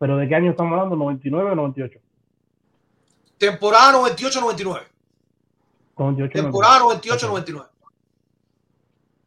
Pero 0.00 0.16
¿de 0.16 0.26
qué 0.28 0.34
año 0.34 0.50
estamos 0.52 0.72
hablando? 0.72 0.96
¿99 0.96 1.52
o 1.52 1.54
98? 1.54 2.00
Temporada 3.38 3.92
98-99. 3.92 4.80
98 5.98 6.42
Temporada 6.42 6.80
98-99. 6.80 7.66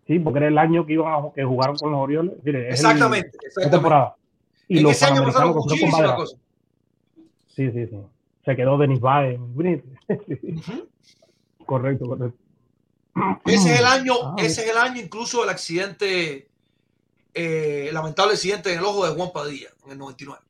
Sí, 0.08 0.18
porque 0.20 0.40
era 0.40 0.48
el 0.48 0.58
año 0.58 0.84
que 0.86 0.94
iban 0.94 1.14
a, 1.14 1.32
que 1.34 1.44
jugaron 1.46 1.78
con 1.78 1.92
los 1.92 2.00
Orioles. 2.02 2.34
Mire, 2.44 2.68
el- 2.68 2.74
Exactamente, 2.74 3.30
exactamente. 3.42 3.72
temporada. 3.72 4.16
Y 4.68 4.78
En 4.80 4.84
los 4.84 4.92
ese 4.94 5.06
año 5.06 5.24
pasaron 5.24 5.54
muchísimas 5.56 6.12
cosas. 6.14 6.40
Sí, 7.56 7.72
sí, 7.72 7.88
sí. 7.88 7.98
Se 8.44 8.56
quedó 8.56 8.78
Denis. 8.80 9.00
Ujú. 9.00 10.90
correcto, 11.66 12.06
correcto. 12.08 12.38
Ese 13.46 13.74
es 13.76 13.80
el 13.80 13.86
año, 13.86 14.14
Ah, 14.24 14.36
ese 14.40 14.64
es 14.64 14.70
el 14.72 14.78
año 14.78 15.00
incluso 15.00 15.42
del 15.42 15.50
accidente, 15.52 16.50
eh, 17.36 17.90
lamentable 17.94 18.34
accidente 18.34 18.74
en 18.74 18.80
el 18.80 18.86
ojo 18.86 19.06
de 19.08 19.14
Juan 19.14 19.30
Padilla, 19.32 19.70
en 19.86 19.92
el 19.92 19.98
99. 20.00 20.42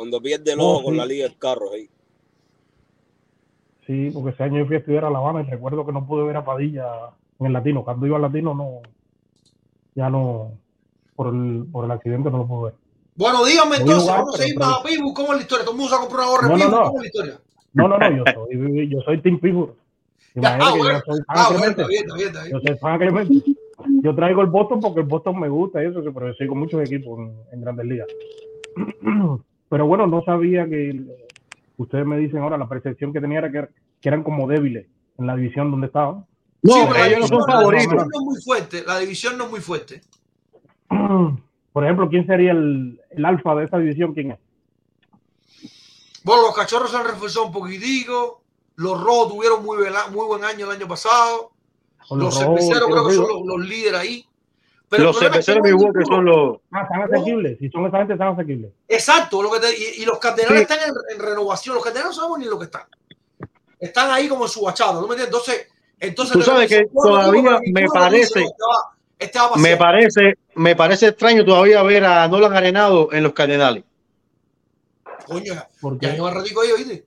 Cuando 0.00 0.18
pierde 0.22 0.52
el 0.52 0.56
No, 0.56 0.70
ojo 0.70 0.84
con 0.84 0.94
sí. 0.94 0.98
la 0.98 1.04
liga 1.04 1.28
de 1.28 1.34
carros 1.34 1.72
ahí. 1.74 1.90
Sí, 3.86 4.10
porque 4.14 4.30
ese 4.30 4.44
año 4.44 4.60
yo 4.60 4.64
fui 4.66 4.76
a 4.76 4.78
estudiar 4.78 5.04
a 5.04 5.10
La 5.10 5.18
Habana 5.18 5.42
y 5.42 5.50
recuerdo 5.50 5.84
que 5.84 5.92
no 5.92 6.06
pude 6.06 6.24
ver 6.24 6.38
a 6.38 6.42
Padilla 6.42 7.10
en 7.38 7.48
el 7.48 7.52
latino. 7.52 7.84
Cuando 7.84 8.06
iba 8.06 8.16
al 8.16 8.22
latino, 8.22 8.54
no. 8.54 8.80
Ya 9.94 10.08
no. 10.08 10.52
Por 11.14 11.34
el, 11.34 11.66
por 11.70 11.84
el 11.84 11.90
accidente 11.90 12.30
no 12.30 12.38
lo 12.38 12.46
pude 12.46 12.70
ver. 12.70 12.74
Bueno, 13.14 13.44
a 13.44 13.50
entonces, 13.50 13.98
jugar, 13.98 14.18
vamos 14.20 14.40
a 14.40 14.48
ir 14.48 14.58
más 14.58 14.80
a 14.80 14.82
Pibu, 14.82 15.12
¿cómo 15.12 15.32
es 15.32 15.36
la 15.36 15.42
historia? 15.42 15.64
Todo 15.66 15.74
el 15.74 15.80
mundo 15.82 15.94
se 15.94 16.00
comprar 16.00 16.20
una 16.20 16.30
gorra 16.30 16.48
No, 16.48 16.56
no, 16.56 16.64
Pibu, 16.64 16.70
no. 16.70 16.82
¿cómo 16.82 16.96
es 16.96 17.02
la 17.02 17.06
historia? 17.06 17.40
No, 17.74 17.88
no, 17.88 17.98
no, 17.98 18.16
yo 18.16 18.24
soy, 18.32 18.88
yo 18.88 19.00
soy 19.02 19.20
Team 19.20 19.38
Imagínate 20.34 20.64
ah, 20.64 20.72
que 20.72 20.78
bueno, 20.78 20.98
yo 20.98 21.12
soy 21.12 21.20
fan 21.26 21.36
ah, 21.36 21.46
Clemente. 21.50 21.86
bien, 21.88 22.04
bien, 22.16 22.32
bien. 22.32 22.44
Yo 22.52 22.60
soy 22.66 22.78
fan 22.78 22.98
Clemente. 22.98 23.34
Yo 24.02 24.14
traigo 24.14 24.40
el 24.40 24.46
Boston 24.46 24.80
porque 24.80 25.00
el 25.00 25.06
Boston 25.06 25.38
me 25.38 25.50
gusta 25.50 25.84
y 25.84 25.88
eso, 25.88 26.02
pero 26.02 26.28
yo 26.28 26.34
sigo 26.38 26.54
muchos 26.54 26.80
equipos 26.80 27.18
en, 27.18 27.36
en 27.52 27.60
Grandes 27.60 27.84
Ligas. 27.84 28.08
Pero 29.70 29.86
bueno, 29.86 30.06
no 30.06 30.22
sabía 30.24 30.68
que 30.68 31.00
ustedes 31.78 32.04
me 32.04 32.18
dicen 32.18 32.40
ahora 32.42 32.58
la 32.58 32.68
percepción 32.68 33.12
que 33.12 33.20
tenía 33.20 33.38
era 33.38 33.50
que, 33.50 33.68
que 34.00 34.08
eran 34.10 34.22
como 34.22 34.46
débiles 34.46 34.86
en 35.18 35.26
la 35.26 35.34
división 35.36 35.70
donde 35.70 35.86
estaban. 35.86 36.26
No, 36.62 36.72
Sí, 36.74 36.80
pero 36.88 36.98
la 36.98 37.06
ellos 37.08 37.20
no 37.20 37.26
son 37.26 37.38
división- 37.38 37.46
La 37.48 37.54
favoritos. 37.60 37.90
división 37.90 38.08
no 38.12 38.18
es 38.20 38.24
muy 38.26 38.42
fuerte, 38.42 38.84
la 38.86 38.98
división 38.98 39.38
no 39.38 39.44
es 39.44 39.50
muy 39.50 39.60
fuerte. 39.60 40.00
Por 41.72 41.84
ejemplo, 41.84 42.08
¿quién 42.10 42.26
sería 42.26 42.50
el, 42.52 43.00
el 43.10 43.24
alfa 43.24 43.54
de 43.54 43.64
esa 43.64 43.78
división? 43.78 44.12
¿Quién 44.12 44.32
es? 44.32 44.38
Bueno, 46.24 46.42
los 46.42 46.54
cachorros 46.54 46.90
se 46.90 46.96
han 46.96 47.06
reforzado 47.06 47.46
un 47.46 47.52
poquitico, 47.52 48.42
los 48.76 49.00
rojos 49.02 49.32
tuvieron 49.34 49.64
muy, 49.64 49.78
vela- 49.78 50.08
muy 50.10 50.26
buen 50.26 50.44
año 50.44 50.66
el 50.66 50.72
año 50.76 50.86
pasado, 50.88 51.52
los 52.10 52.18
Rojos, 52.18 52.38
cerveceros 52.38 52.88
creo 52.90 53.06
que 53.06 53.14
son 53.14 53.28
los, 53.28 53.42
los 53.46 53.68
líderes 53.68 54.00
ahí. 54.00 54.26
Pero 54.90 55.04
Los 55.04 55.18
cerveceros 55.20 55.62
de 55.62 55.72
Milwaukee 55.72 56.04
son 56.04 56.24
los. 56.24 56.58
Ah, 56.72 56.82
están 56.82 57.02
asequibles. 57.02 57.58
Si 57.60 57.70
son 57.70 57.86
esa 57.86 57.98
gente, 57.98 58.14
están 58.14 58.34
asequibles. 58.34 58.72
Exacto, 58.88 59.40
lo 59.40 59.50
que 59.52 59.60
te- 59.60 59.78
y, 59.98 60.02
y 60.02 60.04
los 60.04 60.18
cardenales 60.18 60.56
Sí. 60.58 60.62
están 60.62 60.78
en, 60.88 60.94
en 61.14 61.22
renovación. 61.24 61.76
Los 61.76 61.84
cardenales 61.84 62.10
no 62.10 62.20
sabemos 62.22 62.38
ni 62.40 62.46
lo 62.46 62.58
que 62.58 62.64
están. 62.64 62.82
Están 63.78 64.10
ahí 64.10 64.28
como 64.28 64.44
en 64.44 64.50
su 64.50 64.62
bachata. 64.62 64.94
¿no 64.94 65.02
me 65.06 65.14
entiendes? 65.14 65.26
Entonces, 65.28 65.68
entonces 66.00 66.32
Tú 66.34 66.42
sabes 66.42 66.68
que 66.68 66.86
todavía 66.92 67.60
me 67.72 67.86
parece- 67.86 68.40
"No, 68.40 68.46
este 68.46 68.64
va- 68.66 68.96
este 69.18 69.38
va 69.38 69.44
a 69.44 69.48
Me 69.50 69.54
pasear". 69.76 69.78
parece, 69.78 70.34
me 70.56 70.74
parece 70.76 71.06
extraño 71.06 71.44
todavía 71.44 71.82
ver 71.84 72.04
a 72.04 72.26
Nolan 72.26 72.52
Arenado 72.56 73.10
en 73.12 73.22
los 73.22 73.32
Cardenales. 73.32 73.84
Coño, 75.26 75.54
Porque 75.80 76.06
ya 76.06 76.14
lleva 76.14 76.32
ratico 76.32 76.62
ahí, 76.62 76.72
¿oíste? 76.72 77.04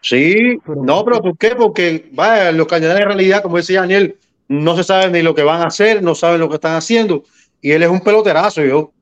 Sí, 0.00 0.58
Pero- 0.64 0.82
no, 0.84 1.04
pero 1.04 1.20
¿por 1.20 1.36
qué? 1.36 1.54
Porque 1.56 2.08
vaya, 2.12 2.52
los 2.52 2.66
Cardenales 2.68 3.02
en 3.02 3.08
realidad, 3.08 3.42
como 3.42 3.56
decía 3.56 3.80
Daniel, 3.80 4.16
no 4.52 4.76
se 4.76 4.84
sabe 4.84 5.10
ni 5.10 5.22
lo 5.22 5.34
que 5.34 5.42
van 5.42 5.62
a 5.62 5.66
hacer, 5.66 6.02
no 6.02 6.14
saben 6.14 6.40
lo 6.40 6.48
que 6.48 6.56
están 6.56 6.74
haciendo. 6.74 7.22
Y 7.60 7.70
él 7.70 7.82
es 7.82 7.88
un 7.88 8.00
peloterazo. 8.00 8.62
Yo 8.62 8.92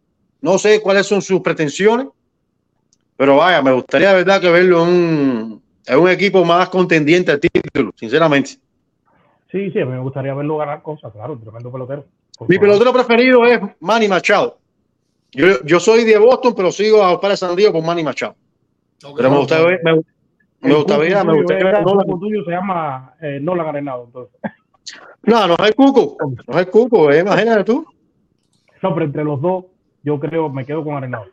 no 0.41 0.59
sé 0.59 0.81
cuáles 0.81 1.07
son 1.07 1.21
sus 1.21 1.41
pretensiones, 1.41 2.07
pero 3.17 3.37
vaya, 3.37 3.61
me 3.61 3.73
gustaría 3.73 4.11
de 4.11 4.15
verdad 4.17 4.41
que 4.41 4.51
verlo 4.51 4.85
en 4.85 4.89
un, 4.89 5.63
en 5.87 5.99
un 5.99 6.09
equipo 6.09 6.45
más 6.45 6.69
contendiente 6.69 7.33
al 7.33 7.41
título, 7.41 7.93
sinceramente. 7.97 8.51
sí, 9.51 9.71
sí, 9.71 9.81
a 9.81 9.85
mí 9.85 9.93
me 9.93 10.01
gustaría 10.01 10.35
verlo 10.35 10.57
ganar 10.57 10.83
cosas, 10.83 11.13
claro, 11.13 11.37
tremendo 11.39 11.73
pelotero. 11.73 12.05
Mi 12.47 12.57
favor. 12.57 12.61
pelotero 12.61 12.93
preferido 12.93 13.45
es 13.45 13.61
Manny 13.81 14.09
Machado. 14.09 14.59
Yo, 15.33 15.63
yo 15.65 15.81
soy 15.81 16.05
de 16.05 16.19
Boston, 16.19 16.55
pero 16.57 16.73
sigo 16.73 17.05
a 17.05 17.29
de 17.29 17.37
San 17.37 17.57
Diego 17.57 17.73
por 17.73 17.85
Manny 17.85 18.03
Machado. 18.03 18.37
Pero 19.17 19.31
me 19.31 19.37
gustaría 19.37 19.67
ver, 19.67 19.81
me, 19.85 20.01
me 20.61 20.75
gustaría, 20.75 21.25
me 21.25 21.35
gustaría 21.35 21.71
el 21.71 21.85
tuyo 21.85 22.45
se 22.45 22.51
llama 22.51 23.15
eh, 23.21 23.39
Nolan 23.41 23.67
Arenado, 23.67 24.05
entonces. 24.05 24.41
No, 25.23 25.47
no 25.47 25.57
es 25.65 25.75
Cuco, 25.75 26.17
no 26.47 26.59
es 26.59 26.67
Cuco, 26.69 27.13
eh, 27.13 27.21
imagínate 27.21 27.65
tú. 27.65 27.87
No, 28.83 28.95
pero 28.95 29.07
entre 29.07 29.25
los 29.25 29.41
dos, 29.41 29.65
yo 30.03 30.19
creo, 30.19 30.49
me 30.49 30.65
quedo 30.65 30.83
con 30.83 30.97
Arenado. 30.97 31.27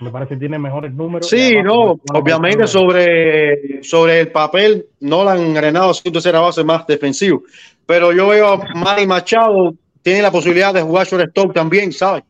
Me 0.00 0.10
parece 0.10 0.34
que 0.34 0.40
tiene 0.40 0.58
mejores 0.58 0.92
números. 0.92 1.28
Sí, 1.28 1.56
no, 1.62 1.98
obviamente 2.12 2.66
sobre, 2.66 3.82
sobre 3.82 4.20
el 4.20 4.30
papel, 4.30 4.86
Nolan 5.00 5.56
Arenado 5.56 5.92
es 5.92 6.02
un 6.04 6.12
tercera 6.12 6.40
base 6.40 6.62
más 6.62 6.86
defensivo, 6.86 7.42
pero 7.86 8.12
yo 8.12 8.28
veo 8.28 8.48
a 8.48 8.74
Manny 8.74 9.06
Machado, 9.06 9.74
tiene 10.02 10.20
la 10.20 10.30
posibilidad 10.30 10.74
de 10.74 10.82
jugar 10.82 11.06
shortstop 11.06 11.54
también, 11.54 11.92
¿sabes? 11.92 12.24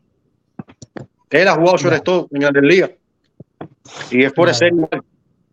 Él 1.29 1.47
ha 1.47 1.55
jugado 1.55 1.77
shortstop 1.77 2.33
en 2.33 2.39
Grandes 2.39 2.63
Ligas 2.63 2.91
y 4.11 4.23
es 4.23 4.31
por 4.31 4.49
ese 4.49 4.71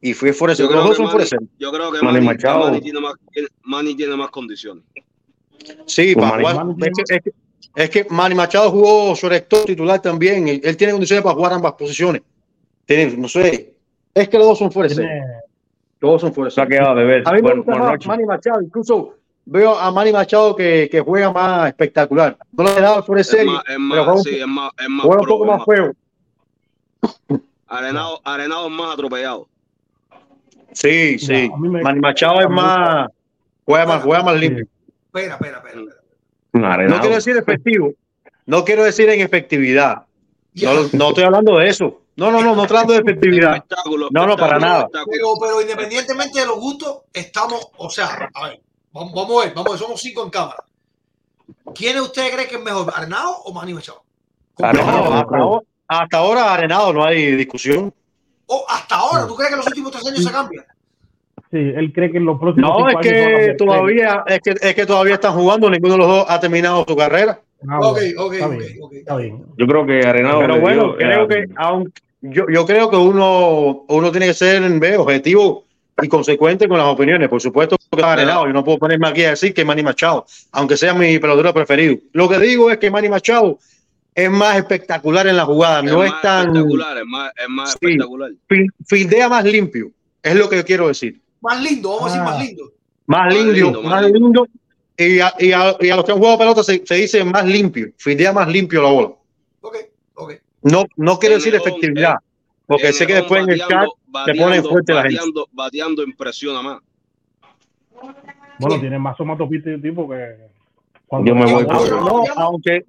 y 0.06 0.12
fue 0.12 0.32
Yo 0.32 0.68
los 0.70 0.84
dos 0.84 0.96
son 0.98 1.48
yo 1.58 1.72
creo 1.72 1.90
que 1.90 2.02
Manny 2.02 2.18
Manny, 2.18 2.26
Machado. 2.26 2.64
Manny 2.64 2.80
tiene 2.82 3.00
más, 3.00 3.14
Manny 3.62 3.94
tiene 3.94 4.14
más 4.16 4.28
condiciones. 4.30 4.84
Sí, 5.86 6.14
Pues 6.14 6.30
para 6.30 6.42
Manny- 6.42 6.42
jugar, 6.52 6.66
Manny 6.66 6.82
es, 6.82 6.92
que, 7.08 7.14
es, 7.16 7.22
que, 7.22 7.32
es 7.74 7.90
que 7.90 8.06
Manny 8.10 8.34
Machado 8.34 8.70
jugó 8.70 9.14
shortstop 9.14 9.64
titular 9.64 10.02
también, 10.02 10.46
él, 10.46 10.60
él 10.62 10.76
tiene 10.76 10.92
condiciones 10.92 11.22
para 11.22 11.34
jugar 11.34 11.54
ambas 11.54 11.72
posiciones. 11.72 12.20
Tiene, 12.84 13.16
no 13.16 13.28
sé, 13.28 13.76
es 14.12 14.28
que 14.28 14.36
los 14.36 14.46
dos 14.46 14.58
son 14.58 14.70
fuertes, 14.70 14.98
tiene- 14.98 15.22
los 16.00 16.12
dos 16.12 16.20
son 16.20 16.34
fuertes. 16.34 16.52
Se 16.54 16.60
ha 16.60 16.66
quedado 16.66 16.94
de 16.96 17.04
ver. 17.04 17.22
A 17.26 17.32
mí 17.32 17.40
me 17.40 17.54
gusta 17.54 17.74
más. 17.76 18.06
Manny 18.06 18.24
Machado, 18.26 18.60
incluso 18.60 19.14
veo 19.46 19.74
a 19.78 19.90
Manny 19.90 20.12
Machado 20.12 20.54
que, 20.54 20.86
que 20.92 21.00
juega 21.00 21.32
más 21.32 21.68
espectacular. 21.68 22.36
No 22.52 22.62
le 22.64 22.72
he 22.76 22.80
dado 22.82 23.02
por 23.06 23.18
Es 23.18 23.28
serie, 23.28 23.50
más, 23.50 23.60
es 23.62 23.68
pero 23.68 23.78
más, 23.80 23.96
juega, 24.04 24.12
un- 24.12 24.22
sí, 24.22 24.36
es 24.38 24.46
más, 24.46 24.70
es 24.78 24.88
más 24.90 25.06
juega 25.06 25.20
un 25.22 25.26
pro, 25.26 25.38
poco 25.38 25.44
es 25.50 25.56
más 25.56 25.64
feo. 25.64 25.92
Arenado, 27.68 28.20
Arenado 28.22 28.66
es 28.66 28.72
más 28.72 28.92
atropellado. 28.92 29.48
Sí, 30.74 31.18
sí. 31.18 31.50
mí 31.58 31.68
me- 31.68 31.82
Manny 31.82 32.00
Machado 32.00 32.40
es 32.40 32.48
más, 32.50 33.08
juega 33.64 33.86
más, 33.86 34.02
juega 34.02 34.22
más 34.22 34.36
limpio. 34.36 34.66
Espera, 35.06 35.34
espera, 35.34 35.58
espera. 35.64 36.88
No 36.88 37.00
quiero 37.00 37.14
decir 37.14 37.36
efectivo, 37.36 37.92
no 38.46 38.64
quiero 38.64 38.84
decir 38.84 39.08
en 39.08 39.20
efectividad. 39.20 40.04
No, 40.54 40.72
no 40.92 41.08
estoy 41.08 41.24
hablando 41.24 41.58
de 41.58 41.68
eso. 41.68 42.00
No, 42.16 42.30
no, 42.30 42.40
no, 42.42 42.54
no 42.54 42.62
hablando 42.62 42.92
de 42.92 43.00
efectividad. 43.00 43.64
No, 44.12 44.26
no, 44.26 44.36
para 44.36 44.58
nada. 44.58 44.88
Pero, 44.92 45.34
pero 45.40 45.60
independientemente 45.60 46.38
de 46.40 46.46
los 46.46 46.60
gustos, 46.60 46.98
estamos, 47.12 47.68
o 47.76 47.90
sea, 47.90 48.30
a 48.32 48.48
ver, 48.48 48.60
vamos, 48.92 49.12
vamos 49.14 49.42
a 49.42 49.46
ver, 49.46 49.54
vamos 49.54 49.68
a 49.68 49.72
ver, 49.72 49.80
somos 49.80 50.00
cinco 50.00 50.22
en 50.22 50.30
cámara. 50.30 50.62
¿Quién 51.74 51.94
de 51.96 52.02
ustedes 52.02 52.30
cree 52.32 52.46
que 52.46 52.54
es 52.56 52.62
mejor, 52.62 52.92
Arenado 52.94 53.32
o 53.44 53.52
Manny 53.52 53.74
Machado? 53.74 54.04
No, 54.58 54.66
Arenado, 54.68 55.12
hasta, 55.12 55.26
creo. 55.26 55.42
ahora, 55.42 55.66
hasta 55.88 56.16
ahora 56.18 56.54
Arenado 56.54 56.92
no 56.92 57.04
hay 57.04 57.32
discusión. 57.34 57.92
O 58.46 58.64
hasta 58.68 58.96
ahora, 58.96 59.26
¿tú 59.26 59.34
crees 59.34 59.48
que 59.48 59.54
en 59.54 59.58
los 59.58 59.66
últimos 59.66 59.92
tres 59.92 60.06
años 60.06 60.24
se 60.24 60.30
cambia? 60.32 60.64
Sí, 61.50 61.58
él 61.58 61.92
cree 61.92 62.10
que 62.10 62.18
en 62.18 62.24
los 62.24 62.38
próximos 62.38 62.70
No, 62.70 62.88
cinco 62.88 63.00
es 63.00 63.06
que 63.06 63.54
todavía, 63.56 64.24
es 64.26 64.40
que, 64.40 64.54
es 64.60 64.74
que 64.74 64.86
todavía 64.86 65.14
están 65.14 65.34
jugando, 65.34 65.70
ninguno 65.70 65.94
de 65.94 65.98
los 65.98 66.08
dos 66.08 66.26
ha 66.28 66.40
terminado 66.40 66.84
su 66.86 66.96
carrera. 66.96 67.40
Ah, 67.68 67.78
Ok, 67.80 67.98
ok, 68.18 68.32
está 68.34 68.46
ok, 68.46 68.56
bien, 68.56 68.78
ok. 68.82 68.92
Está 68.92 69.16
bien. 69.16 69.44
Yo 69.56 69.66
creo 69.66 69.86
que 69.86 70.06
Arenado. 70.06 70.40
Pero 70.40 70.60
bueno, 70.60 70.82
dio, 70.82 70.96
creo 70.96 71.28
que 71.28 71.44
aunque 71.56 72.00
yo, 72.20 72.44
yo 72.52 72.66
creo 72.66 72.90
que 72.90 72.96
uno, 72.96 73.84
uno 73.88 74.10
tiene 74.10 74.26
que 74.26 74.34
ser 74.34 74.62
ve, 74.78 74.96
objetivo 74.96 75.64
y 76.02 76.08
consecuente 76.08 76.68
con 76.68 76.78
las 76.78 76.88
opiniones. 76.88 77.28
Por 77.28 77.40
supuesto 77.40 77.76
que 77.78 78.00
es 78.00 78.04
Arenado, 78.04 78.46
yo 78.46 78.52
no 78.52 78.64
puedo 78.64 78.78
ponerme 78.78 79.08
aquí 79.08 79.24
a 79.24 79.30
decir 79.30 79.54
que 79.54 79.64
Manny 79.64 79.82
Machado, 79.82 80.26
aunque 80.52 80.76
sea 80.76 80.92
mi 80.92 81.18
pelotero 81.18 81.54
preferido. 81.54 81.96
Lo 82.12 82.28
que 82.28 82.38
digo 82.38 82.70
es 82.70 82.78
que 82.78 82.90
Manny 82.90 83.08
Machado 83.08 83.58
es 84.14 84.30
más 84.30 84.56
espectacular 84.56 85.26
en 85.26 85.36
la 85.36 85.44
jugada, 85.44 85.82
no 85.82 86.02
es 86.04 86.12
tan 86.22 86.48
espectacular, 86.48 86.98
es 86.98 87.04
más, 87.06 87.32
es 87.42 87.48
más 87.48 87.70
Sí. 87.70 87.78
espectacular. 87.82 88.30
fil- 88.48 88.72
fildea 88.86 89.28
más 89.28 89.44
limpio, 89.44 89.90
es 90.22 90.36
lo 90.36 90.48
que 90.48 90.56
yo 90.56 90.64
quiero 90.64 90.88
decir. 90.88 91.20
Más 91.40 91.60
lindo, 91.62 91.90
vamos 91.90 92.02
a 92.02 92.06
decir 92.06 92.20
Ah. 92.20 92.24
más 92.24 92.44
lindo. 92.46 92.72
Más 93.06 93.24
Más 93.26 93.34
lindo, 93.34 93.52
lindo, 93.52 93.82
más 93.82 94.10
lindo. 94.10 94.46
Y 94.96 95.18
a, 95.20 95.34
y, 95.38 95.52
a, 95.52 95.76
y 95.80 95.90
a 95.90 95.96
los 95.96 96.04
que 96.04 96.12
han 96.12 96.18
jugado 96.18 96.38
pelota 96.38 96.62
se, 96.62 96.86
se 96.86 96.94
dice 96.94 97.24
más 97.24 97.44
limpio, 97.44 97.88
fildea 97.98 98.32
más 98.32 98.48
limpio 98.48 98.80
la 98.82 98.90
bola. 98.90 99.08
Ok, 99.60 99.76
ok. 100.14 100.32
No, 100.62 100.84
no 100.96 101.18
quiero 101.18 101.34
En 101.34 101.40
decir 101.40 101.54
el 101.54 101.60
efectividad, 101.60 102.14
porque 102.66 102.92
sé 102.92 103.06
que 103.06 103.14
después 103.14 103.42
en 103.42 103.50
el 103.50 103.58
chat 103.58 103.68
bateando, 103.68 103.92
se 104.06 104.32
ponen 104.34 104.38
bateando, 104.48 104.68
fuerte 104.70 104.94
la 104.94 105.02
gente. 105.02 105.40
bateando, 105.52 106.02
impresiona 106.04 106.62
más. 106.62 106.78
Bueno, 108.60 108.76
Sí. 108.76 108.80
tiene 108.82 108.98
más 108.98 109.16
somatopite 109.16 109.78
tipo 109.78 110.08
que 110.08 110.36
Cuando 111.06 111.28
Yo 111.28 111.34
me 111.34 111.52
voy 111.52 111.64
por 111.64 111.90
No, 111.90 112.24
aunque, 112.36 112.84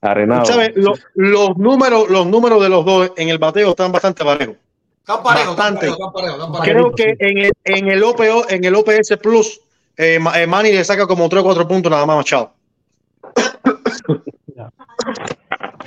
Arenado. 0.00 0.44
¿sabes? 0.46 0.70
Lo- 0.76 0.94
los 1.14 1.56
números, 1.56 2.08
los 2.08 2.26
números 2.26 2.62
de 2.62 2.68
los 2.68 2.84
dos 2.84 3.12
en 3.16 3.28
el 3.28 3.38
bateo 3.38 3.70
están 3.70 3.90
bastante 3.92 4.24
parejos. 4.24 4.56
Están 5.00 5.22
parejos, 5.22 5.50
están 5.52 5.74
Bastante. 5.74 5.86
parejos, 5.86 5.98
están 5.98 6.12
parejos, 6.12 6.38
están 6.38 6.52
parejos. 6.52 6.92
Creo 6.94 7.16
que 7.16 7.16
en 7.26 7.38
el, 7.38 7.52
en 7.64 7.88
el 7.88 8.02
OPO, 8.04 8.48
en 8.50 8.64
el 8.64 8.74
OPS 8.74 9.16
Plus, 9.22 9.60
eh, 9.96 10.18
eh, 10.36 10.46
Manny 10.46 10.72
le 10.72 10.84
saca 10.84 11.06
como 11.06 11.28
3 11.28 11.40
o 11.40 11.44
4 11.44 11.66
puntos 11.66 11.90
nada 11.90 12.06
más 12.06 12.16
Machado. 12.18 12.52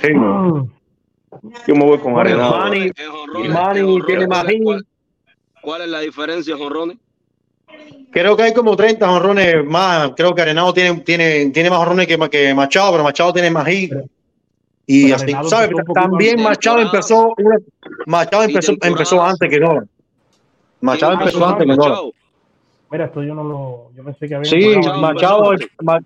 Sí. 0.00 0.08
Yo 1.66 1.74
me 1.74 1.84
voy 1.84 1.98
con 1.98 2.18
Arenado. 2.18 2.58
Manny, 2.58 2.90
Manny 3.48 4.02
tiene 4.06 4.26
¿cuál 4.26 4.28
más 4.28 4.44
cuál- 4.62 4.86
¿Cuál 5.62 5.82
es 5.82 5.88
la 5.88 6.00
diferencia, 6.00 6.56
Jonrones? 6.56 6.96
Creo 8.10 8.36
que 8.36 8.42
hay 8.44 8.52
como 8.52 8.76
30 8.76 9.10
honrones 9.10 9.64
más. 9.64 10.12
Creo 10.16 10.34
que 10.34 10.42
Arenado 10.42 10.72
tiene, 10.72 11.00
tiene, 11.00 11.50
tiene 11.50 11.70
más 11.70 11.80
honrones 11.80 12.06
que, 12.06 12.18
que 12.30 12.54
Machado, 12.54 12.92
pero 12.92 13.04
Machado 13.04 13.32
tiene 13.32 13.50
más 13.50 13.66
hit. 13.66 13.92
Y 14.86 15.04
Pero 15.04 15.16
así, 15.16 15.24
Arenado 15.24 15.48
¿sabes? 15.48 15.70
También. 15.94 16.42
Machado 16.42 16.80
empezó, 16.80 17.34
Machado 18.06 18.44
empezó, 18.44 18.72
empezó 18.80 19.22
antes 19.22 19.48
que 19.48 19.60
Nolan. 19.60 19.88
Machado 20.80 21.12
empezó 21.12 21.38
Machado, 21.38 21.52
antes 21.52 21.66
que 21.66 21.76
Nolan. 21.76 21.90
Machado. 21.90 22.12
Mira, 22.92 23.04
esto 23.06 23.22
yo 23.22 23.34
no 23.34 23.42
lo. 23.42 23.90
Yo 23.96 24.04
pensé 24.04 24.28
que 24.28 24.34
había. 24.34 24.50
Sí, 24.50 24.76
Machado 25.00 25.52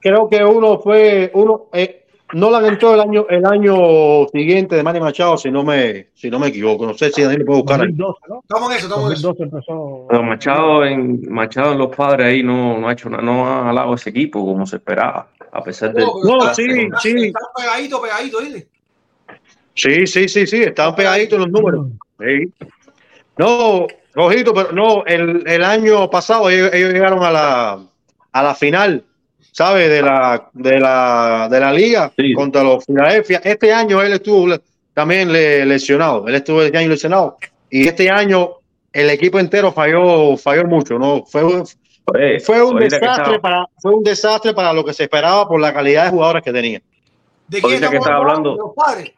creo 0.01 0.29
que 0.29 0.45
uno 0.45 0.79
fue, 0.79 1.33
uno, 1.35 1.67
eh, 1.73 2.06
Nolan 2.33 2.67
entró 2.67 2.95
el 2.95 3.01
año, 3.01 3.25
el 3.29 3.47
año 3.47 4.27
siguiente 4.33 4.75
de 4.75 4.83
Manny 4.83 4.99
Machado, 5.01 5.39
si 5.39 5.49
no 5.51 5.63
me, 5.63 6.09
si 6.15 6.29
no 6.29 6.39
me 6.41 6.49
equivoco. 6.49 6.85
No 6.87 6.95
sé 6.95 7.11
si 7.13 7.23
Daniel 7.23 7.45
puede 7.45 7.61
buscar 7.61 7.81
ahí. 7.81 7.87
2012, 7.93 8.21
¿no? 8.29 8.41
Estamos 8.41 8.71
en 8.71 8.77
eso, 8.79 8.87
estamos 8.89 9.07
en 9.07 9.13
eso. 9.17 9.29
2012 9.29 9.43
empezó. 9.45 10.07
Pero 10.11 10.23
Machado 10.25 10.85
en 10.85 11.33
Machado 11.33 11.73
en 11.73 11.79
los 11.79 11.95
padres 11.95 12.27
ahí 12.27 12.43
no, 12.43 12.79
no 12.79 12.89
ha 12.89 12.93
hecho 12.93 13.09
nada, 13.09 13.23
no 13.23 13.47
ha 13.47 13.65
jalado 13.65 13.95
ese 13.95 14.11
equipo 14.11 14.45
como 14.45 14.67
se 14.67 14.77
esperaba, 14.77 15.29
a 15.53 15.63
pesar 15.63 15.93
de 15.95 16.03
No, 16.05 16.13
No, 16.25 16.55
sí, 16.55 16.65
está- 16.69 16.99
sí. 16.99 17.15
Está 17.29 17.41
pegadito, 17.57 18.03
pegadito, 18.03 18.41
dile. 18.41 18.67
Sí, 19.75 20.07
sí, 20.07 20.29
sí, 20.29 20.47
sí, 20.47 20.63
estaban 20.63 20.95
pegaditos 20.97 21.39
los 21.39 21.51
números. 21.51 21.87
Sí. 22.19 22.53
No, 23.39 23.87
Rojito, 24.15 24.55
pero 24.55 24.73
no, 24.73 25.05
el, 25.05 25.47
el 25.47 25.63
año 25.63 26.09
pasado 26.11 26.49
ellos, 26.51 26.71
ellos 26.73 26.93
llegaron 26.93 27.23
a 27.23 27.31
la, 27.31 27.87
a 28.33 28.43
la 28.43 28.55
final, 28.55 29.05
¿sabes? 29.57 29.89
De 29.89 30.03
la, 30.03 30.51
de 30.53 30.79
la, 30.79 31.49
de 31.51 31.61
la 31.61 31.73
liga 31.73 32.13
Sí. 32.15 32.35
contra 32.35 32.63
los 32.63 32.85
Philadelphia. 32.85 33.41
Este 33.43 33.73
año 33.73 34.03
él 34.03 34.13
estuvo 34.13 34.55
también 34.93 35.33
le- 35.33 35.65
lesionado, 35.65 36.29
él 36.29 36.35
estuvo 36.35 36.61
este 36.63 36.77
año 36.77 36.91
lesionado. 36.91 37.39
Y 37.71 37.89
este 37.89 38.11
año 38.11 38.51
el 38.93 39.09
equipo 39.09 39.39
entero 39.39 39.73
falló, 39.73 40.37
falló 40.37 40.65
mucho, 40.65 40.99
¿no? 40.99 41.25
Fue, 41.25 41.43
Oye, 41.43 42.39
fue 42.41 42.63
un 42.63 42.79
desastre 42.79 43.41
para, 43.41 43.65
fue 43.81 43.95
un 43.95 44.03
desastre 44.03 44.53
para 44.53 44.73
lo 44.75 44.85
que 44.85 44.93
se 44.93 45.05
esperaba 45.05 45.49
por 45.49 45.59
la 45.59 45.73
calidad 45.73 46.05
de 46.05 46.11
jugadores 46.11 46.43
que 46.43 46.53
tenía. 46.53 46.81
¿De 47.49 47.61
Ahorita 47.63 47.89
que 47.91 47.97
estaba 47.97 48.17
hablando- 48.19 48.53
De 48.53 48.59
los 48.59 48.75
padres. 48.77 49.13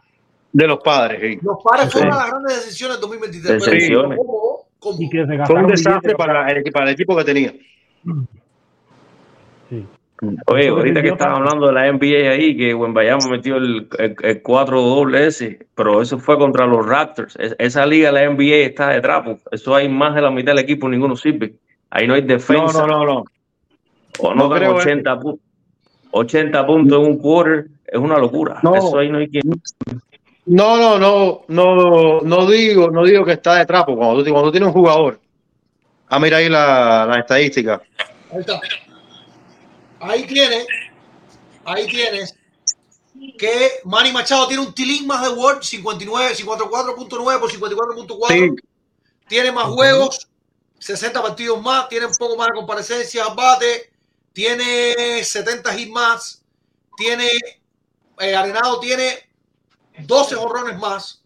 De 0.53 0.67
los 0.67 0.79
padres, 0.79 1.21
sí. 1.21 1.39
Los 1.43 1.59
padres 1.65 1.87
Sí. 1.87 1.99
fueron 1.99 2.17
las 2.17 2.31
grandes 2.31 2.57
decisiones 2.65 2.97
del 2.97 3.01
2023. 3.03 3.63
pero 3.65 3.73
Decisiones. 3.75 4.19
¿cómo? 4.19 4.65
¿Cómo? 4.79 4.97
Y 5.03 5.11
que 5.11 5.27
se 5.27 5.45
Fue 5.47 5.61
un 5.61 5.67
desastre 5.67 6.15
para 6.15 6.49
el, 6.51 6.63
para 6.73 6.87
el 6.87 6.93
equipo 6.93 7.17
que 7.17 7.25
tenía. 7.25 7.53
Sí. 9.69 9.87
Oye, 10.47 10.69
ahorita 10.69 10.83
que 11.01 11.11
decidió 11.11 11.13
estaba 11.13 11.35
tanto. 11.35 11.49
hablando 11.51 11.67
de 11.69 11.73
la 11.73 11.87
NBA 11.93 12.31
ahí, 12.33 12.57
que 12.57 12.75
Wembayama 12.75 13.29
metió 13.31 13.57
el, 13.57 13.89
el, 13.99 14.17
el 14.23 14.43
4 14.43 14.81
doble 14.81 15.27
S, 15.27 15.67
pero 15.75 16.03
eso 16.03 16.19
fue 16.19 16.37
contra 16.39 16.67
los 16.67 16.85
Raptors. 16.87 17.37
Es- 17.37 17.55
esa 17.59 17.87
liga, 17.87 18.11
la 18.11 18.25
NBA, 18.25 18.67
está 18.67 18.89
de 18.91 19.01
trapo. 19.01 19.39
Eso 19.53 19.75
hay 19.77 19.89
más 19.89 20.15
de 20.15 20.23
la 20.23 20.31
mitad 20.31 20.53
del 20.53 20.65
equipo, 20.65 20.89
ninguno 20.89 21.15
sirve. 21.17 21.55
Ahí 21.91 22.07
no 22.09 22.15
hay 22.15 22.23
defensa. 22.23 22.87
no, 22.87 22.87
no, 22.87 23.05
no. 23.05 23.25
O 24.19 24.35
no 24.35 24.35
no 24.35 24.49
dan 24.49 24.59
creo, 24.59 24.73
eh. 24.73 24.83
80, 24.83 25.17
pu- 25.21 25.39
80 26.11 26.67
puntos 26.67 27.01
en 27.01 27.07
un 27.13 27.19
quarter. 27.19 27.67
Es 27.87 27.99
una 27.99 28.19
locura. 28.19 28.59
No. 28.63 28.75
Eso 28.75 28.99
ahí 28.99 29.09
no 29.11 29.19
hay 29.19 29.29
quien. 29.29 29.43
No, 30.47 30.77
no, 30.77 30.99
no, 30.99 31.45
no, 31.49 32.21
no 32.23 32.47
digo, 32.47 32.91
no 32.91 33.05
digo 33.05 33.25
que 33.25 33.33
está 33.33 33.55
de 33.57 33.67
trapo. 33.67 33.95
Cuando 33.97 34.25
tú, 34.25 34.31
cuando 34.31 34.49
tú 34.49 34.53
tienes 34.53 34.67
un 34.69 34.73
jugador, 34.73 35.21
ah, 36.09 36.19
mira 36.19 36.39
ahí 36.39 36.49
la, 36.49 37.07
la 37.09 37.19
estadística. 37.21 37.81
Ahí 38.33 38.41
está. 38.41 38.61
Ahí 40.01 40.27
tienes, 40.27 40.67
ahí 41.65 41.87
tienes 41.87 42.35
que 43.37 43.81
Manny 43.85 44.13
Machado 44.13 44.47
tiene 44.47 44.63
un 44.63 44.73
tilín 44.73 45.07
más 45.07 45.23
de 45.23 45.29
Word, 45.31 45.63
59, 45.63 46.35
54.9 46.35 47.41
por 47.41 47.51
54.4. 47.51 48.29
Sí. 48.29 48.65
Tiene 49.27 49.53
más 49.53 49.67
juegos, 49.67 50.29
60 50.79 51.21
partidos 51.21 51.61
más, 51.61 51.89
tiene 51.89 52.07
un 52.07 52.15
poco 52.15 52.37
más 52.37 52.49
de 52.49 52.55
comparecencia, 52.55 53.29
bate, 53.29 53.91
tiene 54.33 55.23
70 55.23 55.79
hits 55.79 55.91
más, 55.91 56.43
tiene 56.97 57.29
eh, 58.21 58.35
Arenado 58.35 58.81
tiene 58.81 59.29
12 59.99 60.35
jorrones 60.37 60.79
más, 60.79 61.23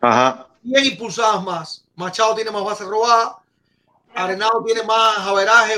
Ajá. 0.00 0.48
100 0.62 0.84
impulsadas 0.84 1.42
más. 1.42 1.84
Machado 1.96 2.34
tiene 2.34 2.50
más 2.50 2.64
bases 2.64 2.86
robadas. 2.86 3.36
Arenado 4.14 4.62
tiene 4.64 4.82
más 4.82 5.18
averaje, 5.18 5.76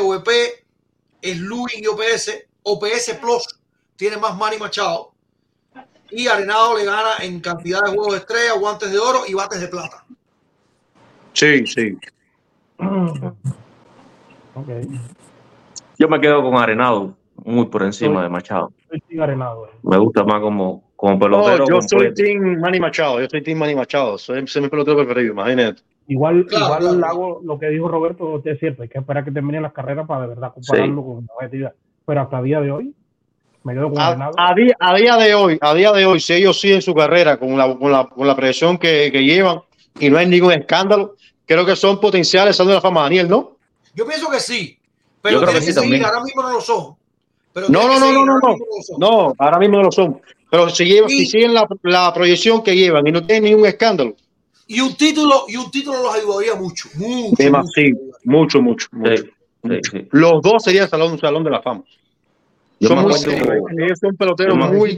OVP, 1.23 1.35
slugging 1.37 1.85
y 1.85 1.87
OPS. 1.87 2.47
OPS 2.63 3.19
Plus 3.21 3.61
tiene 3.97 4.17
más 4.17 4.37
Manny 4.37 4.59
Machado. 4.59 5.13
Y 6.11 6.27
Arenado 6.27 6.77
le 6.77 6.85
gana 6.85 7.17
en 7.23 7.41
cantidad 7.41 7.83
de 7.85 7.91
juegos 7.91 8.13
de 8.13 8.19
estrella, 8.19 8.53
guantes 8.59 8.91
de 8.91 8.99
oro 8.99 9.21
y 9.29 9.35
bates 9.35 9.61
de 9.61 9.69
plata. 9.69 10.05
Sí, 11.33 11.67
sí. 11.67 11.97
Ok. 14.53 14.67
Yo 15.97 16.09
me 16.09 16.21
quedo 16.21 16.43
con 16.43 16.57
Arenado, 16.57 17.15
muy 17.45 17.67
por 17.67 17.83
encima 17.85 18.23
de 18.23 18.29
Machado. 18.29 18.73
Soy 18.89 19.01
Team 19.03 19.23
Arenado. 19.23 19.67
eh. 19.67 19.71
Me 19.83 19.97
gusta 19.97 20.25
más 20.25 20.41
como, 20.41 20.91
como 20.97 21.13
No, 21.15 21.19
pelotero. 21.21 21.67
yo 21.69 21.81
soy. 21.83 22.13
Team 22.15 22.59
Manny 22.59 22.81
Machado. 22.81 23.21
Yo 23.21 23.29
soy 23.31 23.43
Team 23.43 23.59
Manny 23.59 23.77
Machado. 23.77 24.19
Soy, 24.19 24.45
soy 24.49 24.63
mi 24.63 24.69
pelotero 24.69 24.97
preferido, 24.97 25.33
imagínate. 25.35 25.83
Igual, 26.11 26.45
Claro, 26.47 26.65
igual 26.67 26.99
claro. 26.99 27.07
hago 27.07 27.41
lo 27.45 27.59
que 27.59 27.69
dijo 27.69 27.87
Roberto, 27.87 28.43
es 28.45 28.59
cierto, 28.59 28.83
hay 28.83 28.89
que 28.89 28.99
esperar 28.99 29.25
que 29.25 29.31
terminen 29.31 29.63
las 29.63 29.73
carreras 29.73 30.07
para 30.09 30.23
de 30.23 30.27
verdad 30.29 30.53
compararlo 30.53 31.05
con 31.05 31.27
la 31.27 31.35
objetividad. 31.37 31.73
Pero 32.05 32.21
hasta 32.23 32.39
el 32.39 32.45
día 32.45 32.61
de 32.61 32.73
hoy, 32.73 32.93
me 33.63 33.75
quedo 33.75 33.91
con 33.91 33.99
A, 34.01 34.09
Arenado. 34.09 34.33
a 34.37 34.55
día, 34.55 34.75
a 34.81 34.95
día 34.97 35.17
de 35.17 35.35
hoy, 35.37 35.59
a 35.61 35.73
día 35.73 35.93
de 35.93 36.07
hoy, 36.07 36.19
si 36.19 36.33
ellos 36.35 36.61
siguen 36.61 36.83
su 36.83 36.95
carrera 36.95 37.39
con 37.39 37.57
la, 37.57 37.77
con 37.79 37.93
la, 37.93 38.07
con 38.07 38.27
la 38.27 38.35
presión 38.35 38.77
que, 38.77 39.11
que 39.13 39.23
llevan 39.23 39.61
y 40.01 40.11
no 40.11 40.19
hay 40.19 40.27
ningún 40.27 40.51
escándalo, 40.53 41.15
creo 41.47 41.65
que 41.65 41.77
son 41.77 42.01
potenciales 42.01 42.57
salud 42.57 42.71
de 42.71 42.75
la 42.77 42.81
fama, 42.81 43.03
Daniel, 43.03 43.29
¿no? 43.29 43.57
Yo 43.95 44.05
pienso 44.05 44.29
que 44.31 44.41
sí, 44.41 44.79
pero 45.23 45.35
Yo 45.35 45.41
creo 45.43 45.51
tiene 45.53 45.61
que 45.61 45.67
que, 45.67 45.73
sí 45.73 45.73
seguir. 45.73 45.91
también. 46.01 46.05
Ahora 46.07 46.25
mismo 46.25 46.43
no 46.43 46.53
lo 46.55 46.61
son. 46.61 46.95
Pero 47.53 47.69
No, 47.69 47.87
no, 47.87 48.01
no, 48.01 48.13
no, 48.13 48.25
no, 48.25 48.41
son. 48.41 48.99
No, 48.99 49.33
ahora 49.39 49.59
mismo 49.61 49.77
no 49.77 49.83
lo 49.85 49.93
son. 49.93 50.21
Pero 50.51 50.69
si, 50.71 50.85
llevan, 50.87 51.11
Y- 51.11 51.19
si 51.19 51.27
siguen 51.27 51.55
la, 51.55 51.69
la 51.85 52.13
proyección 52.13 52.63
que 52.65 52.75
llevan 52.75 53.07
y 53.07 53.13
no 53.13 53.25
tienen 53.25 53.45
ningún 53.53 53.67
escándalo, 53.67 54.15
Y 54.73 54.81
un 54.81 54.95
título, 54.95 55.47
y 55.49 55.57
un 55.57 55.69
título 55.69 56.01
los 56.01 56.15
ayudaría 56.15 56.55
mucho. 56.55 56.89
Mucho. 56.97 57.35
demasiado, 57.43 57.99
mucho. 58.25 58.63
mucho, 58.63 58.63
mucho, 58.63 58.89
mucho. 58.93 59.17
Sí, 59.17 59.31
sí, 59.65 59.79
sí. 59.91 60.09
Los 60.13 60.41
dos 60.43 60.63
serían 60.63 60.89
salón, 60.89 61.19
salón 61.19 61.43
de 61.43 61.51
la 61.51 61.61
fama. 61.61 61.83
Yo 62.79 62.87
son 62.89 62.99
me 62.99 63.03
muy. 63.03 63.85
Ellos 63.85 63.99
son 63.99 64.17
peloteros 64.17 64.55
yo 64.55 64.59
me- 64.61 64.67
En 64.67 64.71
los 64.71 64.79
muy. 64.79 64.91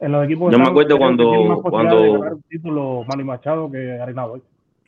en 0.00 0.12
los 0.12 0.24
equipos 0.26 0.52
Yo 0.52 0.58
me 0.58 0.66
acuerdo 0.68 0.98
cuando- 0.98 1.62
cuando- 1.62 2.02
de 2.02 2.12
ganar 2.12 2.34
un 2.34 2.42
título 2.42 3.04
Manny 3.08 3.24
Machado 3.24 3.70
que 3.72 3.98
Arenado 3.98 4.32
hoy, 4.34 4.42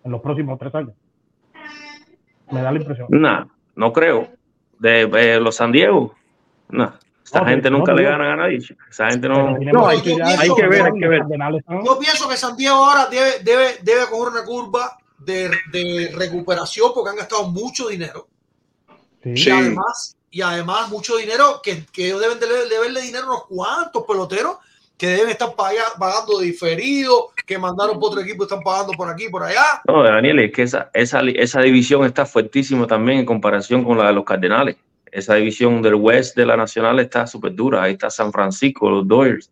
en 0.05 0.11
los 0.13 0.21
próximos 0.21 0.59
tres 0.59 0.75
años. 0.75 0.93
Me 2.53 2.61
da 2.61 2.71
la 2.71 2.79
impresión. 2.79 3.09
Nah, 3.11 3.47
no 3.77 3.95
creo. 3.95 4.29
De 4.79 5.03
eh, 5.05 5.41
los 5.41 5.57
San 5.57 5.73
Diego, 5.73 6.15
nah. 6.69 6.91
Esta 7.29 7.41
No, 7.41 7.47
gente 7.47 7.71
nunca 7.71 7.93
no, 7.93 7.99
le 7.99 8.05
no. 8.05 8.11
ganan 8.11 8.27
a 8.33 8.37
nadie. 8.37 8.59
Esa 8.91 9.11
gente 9.11 9.29
no. 9.29 9.59
No, 9.59 9.87
hay 9.87 10.01
que- 10.01 10.13
hay 10.13 10.19
ver, 10.69 10.83
hay 10.83 10.99
que 10.99 11.09
ver. 11.09 11.23
Yo 11.85 11.99
pienso 11.99 12.27
que 12.27 12.39
San 12.39 12.57
Diego 12.57 12.77
ahora 12.77 13.07
debe, 13.07 13.41
debe, 13.43 13.77
debe 13.83 14.07
coger 14.11 14.33
una 14.33 14.45
curva 14.45 14.97
de, 15.19 15.51
de 15.71 16.11
recuperación 16.17 16.91
porque 16.95 17.11
han 17.11 17.17
gastado 17.17 17.49
mucho 17.49 17.89
dinero. 17.89 18.29
Sí. 19.23 19.31
Y 19.33 19.37
Sí. 19.37 19.51
además, 19.51 20.17
y 20.31 20.41
además 20.41 20.89
mucho 20.89 21.17
dinero 21.19 21.61
que, 21.63 21.85
que 21.93 22.07
ellos 22.07 22.21
deben 22.23 22.41
de 22.41 22.47
deberle 22.47 23.03
dinero 23.03 23.25
a 23.25 23.29
unos 23.31 23.45
cuantos 23.47 24.05
peloteros 24.09 24.57
que 24.97 25.09
deben 25.09 25.29
estar 25.29 25.55
paga- 25.55 25.93
pagando 25.99 26.39
diferido, 26.41 27.29
que 27.47 27.59
mandaron 27.59 28.01
por 28.01 28.09
otro 28.13 28.23
equipo 28.23 28.45
y 28.45 28.47
están 28.47 28.63
pagando 28.63 28.95
por 28.95 29.11
aquí 29.11 29.27
y 29.27 29.29
por 29.29 29.43
allá. 29.43 29.83
No, 29.87 30.03
Daniel, 30.03 30.39
es 30.39 30.53
que 30.53 30.63
esa, 30.63 30.89
esa, 30.95 31.21
esa 31.21 31.61
división 31.61 32.05
está 32.07 32.25
fuertísima 32.25 32.87
también 32.87 33.19
en 33.19 33.27
comparación 33.27 33.85
con 33.85 33.99
la 33.99 34.07
de 34.07 34.15
los 34.15 34.25
Cardenales. 34.25 34.77
Esa 35.13 35.35
división 35.37 35.81
del 35.83 35.95
West 35.95 36.37
de 36.37 36.47
la 36.47 36.57
Nacional 36.57 36.99
está 37.01 37.27
súper 37.27 37.55
dura. 37.55 37.83
Ahí 37.83 37.93
está 37.93 38.11
San 38.11 38.33
Francisco, 38.33 38.91
los 38.91 39.07
Dodgers, 39.09 39.51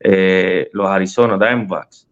eh, 0.00 0.68
los 0.72 0.88
Arizona 0.88 1.36
Diamondbacks. 1.38 2.06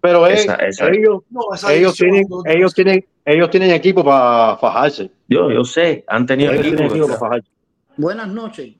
Pero 0.00 0.26
eh, 0.26 0.34
Esa- 0.34 0.54
esa- 0.56 0.88
ellos, 0.88 1.22
No, 1.30 1.40
esa 1.54 1.72
ellos, 1.74 1.94
tienen, 1.96 2.26
ellos, 2.46 2.72
tienen, 2.74 3.04
ellos 3.24 3.50
tienen 3.50 3.70
equipo 3.72 4.04
para 4.04 4.56
fajarse. 4.58 5.10
Yo, 5.28 5.50
yo 5.50 5.64
sé, 5.64 6.04
han 6.06 6.24
tenido 6.26 6.52
Ellos 6.52 6.66
equipos. 6.66 6.86
equipo 6.86 7.06
para 7.06 7.18
fajarse. 7.18 7.48
Buenas 7.96 8.28
noches. 8.28 8.74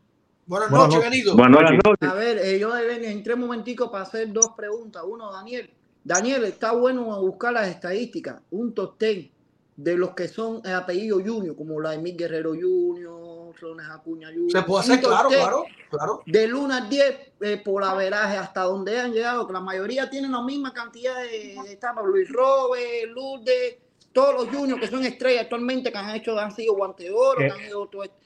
Buenas 0.47 0.70
Buenas 0.70 0.89
noches, 0.89 1.05
noches. 1.05 1.11
Benito. 1.11 1.37
Buenas 1.37 1.55
Buenas 1.62 1.81
noches. 1.85 2.09
A 2.09 2.15
ver, 2.15 2.39
eh, 2.39 2.59
yo 2.59 2.70
ven, 2.73 3.05
entré 3.05 3.35
un 3.35 3.41
momentico 3.41 3.91
para 3.91 4.05
hacer 4.05 4.33
dos 4.33 4.51
preguntas. 4.57 5.03
Uno, 5.07 5.31
Daniel. 5.33 5.69
Daniel, 6.05 6.45
está 6.45 6.73
bueno 6.73 7.20
buscar 7.20 7.53
las 7.53 7.69
estadísticas, 7.69 8.41
un 8.51 8.73
top 8.73 8.97
ten 8.97 9.29
de 9.77 9.97
los 9.97 10.11
que 10.15 10.27
son 10.27 10.62
el 10.65 10.73
apellido 10.73 11.19
Junior, 11.25 11.55
como 11.55 11.75
Vladimir 11.77 12.16
Guerrero 12.16 12.51
Junior, 12.55 13.27
Rones, 13.60 13.86
Acuña 13.90 14.28
Junior. 14.28 14.51
Se 14.51 14.62
puede 14.62 14.80
hacer, 14.82 15.01
claro, 15.01 15.28
claro, 15.28 15.64
claro. 15.90 16.22
Del 16.26 16.55
1 16.55 16.74
al 16.74 16.89
10 16.89 17.16
eh, 17.40 17.62
por 17.64 17.82
averaje 17.85 18.36
hasta 18.36 18.62
donde 18.62 18.98
han 19.01 19.12
llegado, 19.12 19.47
que 19.47 19.52
la 19.52 19.60
mayoría 19.60 20.09
tienen 20.10 20.32
la 20.32 20.43
misma 20.43 20.72
cantidad 20.72 21.16
de, 21.22 21.56
de 21.64 21.72
etapas. 21.72 22.05
Luis 22.05 22.28
Robert, 22.30 23.10
Lourdes, 23.14 23.76
todos 24.12 24.35
los 24.35 24.55
juniors 24.56 24.80
que 24.80 24.89
son 24.89 25.05
estrellas 25.05 25.43
actualmente 25.44 25.90
que 25.93 25.98
han 25.98 26.10
hecho, 26.14 26.39
han 26.39 26.55
sido 26.55 26.74
guante 26.74 27.05
de 27.05 27.10
oro, 27.12 27.39
que 27.39 27.47
Que- 27.47 27.52
han 27.52 27.60
ido 27.68 27.86
todo 27.86 28.05
esto. 28.05 28.16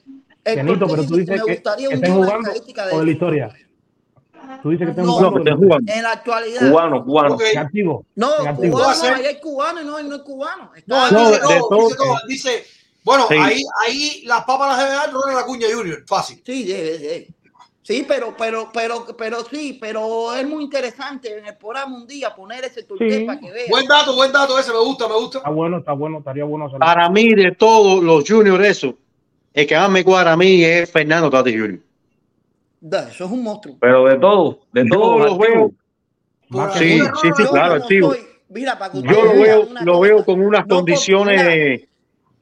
El 0.45 0.53
Pianito, 0.55 0.87
pero 0.87 1.05
tú 1.05 1.15
dice, 1.15 1.31
dices 1.33 1.39
me 1.39 1.45
que, 1.45 1.53
gustaría 1.53 1.87
que 1.89 1.95
un 1.95 2.03
estén 2.03 2.15
jugando 2.15 2.49
estadística 2.49 2.81
o 2.83 2.85
de 2.85 2.91
de 2.91 2.97
la 2.97 3.01
eso. 3.03 3.11
historia. 3.11 3.55
Tú 4.61 4.69
dices 4.71 4.85
que 4.87 4.89
estén 4.91 5.05
No. 5.05 5.13
jugando 5.13 5.39
No, 5.39 5.43
de 5.45 5.51
jugando. 5.53 5.93
En 5.93 6.03
la 6.03 6.11
actualidad. 6.11 6.69
Cubano, 6.69 7.05
cubano. 7.05 7.35
Ok. 7.35 7.41
en 7.53 7.57
activo. 7.59 8.05
No, 8.15 8.29
cubano, 8.57 9.03
ahí 9.15 9.25
hay 9.25 9.39
cubano 9.39 9.81
y 9.81 9.85
no, 9.85 10.03
no 10.03 10.15
es 10.15 10.21
cubano. 10.23 10.71
No, 10.85 11.05
Está- 11.05 11.11
No, 11.11 11.29
dice, 11.29 11.31
de 11.47 11.59
no, 11.59 11.67
todo. 11.69 11.87
dice, 11.87 11.97
no, 12.05 12.15
dice, 12.27 12.65
bueno, 13.03 13.25
Sí. 13.29 13.35
ahí, 13.39 13.61
ahí 13.85 14.21
las 14.25 14.43
papas 14.45 14.69
las 14.69 14.79
debe 14.79 14.91
dar 14.91 15.11
Ronald 15.11 15.39
Acuña 15.39 15.67
Jr., 15.73 16.03
fácil. 16.07 16.41
Sí, 16.45 16.65
sí, 16.65 16.97
sí. 16.99 17.27
Sí, 17.85 18.05
pero, 18.07 18.33
pero, 18.37 18.69
pero, 18.73 19.05
pero 19.17 19.43
sí, 19.43 19.77
pero 19.81 20.33
es 20.33 20.47
muy 20.47 20.63
interesante 20.63 21.37
en 21.37 21.45
el 21.45 21.57
programa 21.57 21.97
un 21.97 22.07
día 22.07 22.33
poner 22.33 22.63
ese 22.63 22.83
turqué 22.83 23.19
Sí. 23.19 23.25
para 23.25 23.37
que 23.41 23.51
vean. 23.51 23.67
Buen 23.69 23.85
dato, 23.87 24.15
buen 24.15 24.31
dato 24.31 24.57
ese, 24.57 24.71
me 24.71 24.79
gusta, 24.79 25.05
me 25.09 25.15
gusta. 25.15 25.39
Está 25.39 25.49
bueno, 25.49 25.79
está 25.79 25.91
bueno, 25.91 26.19
estaría 26.19 26.45
bueno 26.45 26.65
hacerlo. 26.67 26.79
Para 26.79 27.09
mí, 27.09 27.33
de 27.33 27.51
todos 27.51 28.01
los 28.01 28.23
juniors, 28.25 28.65
eso, 28.65 28.95
el 29.53 29.67
que 29.67 29.75
más 29.75 29.89
me 29.89 30.01
cuadra 30.05 30.31
a 30.31 30.37
mí 30.37 30.63
es 30.63 30.89
Fernando 30.89 31.29
Tati 31.29 31.51
Junior. 31.51 31.79
Da, 32.79 33.09
Eso 33.09 33.25
es 33.25 33.31
un 33.31 33.43
monstruo. 33.43 33.75
Pero 33.81 34.05
de 34.05 34.17
todo, 34.17 34.59
de 34.71 34.83
Yo 34.85 34.89
todo. 34.89 35.19
lo 35.19 35.37
veo, 35.37 35.71
Por 36.49 36.71
Sí, 36.77 37.01
sí, 37.21 37.29
claro, 37.49 37.73
activo. 37.75 38.13
mira, 38.49 38.77
para 38.79 38.91
que 38.93 39.01
yo 39.01 39.23
lo 39.23 39.33
veo, 39.33 39.67
lo 39.83 39.99
veo 39.99 40.23
con 40.23 40.39
unas 40.39 40.61
no 40.61 40.67
por- 40.67 40.77
condiciones. 40.77 41.81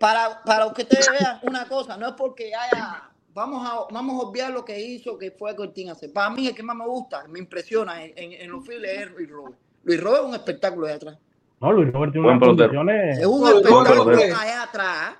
Para, 0.01 0.43
para 0.43 0.73
que 0.73 0.81
ustedes 0.81 1.09
vean 1.17 1.39
una 1.43 1.65
cosa, 1.65 1.95
no 1.95 2.09
es 2.09 2.13
porque 2.15 2.53
haya, 2.53 3.03
vamos 3.33 3.65
a, 3.65 3.93
vamos 3.93 4.15
a 4.21 4.27
obviar 4.27 4.51
lo 4.51 4.65
que 4.65 4.77
hizo, 4.79 5.17
que 5.17 5.31
fue 5.31 5.55
Cortín 5.55 5.89
hacer. 5.89 6.11
Para 6.11 6.29
mí 6.31 6.47
el 6.47 6.55
que 6.55 6.63
más 6.63 6.75
me 6.75 6.85
gusta, 6.87 7.25
me 7.29 7.39
impresiona 7.39 8.03
en, 8.03 8.11
en, 8.17 8.33
en 8.33 8.51
los 8.51 8.65
files 8.65 8.99
es 8.99 9.11
Luis 9.11 9.29
Robert. 9.29 9.55
Luis 9.83 10.01
Robert 10.01 10.23
es 10.23 10.29
un 10.29 10.35
espectáculo 10.35 10.87
de 10.87 10.93
atrás. 10.93 11.17
No, 11.61 11.71
Luis 11.71 11.93
Robert 11.93 12.11
tiene 12.11 12.25
Buen 12.25 12.37
unas 12.37 12.49
condiciones. 12.49 13.19
Es 13.19 13.25
un 13.25 13.47
espectáculo 13.47 14.05
de 14.05 14.23
allá 14.33 14.63
atrás. 14.63 15.13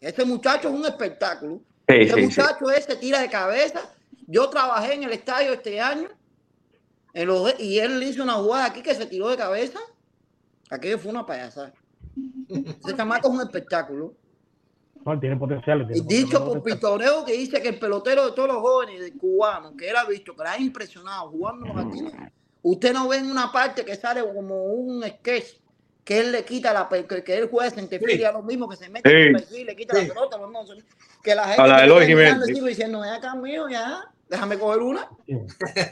Ese 0.00 0.24
muchacho 0.24 0.68
es 0.68 0.74
un 0.74 0.84
espectáculo. 0.84 1.60
Sí, 1.88 1.96
Ese 1.96 2.14
sí, 2.14 2.20
sí. 2.20 2.26
muchacho 2.26 2.70
ese 2.70 2.96
tira 2.96 3.20
de 3.20 3.28
cabeza. 3.30 3.80
Yo 4.26 4.48
trabajé 4.50 4.94
en 4.94 5.04
el 5.04 5.12
estadio 5.12 5.52
este 5.54 5.80
año 5.80 6.08
en 7.14 7.26
los 7.26 7.58
y 7.58 7.78
él 7.78 8.02
hizo 8.02 8.22
una 8.22 8.34
jugada 8.34 8.66
aquí 8.66 8.82
que 8.82 8.94
se 8.94 9.06
tiró 9.06 9.28
de 9.28 9.36
cabeza. 9.36 9.80
Aquello 10.70 10.98
fue 10.98 11.10
una 11.10 11.26
payasada. 11.26 11.72
Ese 12.84 12.96
chamaco 12.96 13.28
es 13.28 13.34
un 13.34 13.40
espectáculo. 13.40 14.14
No, 15.04 15.18
tiene 15.18 15.36
potencial. 15.36 15.86
Y 15.94 16.00
dicho 16.02 16.44
por 16.44 16.62
Pitoreo 16.62 17.24
que 17.24 17.32
dice 17.32 17.62
que 17.62 17.68
el 17.68 17.78
pelotero 17.78 18.26
de 18.26 18.32
todos 18.32 18.48
los 18.48 18.58
jóvenes 18.58 19.00
de 19.00 19.12
cubanos 19.16 19.72
que 19.78 19.88
él 19.88 19.96
ha 19.96 20.04
visto, 20.04 20.36
que 20.36 20.42
le 20.42 20.48
ha 20.50 20.58
impresionado 20.60 21.30
jugando 21.30 21.64
en 21.66 21.72
los 21.74 21.84
jardines, 21.84 22.12
usted 22.62 22.92
no 22.92 23.08
ve 23.08 23.16
en 23.18 23.30
una 23.30 23.50
parte 23.50 23.82
que 23.84 23.96
sale 23.96 24.20
como 24.22 24.64
un 24.64 25.02
sketch 25.02 25.56
que 26.04 26.18
él 26.18 26.32
le 26.32 26.44
quita 26.44 26.72
la 26.74 26.88
que, 26.88 27.22
que 27.24 27.38
él 27.38 27.48
juega 27.50 27.70
centefilia, 27.70 28.28
Sí. 28.28 28.34
lo 28.34 28.42
mismo 28.42 28.68
que 28.68 28.76
se 28.76 28.90
mete 28.90 29.08
Sí. 29.08 29.14
en 29.16 29.22
el 29.22 29.32
perfil, 29.36 29.66
le 29.66 29.76
quita 29.76 29.96
Sí. 29.96 30.06
la 30.08 30.14
pelota, 30.14 30.36
lo 30.38 30.48
mismo, 30.48 30.64
que 31.22 31.34
la 31.34 31.44
gente 31.44 31.62
A 31.62 31.66
la 31.66 31.84
Eloy 31.84 32.06
Jiménez, 32.06 32.48
encima 32.48 32.68
diciendo, 32.68 33.00
ven 33.00 33.10
acá 33.10 33.34
mío, 33.34 33.68
ya, 33.70 34.02
déjame 34.28 34.58
coger 34.58 34.82
una. 34.82 35.08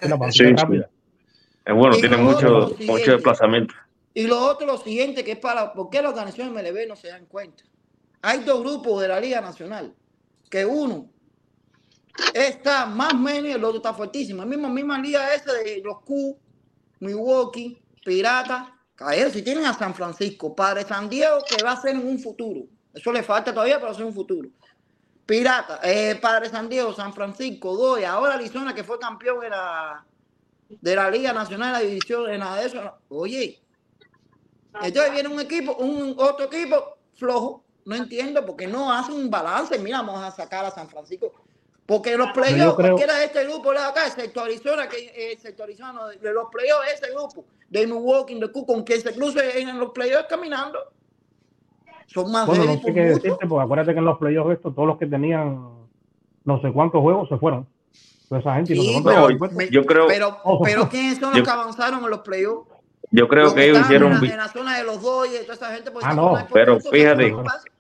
La 0.03 0.33
Sí. 0.33 0.45
Es 0.45 1.75
bueno, 1.75 1.97
Y 1.97 2.01
tiene 2.01 2.17
mucho, 2.17 2.75
mucho 2.87 3.13
desplazamiento. 3.13 3.75
Y 4.19 4.27
lo 4.27 4.41
otro, 4.45 4.67
lo 4.67 4.79
siguiente, 4.79 5.23
que 5.23 5.31
es 5.31 5.39
para, 5.39 5.73
¿por 5.73 5.91
qué 5.91 6.03
la 6.03 6.09
organización 6.09 6.53
MLB 6.53 6.89
no 6.89 6.97
se 6.97 7.07
dan 7.07 7.27
cuenta? 7.27 7.63
Hay 8.21 8.41
dos 8.41 8.59
grupos 8.65 9.01
de 9.01 9.07
la 9.07 9.21
Liga 9.21 9.41
Nacional, 9.41 9.95
que 10.51 10.67
uno 10.67 11.09
está 12.35 12.85
más 12.85 13.15
menos 13.15 13.51
y 13.51 13.53
el 13.53 13.63
otro 13.63 13.77
está 13.77 13.95
fuertísimo. 13.95 14.41
La 14.41 14.47
misma, 14.47 14.69
misma 14.71 14.99
liga 15.01 15.33
esa 15.33 15.53
de 15.53 15.81
los 15.85 16.01
Q, 16.01 16.37
Milwaukee, 16.99 17.81
Pirata, 18.05 18.77
Caballero, 18.97 19.31
si 19.31 19.43
tienen 19.43 19.65
a 19.67 19.73
San 19.73 19.95
Francisco, 19.95 20.53
Padre 20.53 20.83
San 20.83 21.09
Diego, 21.09 21.39
que 21.49 21.63
va 21.63 21.71
a 21.71 21.81
ser 21.81 21.93
en 21.93 22.05
un 22.05 22.19
futuro. 22.19 22.63
Eso 22.93 23.13
le 23.13 23.23
falta 23.23 23.55
todavía, 23.55 23.79
pero 23.79 23.95
ser 23.95 24.05
un 24.05 24.15
futuro. 24.15 24.49
Pirata, 25.27 25.79
eh, 25.85 26.19
Padre 26.21 26.49
San 26.49 26.69
Diego, 26.69 26.93
San 26.93 27.15
Francisco, 27.15 27.77
Doy, 27.77 28.03
ahora 28.03 28.35
Arizona, 28.35 28.75
que 28.75 28.83
fue 28.83 28.99
campeón 28.99 29.39
de 29.39 29.51
la, 29.51 30.05
de 30.69 30.97
la 30.97 31.09
Liga 31.09 31.33
Nacional, 31.33 31.75
la 31.75 31.89
división, 31.89 32.29
en 32.29 32.41
la 32.41 32.57
de 32.57 32.67
eso. 32.67 32.99
Oye, 33.11 33.63
entonces 34.83 35.13
viene 35.13 35.29
un 35.29 35.41
equipo, 35.41 35.75
un 35.77 36.15
otro 36.19 36.47
equipo 36.47 36.97
flojo. 37.15 37.65
No 37.85 37.97
entiendo 37.97 38.45
porque 38.45 38.67
no 38.67 38.93
hace 38.93 39.13
un 39.13 39.31
balance. 39.31 39.79
Mira, 39.79 40.03
vamos 40.03 40.23
a 40.23 40.31
sacar 40.31 40.65
a 40.65 40.71
San 40.71 40.89
Francisco. 40.89 41.33
Porque 41.87 42.17
los 42.19 42.31
playoffs, 42.33 42.59
yo 42.59 42.77
creo- 42.77 42.89
cualquiera 42.97 43.19
de 43.19 43.25
este 43.25 43.45
grupo 43.45 43.73
de 43.73 43.79
acá, 43.79 44.07
excepto 44.07 44.43
Arizona, 44.43 44.87
que 44.89 44.99
eh, 45.07 45.33
excepto 45.33 45.63
Arizona, 45.63 45.93
no, 45.95 46.07
de 46.09 46.33
los 46.35 46.49
playoffs, 46.53 46.87
ese 46.93 47.11
grupo 47.15 47.47
de 47.71 47.87
Milwaukee, 47.87 48.39
de 48.39 48.53
Q, 48.53 48.67
con 48.67 48.83
quien 48.83 49.01
se 49.01 49.15
cruce 49.15 49.59
en 49.59 49.79
los 49.79 49.91
playoffs 49.93 50.27
caminando, 50.29 50.79
son 52.07 52.31
más 52.31 52.47
Bueno, 52.47 52.65
no 52.67 52.73
sé 52.75 52.81
qué 52.93 53.01
mucho. 53.03 53.15
decirte, 53.23 53.47
porque 53.47 53.65
acuérdate 53.65 53.93
que 53.95 53.99
en 54.01 54.05
los 54.05 54.19
playoffs 54.19 54.53
estos, 54.53 54.75
todos 54.75 54.87
los 54.89 54.99
que 54.99 55.07
tenían 55.07 55.67
no 56.45 56.61
sé 56.61 56.73
cuántos 56.73 57.01
juegos 57.01 57.29
se 57.29 57.37
fueron. 57.39 57.67
Toda 58.29 58.41
esa 58.43 58.55
gente 58.57 58.75
y 58.75 58.77
no 58.77 58.83
sé 58.83 58.89
Sí, 58.91 59.03
pero, 59.05 59.51
me- 59.53 59.71
yo 59.71 59.85
creo- 59.87 60.07
pero, 60.09 60.37
pero 60.63 60.89
¿quiénes 60.91 61.19
son 61.19 61.31
los 61.31 61.39
Yo- 61.39 61.45
que 61.45 61.51
avanzaron 61.51 62.05
en 62.05 62.11
los 62.11 62.21
playoffs? 62.21 62.71
Yo 63.11 63.27
creo 63.29 63.55
que 63.55 63.65
ellos 63.65 63.81
hicieron, 63.81 64.13
en 64.13 64.21
la, 64.21 64.29
en 64.29 64.37
la 64.37 64.49
zona 64.49 64.77
de 64.79 64.85
los 64.85 65.01
Dodgers, 65.01 65.43
toda 65.43 65.55
esa 65.55 65.75
gente. 65.75 65.91
pues, 65.91 66.05
Ah, 66.07 66.15
no, 66.15 66.47
pero 66.53 66.79
fíjate, 66.79 67.35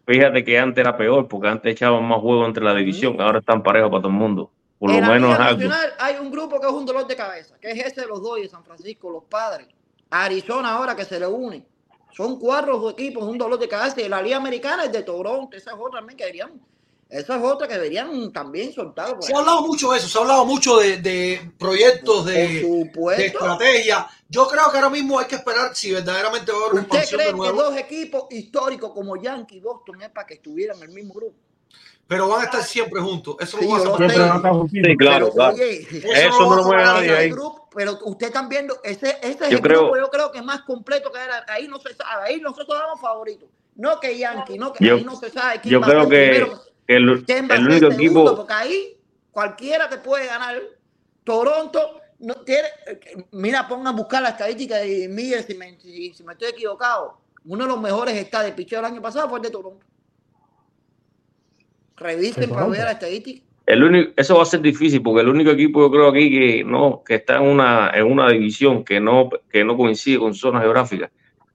fíjate 0.07 0.45
que 0.45 0.59
antes 0.59 0.81
era 0.81 0.97
peor, 0.97 1.29
porque 1.29 1.49
antes 1.49 1.73
echaban 1.73 2.05
más 2.05 2.21
juegos 2.21 2.49
entre 2.49 2.65
la 2.65 2.75
división, 2.75 3.21
ahora 3.21 3.41
están 3.41 3.63
parejos 3.63 3.91
para 3.91 4.03
todo 4.03 4.13
el 4.13 4.19
mundo. 4.19 4.51
Por 4.79 4.91
lo 4.91 4.97
en 4.97 5.07
menos 5.07 5.39
algo. 5.39 5.69
Nacional 5.69 5.93
hay 5.99 6.17
un 6.17 6.31
grupo 6.31 6.61
que 6.61 6.67
es 6.67 6.73
un 6.73 6.87
dolor 6.87 7.07
de 7.07 7.17
cabeza, 7.17 7.57
que 7.61 7.71
es 7.73 7.87
ese 7.87 8.03
de 8.03 8.07
los 8.07 8.23
Dodgers, 8.23 8.51
San 8.51 8.65
Francisco, 8.65 9.11
los 9.11 9.25
padres. 9.25 9.67
Arizona 10.11 10.73
ahora 10.73 10.97
que 10.97 11.05
se 11.05 11.19
le 11.19 11.27
une. 11.27 11.67
Son 12.13 12.39
cuatro 12.39 12.89
equipos, 12.91 13.23
un 13.25 13.37
dolor 13.37 13.59
de 13.59 13.69
cabeza. 13.69 14.01
Y 14.01 14.09
la 14.09 14.23
Liga 14.23 14.37
Americana 14.37 14.85
es 14.85 14.93
de 14.93 15.03
Toronto, 15.03 15.57
esa 15.57 15.73
es 15.73 15.77
otra 15.79 16.01
también 16.01 16.17
que 16.17 16.25
deberían, 16.25 16.53
esa 17.11 17.37
es 17.37 17.43
otra 17.43 17.67
que 17.67 17.75
deberían 17.75 18.33
también 18.33 18.73
soltar. 18.73 19.15
por 19.15 19.23
Se 19.25 19.35
ha 19.35 19.39
hablado 19.39 19.63
mucho 19.67 19.91
de 19.93 19.99
eso, 19.99 20.09
se 20.09 20.19
ha 20.19 20.21
hablado 20.21 20.45
mucho 20.45 20.77
de, 20.79 20.99
de 20.99 21.51
proyectos 21.59 22.27
de, 22.27 22.91
estrategia. 23.19 24.07
Yo 24.29 24.47
creo 24.47 24.71
que 24.71 24.77
ahora 24.77 24.91
mismo 24.91 25.19
hay 25.19 25.27
que 25.27 25.37
esperar 25.37 25.75
si 25.75 25.93
verdaderamente 25.93 26.53
va 26.53 26.59
a 26.59 26.61
haber 26.63 26.73
una 26.75 26.83
¿Usted 26.83 27.01
de 27.01 27.07
cree 27.17 27.27
que 27.33 27.57
dos 27.57 27.77
equipos 27.77 28.25
históricos 28.31 28.93
como 28.93 29.17
Yankee 29.17 29.57
y 29.57 29.61
Boston 29.61 30.03
es 30.03 30.11
para 30.11 30.27
que 30.27 30.35
estuvieran 30.35 30.77
en 30.79 30.83
el 30.85 30.91
mismo 30.91 31.15
grupo? 31.15 31.35
Pero 32.07 32.27
van 32.29 32.41
a 32.41 32.45
estar 32.45 32.63
siempre 32.63 33.01
juntos. 33.03 33.37
Eso 33.39 33.59
Sí, 33.59 33.65
lo 33.67 33.71
vas 33.71 33.85
a. 33.85 33.97
Sí, 34.69 34.97
claro, 34.97 35.27
Pero, 35.27 35.33
claro. 35.33 35.55
oye, 35.55 35.87
Eso 35.91 36.41
no 36.41 36.57
lo 36.57 36.65
mueve 36.65 36.83
va 36.83 36.91
a 36.91 36.95
nadie 36.95 37.17
ahí. 37.17 37.31
grupo, 37.31 37.69
pero 37.75 37.99
usted 38.05 38.29
están 38.29 38.49
viendo, 38.49 38.81
ese, 38.83 39.19
ese 39.23 39.45
es 39.45 39.51
Yo 39.51 39.57
el 39.59 39.63
creo- 39.63 39.81
grupo, 39.83 39.97
yo 39.99 40.09
creo 40.11 40.33
que 40.33 40.39
es 40.39 40.45
más 40.45 40.63
completo 40.63 41.13
que 41.13 41.21
era. 41.21 41.45
Ahí 41.49 41.69
no 41.69 41.79
se 41.79 41.95
sabe, 41.95 42.29
ahí 42.29 42.41
nosotros 42.41 42.79
damos 42.79 42.99
favoritos. 43.01 43.49
No 43.77 44.01
que 44.01 44.17
Yankee, 44.19 44.59
no 44.59 44.73
que 44.73 44.85
Yo- 44.87 44.97
ahí 44.97 45.05
no 45.05 45.17
se 45.17 45.31
sabe 45.31 45.61
quién 45.61 45.73
Yo 45.73 45.81
va 45.81 45.87
creo 45.87 46.01
ser 46.01 46.09
que, 46.11 46.29
primero, 46.31 46.63
que 46.63 46.68
el, 46.89 47.25
quién 47.25 47.49
va 47.49 47.55
a 47.55 47.59
el 47.59 47.65
ser 47.65 47.71
único 47.71 47.91
segundo, 47.93 48.21
equipo, 48.23 48.37
porque 48.37 48.53
ahí 48.55 48.97
cualquiera 49.31 49.89
te 49.89 49.99
puede 49.99 50.27
ganar. 50.27 50.57
Toronto 51.23 52.01
no 52.19 52.35
tiene, 52.37 52.69
mira, 53.33 53.69
pongan 53.69 53.89
a 53.89 53.97
buscar 53.97 54.23
la 54.23 54.31
estadística 54.31 54.85
y 54.85 55.07
miren 55.07 55.45
si 55.47 55.55
me, 55.55 55.79
si, 55.79 56.13
si 56.15 56.25
me 56.25 56.33
estoy 56.33 56.49
equivocado. 56.49 57.19
Uno 57.45 57.65
de 57.65 57.71
los 57.71 57.81
mejores 57.81 58.15
está 58.15 58.43
de 58.43 58.53
picheo 58.53 58.81
el 58.81 58.87
año 58.87 59.01
pasado 59.01 59.29
fue 59.29 59.39
el 59.39 59.45
de 59.45 59.51
Toronto. 59.51 59.87
Revisen 61.97 62.41
¿De 62.41 62.49
para 62.49 62.67
ver 62.67 62.81
la 62.81 62.93
estadística. 62.93 63.45
el 63.67 63.83
único, 63.85 64.13
eso 64.17 64.37
va 64.37 64.43
a 64.43 64.47
ser 64.47 64.61
difícil 64.61 65.03
porque 65.03 65.21
el 65.21 65.29
único 65.29 65.51
equipo 65.51 65.81
yo 65.81 65.91
creo 65.91 66.09
aquí 66.09 66.31
que 66.31 66.65
no, 66.65 67.03
que 67.05 67.17
está 67.17 67.37
en 67.37 67.43
una, 67.43 67.91
en 67.95 68.07
una 68.07 68.31
división 68.31 68.85
que 68.85 68.99
no, 68.99 69.29
que 69.51 69.65
no 69.65 69.77
coincide 69.77 70.19
con 70.19 70.35
zonas 70.35 70.63
geográficas 70.63 71.11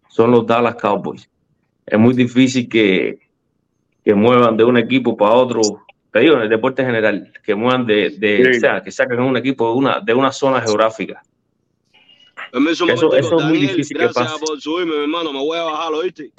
son 0.09 0.31
los 0.31 0.45
Dallas 0.45 0.75
Cowboys. 0.75 1.27
Es 1.85 1.97
muy 1.97 2.13
difícil 2.13 2.69
que, 2.69 3.19
que 4.03 4.13
muevan 4.13 4.57
de 4.57 4.63
un 4.63 4.77
equipo 4.77 5.15
para 5.15 5.33
otro, 5.33 5.61
te 6.11 6.19
digo, 6.19 6.35
en 6.35 6.41
el 6.41 6.49
deporte 6.49 6.83
general, 6.85 7.31
que 7.43 7.55
muevan 7.55 7.85
de, 7.85 8.11
de 8.17 8.49
Sí. 8.51 8.57
o 8.57 8.59
sea, 8.59 8.81
que 8.83 8.91
saquen 8.91 9.19
un 9.19 9.37
equipo 9.37 9.69
de 9.71 9.75
una, 9.77 9.99
de 9.99 10.13
una 10.13 10.31
zona 10.31 10.61
geográfica. 10.61 11.21
Eso- 12.51 12.85
es 13.15 13.31
muy 13.45 13.57
difícil 13.59 13.97
que 13.97 14.03
Gracias 14.03 14.33
pase. 14.33 14.45
por 14.45 14.61
subirme, 14.61 14.95
mi 14.95 15.01
hermano. 15.03 15.33
Me 15.33 15.39
voy 15.39 15.57
a 15.57 15.63
bajar, 15.63 15.93
¿oíste? 15.93 16.31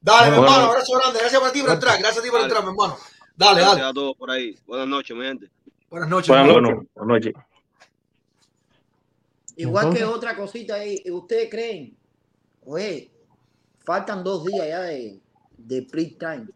Dale, 0.00 0.30
mi 0.30 0.36
Bueno, 0.38 0.44
hermano, 0.44 0.56
bueno. 0.66 0.70
abrazo 0.72 0.92
grande. 0.98 1.18
Gracias 1.20 1.40
por 1.42 1.50
ti 1.50 1.60
por 1.60 1.70
entrar. 1.72 1.98
Gracias 1.98 2.18
a 2.18 2.22
ti 2.22 2.30
por 2.30 2.40
entrar, 2.40 2.62
mi 2.62 2.70
hermano. 2.70 2.96
Dale, 3.36 3.60
Gracias 3.60 3.76
dale. 3.76 3.88
a 3.90 3.92
todos 3.92 4.16
por 4.16 4.30
ahí. 4.30 4.56
Buenas 4.66 4.88
noches, 4.88 5.16
mi 5.16 5.24
gente. 5.24 5.48
Buenas 5.90 6.08
noches. 6.08 6.28
Buenas 6.28 6.46
noches. 6.46 6.86
Buenas 6.94 7.24
noches. 7.24 7.34
Igual 9.56 9.92
que 9.92 10.04
otra 10.04 10.36
cosita 10.36 10.74
ahí, 10.76 11.02
¿ustedes 11.10 11.50
creen? 11.50 11.96
Oye, 12.64 13.10
faltan 13.84 14.22
dos 14.22 14.44
días 14.44 14.68
ya 14.68 14.80
de, 14.82 15.18
de 15.56 15.82
print 15.82 16.18
time. 16.18 16.46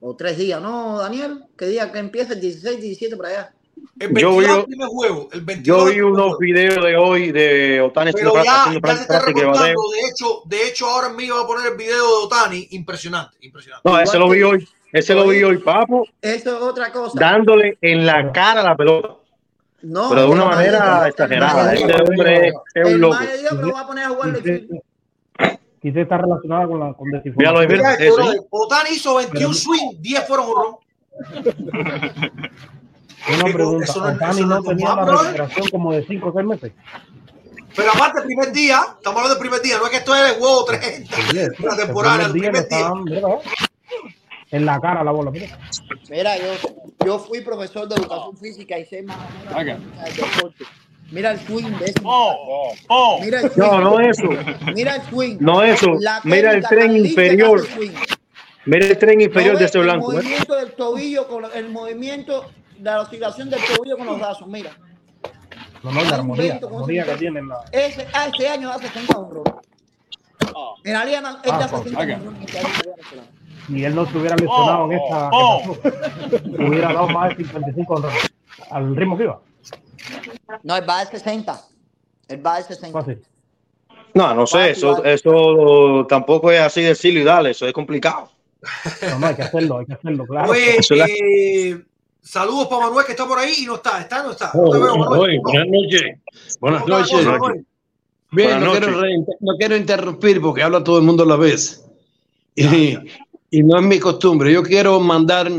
O 0.00 0.14
tres 0.16 0.36
días, 0.36 0.60
¿no, 0.60 0.98
Daniel? 0.98 1.44
¿Qué 1.56 1.66
día 1.66 1.90
que 1.90 1.98
empieza? 1.98 2.34
El 2.34 2.40
16, 2.40 2.80
17 2.80 3.16
para 3.16 3.28
allá. 3.30 3.52
El 3.98 4.14
Yo 4.16 4.36
22 4.36 4.66
vi- 4.66 4.76
juego. 4.88 5.28
El 5.32 5.40
22 5.42 5.78
Yo 5.78 5.92
vi 5.92 6.00
unos 6.00 6.38
videos 6.38 6.84
de 6.84 6.96
hoy 6.96 7.32
de 7.32 7.80
Otani 7.80 8.12
Pero 8.12 8.34
ya, 8.42 8.64
se 8.70 8.76
está 8.76 8.92
de 8.94 8.94
bateo. 9.18 9.20
reportando. 9.26 9.82
De 9.90 10.00
hecho, 10.10 10.42
de 10.46 10.68
hecho, 10.68 10.86
ahora 10.88 11.08
mismo 11.10 11.36
va 11.36 11.42
a 11.42 11.46
poner 11.46 11.72
el 11.72 11.76
video 11.78 11.96
de 11.96 12.24
Otani. 12.26 12.68
Impresionante, 12.72 13.36
impresionante. 13.40 13.88
No, 13.88 13.98
ese 13.98 14.18
lo 14.18 14.28
vi 14.28 14.42
hoy. 14.42 14.68
Ese 14.92 15.14
lo 15.14 15.26
vi 15.26 15.42
hoy, 15.42 15.58
Papo, 15.58 16.06
Eso 16.22 16.56
es 16.56 16.62
otra 16.62 16.92
cosa. 16.92 17.18
dándole 17.18 17.78
en 17.80 18.06
la 18.06 18.30
cara 18.30 18.60
a 18.60 18.64
la 18.64 18.76
pelota. 18.76 19.16
No, 19.82 20.08
pero 20.08 20.22
de 20.22 20.28
una 20.28 20.44
manera 20.46 21.08
exagerada. 21.08 21.74
Este 21.74 21.94
hombre 22.00 22.52
es 22.74 22.86
un 22.86 23.00
loco. 23.00 23.14
Madrid 23.14 23.30
dijo 23.40 23.56
que 23.56 23.62
lo 23.66 23.72
va 23.72 23.80
a 23.80 23.86
poner 23.86 24.04
a 24.04 24.08
jugar 24.10 24.32
de 25.84 25.90
quise 25.90 26.00
estar 26.02 26.20
relacionada 26.20 26.66
con 26.66 26.80
la 26.80 26.94
con 26.94 27.08
Mira, 27.08 27.52
lo 27.52 27.60
desinformación. 27.60 28.18
Mira, 28.30 28.42
Otani 28.50 28.90
hizo 28.94 29.14
21 29.16 29.54
swing, 29.54 30.00
10 30.00 30.26
fueron 30.26 30.46
honrón. 30.46 30.76
Una 33.26 33.52
pregunta, 33.52 33.84
Eso 33.84 34.00
no 34.00 34.06
Otani 34.06 34.40
eso 34.40 34.46
no 34.46 34.62
tenía 34.62 34.94
la 34.94 35.04
recuperación 35.04 35.68
como 35.70 35.92
de 35.92 36.04
5 36.06 36.28
o 36.28 36.32
6 36.32 36.46
meses. 36.46 36.72
Pero 37.76 37.90
aparte, 37.92 38.20
el 38.20 38.26
primer 38.26 38.52
día, 38.52 38.80
estamos 38.96 39.18
hablando 39.18 39.34
del 39.34 39.38
primer 39.38 39.60
día, 39.62 39.78
no 39.78 39.84
es 39.84 39.90
que 39.90 39.96
esto 39.96 40.14
es 40.14 40.30
el 40.32 40.38
juego 40.38 40.64
30 40.64 41.16
Sí, 41.16 41.36
de 41.36 41.48
la 41.58 41.76
temporada, 41.76 42.26
el 42.26 42.32
primer 42.32 42.52
día 42.52 42.52
primer 42.52 42.52
le 42.52 42.60
día. 42.60 42.60
estaban, 42.60 43.04
mira, 43.04 43.28
en 44.50 44.66
la 44.66 44.80
cara 44.80 45.02
la 45.02 45.10
bola. 45.10 45.30
Mira. 45.30 45.58
Mira, 46.08 46.36
yo, 46.38 46.44
yo 47.04 47.18
fui 47.18 47.40
profesor 47.40 47.88
de 47.88 47.96
educación 47.96 48.36
física 48.36 48.78
y 48.78 48.84
sé 48.84 49.02
más 49.02 49.16
o 49.52 49.56
menos 49.56 49.80
deporte. 50.16 50.64
Mira 51.14 51.30
el 51.30 51.38
swing 51.40 51.70
de 51.78 51.84
ese. 51.86 51.94
Mira 53.22 53.40
el 53.40 53.50
swing. 53.52 53.64
No, 53.64 53.80
no 53.80 54.00
eso. 54.00 54.28
Mira 54.74 54.96
el 54.96 55.02
swing. 55.02 55.36
No 55.40 55.62
eso. 55.62 55.94
La 56.00 56.20
Mira 56.24 56.52
el 56.52 56.62
tren 56.64 56.96
inferior. 56.96 57.60
hace. 57.60 57.92
Mira 58.66 58.86
el 58.86 58.98
tren 58.98 59.20
inferior 59.20 59.52
¿No 59.54 59.58
de 59.58 59.64
ves 59.64 59.70
ese 59.70 59.78
El 59.78 59.84
blanco. 59.84 60.12
¿eh? 60.12 60.16
movimiento 60.16 60.54
del 60.56 60.72
tobillo 60.72 61.28
con 61.28 61.44
el 61.54 61.68
movimiento 61.70 62.50
de 62.78 62.82
la 62.90 63.00
oscilación 63.02 63.48
del 63.48 63.60
tobillo 63.64 63.96
con 63.96 64.06
los 64.06 64.18
brazos. 64.18 64.48
Mira. 64.48 64.70
No, 65.84 65.92
no, 65.92 66.02
la 66.02 66.14
armonía, 66.16 66.58
la 67.04 67.12
que 67.12 67.18
tienen. 67.18 67.46
La... 67.48 67.56
Ese, 67.70 68.06
ah, 68.14 68.26
este 68.26 68.48
año 68.48 68.68
da 68.68 68.78
60 68.78 69.16
honrones. 69.18 69.54
En 70.84 70.92
la 70.94 71.04
liga 71.04 71.20
na- 71.20 71.40
él 71.44 71.50
Ah, 71.52 71.60
60 71.68 71.76
este 71.78 71.90
la 71.92 72.04
Liga 72.04 72.16
Nacional. 72.18 73.26
Si 73.68 73.84
él 73.84 73.94
no 73.94 74.06
se 74.06 74.18
hubiera 74.18 74.36
lesionado 74.36 74.84
en 74.86 74.92
esta 74.92 75.30
que 75.30 76.38
pasó, 76.38 76.66
hubiera 76.68 76.92
dado 76.92 77.08
más 77.08 77.28
de 77.30 77.44
55 77.44 77.94
honrones. 77.94 78.30
Al 78.70 78.96
ritmo 78.96 79.16
que 79.16 79.24
iba. 79.24 79.40
No, 80.62 80.76
él 80.76 80.88
va 80.88 81.04
de 81.04 81.10
60. 81.10 81.60
Él 82.28 82.46
va 82.46 82.56
de 82.58 82.64
60. 82.64 82.98
Fácil. 82.98 83.22
No, 84.14 84.32
no 84.34 84.46
sé, 84.46 84.70
eso, 84.70 85.02
eso 85.04 86.06
tampoco 86.08 86.50
es 86.52 86.60
así 86.60 86.82
decirlo 86.82 87.20
y 87.20 87.24
dale, 87.24 87.50
eso 87.50 87.66
es 87.66 87.72
complicado. 87.72 88.30
No, 89.10 89.18
no, 89.18 89.26
hay 89.26 89.34
que 89.34 89.42
hacerlo, 89.42 89.78
hay 89.78 89.86
que 89.86 89.94
hacerlo, 89.94 90.26
claro. 90.26 90.50
Oye, 90.52 90.76
Eso 90.78 90.94
es 90.94 91.00
la- 91.00 91.06
eh, 91.08 91.82
saludos 92.22 92.68
para 92.68 92.86
Manuel 92.86 93.04
que 93.06 93.12
está 93.12 93.26
por 93.26 93.38
ahí 93.38 93.52
y 93.58 93.66
no 93.66 93.74
está. 93.74 94.00
¿Está 94.00 94.22
no 94.22 94.30
está? 94.30 94.52
No 94.54 94.70
te 94.70 94.78
veo, 94.78 94.96
Manuel. 94.96 95.20
Oye, 95.20 95.38
buenas 95.42 95.66
noches. 95.68 96.02
Buenas 96.60 96.82
¿Cómo 96.82 96.98
está 96.98 97.16
la 97.22 97.38
noches. 97.38 97.64
Bien, 98.30 98.48
Buenas 98.50 98.64
no 98.64 98.70
quiero, 98.72 99.00
re- 99.00 99.18
no 99.40 99.56
quiero 99.58 99.76
interrumpir 99.76 100.40
porque 100.40 100.62
habla 100.62 100.82
todo 100.82 100.98
el 100.98 101.04
mundo 101.04 101.24
a 101.24 101.26
la 101.26 101.36
vez. 101.36 101.84
Y, 102.56 102.96
y 103.50 103.62
no 103.64 103.78
es 103.78 103.82
mi 103.84 103.98
costumbre. 103.98 104.52
Yo 104.52 104.62
quiero 104.62 104.98
mandar, 105.00 105.50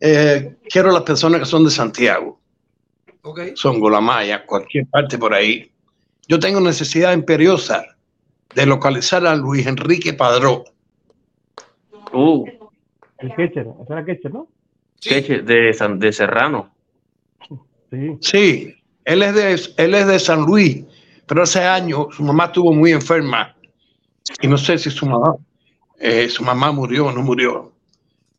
eh, 0.00 0.56
quiero 0.68 0.90
a 0.90 0.92
las 0.92 1.02
personas 1.02 1.38
que 1.40 1.46
son 1.46 1.64
de 1.64 1.70
Santiago, 1.70 2.38
Ok. 3.22 3.40
son 3.54 3.78
Golamaya, 3.80 4.44
cualquier 4.44 4.86
parte 4.86 5.16
por 5.18 5.32
ahí. 5.32 5.70
Yo 6.28 6.38
tengo 6.38 6.60
necesidad 6.60 7.12
imperiosa 7.12 7.84
de 8.54 8.66
localizar 8.66 9.26
a 9.26 9.34
Luis 9.36 9.66
Enrique 9.66 10.12
Padró. 10.12 10.64
Uh, 12.12 12.44
El 13.18 13.28
catcher, 13.30 13.66
ese 13.82 13.92
era 13.92 14.04
catcher, 14.04 14.32
¿no? 14.32 14.48
Sí. 15.00 15.20
De, 15.20 15.72
San- 15.72 15.98
de 15.98 16.12
Serrano. 16.12 16.74
Sí. 17.90 18.16
Sí, 18.20 18.74
él 19.04 19.22
es 19.22 19.34
de, 19.34 19.84
él 19.84 19.94
es 19.94 20.06
de 20.06 20.18
San 20.18 20.42
Luis, 20.42 20.84
pero 21.26 21.42
hace 21.42 21.60
años 21.64 22.06
su 22.16 22.22
mamá 22.22 22.46
estuvo 22.46 22.72
muy 22.72 22.92
enferma 22.92 23.54
y 24.40 24.46
no 24.46 24.56
sé 24.58 24.78
si 24.78 24.90
su 24.90 25.06
mamá, 25.06 25.36
eh, 25.98 26.28
su 26.28 26.42
mamá 26.42 26.72
murió 26.72 27.06
o 27.06 27.12
no 27.12 27.22
murió. 27.22 27.72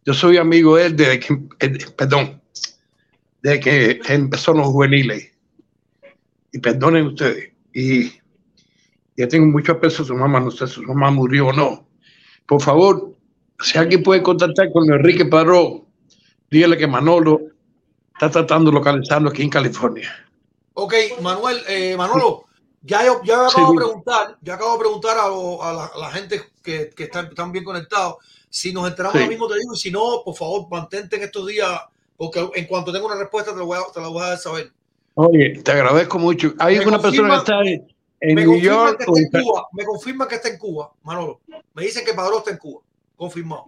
Yo 0.06 0.14
soy 0.14 0.38
amigo 0.38 0.76
de 0.76 0.86
él 0.88 0.96
desde 0.96 1.20
que, 1.20 1.34
eh, 1.60 1.78
perdón, 1.96 2.42
desde 3.44 3.60
que 3.60 4.02
empezó 4.08 4.54
los 4.54 4.68
juveniles. 4.68 5.32
Y 6.52 6.60
perdonen 6.60 7.08
ustedes. 7.08 7.52
Y 7.74 8.12
yo 9.18 9.28
tengo 9.28 9.48
mucho 9.52 9.80
a 9.82 9.90
su 9.90 10.16
mamá, 10.16 10.40
no 10.40 10.50
sé 10.50 10.66
si 10.68 10.74
su 10.76 10.84
mamá 10.84 11.12
murió 11.12 11.48
o 11.48 11.54
no. 11.54 11.88
Por 12.48 12.62
favor, 12.62 13.16
si 13.60 13.78
alguien 13.78 14.02
puede 14.02 14.24
contactar 14.24 14.72
con 14.72 14.92
Enrique 14.92 15.26
Paró, 15.26 15.86
dígale 16.50 16.78
que 16.78 16.88
Manolo 16.88 17.42
está 18.14 18.30
tratando 18.32 18.72
de 18.72 18.76
localizarlo 18.78 19.30
aquí 19.30 19.42
en 19.44 19.50
California. 19.50 20.10
Ok, 20.76 20.94
Manuel, 21.22 21.58
eh, 21.68 21.96
Manolo, 21.98 22.46
ya 22.82 23.06
yo, 23.06 23.22
ya 23.24 23.48
Sí, 23.50 23.56
acabo 23.60 23.74
de 23.74 23.78
preguntar, 23.78 24.38
ya 24.42 24.54
acabo 24.56 24.74
de 24.74 24.80
preguntar 24.80 25.18
a, 25.18 25.28
lo- 25.28 25.64
a 25.64 25.74
la, 25.74 25.86
a 25.86 25.98
la 25.98 26.12
gente 26.12 26.42
que, 26.64 26.90
que 26.96 27.04
están, 27.04 27.28
están 27.28 27.52
bien 27.52 27.64
conectados. 27.64 28.16
Si 28.50 28.72
nos 28.74 28.88
enteramos 28.88 29.14
Sí. 29.14 29.20
ahora 29.20 29.30
mismo, 29.30 29.48
te 29.48 29.60
digo, 29.60 29.74
y 29.74 29.78
si 29.78 29.92
no, 29.92 30.22
por 30.24 30.36
favor, 30.36 30.68
mantente 30.70 31.16
en 31.16 31.24
estos 31.24 31.48
días, 31.48 31.70
porque 32.18 32.50
en 32.56 32.66
cuanto 32.68 32.92
tenga 32.92 33.06
una 33.06 33.16
respuesta, 33.16 33.52
te, 33.52 33.58
lo 33.58 33.66
voy 33.66 33.78
a, 33.78 33.92
te 33.94 34.00
la 34.02 34.08
voy 34.08 34.24
a 34.24 34.38
saber. 34.38 34.72
Oye, 35.16 35.62
te 35.64 35.72
agradezco 35.72 36.18
mucho. 36.20 36.54
Hay 36.60 36.80
Me 36.80 36.88
una 36.88 37.00
persona 37.00 37.30
que 37.30 37.36
está 37.38 37.62
en, 38.22 38.36
New 38.36 38.60
York. 38.60 39.00
que 39.00 39.12
o 39.12 39.16
está 39.18 39.38
en 39.38 39.44
en 39.44 39.48
Cuba, 39.50 39.68
me 39.74 39.86
confirman 39.86 40.28
que 40.28 40.36
está 40.36 40.48
en 40.50 40.58
Cuba, 40.58 40.92
Manolo. 41.04 41.42
Me 41.74 41.84
dicen 41.84 42.06
que 42.06 42.14
Padrón 42.14 42.40
está 42.40 42.52
en 42.52 42.58
Cuba, 42.58 42.82
confirmado. 43.16 43.66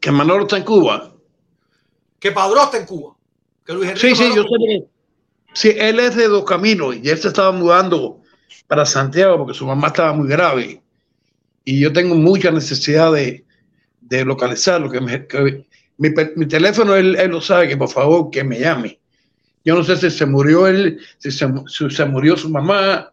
que 0.00 0.10
Manolo 0.10 0.42
está 0.44 0.58
en 0.58 0.64
Cuba. 0.64 1.14
Que 2.18 2.30
Padrón 2.32 2.64
está 2.64 2.78
en 2.78 2.86
Cuba. 2.86 3.16
Que 3.64 3.72
Luis 3.72 3.88
Enrique 3.90 4.14
Sí, 4.14 4.14
sí, 4.14 4.32
yo 4.34 4.42
sé 4.42 4.48
que- 4.58 4.84
Sí, 5.54 5.72
él 5.78 6.00
es 6.00 6.16
de 6.16 6.26
Dos 6.28 6.44
Caminos 6.44 6.96
y 6.96 7.08
él 7.08 7.16
se 7.18 7.28
estaba 7.28 7.52
mudando 7.52 8.20
para 8.66 8.84
Santiago 8.84 9.38
porque 9.38 9.54
su 9.54 9.64
mamá 9.66 9.86
estaba 9.88 10.12
muy 10.12 10.28
grave. 10.28 10.82
Y 11.64 11.80
yo 11.80 11.92
tengo 11.92 12.14
mucha 12.16 12.50
necesidad 12.50 13.12
de, 13.12 13.44
de 14.00 14.24
localizarlo. 14.24 14.90
Que 14.90 15.00
me- 15.00 15.26
que 15.26 15.64
mi, 15.98 16.10
mi 16.36 16.46
teléfono, 16.46 16.94
él, 16.96 17.16
él 17.16 17.30
lo 17.30 17.40
sabe, 17.40 17.68
que 17.68 17.76
por 17.76 17.88
favor 17.88 18.30
que 18.30 18.44
me 18.44 18.58
llame. 18.58 18.98
Yo 19.64 19.74
no 19.74 19.82
sé 19.82 19.96
si 19.96 20.10
se 20.10 20.26
murió 20.26 20.66
él, 20.66 21.00
si 21.18 21.30
se, 21.30 21.46
si 21.66 21.90
se 21.90 22.04
murió 22.04 22.36
su 22.36 22.50
mamá. 22.50 23.10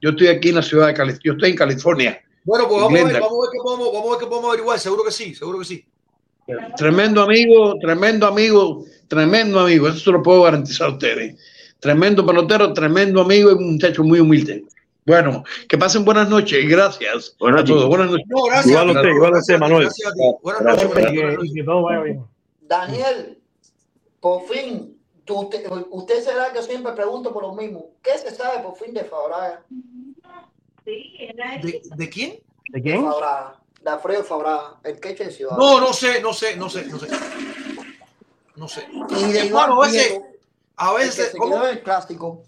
Yo 0.00 0.10
estoy 0.10 0.28
aquí 0.28 0.48
en 0.48 0.56
la 0.56 0.62
ciudad 0.62 0.86
de 0.86 0.94
California. 0.94 1.22
Yo 1.24 1.32
estoy 1.32 1.50
en 1.50 1.56
California. 1.56 2.22
Bueno, 2.44 2.66
pues 2.68 2.80
vamos 2.80 3.00
a, 3.00 3.04
ver, 3.04 3.20
vamos, 3.20 3.38
a 3.38 3.42
ver 3.42 3.50
qué 3.52 3.58
podemos, 3.62 3.92
vamos 3.92 4.06
a 4.06 4.10
ver 4.10 4.18
qué 4.20 4.26
podemos 4.26 4.48
averiguar. 4.48 4.78
Seguro 4.78 5.04
que 5.04 5.10
sí, 5.10 5.34
seguro 5.34 5.58
que 5.58 5.64
sí. 5.66 5.84
Tremendo 6.76 7.22
amigo, 7.22 7.74
tremendo 7.80 8.26
amigo, 8.26 8.84
tremendo 9.08 9.60
amigo. 9.60 9.88
Eso 9.88 9.98
se 9.98 10.10
lo 10.10 10.22
puedo 10.22 10.42
garantizar 10.42 10.88
a 10.88 10.92
ustedes. 10.92 11.36
Tremendo 11.78 12.24
pelotero, 12.24 12.72
tremendo 12.72 13.20
amigo 13.20 13.50
y 13.50 13.54
un 13.54 13.72
muchacho 13.72 14.02
muy 14.02 14.20
humilde. 14.20 14.64
Bueno, 15.10 15.42
que 15.68 15.76
pasen 15.76 16.04
buenas 16.04 16.28
noches 16.28 16.62
y 16.62 16.68
gracias 16.68 17.34
Buenas 17.40 17.62
a 17.62 17.64
todos. 17.64 17.78
noches. 17.84 17.88
Buenas 17.88 18.10
noches. 18.12 18.26
No, 18.28 18.42
gracias. 18.44 18.66
Igual 18.68 18.88
a 18.88 18.92
usted, 18.92 19.08
igual 19.08 19.26
a 19.26 19.30
Gracias 19.30 19.42
usted, 19.42 19.58
Manuel. 19.58 19.82
Gracias 19.84 20.08
a 20.08 20.14
ti. 20.14 20.20
Buenas 20.42 20.62
noches, 20.62 20.88
que, 21.48 21.52
que 21.54 21.64
todo 21.64 21.82
vaya 21.82 22.00
bien. 22.02 22.24
Daniel, 22.60 23.38
por 24.20 24.46
fin, 24.46 24.96
tú- 25.24 25.40
usted, 25.40 25.66
usted 25.90 26.22
será 26.22 26.52
que 26.52 26.62
siempre 26.62 26.92
pregunto 26.92 27.32
por 27.32 27.42
lo 27.42 27.54
mismo. 27.56 27.90
¿Qué 28.04 28.16
se 28.18 28.30
sabe 28.32 28.62
por 28.62 28.76
fin 28.76 28.94
de 28.94 29.02
Fabraga? 29.02 29.64
¿De, 30.84 31.82
de 31.96 32.08
quién? 32.08 32.38
¿De 32.68 32.80
quién? 32.80 33.02
Fabraga, 33.04 33.60
de 33.82 33.90
Alfredo 33.90 34.22
Fabraga, 34.22 34.78
el 34.84 35.00
queche 35.00 35.24
de 35.24 35.32
Ciudad. 35.32 35.56
No, 35.58 35.80
no 35.80 35.92
sé, 35.92 36.20
no 36.22 36.32
sé, 36.32 36.56
no 36.56 36.70
sé, 36.70 36.86
no 36.86 36.98
sé. 37.00 37.08
No 38.54 38.68
sé. 38.68 38.86
Y 39.18 39.32
de 39.32 39.46
Iván 39.46 39.74
Bueno, 39.74 39.82
a 39.82 39.86
veces, 39.88 40.20
a 40.76 40.90
el 40.90 40.96
que 40.98 41.04
veces, 41.04 41.32
quedó 41.32 41.64
en 41.66 41.70
el 41.78 41.82
clásico. 41.82 42.42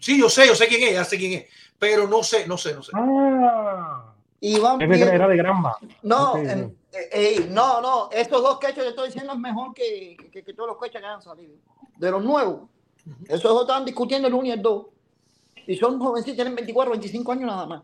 Sí, 0.00 0.18
yo 0.18 0.28
sé, 0.28 0.46
yo 0.48 0.54
sé 0.54 0.66
quién 0.66 0.82
es, 0.82 0.92
ya 0.94 1.04
sé 1.04 1.16
quién 1.18 1.32
es. 1.34 1.44
Pero 1.78 2.06
no 2.08 2.22
sé, 2.22 2.46
no 2.46 2.56
sé, 2.58 2.74
no 2.74 2.82
sé. 2.82 2.92
Ah, 2.94 4.12
Iván 4.40 4.80
es 4.82 4.88
de- 4.88 5.14
era 5.14 5.28
de 5.28 5.36
Granma. 5.36 5.76
No, 6.02 6.36
en- 6.36 6.64
ok. 6.64 6.72
eh, 6.92 7.08
eh, 7.12 7.46
no, 7.50 7.80
no, 7.80 8.08
estos 8.12 8.42
dos 8.42 8.58
quechos 8.58 8.82
que 8.84 8.88
estoy 8.90 9.06
diciendo 9.08 9.32
es 9.32 9.38
mejor 9.38 9.74
que, 9.74 10.16
que, 10.32 10.42
que 10.42 10.54
todos 10.54 10.70
los 10.70 10.78
quechos 10.78 11.00
que 11.00 11.06
han 11.06 11.22
salido. 11.22 11.54
De 11.96 12.10
los 12.10 12.22
nuevos. 12.24 12.62
Esos 13.26 13.42
dos 13.52 13.62
estaban 13.62 13.84
discutiendo 13.84 14.28
el 14.28 14.34
1 14.34 14.46
y 14.46 14.50
el 14.52 14.62
2. 14.62 14.86
Y 15.66 15.76
son 15.76 15.98
jovencitos, 15.98 16.36
tienen 16.36 16.54
24, 16.54 16.92
25 16.92 17.32
años 17.32 17.46
nada 17.46 17.66
más. 17.66 17.82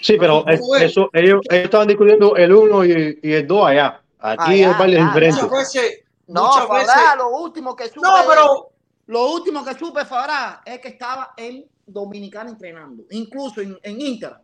Sí, 0.00 0.16
pero 0.18 0.40
¿Cómo 0.40 0.50
es- 0.52 0.60
es? 0.60 0.90
eso, 0.90 1.08
ellos, 1.12 1.40
ellos 1.48 1.64
estaban 1.64 1.86
discutiendo 1.88 2.34
el 2.36 2.52
1 2.52 2.84
y, 2.84 3.18
y 3.22 3.32
el 3.32 3.46
2 3.46 3.66
allá. 3.66 4.02
Aquí 4.18 4.62
Allá, 4.64 4.70
es 4.70 4.80
allá, 4.80 5.04
diferentes. 5.06 5.42
Muchas 5.42 5.58
veces, 5.74 6.04
No, 6.28 6.46
muchas 6.46 6.66
Fabra, 6.66 6.78
veces. 6.82 7.16
lo 7.18 7.28
último 7.38 7.76
que 7.76 7.84
supe. 7.88 8.00
No, 8.02 8.14
pero 8.28 8.70
Lo 9.08 9.30
último 9.30 9.64
que 9.64 9.74
supe, 9.74 10.04
Fabra, 10.04 10.60
es 10.64 10.80
que 10.80 10.88
estaba 10.88 11.32
en 11.36 11.64
Dominicana 11.86 12.50
entrenando. 12.50 13.04
Incluso 13.10 13.60
en, 13.60 13.78
en 13.82 14.00
Inter. 14.00 14.34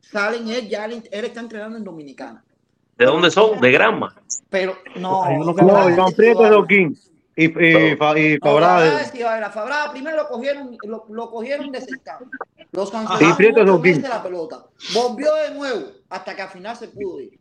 Salen 0.00 0.48
él, 0.48 0.68
ya 0.68 0.84
él, 0.86 1.02
él 1.10 1.24
está 1.24 1.40
entrenando 1.40 1.76
en 1.78 1.84
Dominicana. 1.84 2.44
¿De 2.96 3.04
dónde 3.04 3.30
son? 3.30 3.60
De 3.60 3.70
Granma. 3.70 4.14
Pero 4.48 4.76
no. 4.96 5.24
Hay 5.24 5.36
uno 5.36 5.54
que 5.54 5.62
No, 5.62 5.68
Fabra 5.68 5.92
Iván 5.92 6.12
Prieto 6.12 6.42
de. 6.42 6.54
Oquín. 6.54 6.98
Y, 7.38 7.44
y, 7.44 7.96
Fa- 7.96 8.18
y 8.18 8.38
No, 8.38 8.46
Fabra 8.46 8.66
Fabra 8.68 9.00
es 9.02 9.10
ciudadano. 9.10 9.52
Fabra 9.52 9.90
primero 9.92 10.16
lo 10.16 10.28
cogieron, 10.28 10.76
lo, 10.84 11.04
lo 11.10 11.30
cogieron 11.30 11.70
de 11.70 11.80
cercano. 11.82 12.30
Los 12.72 12.88
Y 12.88 12.92
cancelaron 12.92 13.82
de 13.82 13.98
la 14.00 14.22
pelota. 14.22 14.64
Volvió 14.94 15.34
de 15.34 15.50
nuevo 15.54 15.86
hasta 16.08 16.34
que 16.34 16.42
al 16.42 16.48
final 16.48 16.76
se 16.76 16.88
pudo 16.88 17.20
ir. 17.20 17.38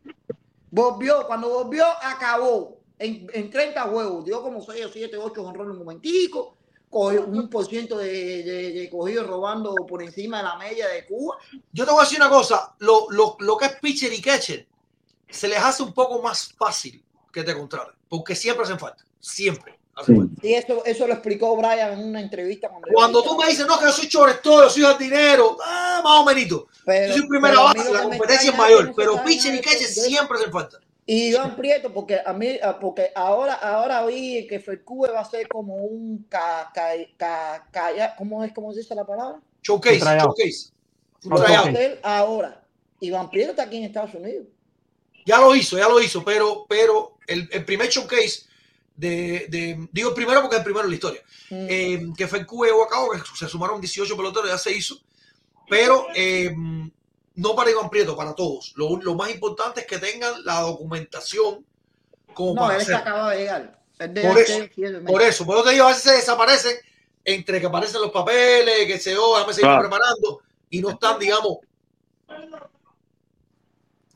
Volvió, 0.72 1.26
cuando 1.27 1.49
volvió, 1.49 1.86
acabó 2.02 2.80
en, 2.99 3.27
en 3.32 3.49
30 3.49 3.82
juegos. 3.84 4.26
Dio 4.26 4.41
como 4.41 4.60
6 4.61 4.86
o 4.86 4.90
7, 4.90 5.15
8 5.18 5.41
honrones 5.44 5.68
en 5.76 5.80
un 5.80 5.86
momentico. 5.86 6.57
Cogió 6.90 7.26
un 7.26 7.49
por 7.49 7.66
ciento 7.66 7.98
de, 7.98 8.44
de, 8.44 8.72
de 8.72 8.90
cogido 8.90 9.26
robando 9.26 9.74
por 9.88 10.02
encima 10.02 10.38
de 10.38 10.44
la 10.44 10.56
media 10.57 10.88
de 10.88 11.06
Cuba. 11.06 11.38
yo 11.72 11.86
te 11.86 11.91
voy 11.91 11.99
a 11.99 12.03
decir 12.03 12.20
una 12.20 12.30
cosa. 12.30 12.76
Lo, 12.80 13.07
lo, 13.10 13.36
lo 13.40 13.57
que 13.57 13.66
es 13.66 13.76
pitcher 13.80 14.14
y 14.14 14.22
catcher 14.22 14.68
se 15.30 15.48
les 15.48 15.60
hace 15.60 15.84
un 15.84 15.94
poco 15.94 16.22
más 16.22 16.53
fácil 16.53 17.03
que 17.32 17.44
te 17.44 17.53
contraten, 17.53 17.95
porque 18.07 18.36
siempre 18.36 18.64
hacen 18.64 18.80
falta, 18.80 19.03
siempre. 19.20 19.78
Sí, 20.41 20.53
eso, 20.53 20.84
eso 20.86 21.07
lo 21.07 21.14
explicó 21.14 21.56
Brian 21.56 21.94
en 21.94 22.10
una 22.10 22.20
entrevista. 22.20 22.68
Cuando, 22.68 22.88
Cuando 22.94 23.24
tú 23.24 23.38
me 23.38 23.48
dices, 23.48 23.66
no, 23.66 23.80
que 23.80 23.86
yo 23.86 23.91
soy 23.94 24.10
choresto, 24.10 24.64
yo 24.64 24.70
soy 24.70 24.84
jardinero, 24.84 25.57
ah, 25.64 26.02
más 26.03 26.20
o 26.20 26.26
menos. 26.26 26.48
Yo 26.49 27.14
soy 27.14 27.28
primera 27.28 27.60
base, 27.62 27.94
la 27.94 28.03
competencia 28.03 28.52
es 28.52 28.57
mayor, 28.57 28.94
pero 28.95 29.24
pitcher 29.24 29.56
y 29.56 29.62
catcher 29.62 29.88
siempre 29.88 30.38
hacen 30.38 30.52
falta. 30.52 30.80
Y 31.07 31.27
Iván 31.30 31.56
Prieto, 31.56 31.94
porque 31.94 32.19
a 32.26 32.34
mí, 32.34 32.57
a- 32.61 32.80
porque 32.80 33.11
ahora, 33.14 33.53
ahora 33.53 34.03
vi 34.06 34.48
que 34.48 34.60
Fercube 34.60 35.11
va 35.11 35.19
a 35.22 35.26
ser 35.30 35.48
como 35.48 35.76
un 35.76 36.23
ca, 36.30 36.72
ca, 36.73 36.90
ca- 37.18 37.68
ca- 37.72 38.15
¿cómo 38.18 38.44
es 38.44 38.52
cómo 38.53 38.73
se 38.73 38.80
dice 38.80 38.95
la 38.95 39.06
palabra? 39.06 39.40
Showcase, 39.61 39.99
showcase. 39.99 40.72
Un 41.23 41.34
ahora. 42.03 42.61
Iván 42.99 43.30
Prieto 43.30 43.52
está 43.52 43.64
aquí 43.64 43.77
en 43.77 43.84
Estados 43.84 44.14
Unidos. 44.15 44.48
Ya 45.26 45.40
lo 45.40 45.56
hizo, 45.56 45.77
ya 45.77 45.88
lo 45.90 45.99
hizo, 45.99 46.23
pero, 46.23 46.65
pero 46.68 47.18
el, 47.27 47.48
el 47.52 47.65
primer 47.65 47.90
showcase 47.90 48.45
de, 48.95 49.45
de- 49.49 49.88
digo 49.91 50.10
el 50.10 50.15
primero 50.15 50.41
porque 50.41 50.56
es 50.56 50.60
el 50.60 50.65
primero 50.65 50.86
en 50.86 50.90
la 50.91 50.95
historia, 50.95 51.22
Mm. 51.52 51.68
eh, 51.69 52.07
que 52.18 52.27
fue 52.27 52.40
en 52.40 52.45
Cuba 52.45 52.68
cabo, 52.90 53.11
que 53.11 53.19
se 53.38 53.48
sumaron 53.48 53.80
18 53.82 54.15
peloteros, 54.18 54.49
ya 54.49 54.57
se 54.57 54.72
hizo, 54.76 54.95
pero 55.69 56.07
eh, 56.15 56.52
no 57.36 57.56
para 57.56 57.72
Iván 57.72 57.90
Prieto, 57.90 58.16
para 58.16 58.34
todos. 58.34 58.74
Lo, 58.76 58.98
lo 58.98 59.16
más 59.16 59.30
importante 59.30 59.82
es 59.82 59.88
que 59.88 59.98
tengan 59.99 60.44
la 60.45 60.62
documentación 60.62 61.66
como 62.34 62.56
no, 62.56 62.62
para 62.62 62.76
él 62.76 62.82
hacerlo. 62.82 62.98
está 62.98 63.10
acaba 63.10 63.32
de 63.32 63.38
llegar. 63.40 63.80
Debe 63.98 64.22
Por 64.28 64.38
eso. 64.38 64.60
Por 65.06 65.22
eso, 65.22 65.45
por 65.45 65.56
eso 65.57 65.66
te 65.66 65.72
digo, 65.72 65.86
a 65.86 65.88
veces 65.90 66.03
se 66.03 66.12
desaparecen 66.14 66.78
entre 67.24 67.60
que 67.60 67.68
aparecen 67.68 68.02
los 68.02 68.12
papeles, 68.12 68.86
que 68.86 68.99
se 68.99 69.18
oh, 69.18 69.36
déjame 69.36 69.53
seguir 69.53 69.68
Claro. 69.70 69.82
preparando 69.90 70.41
y 70.70 70.82
no 70.82 70.90
están, 70.90 71.18
digamos, 71.18 71.60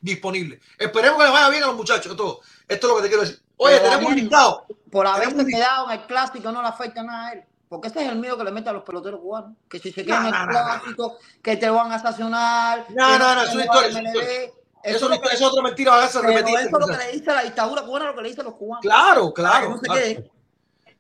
disponibles. 0.02 0.60
Esperemos 0.78 1.18
que 1.18 1.24
les 1.24 1.34
vaya 1.34 1.50
bien 1.50 1.64
a 1.64 1.68
los 1.68 1.76
muchachos. 1.76 2.12
Esto, 2.12 2.42
esto 2.68 2.88
es 2.88 2.90
lo 2.94 2.96
que 2.98 3.02
te 3.04 3.08
quiero 3.08 3.24
decir. 3.24 3.42
Oye, 3.58 3.78
Pero, 3.78 3.90
tenemos 3.90 4.12
un 4.12 4.16
listado. 4.18 4.66
Por 4.92 5.08
haberse 5.08 5.46
quedado 5.46 5.92
en 5.92 6.00
el 6.00 6.08
clásico 6.08 6.52
no 6.52 6.62
le 6.62 6.68
afecta 6.68 7.04
nada 7.04 7.28
a 7.28 7.34
él. 7.34 7.44
Porque 7.70 7.88
ese 7.88 8.04
es 8.04 8.12
el 8.12 8.18
miedo 8.18 8.36
que 8.36 8.44
le 8.44 8.52
mete 8.52 8.70
a 8.70 8.74
los 8.74 8.84
peloteros 8.84 9.22
cubanos. 9.22 9.56
Que 9.70 9.78
si 9.78 9.92
se 9.92 10.04
quedan 10.04 10.26
en 10.26 10.34
el 10.34 10.40
no, 10.40 10.46
no, 10.46 10.52
no. 10.52 10.66
clásico, 10.66 11.18
que 11.42 11.56
te 11.56 11.70
van 11.70 11.92
a 11.92 12.00
sancionar. 12.00 12.88
No, 12.90 13.20
no, 13.20 13.36
no, 13.36 13.44
es 13.44 13.54
una 13.54 13.64
historia, 13.64 14.00
a. 14.00 14.60
Eso 14.82 15.12
Eso, 15.12 15.24
es 15.32 15.42
otra 15.42 15.62
mentira, 15.62 15.94
a 15.94 16.08
repetida. 16.08 16.62
eso 16.62 16.80
es 16.80 16.88
lo 16.88 16.88
que 16.88 17.06
le 17.06 17.12
dice 17.12 17.26
la 17.26 17.44
dictadura 17.44 17.82
cubana, 17.84 18.06
lo 18.06 18.16
que 18.16 18.22
le 18.22 18.30
dicen 18.30 18.46
los 18.46 18.56
cubanos. 18.56 18.82
Claro, 18.82 19.34
claro. 19.34 19.70
no 19.72 19.82
claro. 19.82 20.02
quede. 20.02 20.32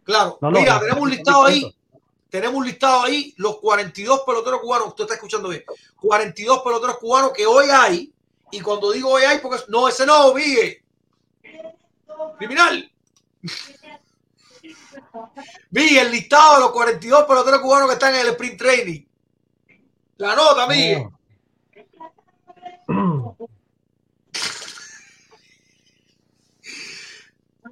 Claro. 0.03 0.37
No, 0.41 0.51
no, 0.51 0.59
Mira, 0.59 0.73
no, 0.75 0.79
tenemos 0.81 1.01
un 1.01 1.09
listado 1.09 1.41
no, 1.41 1.47
ahí. 1.47 1.75
Tenemos 2.29 2.55
un 2.57 2.65
listado 2.65 3.03
ahí, 3.03 3.33
los 3.37 3.57
42 3.59 4.21
peloteros 4.25 4.61
cubanos, 4.61 4.89
usted 4.89 5.05
está 5.05 5.15
escuchando 5.15 5.49
bien, 5.49 5.63
42 5.99 6.61
peloteros 6.61 6.97
cubanos 6.99 7.31
que 7.31 7.47
hoy 7.47 7.65
hay, 7.71 8.13
y 8.51 8.59
cuando 8.59 8.91
digo 8.91 9.09
hoy 9.09 9.23
hay, 9.23 9.39
porque 9.39 9.63
no, 9.69 9.87
ese 9.87 10.05
no, 10.05 10.31
Vigue. 10.33 10.83
Criminal. 12.37 12.91
Vi 15.69 15.97
el 15.97 16.11
listado 16.11 16.55
de 16.55 16.59
los 16.61 16.71
42 16.71 17.25
peloteros 17.25 17.61
cubanos 17.61 17.87
que 17.87 17.93
están 17.93 18.15
en 18.15 18.21
el 18.21 18.27
sprint 18.29 18.57
training. 18.57 19.01
La 20.17 20.35
nota, 20.35 20.67
Miguel. 20.67 21.07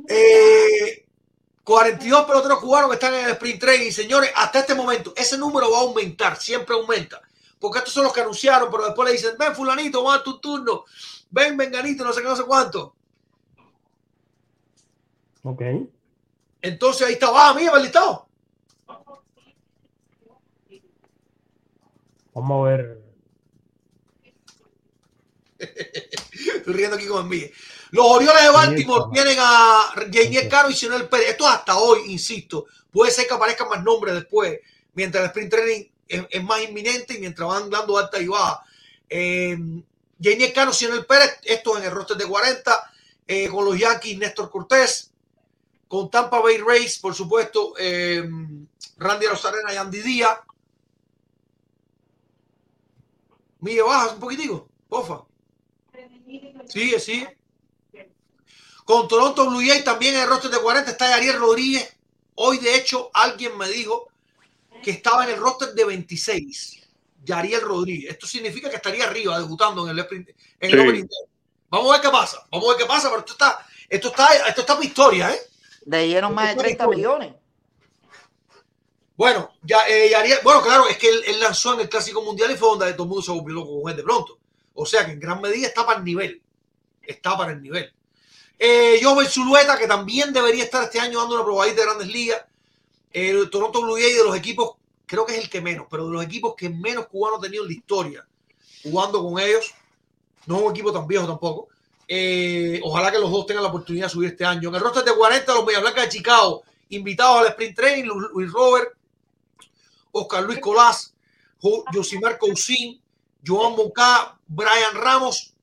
Eh, 0.10 1.06
42 1.64 2.26
peloteros 2.26 2.60
cubanos 2.60 2.90
que 2.90 2.94
están 2.94 3.14
en 3.14 3.26
el 3.26 3.32
sprint 3.32 3.60
training, 3.60 3.92
señores, 3.92 4.32
hasta 4.34 4.60
este 4.60 4.74
momento 4.74 5.12
ese 5.18 5.38
número 5.38 5.70
va 5.70 5.80
a 5.80 5.82
aumentar, 5.82 6.38
siempre 6.38 6.74
aumenta, 6.74 7.22
porque 7.60 7.80
estos 7.80 7.94
son 7.94 8.06
los 8.06 8.14
que 8.14 8.22
anunciaron, 8.22 8.72
pero 8.72 8.86
después 8.86 9.06
le 9.06 9.12
dicen, 9.12 9.36
ven 9.38 9.54
fulanito, 9.54 10.02
va 10.02 10.16
a 10.16 10.24
tu 10.24 10.40
turno, 10.40 10.86
ven 11.30 11.58
venganito, 11.58 12.06
no 12.06 12.14
sé 12.14 12.22
qué, 12.22 12.28
no 12.30 12.38
sé 12.38 12.44
cuánto. 12.46 12.96
Ok. 15.44 15.62
Entonces 16.68 17.08
ahí 17.08 17.14
está, 17.14 17.32
va, 17.32 17.54
mira 17.54 17.78
el 17.78 17.84
listado. 17.84 18.28
Vamos 22.34 22.68
a 22.68 22.70
ver. 22.70 23.02
Estoy 25.58 26.74
riendo 26.74 26.98
aquí 26.98 27.08
con 27.08 27.28
Miguel. 27.28 27.52
Los 27.92 28.06
Orioles 28.06 28.44
de 28.44 28.50
Baltimore 28.50 29.06
tienen 29.14 29.38
a 29.40 29.94
Janiel 30.12 30.50
Caro 30.50 30.70
y 30.70 30.74
Sionel 30.74 31.08
Pérez. 31.08 31.30
Esto 31.30 31.46
es 31.46 31.52
hasta 31.52 31.78
hoy, 31.78 32.12
insisto. 32.12 32.66
Puede 32.92 33.12
ser 33.12 33.28
que 33.28 33.34
aparezcan 33.34 33.70
más 33.70 33.82
nombres 33.82 34.16
después, 34.16 34.60
mientras 34.94 35.24
el 35.24 35.28
sprint 35.30 35.52
training 35.52 35.86
es, 36.08 36.28
es 36.30 36.44
más 36.44 36.62
inminente 36.62 37.14
y 37.14 37.20
mientras 37.20 37.48
van 37.48 37.70
dando 37.70 37.98
alta 37.98 38.20
y 38.20 38.28
baja. 38.28 38.64
Eh, 39.10 39.58
Janiel 40.22 40.54
Caro, 40.54 40.74
Sionel 40.74 41.06
Pérez, 41.06 41.40
esto 41.44 41.78
en 41.78 41.86
el 41.86 41.92
roster 41.92 42.18
de 42.18 42.26
40. 42.26 42.92
eh, 43.28 43.48
con 43.50 43.66
los 43.66 43.78
Yankees, 43.80 44.18
Néstor 44.18 44.50
Cortés. 44.50 45.12
Con 45.88 46.10
Tampa 46.12 46.40
Bay 46.42 46.58
Rays, 46.58 47.00
por 47.00 47.14
supuesto, 47.16 47.74
eh, 47.80 48.28
Randy 48.98 49.26
Rosarena 49.28 49.74
y 49.74 49.78
Andy 49.78 50.02
Díaz. 50.02 50.38
Miguel, 53.60 53.84
bajas 53.86 54.14
un 54.14 54.20
poquitico, 54.20 54.70
porfa. 54.88 55.24
Sigue, 56.68 57.00
sigue. 57.00 57.38
Con 58.86 59.08
Toronto 59.08 59.50
Blue 59.50 59.60
Jays 59.66 59.84
también 59.84 60.16
en 60.16 60.22
el 60.22 60.30
roster 60.30 60.50
de 60.52 60.60
40 60.62 60.92
está 60.92 61.14
Ariel 61.16 61.38
Rodríguez. 61.40 61.94
Hoy, 62.36 62.58
de 62.60 62.76
hecho, 62.76 63.10
alguien 63.14 63.58
me 63.58 63.68
dijo 63.70 64.08
que 64.84 64.92
estaba 64.92 65.26
en 65.26 65.32
el 65.32 65.38
roster 65.40 65.74
de 65.74 65.84
26. 65.86 66.82
Yariel 67.24 67.62
Rodríguez. 67.62 68.12
Esto 68.12 68.28
significa 68.28 68.70
que 68.70 68.78
estaría 68.78 69.04
arriba 69.06 69.38
debutando 69.40 69.84
en 69.90 69.98
el, 69.98 70.06
sprint- 70.06 70.34
en 70.60 70.72
el 70.72 70.80
Sí. 70.80 71.02
day. 71.02 71.08
Vamos 71.70 71.90
a 71.90 71.94
ver 71.94 72.02
qué 72.02 72.10
pasa. 72.10 72.48
Vamos 72.50 72.68
a 72.68 72.72
ver 72.74 72.78
qué 72.82 72.86
pasa, 72.88 73.10
pero 73.10 73.20
esto 73.20 73.34
está, 73.34 73.68
esto 73.90 74.08
está, 74.10 74.48
esto 74.48 74.62
está 74.62 74.76
por 74.76 74.86
historia, 74.86 75.34
¿eh? 75.34 75.40
Le 75.88 76.04
dieron 76.04 76.34
más 76.36 76.50
de 76.50 76.56
30 76.62 76.88
millones. 76.88 77.34
Bueno, 79.16 79.52
ya, 79.64 79.80
eh, 79.88 80.10
Yariel- 80.12 80.44
bueno, 80.44 80.62
claro, 80.62 80.88
es 80.88 80.98
que 80.98 81.10
él, 81.10 81.24
él 81.26 81.40
lanzó 81.40 81.74
en 81.74 81.80
el 81.80 81.90
Clásico 81.90 82.22
Mundial 82.22 82.52
y 82.52 82.56
fue 82.56 82.70
donde 82.70 82.92
todo 82.94 83.04
el 83.04 83.10
mundo 83.10 83.24
se 83.24 83.32
volvió 83.32 83.56
loco 83.56 83.82
con 83.82 83.90
él 83.92 83.98
de 83.98 84.04
pronto. 84.04 84.38
O 84.74 84.86
sea 84.86 85.06
que 85.06 85.14
en 85.14 85.20
gran 85.20 85.42
medida 85.42 85.68
está 85.68 85.86
para 85.86 86.00
el 86.00 86.06
nivel. 86.06 86.42
Está 87.02 87.36
para 87.38 87.54
el 87.54 87.62
nivel. 87.62 87.92
Eh, 88.60 89.00
Zulueta, 89.28 89.78
que 89.78 89.88
también 89.88 90.34
debería 90.34 90.64
estar 90.66 90.84
este 90.84 91.00
año 91.00 91.20
dando 91.20 91.36
una 91.36 91.44
probadita 91.44 91.78
de 91.78 91.86
grandes 91.88 92.08
ligas. 92.08 92.46
El 93.12 93.50
Toronto 93.50 93.82
Blue 93.82 93.96
Jays 93.96 94.18
de 94.18 94.24
los 94.24 94.36
equipos, 94.36 94.76
creo 95.06 95.26
que 95.26 95.36
es 95.36 95.44
el 95.44 95.50
que 95.50 95.62
menos, 95.62 95.88
pero 95.90 96.06
de 96.06 96.14
los 96.14 96.24
equipos 96.24 96.54
que 96.56 96.70
menos 96.70 97.08
cubanos 97.08 97.40
ha 97.40 97.44
tenido 97.44 97.64
en 97.64 97.70
la 97.70 97.76
historia 97.76 98.28
jugando 98.84 99.24
con 99.24 99.40
ellos. 99.40 99.74
No 100.46 100.58
es 100.58 100.62
un 100.64 100.72
equipo 100.72 100.92
tan 100.94 101.08
viejo 101.08 101.26
tampoco. 101.26 101.70
Eh, 102.08 102.80
ojalá 102.84 103.12
que 103.12 103.20
los 103.20 103.30
dos 103.30 103.46
tengan 103.46 103.64
la 103.64 103.70
oportunidad 103.70 104.06
de 104.06 104.10
subir 104.10 104.30
este 104.30 104.46
año. 104.46 104.70
En 104.70 104.76
el 104.76 104.82
roster 104.82 105.04
de 105.04 105.14
40, 105.14 105.54
los 105.54 105.66
Media 105.66 105.80
Blancas 105.82 106.04
de 106.06 106.10
Chicago, 106.10 106.64
invitados 106.90 107.42
al 107.42 107.48
sprint 107.48 107.76
training, 107.76 108.06
Lu- 108.06 108.30
Luis 108.34 108.52
Robert, 108.52 108.94
Oscar 110.12 110.44
Luis 110.44 110.60
Colás, 110.60 111.14
Jo- 111.62 111.84
Josimar 111.94 112.38
Cousin, 112.38 113.02
Joan 113.46 113.76
Moncada, 113.76 114.38
Brian 114.48 114.96
Ramos 114.96 115.54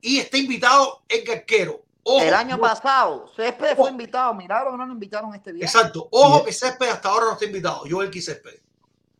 y 0.00 0.18
está 0.18 0.36
invitado 0.38 1.02
Edgar 1.08 1.44
Quero. 1.44 1.80
Ojo, 2.06 2.22
El 2.22 2.34
año 2.34 2.56
no- 2.56 2.62
pasado, 2.62 3.26
Céspedes 3.34 3.76
fue 3.76 3.90
invitado. 3.90 4.34
Miraron 4.34 4.76
no 4.76 4.84
lo 4.86 4.92
invitaron 4.92 5.34
este 5.34 5.54
día. 5.54 5.64
Exacto. 5.64 6.06
Ojo 6.10 6.44
que 6.44 6.52
Césped 6.52 6.86
hasta 6.88 7.08
ahora 7.08 7.24
no 7.26 7.32
está 7.32 7.46
invitado. 7.46 7.82
Joel 7.90 8.12
Césped. 8.12 8.56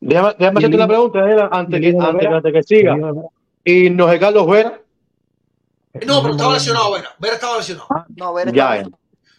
Déjame, 0.00 0.34
déjame 0.38 0.50
el 0.50 0.56
hacerte 0.58 0.76
una 0.76 0.86
pregunta, 0.88 1.48
antes 1.50 1.74
el 1.76 1.80
que, 1.80 1.98
antes, 2.06 2.26
antes 2.28 2.52
que 2.52 2.62
siga. 2.62 2.96
Y 3.64 3.88
no 3.88 4.12
es 4.12 4.20
Carlos 4.20 4.46
Vera. 4.46 4.78
No, 6.06 6.22
pero 6.22 6.34
estaba 6.34 6.54
lesionado 6.54 6.92
Vera. 6.92 7.14
Vera 7.18 7.34
estaba 7.34 7.58
lesionado. 7.58 7.88
No, 8.16 8.34
ver, 8.34 8.52
Ya, 8.52 8.76
está- 8.76 8.90
ya. 8.90 8.96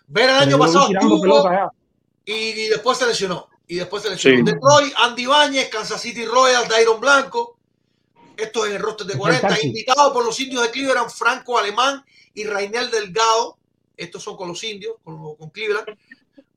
Vera 0.07 0.37
el 0.37 0.43
año 0.49 0.57
pasado 0.59 0.87
estuvo 0.91 1.49
y, 2.25 2.33
y 2.33 2.67
después 2.69 2.97
se 2.97 3.05
lesionó. 3.07 3.49
Y 3.67 3.75
después 3.75 4.03
se 4.03 4.09
lesionó. 4.09 4.37
Sí. 4.37 4.43
Detroit, 4.43 4.93
Andy 4.97 5.25
Bañez, 5.25 5.69
Kansas 5.69 6.01
City 6.01 6.25
Royals, 6.25 6.69
Dairon 6.69 6.99
Blanco. 6.99 7.57
Esto 8.37 8.65
es 8.65 8.71
en 8.71 8.77
el 8.77 8.81
roster 8.83 9.07
de 9.07 9.17
40. 9.17 9.47
Kentucky. 9.47 9.67
Invitados 9.67 10.13
por 10.13 10.23
los 10.25 10.39
indios 10.39 10.61
de 10.63 10.71
Cleveland, 10.71 11.09
Franco 11.09 11.57
Alemán 11.57 12.03
y 12.33 12.43
Rainel 12.45 12.89
Delgado. 12.91 13.57
Estos 13.97 14.23
son 14.23 14.35
con 14.37 14.47
los 14.49 14.63
indios, 14.63 14.95
con, 15.03 15.35
con 15.35 15.49
Cleveland. 15.49 15.87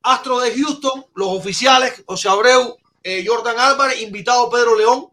Astro 0.03 0.39
de 0.39 0.53
Houston, 0.55 1.05
los 1.15 1.27
oficiales, 1.29 2.03
José 2.05 2.29
Abreu, 2.29 2.77
eh, 3.03 3.23
Jordan 3.27 3.57
Álvarez, 3.59 4.01
invitado 4.01 4.49
Pedro 4.49 4.77
León, 4.77 5.07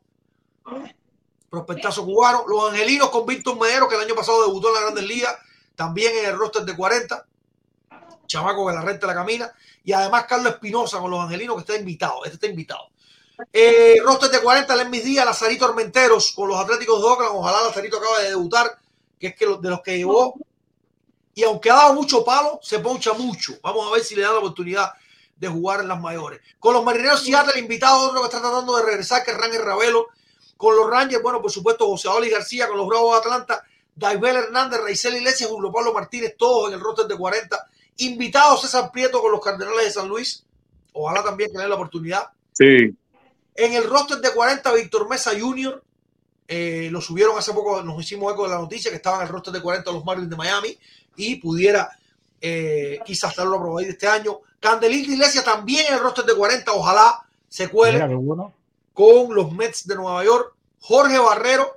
prospectazo 1.65 2.05
cubano. 2.05 2.45
Los 2.47 2.71
angelinos 2.71 3.11
con 3.11 3.27
Víctor 3.27 3.59
Medero, 3.59 3.89
que 3.89 3.95
el 3.95 4.03
año 4.03 4.15
pasado 4.15 4.47
debutó 4.47 4.69
en 4.69 4.75
la 4.75 4.81
Grandes 4.83 5.05
Ligas, 5.05 5.37
también 5.75 6.17
en 6.17 6.27
el 6.27 6.37
roster 6.37 6.63
de 6.63 6.77
40. 6.77 7.27
Chamaco 8.27 8.67
que 8.67 8.75
la 8.75 8.83
renta 8.83 9.07
la 9.07 9.15
camina. 9.15 9.53
Y 9.85 9.93
además 9.93 10.25
Carlos 10.27 10.55
Espinosa 10.55 10.99
con 10.99 11.11
los 11.11 11.21
angelinos, 11.21 11.57
que 11.57 11.61
está 11.61 11.77
invitado. 11.77 12.25
Este 12.25 12.35
está 12.35 12.47
invitado. 12.47 12.89
Eh, 13.53 13.99
roster 14.05 14.31
de 14.31 14.41
40, 14.41 14.75
Lemis 14.77 15.05
Díaz, 15.05 15.25
Lazarito 15.25 15.67
Armenteros 15.67 16.33
con 16.33 16.49
los 16.49 16.59
Atléticos 16.59 17.01
de 17.01 17.07
Oakland. 17.07 17.33
Ojalá 17.35 17.63
Lazarito 17.63 17.99
acaba 17.99 18.19
de 18.21 18.31
debutar, 18.31 18.79
que 19.19 19.29
es 19.29 19.37
que 19.37 19.47
de 19.47 19.71
los 19.71 19.81
que 19.83 19.97
llevó. 19.97 20.35
Y 21.35 21.45
aunque 21.45 21.71
ha 21.71 21.75
dado 21.75 21.95
mucho 21.95 22.25
palo, 22.25 22.59
se 22.63 22.79
poncha 22.79 23.13
mucho. 23.13 23.55
Vamos 23.63 23.87
a 23.87 23.93
ver 23.93 24.03
si 24.03 24.15
le 24.15 24.23
dan 24.23 24.33
la 24.33 24.39
oportunidad 24.39 24.93
de 25.37 25.49
jugar 25.49 25.81
en 25.81 25.89
las 25.89 26.01
mayores. 26.01 26.41
Con 26.59 26.75
los 26.75 26.83
marineros 26.83 27.23
Seattle, 27.23 27.61
invitado 27.61 28.09
otro 28.09 28.21
que 28.21 28.27
está 28.27 28.41
tratando 28.41 28.77
de 28.77 28.85
regresar, 28.85 29.23
que 29.23 29.33
es 29.33 29.37
Rangel 29.37 29.63
Ravelo. 29.63 30.07
Con 30.57 30.77
los 30.77 30.89
Rangers, 30.89 31.23
bueno, 31.23 31.43
por 31.43 31.51
supuesto, 31.51 31.87
José 31.87 32.09
Oli 32.09 32.31
García, 32.31 32.69
con 32.69 32.77
los 32.77 32.87
Bravos 32.87 33.13
de 33.13 33.19
Atlanta, 33.19 33.65
Daibel 33.95 34.37
Hernández, 34.37 34.81
Raizel 34.81 35.17
Iglesias, 35.17 35.51
Julio 35.51 35.73
Pablo 35.73 35.93
Martínez, 35.93 36.35
todos 36.37 36.69
en 36.69 36.75
el 36.75 36.81
roster 36.81 37.07
de 37.07 37.17
40. 37.17 37.67
Invitados 37.99 38.63
César 38.63 38.91
Prieto 38.93 39.21
con 39.21 39.33
los 39.33 39.41
Cardenales 39.41 39.85
de 39.85 39.91
San 39.91 40.09
Luis. 40.09 40.45
Ojalá 40.93 41.23
también 41.23 41.51
que 41.51 41.57
le 41.57 41.63
den 41.63 41.71
la 41.71 41.77
oportunidad. 41.77 42.29
Sí. 42.53 42.95
En 43.55 43.73
el 43.73 43.85
roster 43.85 44.19
de 44.19 44.31
40, 44.31 44.73
Víctor 44.75 45.09
Mesa 45.09 45.33
Jr. 45.39 45.83
eh, 46.47 46.89
lo 46.91 47.01
subieron 47.01 47.39
hace 47.39 47.53
poco, 47.53 47.83
nos 47.83 47.99
hicimos 48.03 48.33
eco 48.33 48.45
de 48.45 48.51
la 48.51 48.59
noticia 48.59 48.91
que 48.91 48.99
estaba 48.99 49.17
en 49.17 49.23
el 49.23 49.29
roster 49.29 49.53
de 49.53 49.63
40 49.63 49.91
los 49.93 50.05
Marlins 50.05 50.29
de 50.29 50.37
Miami 50.37 50.79
y 51.17 51.37
pudiera 51.37 51.91
eh, 52.41 52.99
quizás 53.05 53.35
darlo 53.35 53.57
a 53.57 53.61
probar 53.61 53.85
este 53.85 54.07
año. 54.07 54.41
Candelín 54.61 55.11
Iglesias 55.11 55.45
también 55.45 55.87
en 55.89 55.95
el 55.95 56.01
roster 56.01 56.25
de 56.25 56.35
40, 56.35 56.71
ojalá 56.73 57.27
se 57.49 57.69
cuele 57.69 57.95
Mira, 57.95 58.09
qué 58.09 58.15
bueno. 58.15 58.53
Con 58.97 59.35
los 59.35 59.53
Mets 59.53 59.87
de 59.87 59.95
Nueva 59.95 60.25
York. 60.25 60.55
Jorge 60.81 61.19
Barrero 61.19 61.77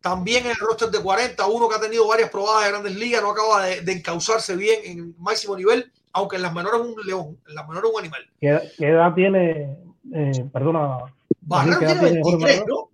también 0.00 0.44
en 0.44 0.50
el 0.50 0.56
roster 0.56 0.90
de 0.90 1.00
40, 1.00 1.46
uno 1.46 1.68
que 1.68 1.76
ha 1.76 1.80
tenido 1.80 2.06
varias 2.08 2.28
probadas 2.28 2.64
de 2.64 2.70
grandes 2.70 2.96
ligas, 2.96 3.22
no 3.22 3.30
acaba 3.30 3.64
de, 3.66 3.80
de 3.82 3.92
encauzarse 3.92 4.56
bien 4.56 4.80
en 4.84 5.14
máximo 5.18 5.56
nivel, 5.56 5.92
aunque 6.12 6.36
en 6.36 6.42
las 6.42 6.52
menores 6.52 6.80
es 6.80 6.86
un 6.86 7.06
león, 7.06 7.38
en 7.48 7.54
las 7.54 7.68
menores 7.68 7.88
es 7.88 7.94
un 7.94 8.00
animal. 8.00 8.30
¿Qué, 8.40 8.72
qué 8.76 8.88
edad 8.88 9.14
tiene? 9.14 9.78
Eh, 10.12 10.48
perdona. 10.52 10.98
Barrero 11.40 11.78
¿qué 11.78 11.84
edad 11.84 12.00
tiene 12.00 12.20
Jorge 12.22 12.44
23, 12.44 12.60
Barrero? 12.60 12.74
¿no? 12.74 12.90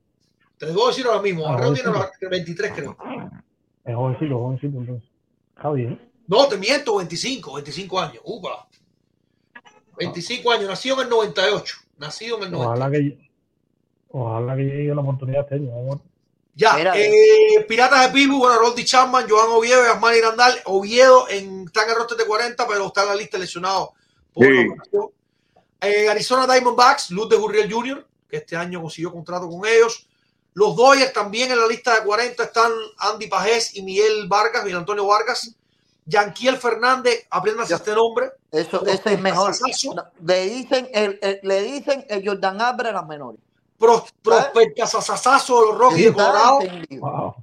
Te 0.58 0.66
debo 0.66 0.88
decir 0.88 1.06
ahora 1.06 1.22
mismo, 1.22 1.46
Ah, 1.46 1.52
Barrero 1.52 1.72
tiene 1.74 1.90
jovencito. 1.90 2.28
23, 2.30 2.72
creo. 2.72 2.96
Es 3.84 3.94
jovencito, 3.94 4.38
jovencito, 4.38 4.78
entonces. 4.78 5.10
Está 5.56 5.70
bien. 5.72 6.12
No, 6.26 6.46
te 6.46 6.56
miento, 6.58 6.96
25, 6.96 7.54
25 7.54 8.00
años. 8.00 8.22
Upa. 8.24 8.68
25 9.98 10.50
años, 10.50 10.68
nacido 10.68 10.96
en 10.96 11.02
el 11.02 11.10
98. 11.10 11.76
Nacido 11.98 12.36
en 12.38 12.44
el 12.44 12.50
98. 12.52 12.70
Ojalá 12.70 12.90
que, 12.90 13.31
ojalá 14.12 14.56
que 14.56 14.62
llegue 14.62 14.94
la 14.94 15.00
oportunidad 15.00 15.42
este 15.42 15.56
año. 15.56 15.70
vamos. 15.70 16.00
Ya, 16.54 16.74
Mira, 16.74 16.92
eh, 16.96 17.64
Piratas 17.66 18.06
de 18.06 18.12
Pibu, 18.12 18.38
bueno, 18.38 18.58
Roddy 18.58 18.84
Chapman, 18.84 19.26
Joan 19.28 19.50
Oviedo 19.52 19.84
y 19.84 19.88
Asmani 19.88 20.20
Randall. 20.20 20.58
Oviedo 20.66 21.26
en, 21.30 21.64
está 21.64 21.84
en 21.84 21.90
el 21.90 21.96
roster 21.96 22.18
de 22.18 22.26
40, 22.26 22.68
pero 22.68 22.86
está 22.88 23.02
en 23.04 23.08
la 23.08 23.14
lista 23.14 23.38
de 23.38 23.44
lesionados 23.44 23.88
por 24.34 24.44
Sí. 24.46 24.52
la 24.52 24.72
operación. 24.72 25.06
Eh, 25.80 26.08
Arizona 26.10 26.46
Diamondbacks, 26.52 27.10
Luz 27.10 27.28
de 27.30 27.36
Gurriel 27.36 27.72
Jr., 27.72 28.06
que 28.28 28.36
este 28.36 28.54
año 28.54 28.82
consiguió 28.82 29.10
contrato 29.10 29.48
con 29.48 29.66
ellos. 29.66 30.06
Los 30.54 30.76
Dodgers 30.76 31.14
también 31.14 31.50
en 31.50 31.58
la 31.58 31.66
lista 31.66 31.94
de 31.98 32.04
40 32.04 32.44
están 32.44 32.70
Andy 32.98 33.26
Pajés 33.28 33.74
y 33.74 33.82
Miguel 33.82 34.28
Vargas, 34.28 34.62
Miguel 34.62 34.78
Antonio 34.80 35.06
Vargas. 35.06 35.54
Yanquiel 36.04 36.56
Fernández, 36.58 37.26
apréndanse 37.30 37.70
Ya. 37.70 37.76
este 37.76 37.94
nombre. 37.94 38.30
Eso, 38.50 38.84
ese 38.86 39.14
es 39.14 39.20
mejor. 39.20 39.54
No, 39.94 40.04
Le 40.26 40.44
dicen 40.50 40.88
el, 40.92 41.18
el- 41.22 41.40
le 41.42 41.62
dicen 41.62 42.04
el 42.08 42.26
Jordan 42.28 42.60
Abre 42.60 42.90
a 42.90 42.92
las 42.92 43.06
menores. 43.06 43.40
Pros, 43.82 44.14
prospectazazazo 44.22 45.60
de 45.60 45.66
los 45.66 45.78
Rockies 45.78 46.04
de 46.04 46.12
Colorado. 46.12 46.60
Wow. 47.00 47.34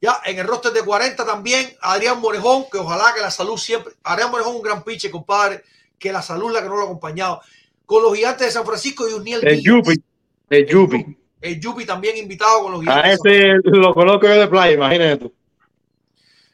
Ya, 0.00 0.18
en 0.24 0.38
el 0.38 0.46
roster 0.46 0.72
de 0.72 0.82
40 0.82 1.26
también, 1.26 1.76
Adrián 1.82 2.22
Morejón, 2.22 2.64
que 2.72 2.78
ojalá 2.78 3.12
que 3.14 3.20
la 3.20 3.30
salud 3.30 3.58
siempre. 3.58 3.92
Adrián 4.02 4.30
Morejón, 4.30 4.56
un 4.56 4.62
gran 4.62 4.82
pitcher, 4.82 5.10
compadre, 5.10 5.62
que 5.98 6.10
la 6.10 6.22
salud 6.22 6.50
la 6.50 6.62
que 6.62 6.68
no 6.68 6.76
lo 6.76 6.80
ha 6.80 6.84
acompañado. 6.84 7.42
Con 7.84 8.02
los 8.02 8.14
gigantes 8.14 8.46
de 8.46 8.50
San 8.50 8.64
Francisco 8.64 9.06
y 9.06 9.12
Uniel 9.12 9.46
El. 9.46 9.62
Yupi. 9.62 10.02
El 10.48 10.66
Yupi. 10.66 11.18
El 11.42 11.60
Yupi 11.60 11.84
también 11.84 12.16
invitado 12.16 12.62
con 12.62 12.72
los 12.72 12.80
A 12.80 12.84
gigantes. 12.84 13.22
de 13.22 13.40
San 13.42 13.58
ese 13.58 13.76
lo 13.76 13.92
conozco 13.92 14.26
yo 14.26 14.40
de 14.40 14.48
playa, 14.48 14.72
imagínate 14.72 15.16
tú. 15.18 15.34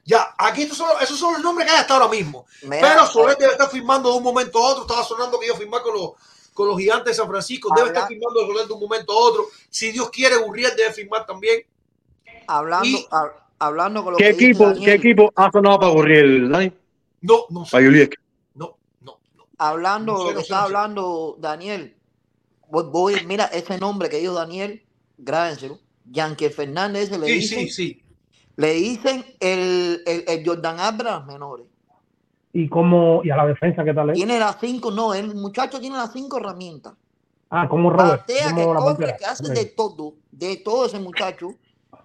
Ya, 0.07 0.35
aquí 0.37 0.63
estos 0.63 0.77
son, 0.77 0.89
esos 1.01 1.17
son 1.17 1.35
los 1.35 1.43
nombres 1.43 1.69
que 1.69 1.73
hay 1.73 1.81
hasta 1.83 1.95
ahora 1.95 2.09
mismo. 2.09 2.47
Mira, 2.63 2.81
Pero 2.81 3.07
Soler 3.07 3.35
eh, 3.35 3.43
debe 3.43 3.53
estar 3.53 3.71
firmando 3.71 4.11
de 4.11 4.17
un 4.17 4.25
momento 4.25 4.59
a 4.59 4.73
otro. 4.73 4.83
Estaba 4.83 5.05
sonando 5.05 5.39
que 5.39 5.47
iba 5.47 5.55
a 5.55 5.59
firmar 5.59 5.83
con 5.83 5.95
los, 5.95 6.11
con 6.59 6.67
los 6.69 6.77
gigantes 6.79 7.13
de 7.13 7.15
San 7.15 7.29
Francisco. 7.29 7.69
Debe 7.73 7.89
Habla- 7.89 8.01
estar 8.01 8.09
firmando 8.09 8.41
Soler 8.45 8.67
de 8.67 8.73
un 8.73 8.81
momento 8.81 9.13
a 9.13 9.17
otro. 9.17 9.47
Si 9.71 9.93
Dios 9.93 10.11
quiere, 10.11 10.37
Gurriel 10.39 10.73
debe 10.77 10.93
firmar 10.93 11.25
también. 11.25 11.63
hablando, 12.49 12.87
y- 12.89 13.07
hab- 13.11 13.33
hablando 13.61 14.03
con 14.03 14.13
lo 14.15 14.19
¿Qué 14.19 14.31
equipo, 14.31 14.65
Daniel, 14.67 14.85
¿Qué 14.85 14.93
equipo 14.95 15.33
ha 15.37 15.51
sonado 15.53 15.79
para 15.79 15.93
Gurriel, 15.93 16.49
Dani? 16.51 16.73
No, 17.21 17.45
no 17.51 17.65
sé. 17.65 17.71
Para 17.71 17.85
Juliet. 17.85 18.11
No, 18.55 18.77
no, 19.03 19.21
no. 19.37 19.45
hablando 19.57 20.13
No 20.15 20.19
sé, 20.19 20.25
lo 20.25 20.29
que 20.31 20.35
no 20.35 20.41
sé, 20.41 20.43
está 20.45 20.55
no 20.57 20.61
sé. 20.61 20.65
hablando 20.67 21.37
Daniel, 21.39 21.97
voy, 22.69 22.85
voy- 22.91 23.27
mira 23.27 23.45
ese 23.47 23.79
nombre 23.79 24.09
que 24.09 24.19
dijo 24.19 24.33
Daniel, 24.35 24.83
grábenselo. 25.17 25.79
Yankee 26.11 26.49
Fernández 26.49 27.11
le 27.11 27.27
Sí, 27.27 27.33
dicen, 27.35 27.59
sí, 27.67 27.71
sí. 27.71 28.03
le 28.57 28.73
dicen 28.73 29.25
el, 29.41 30.03
el, 30.07 30.25
el 30.27 30.45
Jordan 30.47 30.81
Abre 30.81 31.09
a 31.11 31.19
las 31.19 31.27
menores. 31.27 31.67
¿Y, 32.59 32.69
cómo, 32.69 33.21
¿Y 33.23 33.31
a 33.31 33.37
la 33.37 33.47
defensa 33.47 33.85
qué 33.85 33.95
tal 33.95 34.11
es? 34.11 34.15
Tiene 34.15 34.37
las 34.37 34.57
cinco, 34.61 34.91
no, 34.91 35.15
el 35.15 35.33
muchacho 35.37 35.79
tiene 35.79 35.97
las 35.97 36.13
cinco 36.13 36.39
herramientas. 36.39 36.95
Ah, 37.51 37.69
como 37.69 37.89
Robert. 37.89 38.23
Batea, 38.23 38.53
que 38.53 38.63
Como 38.65 38.75
la 38.75 38.81
corre, 38.81 39.17
que 39.17 39.25
hace 39.25 39.47
Ok. 39.47 39.53
de 39.53 39.65
todo, 39.67 40.15
de 40.33 40.57
todo 40.57 40.87
ese 40.87 40.99
muchacho. 40.99 41.51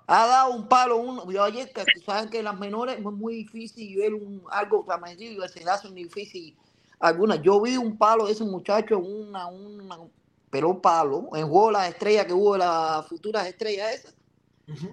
Ha 0.05 0.27
dado 0.27 0.53
un 0.53 0.67
palo, 0.67 0.97
uno, 0.97 1.30
yo 1.31 1.43
ayer 1.43 1.71
que 1.73 1.84
saben 2.05 2.30
que 2.30 2.43
las 2.43 2.59
menores 2.59 2.97
es 2.99 3.03
muy 3.03 3.34
difícil 3.34 3.97
ver 3.97 4.13
un, 4.13 4.43
algo 4.51 4.85
parecido, 4.85 5.47
se 5.47 5.63
le 5.63 5.71
hace 5.71 5.89
muy 5.89 6.03
difícil 6.03 6.55
algunas. 6.99 7.41
Yo 7.41 7.59
vi 7.59 7.75
un 7.75 7.97
palo 7.97 8.27
de 8.27 8.34
ese 8.34 8.43
muchacho, 8.43 8.99
una, 8.99 9.47
una, 9.47 9.97
pero 10.51 10.69
un 10.69 10.81
palo, 10.81 11.30
en 11.34 11.47
juego 11.47 11.67
de 11.67 11.73
las 11.73 11.89
estrellas 11.89 12.25
que 12.25 12.34
hubo 12.34 12.55
las 12.57 13.07
futuras 13.07 13.47
estrellas 13.47 13.91
esas. 13.91 14.13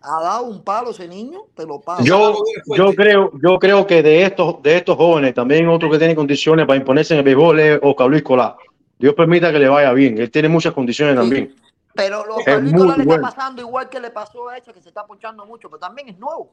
Ha 0.02 0.22
dado 0.22 0.44
un 0.44 0.62
palo 0.62 0.90
ese 0.90 1.06
niño, 1.08 1.42
pero 1.54 1.80
palo. 1.80 2.04
Yo, 2.04 2.42
yo 2.76 2.94
creo, 2.94 3.30
yo 3.42 3.58
creo 3.58 3.86
que 3.86 4.02
de 4.02 4.22
estos, 4.22 4.62
de 4.62 4.76
estos 4.76 4.96
jóvenes, 4.96 5.34
también 5.34 5.68
otro 5.68 5.90
que 5.90 5.98
tiene 5.98 6.14
condiciones 6.14 6.66
para 6.66 6.78
imponerse 6.78 7.14
en 7.14 7.18
el 7.18 7.24
béisbol 7.24 7.60
es 7.60 7.78
Oscar 7.82 8.08
Luis 8.08 8.22
Colá. 8.22 8.56
Dios 8.98 9.14
permita 9.14 9.50
que 9.50 9.58
le 9.58 9.68
vaya 9.68 9.92
bien. 9.92 10.18
Él 10.18 10.30
tiene 10.30 10.48
muchas 10.48 10.72
condiciones 10.74 11.14
Sí. 11.14 11.20
también. 11.20 11.54
Pero 11.94 12.24
Es 12.38 12.44
Carlitos 12.44 12.78
muy 12.78 12.88
le 12.98 13.04
bueno. 13.04 13.14
está 13.26 13.34
pasando 13.36 13.62
igual 13.62 13.88
que 13.88 13.98
le 14.00 14.10
pasó 14.10 14.48
a 14.48 14.58
ese, 14.58 14.72
que 14.72 14.80
se 14.80 14.88
está 14.88 15.06
ponchando 15.06 15.44
mucho, 15.46 15.68
pero 15.68 15.80
también 15.80 16.08
es 16.08 16.18
nuevo. 16.18 16.52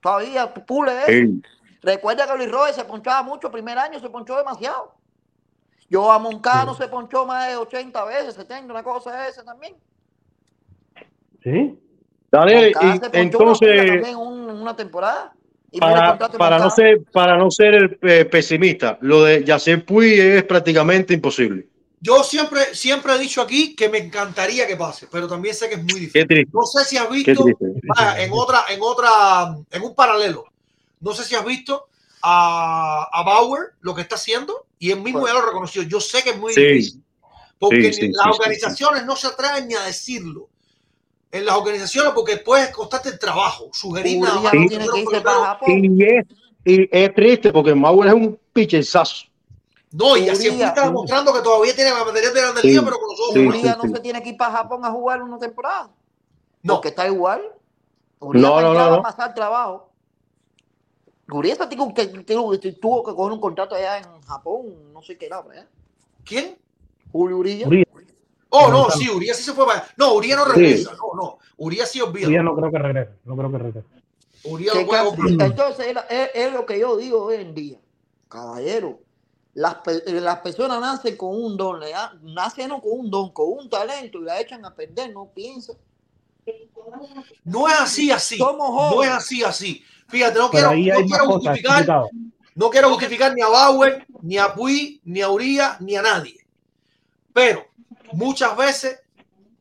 Todavía 0.00 0.52
pule 0.52 0.92
eso. 1.02 1.10
Ey, 1.10 1.42
Recuerda 1.82 2.26
que 2.26 2.36
Luis 2.36 2.50
Roy 2.50 2.72
se 2.72 2.84
ponchaba 2.84 3.22
mucho, 3.22 3.50
primer 3.50 3.78
año 3.78 3.98
se 4.00 4.08
ponchó 4.10 4.36
demasiado. 4.36 4.94
Yo 5.88 6.10
a 6.10 6.18
Moncano 6.18 6.74
se 6.74 6.88
ponchó 6.88 7.24
más 7.26 7.48
de 7.48 7.56
80 7.56 8.04
veces, 8.06 8.34
70, 8.34 8.72
una 8.72 8.82
cosa 8.82 9.28
esa 9.28 9.44
también. 9.44 9.76
Sí. 11.42 11.78
Daniel, 12.30 12.74
y 12.80 13.16
entonces, 13.18 13.86
también 13.86 14.16
un- 14.16 14.50
una 14.50 14.76
temporada. 14.76 15.32
Y 15.72 15.80
mira 15.80 16.18
el 16.22 16.38
para, 16.38 16.58
no 16.58 16.70
ser, 16.70 17.02
para 17.12 17.36
no 17.36 17.50
ser 17.50 17.98
eh, 18.02 18.24
pesimista, 18.24 18.98
lo 19.02 19.24
de 19.24 19.44
Yacer 19.44 19.84
Puy 19.84 20.12
es 20.18 20.44
prácticamente 20.44 21.14
imposible. 21.14 21.66
Yo 22.00 22.22
siempre, 22.22 22.74
siempre 22.74 23.14
he 23.14 23.18
dicho 23.18 23.42
aquí 23.42 23.74
que 23.74 23.88
me 23.88 23.98
encantaría 23.98 24.66
que 24.66 24.76
pase, 24.76 25.08
pero 25.10 25.26
también 25.26 25.54
sé 25.54 25.68
que 25.68 25.74
es 25.74 25.82
muy 25.82 25.94
Qué 25.94 26.00
difícil. 26.00 26.26
triste, 26.28 26.50
No 26.52 26.62
sé 26.62 26.84
si 26.84 26.96
has 26.96 27.08
qué 27.08 27.10
visto, 27.10 27.42
triste. 27.44 27.66
vaya, 27.88 28.22
en 28.22 28.30
otra, 28.32 28.64
en 28.68 28.78
otra, 28.82 29.56
en 29.70 29.82
un 29.82 29.94
paralelo. 29.94 30.44
No 31.00 31.12
sé 31.12 31.24
si 31.24 31.34
has 31.34 31.44
visto 31.44 31.88
a, 32.22 33.08
a 33.12 33.22
Bauer 33.22 33.72
lo 33.80 33.94
que 33.94 34.02
está 34.02 34.14
haciendo 34.16 34.66
y 34.78 34.90
él 34.92 35.00
mismo 35.00 35.26
ya 35.26 35.34
lo 35.34 35.42
reconoció. 35.42 35.82
Yo 35.82 36.00
sé 36.00 36.22
que 36.22 36.30
es 36.30 36.38
muy 36.38 36.54
Sí, 36.54 36.60
difícil 36.62 37.02
porque 37.58 37.92
sí, 37.92 38.02
sí, 38.02 38.12
las 38.12 38.26
sí, 38.26 38.30
organizaciones 38.38 39.04
no 39.06 39.16
se 39.16 39.28
atreven 39.28 39.68
ni 39.68 39.74
a 39.74 39.82
decirlo. 39.82 40.48
En 41.32 41.44
las 41.44 41.56
organizaciones 41.56 42.12
porque 42.14 42.38
puede 42.38 42.70
costarte 42.72 43.08
el 43.10 43.18
trabajo, 43.18 43.68
sugerir 43.72 44.20
nada 44.20 44.40
más. 44.40 44.54
no 44.54 44.66
tiene 44.66 44.86
que 44.88 45.00
irse 45.00 45.20
para 45.20 45.44
Japón. 45.46 45.84
Y 45.84 46.04
es, 46.04 46.26
y 46.64 46.88
es 46.90 47.14
triste 47.14 47.52
porque 47.52 47.74
Mauer 47.74 48.08
es 48.08 48.14
un 48.14 48.38
pitcherzazo. 48.52 49.26
No, 49.92 50.16
y 50.16 50.28
así 50.28 50.48
está 50.48 50.84
demostrando 50.84 51.32
que 51.32 51.40
todavía 51.40 51.74
tiene 51.74 51.90
la 51.90 52.04
material 52.04 52.34
de 52.34 52.40
Grandes 52.40 52.62
Sí, 52.62 52.68
Ligas, 52.68 52.84
pero 52.84 52.96
con 52.98 53.08
los 53.08 53.20
ojos 53.20 53.34
sí, 53.34 53.60
sí, 53.62 53.74
no 53.82 53.94
se 53.94 54.00
tiene 54.02 54.22
que 54.22 54.28
ir 54.30 54.36
para 54.36 54.52
Japón 54.52 54.84
a 54.84 54.90
jugar 54.90 55.22
una 55.22 55.38
temporada. 55.38 55.90
No. 56.62 56.74
Porque 56.74 56.88
está 56.88 57.06
igual. 57.06 57.42
Urias 58.18 58.42
No, 58.42 58.60
no, 58.60 58.74
va 58.74 58.74
no, 58.74 58.94
a 58.94 58.96
no. 58.96 59.02
pasar 59.02 59.34
trabajo. 59.34 59.90
Urias 61.30 61.58
tuvo 61.58 61.92
que, 61.94 62.06
tuvo, 62.06 62.58
tuvo 62.58 63.04
que 63.04 63.14
coger 63.14 63.32
un 63.32 63.40
contrato 63.40 63.74
allá 63.74 63.98
en 63.98 64.22
Japón, 64.22 64.92
no 64.92 65.02
sé 65.02 65.16
qué 65.18 65.26
era. 65.26 65.42
¿Quién? 66.24 66.56
Julio 67.10 67.38
Urias. 67.38 67.66
Urias. 67.68 67.86
Oh, 68.48 68.70
no, 68.70 68.90
sí, 68.90 69.08
Urias 69.10 69.36
sí 69.36 69.42
se 69.42 69.52
fue 69.52 69.66
para 69.66 69.80
allá. 69.80 69.88
No, 69.96 70.14
Urias 70.14 70.38
no 70.38 70.44
regresa. 70.44 70.92
No, 70.92 71.14
no. 71.20 71.38
Urias 71.56 71.90
sí 71.90 72.00
olvida. 72.00 72.26
Urias 72.28 72.44
no 72.44 72.54
creo 72.56 72.70
que 72.70 72.78
regrese. 72.78 73.10
No 73.24 73.36
creo 73.36 73.50
que 73.52 73.58
regrese. 73.58 73.86
Urias 74.44 74.72
¿Qué 74.74 74.80
lo 74.82 74.86
puede 74.86 75.02
olvidar. 75.02 75.46
Entonces, 75.50 75.86
es, 75.88 75.96
es- 76.08 76.30
es 76.34 76.52
lo 76.52 76.64
que 76.64 76.78
yo 76.78 76.96
digo 76.96 77.24
hoy 77.24 77.36
en 77.36 77.54
día. 77.54 77.78
Caballero, 78.28 79.00
las, 79.54 79.76
pe- 79.76 80.02
las 80.20 80.38
personas 80.40 80.80
nacen 80.80 81.16
con 81.16 81.30
un 81.34 81.56
don, 81.56 81.80
nacen 82.22 82.68
no 82.68 82.80
con 82.80 82.92
un 83.00 83.10
don, 83.10 83.32
con 83.32 83.46
un 83.48 83.68
talento 83.68 84.18
y 84.18 84.22
la 84.24 84.40
echan 84.40 84.64
a 84.64 84.74
perder, 84.74 85.12
no 85.12 85.26
piensan. 85.34 85.76
No 87.44 87.66
es 87.68 87.74
así, 87.80 88.10
así. 88.10 88.36
Somos 88.38 88.94
No 88.94 89.02
es 89.02 89.10
así, 89.10 89.42
así. 89.42 89.82
Fíjate, 90.08 90.38
no 90.38 90.50
Pero 90.50 90.70
quiero, 90.70 91.00
no 91.00 91.06
quiero 91.06 91.24
justificar, 91.26 91.86
no 92.54 92.70
quiero 92.70 92.90
justificar 92.90 93.34
ni 93.34 93.42
a 93.42 93.48
Bauer, 93.48 94.06
ni 94.22 94.38
a 94.38 94.54
Puy, 94.54 95.00
ni 95.04 95.20
a 95.20 95.28
Urias, 95.28 95.80
ni 95.80 95.96
a 95.96 96.02
nadie. 96.02 96.46
Pero 97.32 97.66
muchas 98.12 98.56
veces, 98.56 99.00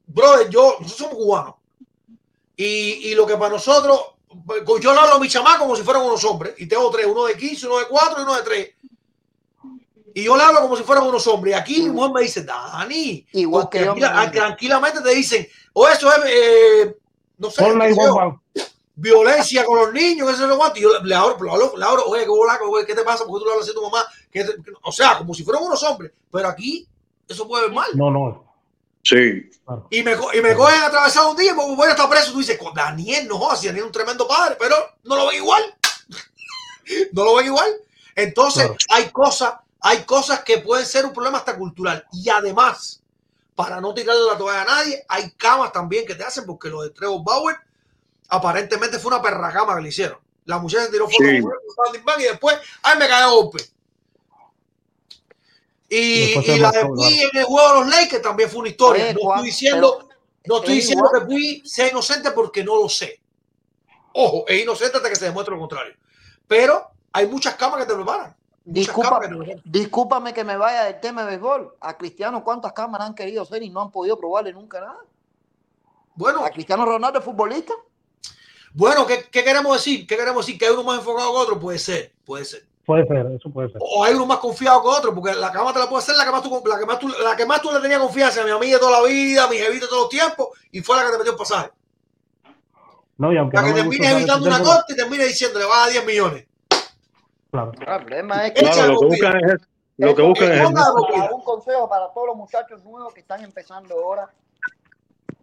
brother, 0.07 0.49
yo, 0.49 0.77
nosotros 0.80 0.97
somos 1.09 1.15
cubanos. 1.15 1.55
Y, 2.57 2.65
y 3.09 3.15
lo 3.15 3.26
que 3.26 3.35
para 3.38 3.53
nosotros, 3.53 3.99
pues, 4.45 4.63
yo 4.81 4.93
le 4.93 4.99
hablo 4.99 5.15
a 5.15 5.19
mi 5.19 5.27
chamá 5.27 5.57
como 5.57 5.76
si 5.76 5.84
fueran 5.84 6.03
unos 6.03 6.23
hombres. 6.23 6.55
Y 6.57 6.67
tengo 6.67 6.89
tres, 6.89 7.05
uno 7.05 7.26
de 7.26 7.35
15, 7.38 7.67
uno 7.67 7.80
de 7.80 7.88
4 7.88 8.19
y 8.19 8.23
uno 8.23 8.35
de 8.35 8.41
3. 8.43 8.69
Y 10.13 10.23
yo 10.23 10.38
le 10.38 10.43
hablo 10.43 10.61
como 10.61 10.77
si 10.77 10.84
fueran 10.84 11.05
unos 11.05 11.27
hombres. 11.27 11.53
Y 11.53 11.57
aquí 11.59 11.81
mi 11.84 11.89
mujer 11.89 12.11
me 12.13 12.22
dice, 12.22 12.43
Dani, 12.43 13.26
Igual 13.34 13.63
porque 13.63 13.80
que 13.80 13.85
yo, 13.85 13.93
tranquila- 13.95 14.13
mi 14.13 14.19
niño. 14.27 14.31
tranquilamente 14.31 15.01
te 15.01 15.09
dicen, 15.13 15.47
o 15.73 15.88
eso 15.89 16.09
es, 16.13 16.19
eh, 16.27 16.97
no 17.38 17.51
sé, 17.51 17.61
yo, 18.05 18.13
violencia 18.95 19.65
con 19.65 19.77
los 19.77 19.91
niños, 19.93 20.30
que 20.31 20.38
se 20.38 20.47
lo. 20.47 20.57
Y 20.76 20.80
yo 20.81 20.99
le, 21.03 21.13
abro, 21.15 21.38
le 21.77 21.84
abro, 21.85 22.05
oye, 22.05 22.23
qué 22.23 22.30
bolaco, 22.30 22.72
¿qué 22.88 22.95
te 22.95 23.03
pasa? 23.03 23.26
¿Por 23.26 23.38
qué 23.38 23.43
tú 23.43 23.45
le 23.47 23.51
hablas 23.51 23.69
a 23.69 23.73
tu 23.73 23.81
mamá? 23.81 24.05
¿Qué 24.31 24.45
te- 24.45 24.55
qué- 24.63 24.72
o 24.81 24.91
sea, 24.93 25.17
como 25.17 25.34
si 25.34 25.43
fueran 25.43 25.63
unos 25.63 25.84
hombres. 25.84 26.13
Pero 26.31 26.47
aquí, 26.47 26.88
eso 27.27 27.47
puede 27.47 27.65
ver 27.65 27.73
mal. 27.73 27.89
No, 27.95 28.10
no. 28.11 28.43
Sí. 29.03 29.49
Y 29.91 30.03
me, 30.03 30.15
y 30.34 30.41
me 30.41 30.56
cogen 30.56 30.81
atravesado 30.84 31.31
un 31.31 31.38
día, 31.38 31.53
pues 31.56 31.68
voy 31.76 31.88
a 31.88 31.91
estar 31.91 32.10
preso. 32.10 32.31
Tú 32.31 32.39
dices, 32.39 32.57
con 32.57 32.73
Daniel, 32.73 33.27
no 33.27 33.56
si 33.56 33.68
Daniel 33.68 33.84
es 33.84 33.88
un 33.88 33.91
tremendo 33.91 34.27
padre, 34.27 34.56
pero 34.60 34.76
no 35.03 35.15
lo 35.15 35.27
ven 35.27 35.38
igual. 35.38 35.64
no 37.14 37.23
lo 37.26 37.35
ven 37.35 37.45
igual. 37.47 37.69
Entonces, 38.15 38.64
Claro. 38.65 38.77
hay 38.89 39.10
cosas, 39.11 39.53
hay 39.81 40.03
cosas 40.03 40.39
que 40.43 40.60
pueden 40.60 40.85
ser 40.85 41.06
un 41.06 41.14
problema 41.14 41.38
hasta 41.39 41.57
cultural. 41.57 42.06
Y 42.14 42.30
además, 42.30 43.02
para 43.56 43.80
no 43.81 43.93
tirarle 43.93 44.23
la 44.31 44.38
toalla 44.38 44.61
a 44.61 44.65
nadie, 44.65 45.03
hay 45.07 45.31
camas 45.31 45.72
también 45.72 46.06
que 46.06 46.15
te 46.15 46.23
hacen, 46.23 46.45
porque 46.45 46.69
lo 46.69 46.81
de 46.81 46.89
Trevor 46.91 47.22
Bauer 47.23 47.56
aparentemente 48.30 48.99
fue 48.99 49.14
una 49.14 49.22
perra 49.22 49.52
cama 49.53 49.76
que 49.76 49.81
le 49.81 49.89
hicieron. 49.89 50.18
La 50.45 50.57
muchacha 50.60 50.89
tiró 50.91 51.06
fotos 51.06 51.27
Sí. 51.27 51.41
y 52.19 52.23
después, 52.23 52.57
ay, 52.84 52.97
me 52.99 53.07
cayó 53.07 53.26
a 53.26 53.31
golpe. 53.31 53.64
Y, 55.97 56.57
la 56.59 56.72
de 56.72 56.85
Puy 56.85 57.22
en 57.22 57.38
el 57.38 57.43
juego 57.45 57.73
de 57.73 57.80
los 57.81 57.89
Lakers 57.89 58.22
también 58.22 58.49
fue 58.49 58.59
una 58.61 58.69
historia. 58.69 59.03
Oye, 59.05 59.13
no 59.13 59.19
Juan, 59.22 59.38
estoy 59.39 59.45
diciendo, 59.49 59.97
pero 59.99 60.15
no 60.45 60.57
estoy 60.57 60.77
es 60.77 60.84
diciendo 60.84 61.05
igual. 61.05 61.22
que 61.22 61.26
Puy 61.27 61.61
sea 61.65 61.89
inocente 61.89 62.31
porque 62.31 62.63
no 62.63 62.76
lo 62.81 62.89
sé. 62.89 63.22
Ojo, 64.13 64.45
es 64.47 64.61
inocente 64.63 64.97
hasta 64.97 65.09
que 65.09 65.15
se 65.15 65.26
demuestre 65.26 65.53
lo 65.53 65.59
contrario. 65.61 65.95
Pero 66.47 66.88
hay 67.11 67.27
muchas 67.27 67.55
camas 67.55 67.80
que 67.81 67.85
te 67.85 67.93
preparan. 67.95 68.35
Muchas 68.73 68.95
Disculpa, 68.95 69.09
camas 69.19 69.22
que 69.22 69.27
te 69.34 69.38
preparan. 69.38 69.61
discúlpame 69.65 70.34
que 70.34 70.43
me 70.43 70.57
vaya 70.57 70.84
del 70.85 70.99
tema 70.99 71.23
de 71.23 71.31
béisbol. 71.31 71.76
A 71.81 71.97
Cristiano, 71.97 72.43
¿cuántas 72.43 72.73
cámaras 72.73 73.07
han 73.09 73.15
querido 73.15 73.43
hacer 73.43 73.61
y 73.63 73.69
no 73.69 73.81
han 73.81 73.91
podido 73.91 74.17
probarle 74.17 74.53
nunca 74.53 74.80
nada? 74.80 74.99
Bueno, 76.15 76.43
A 76.45 76.49
Cristiano 76.49 76.85
Ronaldo, 76.85 77.19
el 77.19 77.26
futbolista. 77.26 77.73
bueno, 78.73 79.05
¿qué, 79.05 79.26
qué 79.31 79.43
queremos 79.43 79.76
decir? 79.77 80.07
¿Qué 80.07 80.15
queremos 80.17 80.45
decir? 80.45 80.59
¿Que 80.59 80.65
hay 80.67 80.72
uno 80.73 80.84
más 80.84 80.99
enfocado 80.99 81.31
que 81.31 81.38
otro? 81.39 81.59
Puede 81.59 81.80
ser, 81.80 82.13
puede 82.26 82.45
ser. 82.45 82.65
Puede 82.86 83.07
ser, 83.07 83.26
eso 83.32 83.49
puede 83.49 83.70
ser. 83.72 83.82
O 83.82 84.03
hay 84.03 84.14
uno 84.14 84.26
más 84.28 84.38
confiado 84.38 84.82
que 84.82 84.88
otro, 84.90 85.16
porque 85.16 85.34
la 85.34 85.52
cama 85.52 85.74
te 85.74 85.80
la 85.80 85.88
puede 85.90 86.03
hacer 86.03 86.16
la 86.16 86.24
que 86.26 86.32
más 86.32 86.44
tú, 86.44 86.62
la 86.66 86.78
que 86.78 86.86
más 86.86 86.99
tú, 86.99 87.07
la 87.10 87.36
que 87.36 87.45
más 87.45 87.62
tú 87.62 87.72
le 87.72 87.80
tenías 87.80 87.99
confianza, 87.99 88.44
mi 88.44 88.52
amiga 88.52 88.78
toda 88.80 89.02
la 89.02 89.07
vida, 89.07 89.48
mi 89.49 89.57
jevita 89.57 89.86
de 89.86 89.90
todos 89.90 90.02
los 90.03 90.10
tiempos, 90.10 90.49
y 90.72 90.82
fue 90.82 90.95
la 90.95 91.03
que 91.06 91.12
te 91.12 91.18
metió 91.18 91.32
el 91.32 91.38
pasaje. 91.38 91.72
No, 93.18 93.32
y 93.34 93.38
aunque 93.38 93.56
La 93.56 93.62
no 93.64 93.68
que 93.70 93.74
me 93.74 93.80
termine 93.80 93.98
gusta 93.98 94.12
usar 94.12 94.18
evitando 94.22 94.48
una 94.48 94.64
corte 94.64 94.94
y 94.94 94.95
termine 94.98 95.24
diciendo 95.26 95.57
le 95.60 95.66
va 95.66 95.76
a 95.76 95.80
dar 95.82 95.90
10 95.91 96.06
millones. 96.06 96.48
claro. 97.49 97.72
El 97.72 97.80
problema 97.86 98.45
es 98.45 98.52
que 98.53 98.60
Claro, 98.62 98.94
lo 98.94 98.99
que 98.99 99.06
buscan 99.06 99.36
es 99.38 99.62
lo 99.98 100.07
que 100.16 100.22
Eso- 100.22 100.28
buscan 100.30 100.52
es 100.52 100.60
eso 100.60 101.24
es 101.26 101.32
un 101.32 101.44
consejo 101.44 101.88
para 101.90 102.10
todos 102.14 102.28
los 102.28 102.36
muchachos 102.36 102.84
nuevos 102.84 103.14
que 103.14 103.22
están 103.22 103.41
empezando 103.44 103.95
ahora. 103.95 104.30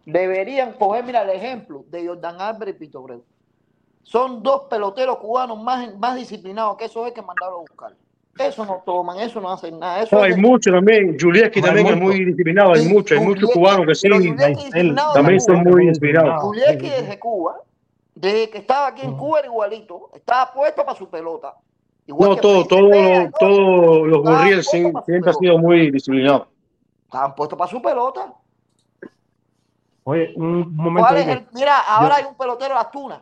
Deberían 0.05 0.73
coger, 0.73 1.03
mira, 1.03 1.23
el 1.23 1.29
ejemplo 1.31 1.83
de 1.87 2.07
Jordan 2.07 2.39
Álvarez 2.39 2.75
y 2.75 2.79
Pito 2.79 3.01
Breu. 3.01 3.23
Son 4.03 4.43
dos 4.43 4.63
peloteros 4.69 5.17
cubanos 5.17 5.61
más, 5.61 5.95
más 5.97 6.15
disciplinados 6.15 6.77
que 6.77 6.85
esos 6.85 7.05
hay 7.05 7.13
que 7.13 7.21
mandarlos 7.21 7.59
a 7.59 7.61
buscar. 7.61 7.93
Eso 8.37 8.65
no 8.65 8.81
toman, 8.85 9.19
eso 9.19 9.39
no 9.39 9.51
hacen 9.51 9.79
nada. 9.79 10.01
Eso 10.01 10.15
No, 10.15 10.25
es 10.25 10.31
hay 10.31 10.35
de- 10.41 10.41
mucho 10.47 10.71
también. 10.71 11.17
Julieski 11.19 11.61
No, 11.61 11.67
también 11.67 11.87
es 11.87 11.97
muy 11.97 12.25
disciplinado. 12.25 12.73
Hay 12.73 12.81
Sí, 12.81 12.93
mucho, 12.93 13.13
hay 13.13 13.19
muchos 13.21 13.51
cubanos 13.51 13.85
que 13.85 13.95
sí. 13.95 14.09
disciplinado 14.09 15.13
También 15.13 15.39
son 15.39 15.63
muy 15.63 15.87
disciplinados. 15.87 16.41
Julieski 16.41 16.89
desde 16.89 17.19
Cuba, 17.19 17.57
desde 18.15 18.49
que 18.49 18.57
estaba 18.57 18.87
aquí 18.87 19.03
en. 19.03 19.15
Cuba 19.15 19.39
era 19.39 19.47
igualito, 19.47 20.09
estaba 20.15 20.51
puesto 20.51 20.83
para 20.83 20.97
su 20.97 21.07
pelota. 21.09 21.55
Igual 22.07 22.29
No, 22.31 22.35
que 22.35 22.41
todo, 22.41 22.65
todo, 23.39 24.05
los 24.05 24.21
Gurriel 24.21 24.63
siempre 24.63 25.29
han 25.29 25.33
sido 25.35 25.57
muy 25.59 25.91
disciplinados. 25.91 26.47
Estaban 27.05 27.35
puestos 27.35 27.57
para 27.57 27.69
su 27.69 27.81
pelota. 27.81 28.33
Oye, 30.05 30.33
un 30.35 30.75
momento 30.75 31.07
¿Cuál 31.07 31.15
ahí 31.15 31.21
es 31.21 31.27
que- 31.27 31.33
el- 31.43 31.47
Mira, 31.53 31.79
ahora 31.79 32.15
hay 32.15 32.25
un 32.25 32.35
pelotero 32.35 32.73
de 32.73 32.79
las 32.81 32.91
tunas. 32.91 33.21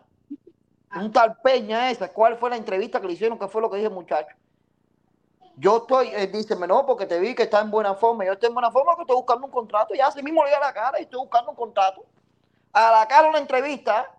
Un 0.93 1.11
tal 1.11 1.37
Peña 1.37 1.89
esa. 1.89 2.11
¿Cuál 2.11 2.37
fue 2.37 2.49
la 2.49 2.57
entrevista 2.57 2.99
que 2.99 3.07
le 3.07 3.13
hicieron? 3.13 3.39
¿Qué 3.39 3.47
fue 3.47 3.61
lo 3.61 3.69
que 3.69 3.77
dice 3.77 3.87
el 3.87 3.93
muchacho? 3.93 4.35
Yo 5.55 5.77
estoy, 5.77 6.09
él 6.09 6.31
dice, 6.31 6.55
no, 6.55 6.85
porque 6.85 7.05
te 7.05 7.19
vi 7.19 7.35
que 7.35 7.43
está 7.43 7.61
en 7.61 7.71
buena 7.71 7.93
forma. 7.95 8.25
Yo 8.25 8.33
estoy 8.33 8.47
en 8.47 8.53
buena 8.53 8.71
forma 8.71 8.91
porque 8.93 9.03
estoy 9.03 9.15
buscando 9.15 9.45
un 9.45 9.51
contrato. 9.51 9.93
Ya 9.93 10.07
así 10.07 10.21
mismo 10.21 10.43
le 10.43 10.49
di 10.49 10.55
a 10.55 10.59
la 10.59 10.73
cara 10.73 10.99
y 10.99 11.03
estoy 11.03 11.19
buscando 11.19 11.51
un 11.51 11.55
contrato. 11.55 12.03
A 12.73 12.91
la 12.91 13.07
cara 13.07 13.29
una 13.29 13.39
entrevista. 13.39 14.11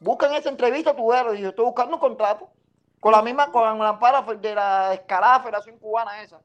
Buscan 0.00 0.34
esa 0.34 0.48
entrevista, 0.48 0.94
tú 0.96 1.08
ves, 1.08 1.38
yo 1.38 1.50
estoy 1.50 1.64
buscando 1.64 1.94
un 1.94 2.00
contrato. 2.00 2.48
Con 3.00 3.12
la 3.12 3.22
misma, 3.22 3.50
con 3.50 3.78
la 3.78 3.88
ampara 3.88 4.22
de 4.22 4.54
la 4.54 4.94
escalada 4.94 5.40
Federación 5.40 5.78
Cubana 5.78 6.22
esa. 6.22 6.40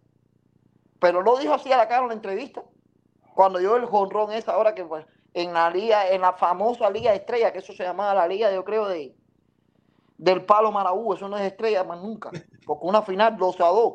Pero 1.00 1.22
lo 1.22 1.38
dijo 1.38 1.54
así 1.54 1.72
a 1.72 1.78
la 1.78 1.88
cara 1.88 2.04
en 2.04 2.08
la 2.10 2.14
entrevista. 2.14 2.64
Cuando 3.36 3.60
yo 3.60 3.76
el 3.76 3.86
jonrón 3.86 4.32
esa 4.32 4.54
ahora 4.54 4.74
que 4.74 4.84
pues, 4.84 5.06
en 5.34 5.54
la 5.54 5.70
liga, 5.70 6.10
en 6.10 6.22
la 6.22 6.34
famosa 6.34 6.90
Liga 6.90 7.12
de 7.12 7.18
Estrellas, 7.18 7.52
que 7.52 7.60
eso 7.60 7.74
se 7.74 7.84
llamaba 7.84 8.16
la 8.16 8.28
liga, 8.28 8.52
yo 8.52 8.64
creo, 8.64 8.88
de 8.88 9.16
del 10.18 10.44
palo 10.46 10.72
Maraú, 10.72 11.14
eso 11.14 11.28
no 11.28 11.38
es 11.38 11.44
estrella 11.46 11.84
más 11.84 12.00
nunca. 12.00 12.32
Porque 12.66 12.86
una 12.86 13.02
final 13.02 13.38
2 13.38 13.62
a 13.62 13.68
2. 13.68 13.94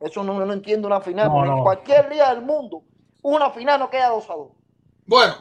Eso 0.00 0.24
no, 0.24 0.44
no 0.44 0.52
entiendo 0.52 0.88
una 0.88 1.00
final. 1.00 1.28
No, 1.28 1.34
porque 1.34 1.50
en 1.50 1.62
cualquier 1.62 2.10
liga 2.10 2.34
del 2.34 2.42
mundo, 2.42 2.82
una 3.22 3.50
final 3.50 3.78
no 3.80 3.88
queda 3.90 4.08
2 4.10 4.30
a 4.30 4.34
2. 4.34 4.48
Bueno, 5.06 5.34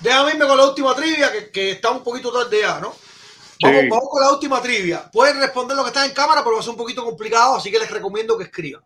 déjame 0.00 0.32
irme 0.32 0.46
con 0.46 0.56
la 0.56 0.66
última 0.66 0.94
trivia, 0.94 1.30
que, 1.30 1.50
que 1.50 1.70
está 1.72 1.90
un 1.90 2.02
poquito 2.02 2.32
tarde 2.32 2.60
ya, 2.60 2.80
¿no? 2.80 2.92
Vamos, 3.60 3.80
Sí. 3.80 3.88
vamos 3.88 4.08
con 4.08 4.22
la 4.22 4.30
última 4.30 4.62
trivia. 4.62 5.10
Pueden 5.12 5.40
responder 5.40 5.76
lo 5.76 5.82
que 5.82 5.88
está 5.88 6.06
en 6.06 6.12
cámara, 6.12 6.42
pero 6.42 6.54
va 6.54 6.60
a 6.60 6.62
ser 6.62 6.70
un 6.70 6.76
poquito 6.78 7.04
complicado, 7.04 7.56
así 7.56 7.70
que 7.70 7.78
les 7.80 7.90
recomiendo 7.90 8.38
que 8.38 8.44
escriban. 8.44 8.82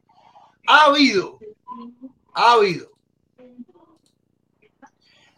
Ha 0.67 0.85
habido, 0.87 1.39
ha 2.33 2.53
habido 2.53 2.91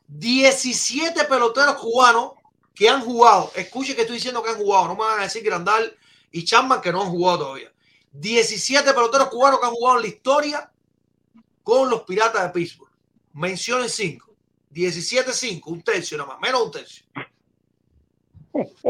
17 0.06 1.24
peloteros 1.24 1.74
cubanos 1.76 2.32
que 2.74 2.88
han 2.88 3.02
jugado. 3.02 3.52
Escuchen 3.54 3.94
que 3.94 4.02
estoy 4.02 4.16
diciendo 4.16 4.42
que 4.42 4.50
han 4.50 4.56
jugado, 4.56 4.88
no 4.88 4.94
me 4.96 5.00
van 5.04 5.20
a 5.20 5.22
decir 5.24 5.42
Grandal 5.44 5.96
y 6.32 6.44
Chapman 6.44 6.80
que 6.80 6.92
no 6.92 7.02
han 7.02 7.10
jugado 7.10 7.38
todavía. 7.38 7.72
17 8.12 8.92
peloteros 8.92 9.28
cubanos 9.28 9.60
que 9.60 9.66
han 9.66 9.72
jugado 9.72 9.96
en 9.98 10.02
la 10.02 10.08
historia 10.08 10.70
con 11.62 11.88
los 11.90 12.02
Piratas 12.02 12.42
de 12.42 12.48
Pittsburgh. 12.50 12.90
Mencionen 13.32 13.88
5. 13.88 14.26
17-5, 14.72 15.62
un 15.66 15.82
tercio 15.82 16.18
nada 16.18 16.30
más, 16.30 16.40
menos 16.40 16.62
un 16.62 16.70
tercio. 16.72 17.04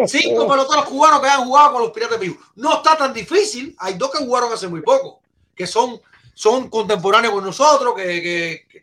Cinco 0.07 0.47
peloteros 0.49 0.85
cubanos 0.87 1.21
que 1.21 1.29
han 1.29 1.45
jugado 1.45 1.73
con 1.75 1.83
los 1.83 1.91
Piratas 1.93 2.19
de 2.21 2.27
Pittsburgh. 2.27 2.51
No 2.57 2.75
está 2.77 2.97
tan 2.97 3.13
difícil. 3.13 3.75
Hay 3.79 3.95
dos 3.95 4.11
que 4.11 4.19
jugaron 4.25 4.53
hace 4.53 4.69
muy 4.69 4.83
poco, 4.83 5.21
que 5.55 5.67
son, 5.67 6.01
son 6.35 6.69
contemporáneos 6.69 7.35
con 7.35 7.45
nosotros, 7.45 7.95
que, 7.97 8.03
que, 8.05 8.67
que- 8.69 8.81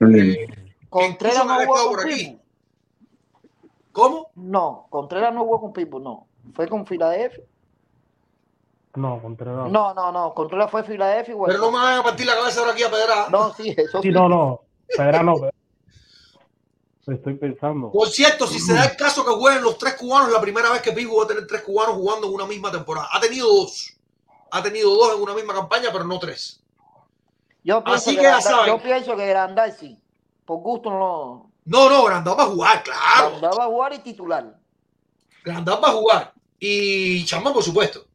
que- 0.47 0.71
Contreras 0.89 1.45
no 1.45 1.53
jugó 1.65 1.89
por 1.91 1.99
aquí. 2.01 2.37
¿Cómo? 3.91 4.31
No, 4.35 4.87
Contreras 4.89 5.33
no 5.33 5.41
jugó 5.43 5.61
con 5.61 5.73
Pittsburgh, 5.73 6.03
no. 6.03 6.27
Fue 6.53 6.67
con 6.67 6.85
Filadelfia. 6.85 7.43
No, 8.95 9.21
Contreras. 9.21 9.69
No, 9.71 9.93
no, 9.93 10.11
no. 10.11 10.33
Contreras 10.33 10.69
fue 10.71 10.83
Filadelfia. 10.83 11.35
Pero 11.45 11.59
no 11.59 11.71
me 11.71 11.77
van 11.77 11.99
a 11.99 12.03
partir 12.03 12.25
la 12.25 12.35
cabeza 12.35 12.59
ahora 12.61 12.73
aquí 12.73 12.83
a 12.83 12.89
pedrar. 12.91 13.31
No, 13.31 13.53
sí, 13.53 13.73
eso 13.77 14.01
Sí, 14.01 14.09
no, 14.09 14.27
no. 14.27 14.61
Pedra 14.87 15.23
no. 15.23 15.35
Pedra. 15.35 15.51
Estoy 17.07 17.33
pensando. 17.35 17.91
Por 17.91 18.07
cierto, 18.09 18.45
si 18.47 18.59
se 18.59 18.73
da 18.73 18.85
el 18.85 18.95
caso 18.95 19.25
que 19.25 19.31
jueguen 19.31 19.63
los 19.63 19.77
tres 19.77 19.95
cubanos, 19.95 20.27
es 20.29 20.33
la 20.33 20.41
primera 20.41 20.69
vez 20.71 20.81
que 20.81 20.91
Pittsburgh 20.91 21.19
va 21.21 21.23
a 21.23 21.27
tener 21.27 21.47
tres 21.47 21.61
cubanos 21.63 21.95
jugando 21.95 22.27
en 22.27 22.33
una 22.33 22.45
misma 22.45 22.71
temporada. 22.71 23.07
Ha 23.11 23.19
tenido 23.19 23.47
dos. 23.47 23.97
Ha 24.51 24.61
tenido 24.61 24.93
dos 24.93 25.15
en 25.15 25.21
una 25.21 25.33
misma 25.33 25.53
campaña, 25.53 25.89
pero 25.91 26.03
no 26.03 26.19
tres. 26.19 26.61
Yo 27.63 27.83
pienso 27.83 27.97
Así 28.09 28.11
que, 28.11 28.17
que 28.17 28.23
ya 28.23 28.37
Grandal- 28.39 28.41
saben. 28.43 28.65
yo 28.67 28.81
pienso 28.83 29.15
que 29.15 29.25
Grandal 29.27 29.71
sí. 29.73 29.99
Por 30.45 30.59
gusto 30.59 30.89
no. 30.89 31.50
No, 31.65 31.89
no, 31.89 32.05
Grandal 32.05 32.37
va 32.37 32.43
a 32.43 32.47
jugar, 32.47 32.83
claro. 32.83 33.29
Grandal 33.29 33.59
va 33.59 33.63
a 33.63 33.67
jugar 33.67 33.93
y 33.93 33.99
titular. 33.99 34.57
Grandal 35.43 35.79
va 35.83 35.89
a 35.89 35.93
jugar. 35.93 36.33
Y 36.59 37.25
Chapman, 37.25 37.53
por 37.53 37.63
supuesto. 37.63 38.05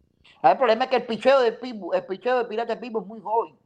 Ah, 0.42 0.52
El 0.52 0.58
problema 0.58 0.84
es 0.84 0.90
que 0.90 0.96
el 0.96 1.06
picheo 1.06 1.40
de 1.40 1.52
Pittsburgh, 1.52 1.94
el 1.94 2.06
picheo 2.06 2.38
de 2.38 2.44
Pirata 2.44 2.74
de 2.74 2.80
Pittsburgh 2.80 3.04
es 3.04 3.08
muy 3.08 3.20
joven. 3.20 3.56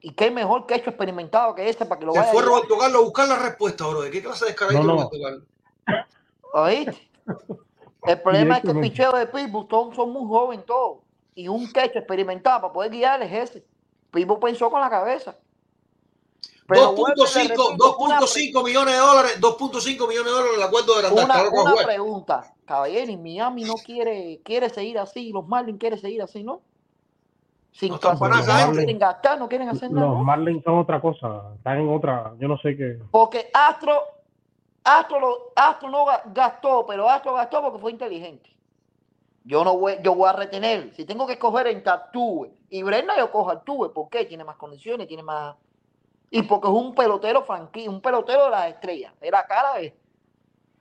Y 0.00 0.12
qué 0.14 0.30
mejor 0.30 0.66
que 0.66 0.74
hecho 0.74 0.90
experimentado 0.90 1.54
que 1.54 1.68
este 1.68 1.86
para 1.86 1.98
que 1.98 2.06
lo 2.06 2.12
Se 2.12 2.18
vaya 2.18 2.30
a 2.30 2.34
fue. 2.34 2.42
Roberto 2.42 2.78
Carlos 2.78 3.00
a 3.00 3.04
buscar 3.04 3.28
la 3.28 3.38
respuesta, 3.38 3.86
bro. 3.86 4.02
¿De 4.02 4.10
qué 4.10 4.22
clase 4.22 4.46
de 4.46 4.50
descaradito 4.50 4.82
No, 4.82 4.88
no. 4.88 5.02
Roberto 5.02 5.16
Carlos? 5.22 5.44
¿Oíste? 6.54 7.10
El 8.04 8.20
problema 8.22 8.56
es 8.56 8.62
que 8.62 8.70
el 8.70 8.80
picheo 8.80 9.12
de 9.12 9.26
Pittsburgh 9.26 9.68
son, 9.70 9.94
son 9.94 10.10
muy 10.10 10.26
jóvenes 10.26 10.66
todos. 10.66 10.98
Y 11.34 11.48
un 11.48 11.72
quecho 11.72 11.98
experimentado 11.98 12.62
para 12.62 12.72
poder 12.72 12.90
guiar 12.90 13.22
es 13.22 13.50
ese. 13.50 13.64
Pittsburgh 14.10 14.40
pensó 14.40 14.70
con 14.70 14.80
la 14.80 14.90
cabeza. 14.90 15.36
Pero 15.40 16.42
vuelvo 16.42 16.50
y 16.50 16.50
le 16.50 16.51
2.5 16.68 17.34
repito, 17.34 17.96
una 17.98 18.20
2.5 18.20 18.64
millones 18.64 18.94
de 18.94 19.00
dólares, 19.00 19.40
2.5 19.40 20.08
millones 20.08 20.24
de 20.26 20.30
dólares 20.30 20.56
el 20.56 20.62
acuerdo 20.62 20.94
de 20.94 21.02
Grandal. 21.02 21.24
Una, 21.24 21.60
una 21.62 21.70
jugar. 21.70 21.84
pregunta, 21.86 22.54
caballero, 22.64 23.12
y 23.12 23.16
Miami 23.16 23.64
no 23.64 23.74
quiere, 23.74 24.40
quiere 24.44 24.70
seguir 24.70 24.98
así, 24.98 25.32
los 25.32 25.46
Marlins 25.46 25.78
quieren 25.78 25.98
seguir 25.98 26.22
así, 26.22 26.42
¿no? 26.42 26.62
Sin 27.72 27.88
No 27.90 27.94
están 27.96 28.18
para 28.18 28.34
clasificar, 28.34 28.58
nada, 28.60 28.66
no 28.68 28.76
quieren 28.76 28.98
gastar, 28.98 29.38
no 29.38 29.48
quieren 29.48 29.68
hacer 29.70 29.90
nada. 29.90 30.06
Los 30.06 30.18
¿no? 30.18 30.24
Marlins 30.24 30.62
son 30.62 30.78
otra 30.78 31.00
cosa. 31.00 31.54
Están 31.56 31.78
en 31.80 31.88
otra. 31.88 32.34
Yo 32.38 32.46
no 32.46 32.58
sé 32.58 32.76
qué. 32.76 32.98
Porque 33.10 33.50
Astro, 33.54 33.98
Astro, 34.84 35.20
lo- 35.20 35.52
Astro 35.56 35.88
no 35.88 36.04
ga- 36.04 36.22
gastó, 36.34 36.84
pero 36.86 37.08
Astro 37.08 37.32
gastó 37.32 37.62
porque 37.62 37.78
fue 37.78 37.90
inteligente. 37.92 38.54
Yo 39.44 39.64
no 39.64 39.78
voy, 39.78 39.94
yo 40.02 40.14
voy 40.14 40.28
a 40.28 40.34
retener. 40.34 40.92
Si 40.94 41.06
tengo 41.06 41.26
que 41.26 41.32
escoger 41.32 41.66
entre 41.68 41.90
Artube 41.90 42.52
y 42.68 42.82
Brenda, 42.82 43.14
yo 43.18 43.30
cojo 43.32 43.50
Artube. 43.50 43.88
¿Por 43.88 44.10
qué? 44.10 44.26
Tiene 44.26 44.44
más 44.44 44.56
condiciones, 44.56 45.08
tiene 45.08 45.22
más. 45.22 45.56
Y 46.34 46.40
porque 46.44 46.66
es 46.66 46.72
un 46.72 46.94
pelotero 46.94 47.44
franquicia, 47.44 47.90
un 47.90 48.00
pelotero 48.00 48.46
de 48.46 48.50
las 48.50 48.68
estrellas. 48.68 49.12
Era 49.20 49.46
cara 49.46 49.74
de. 49.74 49.94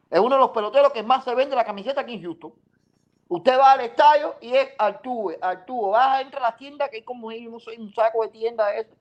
Es 0.10 0.18
uno 0.18 0.36
de 0.36 0.42
los 0.42 0.52
peloteros 0.52 0.94
que 0.94 1.04
más 1.04 1.26
se 1.26 1.36
vende 1.36 1.58
la 1.58 1.66
camiseta 1.66 2.00
aquí 2.00 2.14
en 2.14 2.24
Houston. 2.24 2.54
Usted 3.28 3.60
va 3.60 3.74
al 3.74 3.82
estadio 3.82 4.36
y 4.40 4.56
es 4.56 4.70
Artube, 4.78 5.38
Artube. 5.42 5.92
Vas 5.92 6.22
entre 6.22 6.40
las 6.40 6.56
tiendas 6.56 6.90
que 6.90 6.98
hay 6.98 7.04
como 7.04 7.28
un 7.28 7.94
saco 7.94 8.24
de 8.24 8.30
tiendas. 8.30 8.74
ese. 8.76 8.96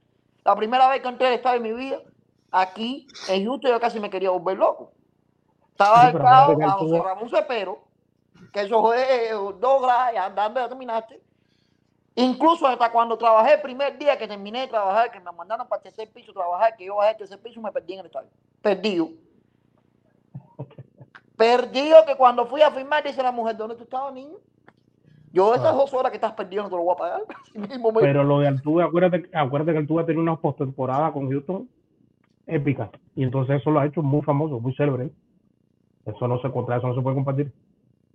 La 0.45 0.57
primera 0.57 0.89
vez 0.89 1.01
que 1.01 1.09
entré 1.09 1.29
al 1.29 1.35
estadio 1.35 1.59
en 1.59 1.63
mi 1.63 1.73
vida, 1.73 2.01
aquí 2.51 3.07
en 3.29 3.45
Houston, 3.47 3.71
yo 3.71 3.79
casi 3.79 4.01
me 4.01 4.11
quería 4.11 4.31
volver 4.31 4.59
loco. 4.59 4.91
Estaba 5.71 6.03
al 6.03 6.57
que 6.57 6.65
a 6.65 6.71
José 6.71 7.01
Ramón 7.01 7.31
Cepero, 7.31 7.85
que 8.53 8.63
eso 8.63 8.81
fue 8.81 9.29
eh, 9.29 9.33
dos 9.33 9.83
grados 9.83 10.17
andando 10.19 10.59
ya 10.59 10.69
terminaste. 10.69 11.23
Incluso 12.17 12.67
hasta 12.67 12.91
cuando 12.91 13.17
trabajé 13.17 13.55
el 13.55 13.61
primer 13.61 13.97
día 13.99 14.19
que 14.19 14.27
terminé 14.29 14.63
de 14.63 14.67
trabajar, 14.69 15.11
que 15.11 15.21
me 15.21 15.31
mandaron 15.33 15.67
para 15.69 15.79
el 15.79 15.85
tercer 15.85 16.11
piso 16.13 16.33
trabajar, 16.33 16.77
que 16.77 16.85
yo 16.87 16.97
bajé 16.97 17.11
al 17.11 17.17
tercer 17.17 17.39
piso, 17.39 17.61
me 17.61 17.71
perdí 17.73 17.95
en 17.95 18.01
el 18.01 18.07
estadio. 18.07 18.29
Perdido. 18.61 19.09
Perdido 21.37 21.97
que 22.07 22.17
cuando 22.17 22.47
fui 22.47 22.61
a 22.63 22.71
firmar, 22.71 23.03
dice 23.05 23.23
la 23.23 23.33
mujer, 23.33 23.57
¿dónde 23.57 23.77
tú 23.77 23.85
estabas, 23.85 24.13
niño? 24.13 24.37
Yo 25.33 25.55
esas 25.55 25.69
Ah. 25.69 25.77
dos 25.77 25.95
horas 25.95 26.11
que 26.11 26.17
estás 26.17 26.33
perdido 26.33 26.65
no 26.65 26.69
te 26.71 26.77
lo 26.77 26.83
voy 26.83 26.95
a 26.95 26.99
pagar. 26.99 27.21
Así 27.43 27.59
mismo 27.59 27.93
me- 27.93 28.01
Pero 28.01 28.25
lo 28.25 28.41
de 28.41 28.49
Altuve, 28.49 28.83
acuérdate, 28.83 29.31
acuérdate 29.33 29.73
que 29.73 29.79
Altuve 29.79 30.05
tenía 30.05 30.21
una 30.23 30.37
postemporada 30.37 31.13
con 31.13 31.31
Houston 31.31 31.69
épica. 32.47 32.91
Y 33.15 33.23
entonces 33.23 33.61
eso 33.61 33.71
lo 33.71 33.79
ha 33.79 33.87
hecho 33.87 34.03
muy 34.03 34.23
famoso, 34.23 34.59
muy 34.59 34.75
célebre. 34.75 35.11
Eso 36.05 36.27
no 36.27 36.41
se 36.43 36.51
contra 36.51 36.79
eso 36.79 36.89
no 36.89 36.95
se 36.97 37.01
puede 37.01 37.15
compartir. 37.15 37.53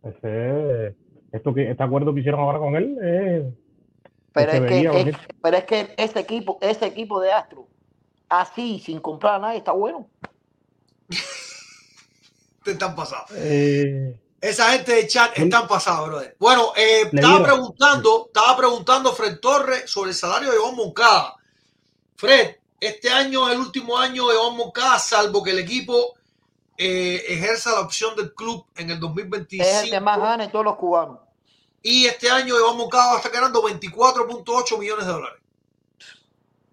Ese, 0.03 0.93
esto 1.31 1.53
que, 1.53 1.71
este 1.71 1.81
acuerdo 1.83 2.13
que 2.13 2.19
hicieron 2.19 2.41
ahora 2.41 2.59
con 2.59 2.75
él 2.75 2.97
es 3.01 3.45
Pero 4.35 4.51
es, 4.51 4.61
que, 4.69 5.09
es- 5.09 5.17
pero 5.41 5.57
es 5.57 5.63
que 5.65 5.93
ese 5.97 6.19
equipo, 6.19 6.57
ese 6.61 6.85
equipo 6.85 7.19
de 7.21 7.31
Astro, 7.31 7.67
así, 8.29 8.79
sin 8.79 8.99
comprar 8.99 9.35
a 9.35 9.39
nadie, 9.39 9.57
está 9.59 9.71
bueno. 9.71 10.07
Te 12.63 12.71
están 12.71 12.95
pasados. 12.95 13.29
Eh, 13.35 14.19
Esa 14.41 14.71
gente 14.71 14.93
de 14.93 15.07
chat 15.07 15.37
están 15.37 15.67
pasados, 15.67 16.07
brother. 16.07 16.35
Bueno, 16.39 16.73
eh, 16.75 17.01
estaba 17.03 17.37
dieron. 17.37 17.43
preguntando, 17.43 18.25
estaba 18.27 18.57
preguntando 18.57 19.13
Fred 19.13 19.39
Torres 19.39 19.89
sobre 19.89 20.09
el 20.11 20.15
salario 20.15 20.49
de 20.51 20.57
Iván 20.57 20.75
Moncada. 20.75 21.35
Fred, 22.15 22.55
este 22.79 23.09
año 23.09 23.47
es 23.47 23.53
el 23.55 23.59
último 23.61 23.97
año 23.97 24.27
de 24.27 24.35
Iván 24.35 24.57
Moncada, 24.57 24.97
salvo 24.99 25.43
que 25.43 25.51
el 25.51 25.59
equipo 25.59 26.15
eh, 26.77 27.23
ejerza 27.27 27.71
la 27.73 27.81
opción 27.81 28.15
del 28.15 28.33
club 28.33 28.65
en 28.75 28.89
el 28.89 28.99
2025. 28.99 29.63
Es 29.67 29.83
el 29.83 29.89
que 29.91 29.99
más 29.99 30.17
gana 30.19 30.45
de 30.45 30.51
todos 30.51 30.65
los 30.65 30.75
cubanos. 30.75 31.19
Y 31.87 32.07
este 32.07 32.31
año 32.31 32.57
Iván 32.57 32.77
Moncada 32.77 33.09
va 33.09 33.13
a 33.13 33.17
estar 33.17 33.31
ganando 33.31 33.61
24.8 33.61 34.79
millones 34.79 35.05
de 35.05 35.11
dólares. 35.11 35.39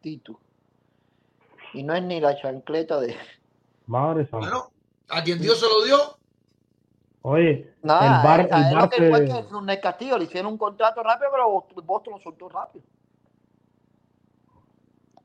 Tito. 0.00 0.40
Y 1.74 1.82
no 1.82 1.94
es 1.94 2.02
ni 2.02 2.18
la 2.18 2.34
chancleta 2.40 2.98
de. 2.98 3.14
madre 3.86 4.24
santa. 4.24 4.38
Bueno, 4.38 4.72
a 5.10 5.22
quien 5.22 5.38
Dios 5.38 5.60
se 5.60 5.66
lo 5.66 5.84
dio. 5.84 5.98
Oye, 7.20 7.74
Nada, 7.82 8.06
el 8.06 8.26
bar, 8.26 8.40
el 8.40 8.74
lo 8.74 8.80
bar 8.80 8.88
que 8.88 9.10
fue 9.10 9.26
que 9.26 9.72
el 9.72 9.80
Castillo 9.82 10.16
le 10.16 10.24
hicieron 10.24 10.52
un 10.52 10.58
contrato 10.58 11.02
rápido, 11.02 11.30
pero 11.30 11.84
Boston, 11.84 12.14
lo 12.14 12.20
soltó 12.22 12.48
rápido. 12.48 12.82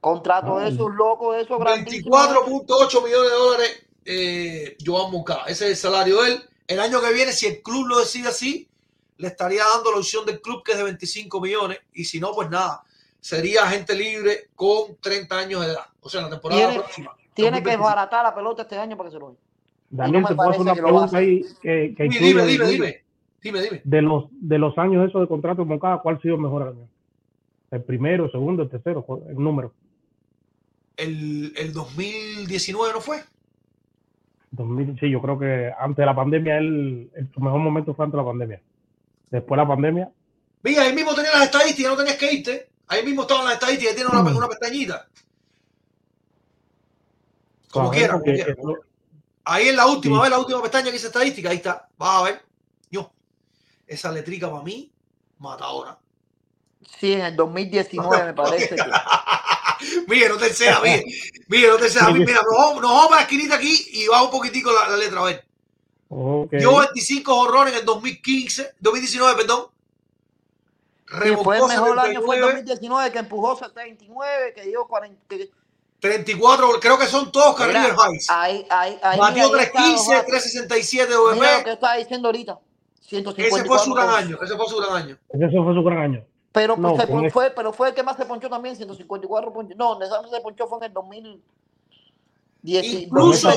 Contrato 0.02 0.60
de 0.60 0.68
esos 0.68 0.94
locos, 0.94 1.38
de 1.38 1.44
esos 1.44 1.58
grandísimos. 1.58 2.28
24.8 2.28 3.04
millones 3.06 3.32
de 3.32 3.38
dólares, 3.38 3.88
eh, 4.04 4.78
Joan 4.86 5.14
Moncada. 5.14 5.46
Ese 5.46 5.64
es 5.64 5.72
el 5.72 5.78
salario 5.78 6.22
de 6.24 6.34
él. 6.34 6.50
El 6.68 6.82
año 6.82 7.00
que 7.00 7.14
viene, 7.14 7.32
si 7.32 7.46
el 7.46 7.62
club 7.62 7.88
lo 7.88 8.00
decide 8.00 8.28
así, 8.28 8.70
le 9.18 9.28
estaría 9.28 9.64
dando 9.74 9.92
la 9.92 9.98
opción 9.98 10.26
del 10.26 10.42
club 10.42 10.64
que 10.64 10.72
es 10.74 10.78
de 10.78 10.84
25 10.84 11.42
millones. 11.42 11.80
Y 11.94 12.04
si 12.06 12.20
no, 12.20 12.32
pues 12.34 12.50
nada, 12.50 12.84
sería 13.20 13.64
agente 13.64 13.96
libre 13.96 14.50
con 14.56 14.96
30 15.02 15.38
años 15.38 15.66
de 15.66 15.72
edad. 15.74 15.86
O 16.02 16.10
sea, 16.10 16.22
la 16.22 16.30
temporada 16.30 16.62
Tiene- 16.68 16.80
próxima. 16.84 17.12
Tiene 17.34 17.58
que 17.58 17.70
2025. 17.70 17.78
desbaratar 17.84 18.24
la 18.24 18.34
pelota 18.36 18.62
este 18.64 18.78
año 18.78 18.98
para 18.98 19.10
que 19.10 19.14
se 19.14 19.20
lo. 19.20 19.36
Daniel, 19.90 20.22
no 20.24 20.28
te 20.28 20.36
puedo 20.36 20.50
hacer 20.50 20.62
una 20.62 20.74
pregunta 20.74 21.18
ahí 21.18 21.46
que, 21.62 21.94
que 21.96 22.04
Dime, 22.04 22.20
dime, 22.20 22.46
dime, 22.46 22.66
dime. 22.66 23.04
Dime, 23.42 23.62
dime. 23.62 23.82
De 23.84 24.02
los, 24.02 24.26
de 24.32 24.58
los 24.58 24.78
años 24.78 25.08
esos 25.08 25.22
de 25.22 25.28
contrato 25.28 25.62
de 25.62 25.68
Moncada, 25.68 26.00
¿cuál 26.02 26.16
ha 26.18 26.22
sido 26.22 26.36
el 26.36 26.42
mejor 26.42 26.64
año? 26.70 26.88
¿El 27.72 27.84
primero, 27.84 28.26
el 28.26 28.32
segundo, 28.32 28.64
el 28.64 28.70
tercero? 28.70 29.04
¿Cuál- 29.04 29.22
El 29.30 29.36
número. 29.36 29.72
El, 30.98 31.54
el 31.56 31.74
2019 31.74 32.94
no 32.94 33.02
fue. 33.02 33.18
2000, 34.52 35.00
sí, 35.00 35.10
yo 35.12 35.22
creo 35.22 35.38
que 35.38 35.72
antes 35.78 35.98
de 35.98 36.06
la 36.06 36.16
pandemia, 36.16 36.58
él, 36.58 37.12
el, 37.16 37.32
su 37.34 37.40
mejor 37.40 37.60
momento 37.60 37.94
fue 37.94 38.06
antes 38.06 38.14
de 38.18 38.24
la 38.24 38.28
pandemia. 38.30 38.62
Después 39.30 39.58
de 39.58 39.64
la 39.64 39.68
pandemia, 39.68 40.12
Mira, 40.64 40.82
ahí 40.84 40.94
mismo 40.94 41.14
tenía 41.16 41.32
las 41.32 41.44
estadísticas, 41.44 41.92
no 41.92 41.98
tenías 41.98 42.18
que 42.18 42.34
irte. 42.34 42.70
Ahí 42.88 43.06
mismo 43.06 43.22
estaban 43.22 43.46
las 43.46 43.54
estadísticas, 43.54 43.96
tiene 43.96 44.10
una, 44.10 44.22
una 44.22 44.48
pestañita. 44.48 45.08
Como 47.72 47.92
quiera, 47.92 48.14
como 48.14 48.24
quiera. 48.24 48.52
eso- 48.54 48.76
Ahí 49.50 49.70
en 49.70 49.78
la 49.78 49.86
última, 49.86 50.16
Sí. 50.16 50.20
a 50.20 50.24
ver 50.24 50.32
la 50.32 50.40
última 50.40 50.62
pestaña 50.62 50.86
que 50.86 50.92
dice 50.94 51.08
estadística, 51.08 51.50
ahí 51.50 51.58
está. 51.58 51.88
Vas 51.98 52.20
a 52.20 52.24
ver. 52.24 52.42
Yo. 52.92 53.12
Esa 53.86 54.12
letrica 54.12 54.50
para 54.52 54.64
mí, 54.64 54.92
matadora. 55.40 55.98
Sí, 57.00 57.14
en 57.14 57.22
el 57.22 57.36
2019 57.36 58.26
me 58.26 58.34
parece 58.34 58.76
que. 58.76 58.76
Mire, 60.08 60.28
no 60.30 60.38
te 60.38 60.52
sea, 60.54 60.80
mire. 60.82 61.06
Mire, 61.48 61.68
no 61.70 61.78
te 61.78 61.88
sea. 61.90 62.10
Mira, 62.10 62.42
nos 62.42 62.58
vamos, 62.58 62.82
nos 62.82 62.92
vamos 62.92 63.12
a 63.12 63.16
la 63.18 63.22
esquinita 63.22 63.56
aquí 63.56 63.86
y 63.92 64.08
baja 64.08 64.24
un 64.24 64.32
poquitico 64.32 64.72
la, 64.72 64.90
la 64.90 64.98
letra. 64.98 65.22
A 65.22 65.26
ver. 65.26 65.47
Yo 66.10 66.78
25 66.80 67.36
horrores 67.36 67.74
en 67.74 67.80
el 67.80 67.86
2015, 67.86 68.76
2019, 68.80 69.36
perdón. 69.36 69.66
Fue 71.44 71.58
el 71.58 71.68
mejor 71.68 72.00
año, 72.00 72.22
fue 72.22 72.36
el 72.36 72.42
79, 72.44 72.52
2019 72.54 73.12
que 73.12 73.20
empujó 73.20 73.56
79, 73.56 74.54
que 74.54 74.62
dio 74.64 74.86
40. 74.88 75.22
que- 75.30 75.50
34, 76.00 76.80
creo 76.80 76.98
que 76.98 77.08
son 77.08 77.32
todos 77.32 77.56
career 77.56 77.80
Mira, 77.80 77.96
highs. 78.12 78.30
ahí, 78.30 78.68
ahí, 78.70 79.00
ahí, 79.02 79.18
Batió 79.18 79.46
mira, 79.50 79.58
ahí 79.58 79.64
está, 79.66 79.80
315, 79.82 80.02
ojalá. 80.04 80.26
367 80.26 81.12
de 81.12 81.18
Mira 81.18 81.28
lo 81.30 81.40
que 81.40 81.40
OVP. 81.48 81.72
estaba 81.72 81.96
diciendo 81.96 82.28
ahorita. 82.28 82.60
154 83.02 83.58
Ese 83.58 83.68
fue 83.68 83.80
su 83.80 83.94
gran 83.94 84.10
año. 84.10 84.38
Ese 84.44 84.56
fue 84.58 84.68
su 84.68 84.78
gran 84.78 84.96
año. 84.96 85.18
Ese 85.30 85.50
fue 85.64 85.74
su 85.74 85.84
gran 85.84 85.98
año. 86.00 86.26
Pero, 86.52 86.78
No, 86.78 86.96
ese- 86.96 87.30
fue, 87.32 87.52
pero 87.52 87.74
fue 87.74 87.90
el 87.90 87.94
que 87.96 88.04
más 88.04 88.16
se 88.18 88.26
ponchó 88.26 88.50
también, 88.50 88.76
154 88.76 89.52
puntos. 89.54 89.76
No, 89.78 90.00
esa 90.02 90.22
se 90.30 90.40
ponchó 90.42 90.68
fue 90.68 90.78
en 90.80 90.84
el 90.86 90.94
2010. 90.94 91.40
Incluso, 93.04 93.50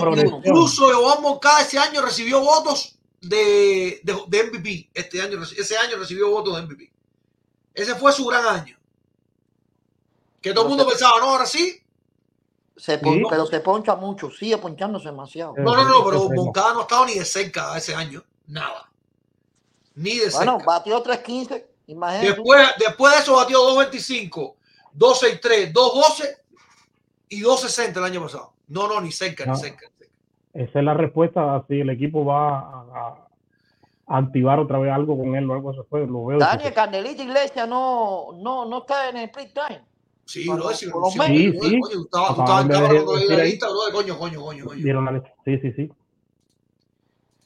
incluso 0.45 0.89
Joan 0.93 1.23
Moncada 1.23 1.63
ese 1.63 1.79
año 1.79 2.01
recibió 2.03 2.41
votos 2.41 2.97
de, 3.21 4.01
de, 4.05 4.17
de 4.29 4.45
MVP. 4.45 4.91
Este 4.95 5.21
año, 5.21 5.43
ese 5.43 5.77
año 5.77 5.97
recibió 5.97 6.31
votos 6.31 6.55
de 6.57 6.63
MVP. 6.63 6.93
Ese 7.75 7.95
fue 7.97 8.13
su 8.13 8.25
gran 8.27 8.47
año. 8.47 8.79
Que 10.41 10.53
todo 10.53 10.65
el 10.65 10.69
mundo 10.71 10.87
pensaba, 10.89 11.19
no, 11.21 11.31
ahora 11.31 11.47
sí. 11.47 11.83
Se 12.77 12.99
pon- 12.99 13.15
Sí. 13.19 13.25
Pero 13.29 13.47
se 13.47 13.61
poncha 13.61 13.95
mucho, 13.97 14.31
sigue 14.31 14.57
ponchándose 14.59 15.07
demasiado. 15.09 15.53
Eh, 15.57 15.61
No, 15.61 15.77
no, 15.77 15.85
no, 15.85 16.05
pero 16.05 16.29
no. 16.29 16.31
Moncada 16.45 16.73
no 16.75 16.83
estaba 16.83 17.05
ni 17.07 17.15
de 17.15 17.25
cerca 17.25 17.77
ese 17.77 17.95
año. 17.95 18.23
Nada. 18.47 18.91
Ni 19.97 20.17
de 20.19 20.31
Bueno, 20.31 20.53
cerca. 20.53 20.65
batió 20.67 21.03
315, 21.03 21.69
imagínate. 21.89 22.27
Después, 22.29 22.69
después 22.79 23.15
de 23.15 23.21
eso 23.21 23.35
batió 23.35 23.59
2.25, 23.75 24.55
2.63, 24.97 25.73
2.12 25.73 26.37
y 27.29 27.43
2.60 27.43 27.97
el 27.99 28.05
año 28.05 28.23
pasado. 28.23 28.55
No, 28.71 28.89
no, 28.89 29.01
ni 29.01 29.13
cerca, 29.13 29.45
No. 29.45 29.53
ni 29.55 29.61
cerca. 29.61 29.87
Esa 30.55 30.79
es 30.79 30.85
la 30.85 30.95
respuesta. 30.95 31.63
Si 31.69 31.79
el 31.81 31.91
equipo 31.91 32.25
va 32.25 32.59
a, 32.59 32.85
a- 32.95 33.27
activar 34.19 34.59
otra 34.59 34.79
vez 34.79 34.93
algo 34.93 35.17
con 35.17 35.37
él 35.37 35.49
o 35.49 35.53
algo 35.55 35.71
así, 35.71 35.79
pues, 35.89 36.09
lo 36.09 36.25
veo. 36.25 36.39
Daniel. 36.39 36.73
Candelita 36.75 37.23
Iglesias 37.23 37.69
no, 37.69 38.31
no, 38.39 38.65
no 38.65 38.79
está 38.79 39.09
en 39.11 39.19
el 39.19 39.25
split 39.27 39.53
time. 39.55 39.83
Sí, 40.25 40.49
bro, 40.49 40.57
lo- 40.59 40.71
sí, 40.71 40.87
sí. 40.87 40.87
Sí, 40.87 41.59
coño, 41.59 41.81
tú 41.93 42.03
estabas- 42.05 42.35
tú 42.37 42.43
Acaban 42.43 42.43
estabas 42.43 42.63
en 42.63 42.69
de 42.69 42.75
cámara 42.75 43.05
cuando 43.05 43.37
la 43.37 43.43
ahí. 43.43 43.51
lista, 43.51 43.67
bro, 43.69 43.79
coño, 43.93 44.19
coño, 44.19 44.41
coño, 44.45 44.65
coño. 44.65 45.23
Sí, 45.45 45.59
sí, 45.59 45.73
sí. 45.73 45.93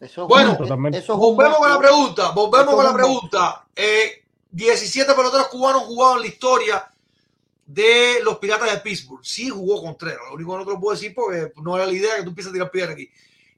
Eso 0.01 0.23
es 0.23 0.29
Bueno, 0.29 0.53
eso 0.53 0.65
es 0.65 0.71
un 1.11 1.19
Volvemos 1.19 1.59
con 1.59 1.71
la 1.71 1.79
pregunta, 1.79 2.31
volvemos 2.33 2.75
con 2.75 2.85
la 2.85 2.91
un 2.91 2.97
pregunta. 2.97 3.65
Eh, 3.75 4.25
17 4.51 5.15
peloteros 5.15 5.49
cubanos 5.49 5.83
jugados 5.85 6.17
en 6.17 6.23
la 6.23 6.27
historia 6.29 6.89
de 7.67 8.23
los 8.23 8.39
Piratas 8.39 8.71
de 8.73 8.79
Pittsburgh. 8.81 9.25
Sí 9.25 9.49
jugó 9.49 9.83
Contreras, 9.83 10.21
lo 10.29 10.35
único 10.35 10.53
que 10.53 10.59
no 10.59 10.65
te 10.65 10.71
lo 10.73 10.81
puedo 10.81 10.95
decir 10.95 11.15
porque 11.15 11.53
no 11.63 11.77
era 11.77 11.87
la 11.87 11.93
idea 11.93 12.17
que 12.17 12.23
tú 12.23 12.29
empieces 12.31 12.51
a 12.51 12.53
tirar 12.53 12.71
piedra 12.71 12.93
aquí. 12.93 13.09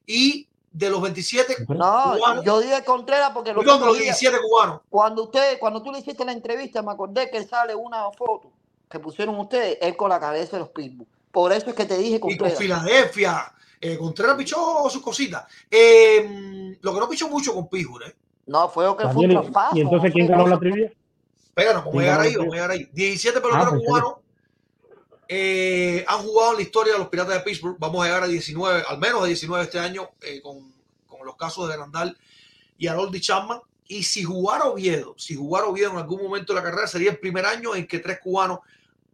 Y 0.06 0.46
de 0.72 0.90
los 0.90 1.00
27 1.00 1.64
No, 1.68 2.14
cubanos, 2.16 2.44
yo 2.44 2.60
dije 2.60 2.84
Contreras 2.84 3.30
porque 3.32 3.52
los 3.52 3.64
los 3.64 3.76
otros 3.76 3.94
días, 3.98 4.18
17 4.20 4.38
cubanos. 4.48 4.80
cuando 4.90 5.24
usted, 5.24 5.58
cuando 5.58 5.82
tú 5.82 5.90
le 5.90 6.00
hiciste 6.00 6.24
la 6.24 6.32
entrevista, 6.32 6.82
me 6.82 6.92
acordé 6.92 7.30
que 7.30 7.42
sale 7.44 7.74
una 7.74 8.10
foto 8.12 8.52
que 8.90 8.98
pusieron 9.00 9.38
ustedes, 9.40 9.78
él 9.80 9.96
con 9.96 10.10
la 10.10 10.20
cabeza 10.20 10.52
de 10.52 10.60
los 10.60 10.68
Pittsburgh. 10.68 11.08
Por 11.32 11.52
eso 11.52 11.70
es 11.70 11.74
que 11.76 11.84
te 11.86 11.98
dije 11.98 12.16
y 12.16 12.20
con 12.20 12.30
Contreras. 12.30 12.58
Filadelfia. 12.58 13.52
Eh, 13.80 13.98
Contreras 13.98 14.36
pichó 14.36 14.88
sus 14.88 15.02
cositas. 15.02 15.44
Eh, 15.70 16.76
lo 16.80 16.94
que 16.94 17.00
no 17.00 17.08
pichó 17.08 17.28
mucho 17.28 17.52
con 17.54 17.68
Pittsburgh, 17.68 18.06
¿eh? 18.08 18.14
No, 18.46 18.68
fue 18.68 18.84
lo 18.84 18.96
que 18.96 19.04
fue 19.08 19.16
un 19.16 19.22
Daniel, 19.22 19.40
traspaso. 19.42 19.76
¿y 19.76 19.80
entonces 19.80 20.12
quién 20.12 20.26
ganó 20.28 20.46
la 20.46 20.58
trivia? 20.58 20.92
Espera, 21.56 21.78
vamos 21.78 21.94
a 21.94 21.98
llegar 22.00 22.20
ahí, 22.20 22.36
vamos 22.36 22.52
a 22.52 22.54
llegar 22.54 22.70
ahí. 22.70 22.88
17 22.92 23.38
Ah, 23.38 23.40
peloteros 23.40 23.82
cubanos 23.82 24.14
eh, 25.26 26.04
han 26.06 26.18
jugado 26.18 26.50
en 26.50 26.56
la 26.58 26.62
historia 26.62 26.92
de 26.92 26.98
los 26.98 27.08
Piratas 27.08 27.32
de 27.32 27.40
Pittsburgh. 27.40 27.76
Vamos 27.78 28.02
a 28.02 28.04
llegar 28.04 28.22
a 28.24 28.26
19, 28.26 28.84
al 28.86 28.98
menos 28.98 29.22
a 29.22 29.26
19 29.26 29.64
este 29.64 29.78
año, 29.78 30.10
eh, 30.20 30.42
con, 30.42 30.70
con 31.06 31.24
los 31.24 31.34
casos 31.36 31.66
de 31.66 31.76
Grandal 31.76 32.18
y 32.76 32.86
Haroldi 32.88 33.22
Chapman. 33.22 33.60
Y 33.88 34.02
si 34.02 34.22
jugara 34.22 34.66
Oviedo, 34.66 35.14
si 35.16 35.34
jugara 35.34 35.66
Oviedo 35.66 35.92
en 35.92 35.96
algún 35.96 36.22
momento 36.22 36.52
de 36.52 36.60
la 36.60 36.62
carrera, 36.62 36.86
sería 36.86 37.12
el 37.12 37.18
primer 37.18 37.46
año 37.46 37.74
en 37.74 37.86
que 37.86 38.00
tres 38.00 38.20
cubanos 38.20 38.58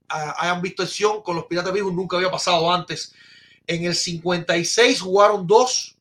ah, 0.09 0.35
hayan 0.39 0.61
visto 0.61 0.83
acción 0.83 1.23
con 1.23 1.37
los 1.37 1.45
Piratas 1.45 1.73
de 1.73 1.75
Pittsburgh. 1.75 1.95
Nunca 1.95 2.17
había 2.17 2.31
pasado 2.31 2.73
antes. 2.73 3.15
En 3.69 3.85
el 3.85 3.95
56 3.95 5.01
jugaron 5.01 5.47
dos. 5.47 5.97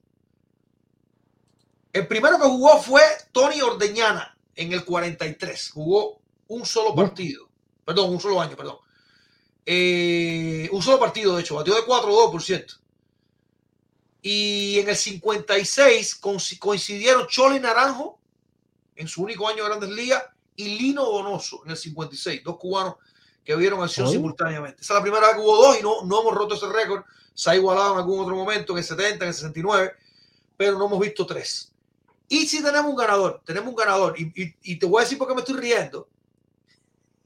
El 1.94 2.08
primero 2.08 2.38
que 2.40 2.48
jugó 2.48 2.82
fue 2.82 3.04
Tony 3.32 3.62
Ordeñana. 3.62 4.36
en 4.56 4.74
el 4.74 4.84
43. 4.84 5.70
Jugó 5.72 6.21
un 6.52 6.66
solo 6.66 6.94
partido. 6.94 7.48
Perdón, 7.86 8.12
un 8.12 8.20
solo 8.20 8.42
año, 8.42 8.58
perdón. 8.58 8.78
Eh, 9.66 10.68
un 10.72 10.82
solo 10.82 11.00
partido, 11.00 11.36
de 11.36 11.42
hecho. 11.42 11.56
Batió 11.56 11.74
de 11.74 11.82
4-2, 11.82 12.32
por 12.32 12.44
cierto. 12.44 12.76
Y 14.22 14.78
en 14.80 14.90
el 14.90 14.96
56 14.96 16.16
coincidieron 16.60 17.28
Chole 17.28 17.60
Naranjo 17.60 18.20
en 18.96 19.08
su 19.08 19.24
único 19.24 19.48
año 19.48 19.64
de 19.64 19.70
Grandes 19.70 19.90
Ligas 19.92 20.24
y 20.58 20.78
Lino 20.78 21.06
Donoso 21.06 21.62
en 21.64 21.72
el 21.72 21.78
56. 21.78 22.44
Dos 22.44 22.58
cubanos 22.58 22.96
que 23.46 23.56
vieron 23.56 23.82
acción 23.82 24.12
simultáneamente. 24.12 24.82
Esa 24.82 24.94
es 24.94 25.00
la 25.00 25.02
primera 25.02 25.28
vez 25.28 25.36
que 25.38 25.42
hubo 25.42 25.56
dos 25.56 25.80
y 25.80 25.82
no, 25.82 26.04
no 26.04 26.22
hemos 26.22 26.36
roto 26.36 26.56
ese 26.56 26.68
récord. 26.68 27.04
Se 27.34 27.50
ha 27.50 27.56
igualado 27.56 27.94
en 27.94 28.00
algún 28.00 28.20
otro 28.20 28.36
momento, 28.36 28.74
en 28.74 28.80
el 28.80 28.84
70, 28.84 29.24
en 29.24 29.30
el 29.30 29.34
69, 29.34 29.94
pero 30.58 30.78
no 30.78 30.86
hemos 30.86 31.00
visto 31.00 31.26
tres. 31.26 31.72
Y 32.28 32.46
si 32.46 32.62
tenemos 32.62 32.92
un 32.92 32.98
ganador, 32.98 33.42
tenemos 33.46 33.70
un 33.70 33.76
ganador, 33.76 34.20
y, 34.20 34.32
y, 34.36 34.56
y 34.64 34.76
te 34.78 34.86
voy 34.86 35.00
a 35.00 35.04
decir 35.04 35.18
por 35.18 35.30
qué 35.30 35.34
me 35.34 35.40
estoy 35.40 35.56
riendo. 35.56 36.08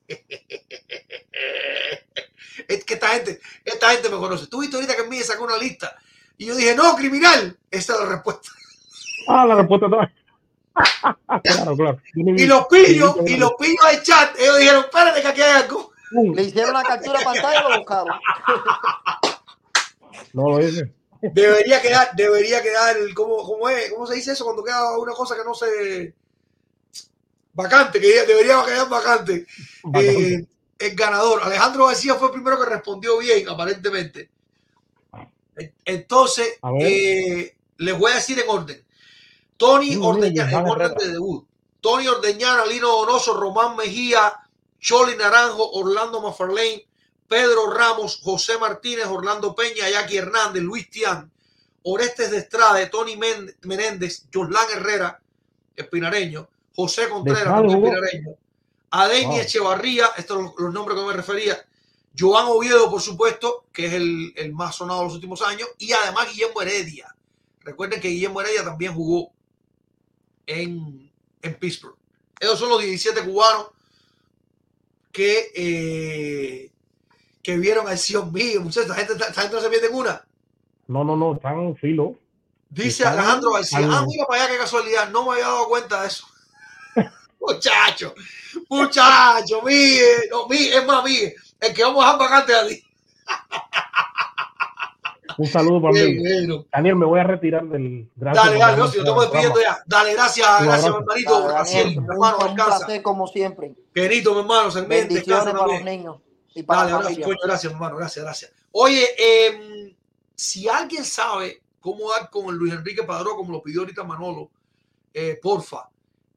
es 2.68 2.84
que 2.84 2.94
esta 2.94 3.08
gente, 3.10 3.40
esta 3.64 3.92
gente 3.92 4.10
me 4.10 4.18
conoce. 4.18 4.48
Tú 4.48 4.62
viste 4.62 4.76
ahorita 4.76 4.96
que 4.96 5.04
me 5.04 5.22
sacó 5.22 5.44
una 5.44 5.58
lista 5.58 5.96
y 6.38 6.48
yo 6.48 6.56
dije, 6.56 6.76
no, 6.76 6.96
criminal. 6.96 7.58
Esa 7.72 7.94
es 7.94 8.00
la 8.00 8.06
respuesta. 8.08 8.50
Ah, 9.28 9.46
la 9.46 9.56
respuesta 9.56 9.90
también. 9.90 10.14
claro, 11.44 11.78
claro. 11.78 12.02
Y 12.14 12.46
los 12.46 12.68
pillos, 12.68 13.16
y 13.26 13.38
los 13.38 13.54
pillos 13.54 13.92
del 13.92 14.04
chat, 14.04 14.38
ellos 14.40 14.58
dijeron, 14.58 14.86
espérate 14.86 15.22
que 15.22 15.28
aquí 15.28 15.42
hay 15.42 15.64
algo. 15.64 15.92
Le 16.12 16.44
hicieron 16.44 16.74
la 16.74 16.84
captura 16.84 17.20
pantalla 17.24 17.60
y 17.60 17.72
lo 17.72 17.78
buscaron. 17.80 18.20
No 20.34 20.50
lo 20.50 20.58
dice. 20.58 20.92
Debería 21.22 21.82
quedar, 21.82 22.12
debería 22.16 22.62
quedar, 22.62 22.96
¿cómo, 23.16 23.38
cómo, 23.38 23.70
es? 23.70 23.92
¿cómo 23.92 24.06
se 24.06 24.16
dice 24.16 24.34
eso 24.34 24.44
cuando 24.44 24.64
queda 24.64 24.98
una 25.00 25.14
cosa 25.14 25.36
que 25.36 25.44
no 25.44 25.54
se... 25.54 26.14
Vacante, 27.56 28.00
que 28.02 28.26
debería 28.26 28.64
quedar 28.66 28.90
vacante. 28.90 29.48
vacante. 29.84 30.36
Eh, 30.36 30.46
el 30.78 30.96
ganador, 30.96 31.42
Alejandro 31.42 31.88
García 31.88 32.16
fue 32.16 32.28
el 32.28 32.34
primero 32.34 32.60
que 32.60 32.70
respondió 32.70 33.18
bien, 33.18 33.48
aparentemente. 33.48 34.30
Entonces, 35.86 36.60
eh, 36.82 37.56
les 37.78 37.98
voy 37.98 38.12
a 38.12 38.16
decir 38.16 38.38
en 38.40 38.50
orden. 38.50 38.86
Tony 39.56 39.96
Ordeñana, 39.96 40.52
en 40.52 40.68
orden 40.68 40.94
de 40.96 41.12
debut. 41.14 41.48
Tony 41.80 42.08
Ordeñana, 42.10 42.66
Lino 42.66 42.90
Donoso, 42.90 43.40
Román 43.40 43.78
Mejía, 43.78 44.34
Choli 44.80 45.16
Naranjo, 45.16 45.72
Orlando 45.72 46.20
Mafarlane, 46.20 46.86
Pedro 47.28 47.72
Ramos, 47.72 48.20
José 48.22 48.58
Martínez, 48.58 49.06
Orlando 49.06 49.56
Peña, 49.56 49.90
Jackie 49.90 50.18
Hernández, 50.18 50.62
Luis 50.62 50.90
Tian, 50.90 51.32
Orestes 51.84 52.32
de 52.32 52.40
Estrade, 52.40 52.88
Tony 52.88 53.18
Menéndez, 53.62 54.26
Joslan 54.34 54.66
Herrera, 54.74 55.22
espinareño, 55.76 56.50
José 56.76 57.10
Contreras, 57.10 57.64
Adeni 58.92 59.40
Echevarría, 59.40 60.08
estos 60.18 60.38
son 60.38 60.54
los 60.58 60.74
nombres 60.74 60.98
que 60.98 61.06
me 61.06 61.14
refería, 61.14 61.66
Joan 62.18 62.46
Oviedo, 62.48 62.90
por 62.90 63.02
supuesto, 63.02 63.66
que 63.74 63.88
es 63.88 63.94
el, 63.94 64.34
el, 64.36 64.54
más 64.54 64.76
sonado 64.76 65.02
de 65.02 65.06
los 65.06 65.16
últimos 65.16 65.42
años, 65.42 65.68
y 65.78 65.92
además 65.92 66.32
Guillermo 66.32 66.62
Heredia. 66.62 67.14
Recuerden 67.62 68.00
que 68.00 68.08
Guillermo 68.08 68.42
Heredia 68.42 68.64
también 68.64 68.94
jugó 68.94 69.32
en, 70.46 71.12
en 71.42 71.56
Pittsburgh. 71.56 71.98
Esos 72.40 72.60
son 72.60 72.70
los 72.70 72.82
17 72.82 73.22
cubanos 73.24 73.68
que, 75.12 75.52
eh, 75.56 76.72
que 77.42 77.58
vieron 77.58 77.88
al 77.88 77.98
Sion 77.98 78.32
mío. 78.32 78.62
Muchachos, 78.62 78.92
esta 78.92 78.96
gente, 78.96 79.14
esta 79.14 79.42
gente 79.42 79.56
no 79.56 79.62
se 79.62 79.70
pierde 79.70 79.88
en 79.88 79.96
una. 79.96 80.26
No, 80.88 81.04
no, 81.04 81.16
no, 81.16 81.36
están 81.36 81.60
en 81.60 81.76
filo. 81.76 82.16
Dice 82.70 83.04
están 83.04 83.20
Alejandro 83.20 83.52
García, 83.52 83.80
al... 83.80 83.94
ah, 83.94 84.06
mira 84.08 84.26
para 84.26 84.44
allá, 84.44 84.54
qué 84.54 84.60
casualidad, 84.60 85.10
no 85.10 85.26
me 85.26 85.34
había 85.34 85.46
dado 85.46 85.68
cuenta 85.68 86.02
de 86.02 86.08
eso. 86.08 86.28
Muchacho, 87.46 88.14
muchacho, 88.70 89.62
mire, 89.64 90.28
no, 90.30 90.48
mire, 90.48 90.78
es 90.78 90.86
más, 90.86 91.04
mire, 91.04 91.36
el 91.60 91.74
que 91.74 91.84
vamos 91.84 92.06
a 92.06 92.18
vacante 92.18 92.56
a 92.56 92.68
ti. 92.68 92.84
Un 95.38 95.48
saludo 95.48 95.82
para 95.82 95.94
mí. 95.94 96.18
Bueno. 96.20 96.66
Daniel, 96.72 96.96
me 96.96 97.06
voy 97.06 97.20
a 97.20 97.24
retirar 97.24 97.66
del. 97.66 98.10
Gracias 98.16 98.46
dale, 98.46 98.60
dale, 98.60 98.78
no, 98.78 98.88
si 98.88 98.98
lo 98.98 99.04
estamos 99.04 99.24
despidiendo 99.24 99.62
ya. 99.62 99.78
Dale, 99.86 100.14
gracias, 100.14 100.60
un 100.60 100.66
gracias, 100.66 100.92
mi 100.92 100.98
hermanito. 100.98 101.48
Gracias, 101.48 101.86
mi 101.88 101.96
hermano, 101.96 102.38
un 102.48 102.56
placer, 102.56 103.02
como 103.02 103.28
siempre. 103.28 103.76
Querido, 103.94 104.34
mi 104.34 104.42
hermano, 104.42 104.70
Bendiciones 104.88 105.54
para 105.54 105.68
los 105.68 105.84
niños. 105.84 106.18
Y 106.54 106.64
para 106.64 106.86
dale, 106.88 107.20
la 107.20 107.28
gracias, 107.44 107.72
mi 107.72 107.76
hermano, 107.76 107.98
gracias, 107.98 108.24
gracias. 108.24 108.52
Oye, 108.72 109.08
eh, 109.18 109.96
si 110.36 110.70
alguien 110.70 111.04
sabe 111.04 111.62
cómo 111.82 112.12
dar 112.12 112.30
con 112.30 112.48
el 112.48 112.56
Luis 112.56 112.74
Enrique 112.74 113.04
Padrón, 113.04 113.36
como 113.36 113.52
lo 113.52 113.62
pidió 113.62 113.82
ahorita 113.82 114.04
Manolo, 114.04 114.50
eh, 115.14 115.38
porfa, 115.42 115.90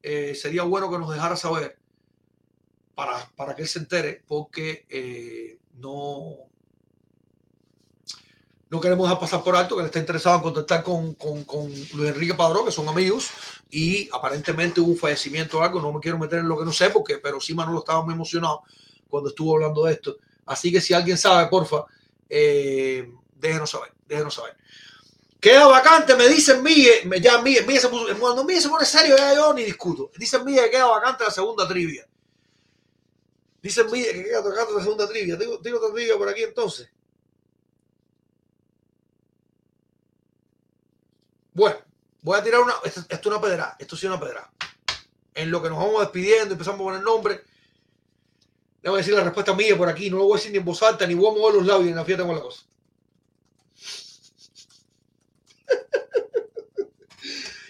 eh, 0.02 0.34
sería 0.34 0.62
bueno 0.62 0.90
que 0.90 0.98
nos 0.98 1.12
dejara 1.12 1.36
saber 1.36 1.78
para, 2.94 3.30
para 3.36 3.54
que 3.54 3.62
él 3.62 3.68
se 3.68 3.78
entere, 3.78 4.22
porque 4.26 4.86
eh, 4.88 5.58
no, 5.74 6.48
no 8.70 8.80
queremos 8.80 9.18
pasar 9.18 9.42
por 9.42 9.56
alto 9.56 9.76
que 9.76 9.82
él 9.82 9.86
está 9.86 9.98
interesado 9.98 10.36
en 10.36 10.42
contactar 10.42 10.82
con, 10.82 11.14
con, 11.14 11.44
con, 11.44 11.68
Luis 11.94 12.10
Enrique 12.10 12.34
Padrón, 12.34 12.66
que 12.66 12.72
son 12.72 12.88
amigos, 12.88 13.30
y 13.70 14.08
aparentemente 14.12 14.80
hubo 14.80 14.90
un 14.90 14.96
fallecimiento 14.96 15.58
o 15.58 15.62
algo, 15.62 15.80
no 15.80 15.92
me 15.92 16.00
quiero 16.00 16.18
meter 16.18 16.40
en 16.40 16.48
lo 16.48 16.58
que 16.58 16.64
no 16.64 16.72
sé, 16.72 16.90
porque, 16.90 17.18
pero 17.18 17.40
sí 17.40 17.54
Manolo 17.54 17.78
estaba 17.78 18.04
muy 18.04 18.14
emocionado 18.14 18.62
cuando 19.08 19.30
estuvo 19.30 19.54
hablando 19.54 19.84
de 19.84 19.92
esto. 19.94 20.16
Así 20.44 20.72
que 20.72 20.80
si 20.80 20.92
alguien 20.94 21.16
sabe, 21.16 21.48
porfa, 21.48 21.84
eh, 22.28 23.10
déjenos 23.36 23.70
saber, 23.70 23.92
déjenos 24.06 24.34
saber. 24.34 24.56
Queda 25.40 25.66
vacante, 25.69 26.16
me 26.16 26.27
dicen 26.28 26.62
Mille, 26.62 27.20
ya 27.20 27.40
Mille, 27.40 27.62
Mille 27.62 27.81
se 27.81 27.89
puso, 27.89 28.06
cuando 28.19 28.44
Mille 28.44 28.60
se 28.60 28.69
pone 28.69 28.85
serio, 28.85 29.16
ya 29.16 29.35
yo 29.35 29.55
ni 29.55 29.62
discuto. 29.62 30.10
Dicen 30.16 30.44
Mille 30.44 30.65
que 30.65 30.70
queda 30.70 30.86
vacante 30.86 31.24
la 31.24 31.31
segunda 31.31 31.66
trivia. 31.69 32.09
Dicen 33.62 33.89
Mille 33.90 34.12
que 34.12 34.24
queda 34.24 34.40
vacante 34.40 34.74
la 34.74 34.82
segunda 34.82 35.09
trivia. 35.09 35.36
Digo, 35.36 35.55
otra 35.55 35.93
trivia 35.93 36.16
por 36.16 36.28
aquí 36.28 36.43
entonces. 36.43 36.89
Bueno, 41.55 41.77
voy 42.23 42.39
a 42.39 42.43
tirar 42.43 42.60
una. 42.60 42.74
Esto, 42.82 43.05
es 43.09 43.27
una 43.27 43.40
pedra. 43.40 43.77
Esto 43.78 43.97
sí 43.97 44.06
es 44.06 44.12
una 44.12 44.20
pedra. 44.20 44.51
En 45.35 45.51
lo 45.52 45.62
que 45.62 45.69
nos 45.69 45.78
vamos 45.78 46.01
despidiendo, 46.01 46.55
empezamos 46.55 46.81
a 46.81 46.85
poner 46.85 47.02
nombre. 47.02 47.44
Le 48.82 48.90
voy 48.90 48.98
a 48.98 49.02
decir 49.02 49.15
la 49.15 49.23
respuesta 49.23 49.55
mía 49.55 49.77
por 49.77 49.89
aquí. 49.89 50.10
No 50.10 50.19
lo 50.19 50.24
voy 50.24 50.32
a 50.35 50.36
decir 50.36 50.51
ni 50.51 50.59
en 50.59 50.65
voz 50.65 50.82
alta, 50.82 51.06
ni 51.06 51.15
voy 51.15 51.31
a 51.31 51.39
mover 51.39 51.55
los 51.55 51.66
labios 51.66 51.90
en 51.90 51.97
la 51.97 52.05
fiesta 52.05 52.27
con 52.27 52.35
la 52.35 52.43
cosa. 52.43 52.67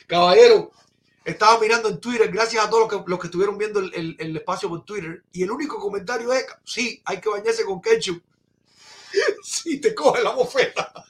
Caballero, 0.07 0.73
estaba 1.25 1.61
mirando 1.61 1.89
en 1.91 2.01
Twitter, 2.01 2.31
gracias 2.31 2.65
a 2.65 2.71
todos 2.71 3.05
los 3.07 3.19
que, 3.19 3.27
estuvieron 3.27 3.59
viendo 3.59 3.81
el, 3.81 4.37
espacio 4.37 4.69
por 4.69 4.85
Twitter, 4.85 5.23
y 5.33 5.43
el 5.43 5.51
único 5.51 5.79
comentario 5.79 6.33
es: 6.33 6.47
sí, 6.65 7.03
hay 7.05 7.21
que 7.21 7.29
bañarse 7.29 7.65
con 7.65 7.81
ketchup. 7.81 8.23
Sí, 9.43 9.81
te 9.81 9.95
coge 9.95 10.23
la 10.23 10.31
bofeta. 10.31 10.93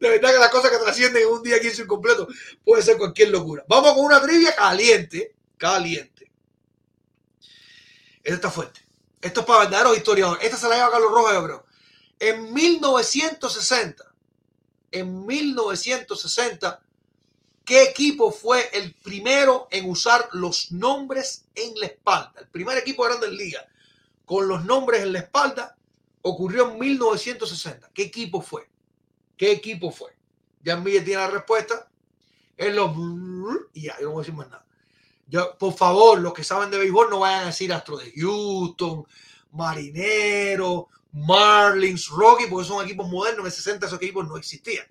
De 0.00 0.08
verdad 0.08 0.32
que 0.32 0.38
las 0.38 0.50
cosas 0.50 0.70
que 0.72 0.78
trascienden 0.78 1.22
en 1.22 1.28
un 1.28 1.42
día 1.42 1.56
aquí 1.56 1.68
en 1.68 1.76
su 1.76 1.82
incompleto 1.82 2.26
puede 2.64 2.82
ser 2.82 2.98
cualquier 2.98 3.28
locura. 3.28 3.64
Vamos 3.68 3.94
con 3.94 4.04
una 4.04 4.20
trivia 4.20 4.54
caliente, 4.54 5.34
caliente. 5.56 6.32
Esta 8.22 8.34
está 8.34 8.50
fuerte. 8.50 8.80
Esto 9.20 9.40
es 9.40 9.46
para 9.46 9.60
verdaderos 9.60 9.96
historiadores. 9.96 10.44
Esta 10.44 10.56
se 10.56 10.68
la 10.68 10.74
lleva 10.74 10.90
Carlos 10.90 11.12
Rojas, 11.12 11.34
yo 11.34 11.44
creo. 11.44 11.64
En 12.22 12.54
1960, 12.54 14.04
en 14.92 15.26
1960, 15.26 16.80
¿qué 17.64 17.82
equipo 17.82 18.30
fue 18.30 18.70
el 18.72 18.94
primero 18.94 19.66
en 19.72 19.90
usar 19.90 20.28
los 20.30 20.70
nombres 20.70 21.46
en 21.56 21.74
la 21.80 21.86
espalda? 21.86 22.32
El 22.38 22.46
primer 22.46 22.78
equipo 22.78 23.02
de 23.02 23.08
Grandes 23.08 23.32
Ligas 23.32 23.64
con 24.24 24.46
los 24.46 24.64
nombres 24.64 25.02
en 25.02 25.12
la 25.12 25.18
espalda 25.18 25.76
ocurrió 26.20 26.70
en 26.70 26.78
1960. 26.78 27.90
¿Qué 27.92 28.04
equipo 28.04 28.40
fue? 28.40 28.70
¿Qué 29.36 29.50
equipo 29.50 29.90
fue? 29.90 30.16
Ya 30.62 30.76
Miguel 30.76 31.04
tiene 31.04 31.22
la 31.22 31.26
respuesta. 31.26 31.90
Es 32.56 32.72
los 32.72 32.92
y 33.72 33.82
ya, 33.82 33.98
yo 33.98 34.04
no 34.06 34.10
voy 34.12 34.20
a 34.20 34.22
decir 34.22 34.34
más 34.34 34.48
nada. 34.48 35.56
Por 35.58 35.74
favor, 35.74 36.20
los 36.20 36.32
que 36.32 36.44
saben 36.44 36.70
de 36.70 36.78
béisbol 36.78 37.10
no 37.10 37.18
vayan 37.18 37.42
a 37.42 37.46
decir 37.46 37.72
Astro 37.72 37.96
de 37.96 38.12
Houston, 38.12 39.04
Marinero, 39.50 40.88
Marlins, 41.12 42.08
Rocky, 42.08 42.46
porque 42.46 42.66
son 42.66 42.84
equipos 42.84 43.08
modernos. 43.08 43.40
En 43.40 43.46
el 43.46 43.52
60 43.52 43.86
esos 43.86 44.00
equipos 44.00 44.26
no 44.26 44.36
existían. 44.36 44.86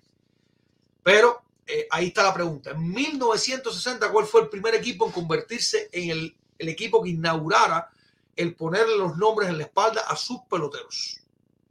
Pero 1.02 1.42
eh, 1.66 1.86
ahí 1.90 2.08
está 2.08 2.22
la 2.22 2.34
pregunta. 2.34 2.70
En 2.70 2.92
1960, 2.92 4.10
¿cuál 4.10 4.26
fue 4.26 4.42
el 4.42 4.48
primer 4.48 4.74
equipo 4.74 5.06
en 5.06 5.12
convertirse 5.12 5.88
en 5.92 6.10
el, 6.10 6.36
equipo 6.58 7.02
que 7.02 7.10
inaugurara 7.10 7.90
el 8.36 8.54
ponerle 8.54 8.96
los 8.96 9.16
nombres 9.16 9.48
en 9.48 9.58
la 9.58 9.64
espalda 9.64 10.02
a 10.02 10.16
sus 10.16 10.40
peloteros? 10.48 11.20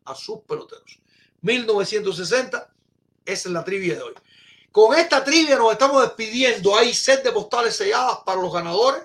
A 0.05 0.15
sus 0.15 0.39
peloteros. 0.41 0.99
1960, 1.41 2.73
esa 3.25 3.49
es 3.49 3.53
la 3.53 3.63
trivia 3.63 3.95
de 3.95 4.01
hoy. 4.01 4.13
Con 4.71 4.97
esta 4.97 5.23
trivia 5.23 5.57
nos 5.57 5.71
estamos 5.71 6.01
despidiendo. 6.01 6.75
Hay 6.75 6.93
set 6.93 7.23
de 7.23 7.31
postales 7.31 7.75
selladas 7.75 8.19
para 8.25 8.41
los 8.41 8.53
ganadores. 8.53 9.03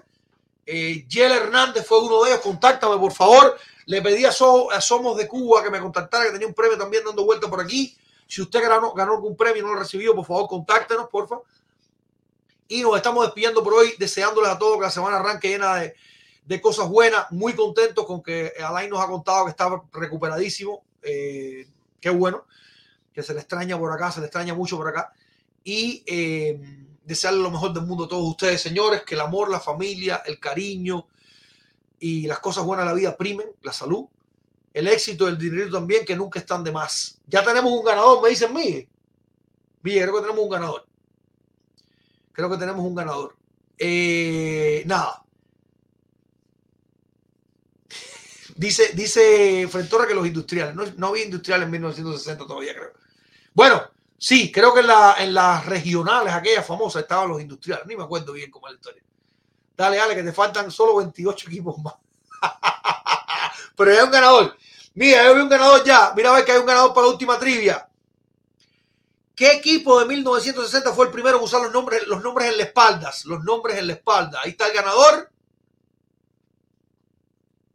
Eh, 0.64 1.06
Yel 1.08 1.32
Hernández 1.32 1.86
fue 1.86 2.00
uno 2.00 2.22
de 2.24 2.30
ellos. 2.30 2.42
Contáctame, 2.42 2.96
por 2.98 3.12
favor. 3.12 3.56
Le 3.86 4.02
pedí 4.02 4.24
a, 4.24 4.32
so 4.32 4.68
Somos 4.80 5.16
de 5.16 5.26
Cuba 5.26 5.62
que 5.62 5.70
me 5.70 5.80
contactara, 5.80 6.26
que 6.26 6.32
tenía 6.32 6.46
un 6.46 6.54
premio 6.54 6.76
también 6.76 7.04
dando 7.04 7.24
vuelta 7.24 7.48
por 7.48 7.60
aquí. 7.60 7.96
Si 8.26 8.42
usted 8.42 8.60
ganó, 8.60 8.92
ganó 8.92 9.14
algún 9.14 9.36
premio 9.36 9.62
y 9.62 9.64
no 9.64 9.74
lo 9.74 9.80
recibió, 9.80 10.14
por 10.14 10.26
favor, 10.26 10.48
contáctenos, 10.48 11.08
por 11.08 11.28
favor. 11.28 11.44
Y 12.68 12.82
nos 12.82 12.96
estamos 12.96 13.24
despidiendo 13.24 13.62
por 13.62 13.74
hoy, 13.74 13.94
deseándoles 13.98 14.50
a 14.50 14.58
todos 14.58 14.76
que 14.76 14.82
la 14.82 14.90
semana 14.90 15.18
arranque 15.18 15.48
llena 15.48 15.76
de, 15.76 15.94
de 16.44 16.60
cosas 16.60 16.88
buenas. 16.88 17.30
Muy 17.30 17.54
contentos 17.54 18.04
con 18.04 18.22
que 18.22 18.52
Alain 18.58 18.90
nos 18.90 19.00
ha 19.00 19.06
contado 19.06 19.44
que 19.44 19.50
está 19.50 19.80
recuperadísimo. 19.92 20.84
Eh, 21.02 21.68
qué 22.00 22.10
bueno, 22.10 22.46
que 23.12 23.22
se 23.22 23.32
le 23.34 23.40
extraña 23.40 23.78
por 23.78 23.92
acá, 23.92 24.10
se 24.10 24.18
le 24.18 24.26
extraña 24.26 24.54
mucho 24.54 24.76
por 24.76 24.88
acá. 24.88 25.12
Y 25.62 26.02
eh, 26.06 26.60
desearle 27.04 27.40
lo 27.40 27.52
mejor 27.52 27.72
del 27.72 27.84
mundo 27.84 28.04
a 28.04 28.08
todos 28.08 28.28
ustedes, 28.28 28.60
señores, 28.60 29.04
que 29.04 29.14
el 29.14 29.20
amor, 29.20 29.48
la 29.48 29.60
familia, 29.60 30.22
el 30.26 30.40
cariño 30.40 31.06
y 31.98 32.26
las 32.26 32.38
cosas 32.40 32.64
buenas 32.64 32.84
de 32.84 32.90
la 32.90 32.96
vida 32.96 33.16
primen, 33.16 33.48
la 33.62 33.72
salud, 33.72 34.06
el 34.72 34.88
éxito, 34.88 35.26
el 35.26 35.38
dinero 35.38 35.70
también, 35.70 36.04
que 36.04 36.14
nunca 36.14 36.38
están 36.38 36.62
de 36.62 36.70
más. 36.70 37.18
Ya 37.26 37.42
tenemos 37.42 37.72
un 37.72 37.82
ganador, 37.84 38.22
me 38.22 38.28
dicen, 38.28 38.52
Miguel. 38.52 38.86
Miguel, 39.82 40.02
creo 40.02 40.14
que 40.16 40.20
tenemos 40.20 40.44
un 40.44 40.50
ganador. 40.50 40.86
Creo 42.32 42.50
que 42.50 42.56
tenemos 42.58 42.84
un 42.84 42.94
ganador. 42.94 43.34
Eh, 43.78 44.82
nada. 44.86 45.22
Dice, 48.56 48.92
dice 48.94 49.68
Frentorra 49.68 50.06
que 50.06 50.14
los 50.14 50.26
industriales, 50.26 50.74
no, 50.74 50.84
no 50.96 51.08
había 51.08 51.24
industriales 51.26 51.66
en 51.66 51.72
1960 51.72 52.46
todavía, 52.46 52.74
creo. 52.74 52.92
Bueno, 53.52 53.82
sí, 54.16 54.50
creo 54.50 54.72
que 54.72 54.80
en, 54.80 54.86
la, 54.86 55.16
en 55.18 55.34
las 55.34 55.66
regionales, 55.66 56.32
aquellas 56.32 56.66
famosas, 56.66 57.02
estaban 57.02 57.28
los 57.28 57.40
industriales. 57.40 57.86
Ni 57.86 57.96
me 57.96 58.04
acuerdo 58.04 58.32
bien 58.32 58.50
cómo 58.50 58.66
es 58.66 58.72
la 58.72 58.78
historia. 58.78 59.02
Dale, 59.76 59.96
dale, 59.96 60.14
que 60.14 60.22
te 60.22 60.32
faltan 60.32 60.70
solo 60.70 60.96
28 60.96 61.48
equipos 61.48 61.78
más. 61.78 61.94
Pero 63.76 63.90
hay 63.90 63.98
un 63.98 64.10
ganador. 64.10 64.56
Mira, 64.94 65.20
hay 65.20 65.28
un 65.28 65.48
ganador 65.48 65.84
ya. 65.84 66.12
Mira, 66.16 66.30
a 66.30 66.34
ver 66.36 66.44
que 66.44 66.52
hay 66.52 66.58
un 66.58 66.66
ganador 66.66 66.94
para 66.94 67.06
la 67.06 67.12
última 67.12 67.38
trivia. 67.38 67.86
¿Qué 69.34 69.52
equipo 69.52 70.00
de 70.00 70.06
1960 70.06 70.94
fue 70.94 71.06
el 71.06 71.12
primero 71.12 71.36
en 71.36 71.44
usar 71.44 71.60
los 71.60 71.70
nombres, 71.70 72.06
los 72.06 72.22
nombres 72.22 72.50
en 72.50 72.56
la 72.56 72.64
espalda? 72.64 73.12
Los 73.26 73.44
nombres 73.44 73.76
en 73.76 73.86
la 73.86 73.92
espalda. 73.92 74.40
Ahí 74.42 74.52
está 74.52 74.66
el 74.66 74.72
ganador. 74.72 75.30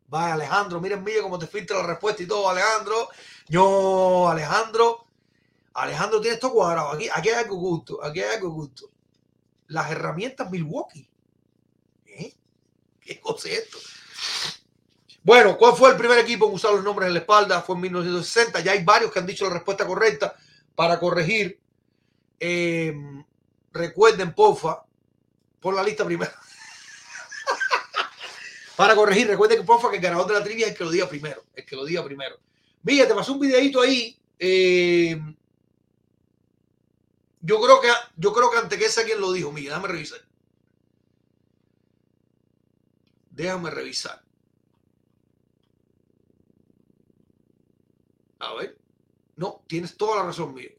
Vaya, 0.08 0.34
Alejandro. 0.34 0.82
Miren, 0.82 1.04
mire 1.04 1.22
cómo 1.22 1.38
te 1.38 1.46
filtra 1.46 1.78
la 1.78 1.84
respuesta 1.84 2.24
y 2.24 2.28
todo, 2.28 2.50
Alejandro. 2.50 3.10
Yo, 3.48 4.28
Alejandro. 4.28 5.06
Alejandro 5.76 6.20
tiene 6.20 6.34
esto 6.34 6.52
cuadrado. 6.52 6.94
Aquí, 6.94 7.08
aquí 7.14 7.30
hay 7.30 7.44
algo 7.44 7.58
gusto. 7.58 8.04
Aquí 8.04 8.22
hay 8.22 8.38
algo 8.38 8.50
gusto. 8.50 8.90
Las 9.68 9.92
herramientas 9.92 10.50
Milwaukee. 10.50 11.11
¿Eh? 13.12 13.16
¿Qué 13.16 13.22
cosa 13.22 13.50
es 13.50 13.60
esto? 13.60 13.78
Bueno, 15.24 15.58
¿cuál 15.58 15.76
fue 15.76 15.92
el 15.92 15.98
primer 15.98 16.18
equipo 16.18 16.48
en 16.48 16.56
usar 16.56 16.74
los 16.74 16.84
nombres 16.84 17.08
en 17.08 17.14
la 17.14 17.20
espalda? 17.20 17.62
Fue 17.62 17.76
en 17.76 17.82
1960. 17.82 18.60
Ya 18.62 18.72
hay 18.72 18.84
varios 18.84 19.12
que 19.12 19.20
han 19.20 19.28
dicho 19.28 19.46
la 19.46 19.54
respuesta 19.54 19.86
correcta 19.86 20.36
para 20.76 21.00
corregir. 21.00 21.60
Eh, 22.40 22.94
recuerden, 23.72 24.34
porfa, 24.34 24.84
por 25.60 25.76
la 25.76 25.84
lista 25.84 26.04
primero. 26.04 26.32
para 28.76 28.96
corregir, 28.96 29.28
recuerden 29.28 29.60
que 29.60 29.64
porfa 29.64 29.92
que 29.92 29.98
el 29.98 30.02
ganador 30.02 30.28
de 30.28 30.34
la 30.34 30.44
trivia 30.44 30.66
es 30.66 30.72
el 30.72 30.78
que 30.78 30.84
lo 30.84 30.92
diga 30.92 31.08
primero. 31.08 31.44
El 31.54 31.66
que 31.66 31.76
lo 31.76 31.86
diga 31.86 32.04
primero. 32.04 32.40
Mira, 32.82 33.08
te 33.08 33.14
pasó 33.14 33.34
un 33.34 33.40
videito 33.40 33.80
ahí. 33.80 34.20
Eh, 34.40 35.22
yo 37.42 37.62
creo 37.62 37.80
que 37.80 37.90
yo 38.16 38.34
creo 38.34 38.50
que 38.50 38.58
antes 38.58 38.80
que 38.80 38.86
ese 38.86 39.04
quien 39.04 39.22
lo 39.22 39.32
dijo. 39.32 39.52
Mira, 39.52 39.76
déjame 39.76 39.94
revisar. 39.94 40.20
Déjame 43.32 43.72
revisar. 43.72 44.22
A 48.40 48.54
ver. 48.54 48.78
No, 49.36 49.64
tienes 49.68 49.98
toda 49.98 50.18
la 50.18 50.24
razón, 50.24 50.54
Miguel. 50.54 50.78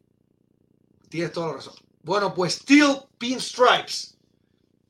Tienes 1.09 1.33
toda 1.33 1.49
la 1.49 1.55
razón. 1.55 1.75
Bueno, 2.03 2.35
pues 2.35 2.55
Steel 2.55 3.03
Pinstripes. 3.19 4.17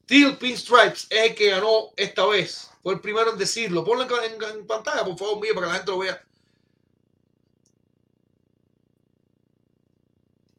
Steel 0.05 0.37
Pinstripes 0.37 1.07
es 1.09 1.31
el 1.31 1.35
que 1.35 1.51
ganó 1.51 1.91
esta 1.97 2.27
vez. 2.27 2.71
Fue 2.83 2.95
el 2.95 3.01
primero 3.01 3.33
en 3.33 3.39
decirlo. 3.39 3.85
Ponlo 3.85 4.07
en, 4.23 4.67
pantalla, 4.67 5.05
por 5.05 5.17
favor, 5.17 5.41
Miguel, 5.41 5.55
para 5.55 5.67
que 5.67 5.73
la 5.73 5.79
gente 5.79 5.93
lo 5.93 5.99
vea. 5.99 6.23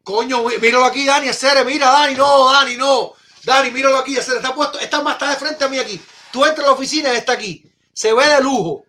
Coño, 0.03 0.43
míralo 0.43 0.85
aquí, 0.85 1.05
Dani, 1.05 1.31
Cere, 1.33 1.63
mira, 1.63 1.89
Dani, 1.89 2.15
no, 2.15 2.51
Dani, 2.51 2.75
no. 2.75 3.13
Dani, 3.43 3.71
míralo 3.71 3.97
aquí, 3.97 4.15
Cere, 4.15 4.37
está 4.37 4.53
puesto, 4.53 4.79
está 4.79 5.01
más, 5.01 5.13
está 5.13 5.29
de 5.29 5.35
frente 5.37 5.63
a 5.63 5.69
mí 5.69 5.79
aquí. 5.79 6.01
Tú 6.33 6.43
entras 6.43 6.65
a 6.65 6.71
la 6.71 6.73
oficina 6.73 7.13
y 7.13 7.17
está 7.17 7.33
aquí. 7.33 7.63
Se 7.93 8.11
ve 8.11 8.27
de 8.27 8.41
lujo. 8.41 8.83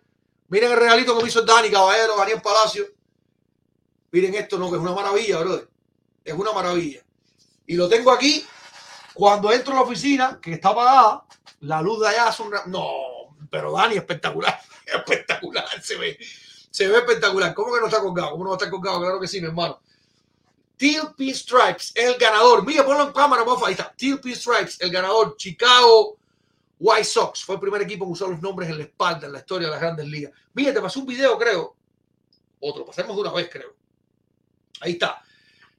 Miren 0.47 0.71
el 0.71 0.79
regalito 0.79 1.15
que 1.15 1.21
me 1.21 1.29
hizo 1.29 1.43
Dani, 1.43 1.69
caballero, 1.69 2.17
Daniel 2.17 2.41
Palacio. 2.41 2.87
Miren 4.11 4.33
esto, 4.33 4.57
no, 4.57 4.71
que 4.71 4.77
es 4.77 4.81
una 4.81 4.93
maravilla, 4.93 5.37
brother. 5.41 5.69
Es 6.23 6.33
una 6.33 6.53
maravilla. 6.53 7.01
Y 7.67 7.75
lo 7.75 7.87
tengo 7.87 8.11
aquí. 8.11 8.43
Cuando 9.13 9.53
entro 9.53 9.73
a 9.73 9.75
la 9.75 9.81
oficina, 9.83 10.39
que 10.41 10.53
está 10.53 10.69
apagada, 10.69 11.23
la 11.59 11.83
luz 11.83 12.01
de 12.01 12.07
allá 12.07 12.29
es 12.29 12.39
un... 12.39 12.51
No, 12.65 12.87
pero 13.51 13.73
Dani, 13.73 13.97
espectacular. 13.97 14.59
Espectacular, 14.87 15.83
se 15.83 15.97
ve. 15.97 16.17
Se 16.71 16.87
ve 16.87 16.97
espectacular. 16.97 17.53
¿Cómo 17.53 17.75
que 17.75 17.79
no 17.79 17.87
está 17.87 18.01
colgado? 18.01 18.31
¿Cómo 18.31 18.43
no 18.43 18.49
va 18.51 18.55
a 18.55 18.57
estar 18.57 18.71
colgado? 18.71 19.01
Claro 19.01 19.19
que 19.19 19.27
sí, 19.27 19.39
mi 19.39 19.47
hermano. 19.47 19.79
Teal 20.77 21.13
P 21.15 21.31
Stripes, 21.31 21.91
el 21.93 22.15
ganador. 22.17 22.65
Mira, 22.65 22.83
ponlo 22.83 23.03
en 23.03 23.13
cámara, 23.13 23.45
por 23.45 23.63
Ahí 23.67 23.73
está. 23.73 23.93
Teal 23.95 24.19
P 24.19 24.33
Stripes, 24.33 24.81
el 24.81 24.89
ganador. 24.89 25.37
Chicago 25.37 26.17
White 26.79 27.03
Sox. 27.03 27.43
Fue 27.43 27.55
el 27.55 27.61
primer 27.61 27.81
equipo 27.81 28.05
en 28.05 28.11
usar 28.11 28.29
los 28.29 28.41
nombres 28.41 28.69
en 28.69 28.77
la 28.77 28.83
espalda 28.83 29.27
en 29.27 29.33
la 29.33 29.39
historia 29.39 29.67
de 29.67 29.71
las 29.71 29.81
grandes 29.81 30.07
ligas. 30.07 30.31
Mira, 30.53 30.73
te 30.73 30.81
pasó 30.81 30.99
un 30.99 31.05
video, 31.05 31.37
creo. 31.37 31.75
Otro, 32.59 32.85
pasemos 32.85 33.15
de 33.15 33.21
una 33.21 33.31
vez, 33.31 33.49
creo. 33.51 33.75
Ahí 34.81 34.93
está. 34.93 35.21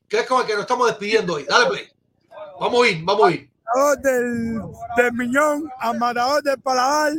Que 0.08 0.20
es 0.20 0.26
con 0.26 0.40
el 0.40 0.46
que 0.46 0.54
nos 0.54 0.62
estamos 0.62 0.86
despidiendo 0.86 1.34
hoy. 1.34 1.44
Dale 1.44 1.66
play. 1.66 1.88
Vamos 2.60 2.86
a 2.86 2.90
ir, 2.90 3.04
vamos 3.04 3.28
a 3.28 3.32
ir. 3.32 3.50
Del, 4.02 4.62
del 4.96 5.12
miñón, 5.12 5.68
al 5.80 5.98
matador 5.98 6.42
del 6.42 6.58
paladar, 6.60 7.12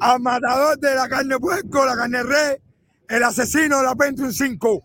al 0.00 0.20
matador 0.20 0.78
de 0.78 0.94
la 0.94 1.08
carne 1.08 1.38
puerco, 1.38 1.84
la 1.84 1.96
carne 1.96 2.22
red, 2.22 2.58
el 3.08 3.22
asesino 3.22 3.78
de 3.78 3.84
la 3.84 3.94
Pentium 3.94 4.32
5, 4.32 4.82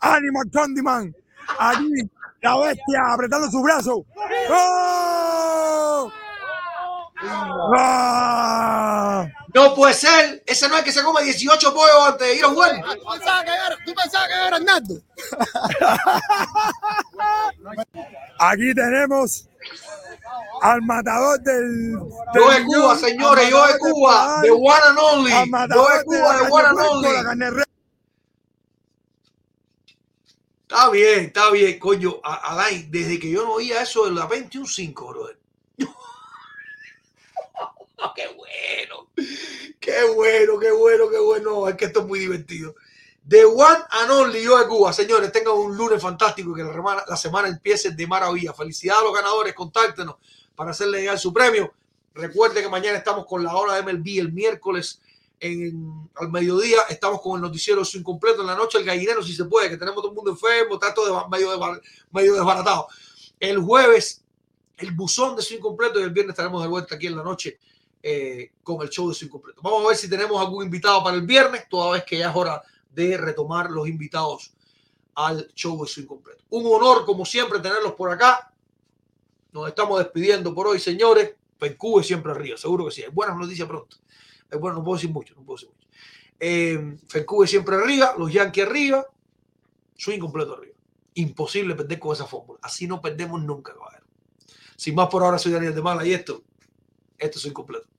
Animal 0.00 0.50
Condiment, 0.52 1.16
allí 1.58 2.10
la 2.40 2.58
bestia 2.58 3.12
apretando 3.12 3.50
su 3.50 3.62
brazo. 3.62 4.04
¡Oh! 4.50 6.10
¡Ah! 7.76 9.26
No 9.54 9.74
puede 9.74 9.94
ser. 9.94 10.42
Ese 10.46 10.68
no 10.68 10.76
es 10.76 10.84
que 10.84 10.92
se 10.92 11.02
come 11.02 11.22
18 11.22 11.74
pollos 11.74 12.08
antes 12.08 12.26
de 12.26 12.36
ir 12.36 12.44
a 12.44 12.48
jugar. 12.48 12.72
¿Tú 12.72 13.04
pensabas 13.10 13.44
que 13.44 13.50
era, 13.50 13.76
tú 13.84 13.94
pensabas 13.94 14.28
que 14.28 14.34
era 14.34 14.56
Hernando? 14.56 14.94
Aquí 18.40 18.74
tenemos 18.74 19.48
al 20.62 20.82
matador 20.82 21.40
del. 21.40 21.92
Yo 22.34 22.50
de 22.50 22.64
Cuba, 22.64 22.96
señores, 22.96 23.48
yo 23.48 23.66
de 23.66 23.78
Cuba, 23.78 24.40
de 24.42 24.50
one 24.50 24.80
and 24.88 24.98
only. 24.98 25.30
Yo 25.32 25.88
de 25.88 26.04
Cuba, 26.04 26.36
de 26.36 26.42
one 26.50 26.68
and 26.68 26.78
only. 26.78 27.08
Está 30.62 30.90
bien, 30.90 31.26
está 31.26 31.50
bien, 31.50 31.78
coño. 31.78 32.20
Alain, 32.24 32.90
desde 32.90 33.20
que 33.20 33.30
yo 33.30 33.44
no 33.44 33.52
oía 33.52 33.82
eso 33.82 34.06
de 34.06 34.12
la 34.12 34.28
21.5, 34.28 35.08
brother. 35.08 35.43
qué 38.14 38.28
bueno, 38.36 39.08
qué 39.80 40.04
bueno, 40.14 40.58
qué 40.58 40.70
bueno, 40.72 41.08
qué 41.10 41.18
bueno. 41.18 41.68
Es 41.68 41.76
que 41.76 41.86
esto 41.86 42.00
es 42.00 42.06
muy 42.06 42.18
divertido. 42.18 42.74
The 43.26 43.44
One 43.44 43.78
and 43.90 44.10
Only 44.10 44.42
yo 44.42 44.58
de 44.58 44.66
Cuba. 44.66 44.92
Señores, 44.92 45.32
tengan 45.32 45.54
un 45.54 45.76
lunes 45.76 46.02
fantástico 46.02 46.52
y 46.52 46.54
que 46.56 46.64
la 46.64 47.16
semana, 47.16 47.48
empiece 47.48 47.90
de 47.90 48.06
maravilla. 48.06 48.52
Felicidades 48.52 49.00
a 49.00 49.04
los 49.04 49.14
ganadores, 49.14 49.54
contáctenos 49.54 50.16
para 50.54 50.72
hacerle 50.72 51.00
llegar 51.00 51.18
su 51.18 51.32
premio. 51.32 51.72
Recuerde 52.14 52.62
que 52.62 52.68
mañana 52.68 52.98
estamos 52.98 53.26
con 53.26 53.42
la 53.42 53.56
hora 53.56 53.74
de 53.74 53.82
MLB 53.82 54.18
el 54.18 54.32
miércoles 54.32 55.00
al 55.40 56.30
mediodía. 56.30 56.82
Estamos 56.88 57.20
con 57.22 57.36
el 57.36 57.42
noticiero 57.42 57.84
su 57.84 57.98
incompleto 57.98 58.42
en 58.42 58.46
la 58.48 58.54
noche, 58.54 58.78
el 58.78 58.84
gallinero 58.84 59.22
si 59.22 59.34
se 59.34 59.44
puede, 59.46 59.70
que 59.70 59.76
tenemos 59.76 59.96
todo 59.96 60.10
el 60.10 60.14
mundo 60.14 60.30
enfermo, 60.30 60.74
está 60.74 60.92
todo 60.92 61.28
medio, 61.28 61.50
medio 62.12 62.34
desbaratado. 62.34 62.88
El 63.40 63.58
jueves, 63.58 64.22
el 64.76 64.92
buzón 64.92 65.34
de 65.34 65.42
su 65.42 65.54
incompleto 65.54 65.98
y 65.98 66.02
el 66.02 66.10
viernes 66.10 66.34
estaremos 66.34 66.62
de 66.62 66.68
vuelta 66.68 66.94
aquí 66.94 67.06
en 67.06 67.16
la 67.16 67.24
noche 67.24 67.58
eh, 68.06 68.52
con 68.62 68.82
el 68.82 68.90
show 68.90 69.08
de 69.08 69.14
su 69.14 69.24
incompleto. 69.24 69.62
Vamos 69.62 69.82
a 69.82 69.88
ver 69.88 69.96
si 69.96 70.10
tenemos 70.10 70.38
algún 70.38 70.62
invitado 70.62 71.02
para 71.02 71.16
el 71.16 71.22
viernes, 71.22 71.66
toda 71.70 71.92
vez 71.92 72.04
que 72.04 72.18
ya 72.18 72.28
es 72.28 72.36
hora 72.36 72.62
de 72.90 73.16
retomar 73.16 73.70
los 73.70 73.88
invitados 73.88 74.52
al 75.14 75.50
show 75.54 75.82
de 75.82 75.90
su 75.90 76.02
incompleto. 76.02 76.44
Un 76.50 76.66
honor, 76.66 77.06
como 77.06 77.24
siempre, 77.24 77.60
tenerlos 77.60 77.94
por 77.94 78.10
acá. 78.10 78.52
Nos 79.52 79.68
estamos 79.68 79.98
despidiendo 80.00 80.54
por 80.54 80.66
hoy, 80.66 80.80
señores. 80.80 81.34
Pencube 81.58 82.04
siempre 82.04 82.32
arriba, 82.32 82.58
seguro 82.58 82.84
que 82.84 82.90
sí. 82.90 83.02
Hay 83.02 83.10
buenas 83.10 83.38
noticias 83.38 83.66
pronto. 83.66 83.96
Hay 84.50 84.58
bueno, 84.58 84.80
no 84.80 84.84
puedo 84.84 84.96
decir 84.96 85.10
mucho, 85.10 85.34
no 85.34 85.42
puedo 85.42 85.56
decir 85.56 85.70
mucho. 85.74 85.88
Eh, 86.38 86.98
Fencube 87.08 87.46
siempre 87.46 87.76
arriba, 87.76 88.14
los 88.18 88.30
Yankees 88.30 88.66
arriba, 88.66 89.06
su 89.96 90.12
incompleto 90.12 90.58
arriba. 90.58 90.76
Imposible 91.14 91.74
perder 91.74 91.98
con 91.98 92.12
esa 92.12 92.26
fórmula. 92.26 92.60
Así 92.62 92.86
no 92.86 93.00
perdemos 93.00 93.42
nunca, 93.42 93.72
caballero. 93.72 94.04
Sin 94.76 94.94
más 94.94 95.08
por 95.08 95.22
ahora, 95.22 95.38
soy 95.38 95.52
Daniel 95.52 95.74
de 95.74 95.80
Mala 95.80 96.04
y 96.04 96.12
esto, 96.12 96.42
esto 97.16 97.38
es 97.38 97.46
incompleto. 97.46 97.93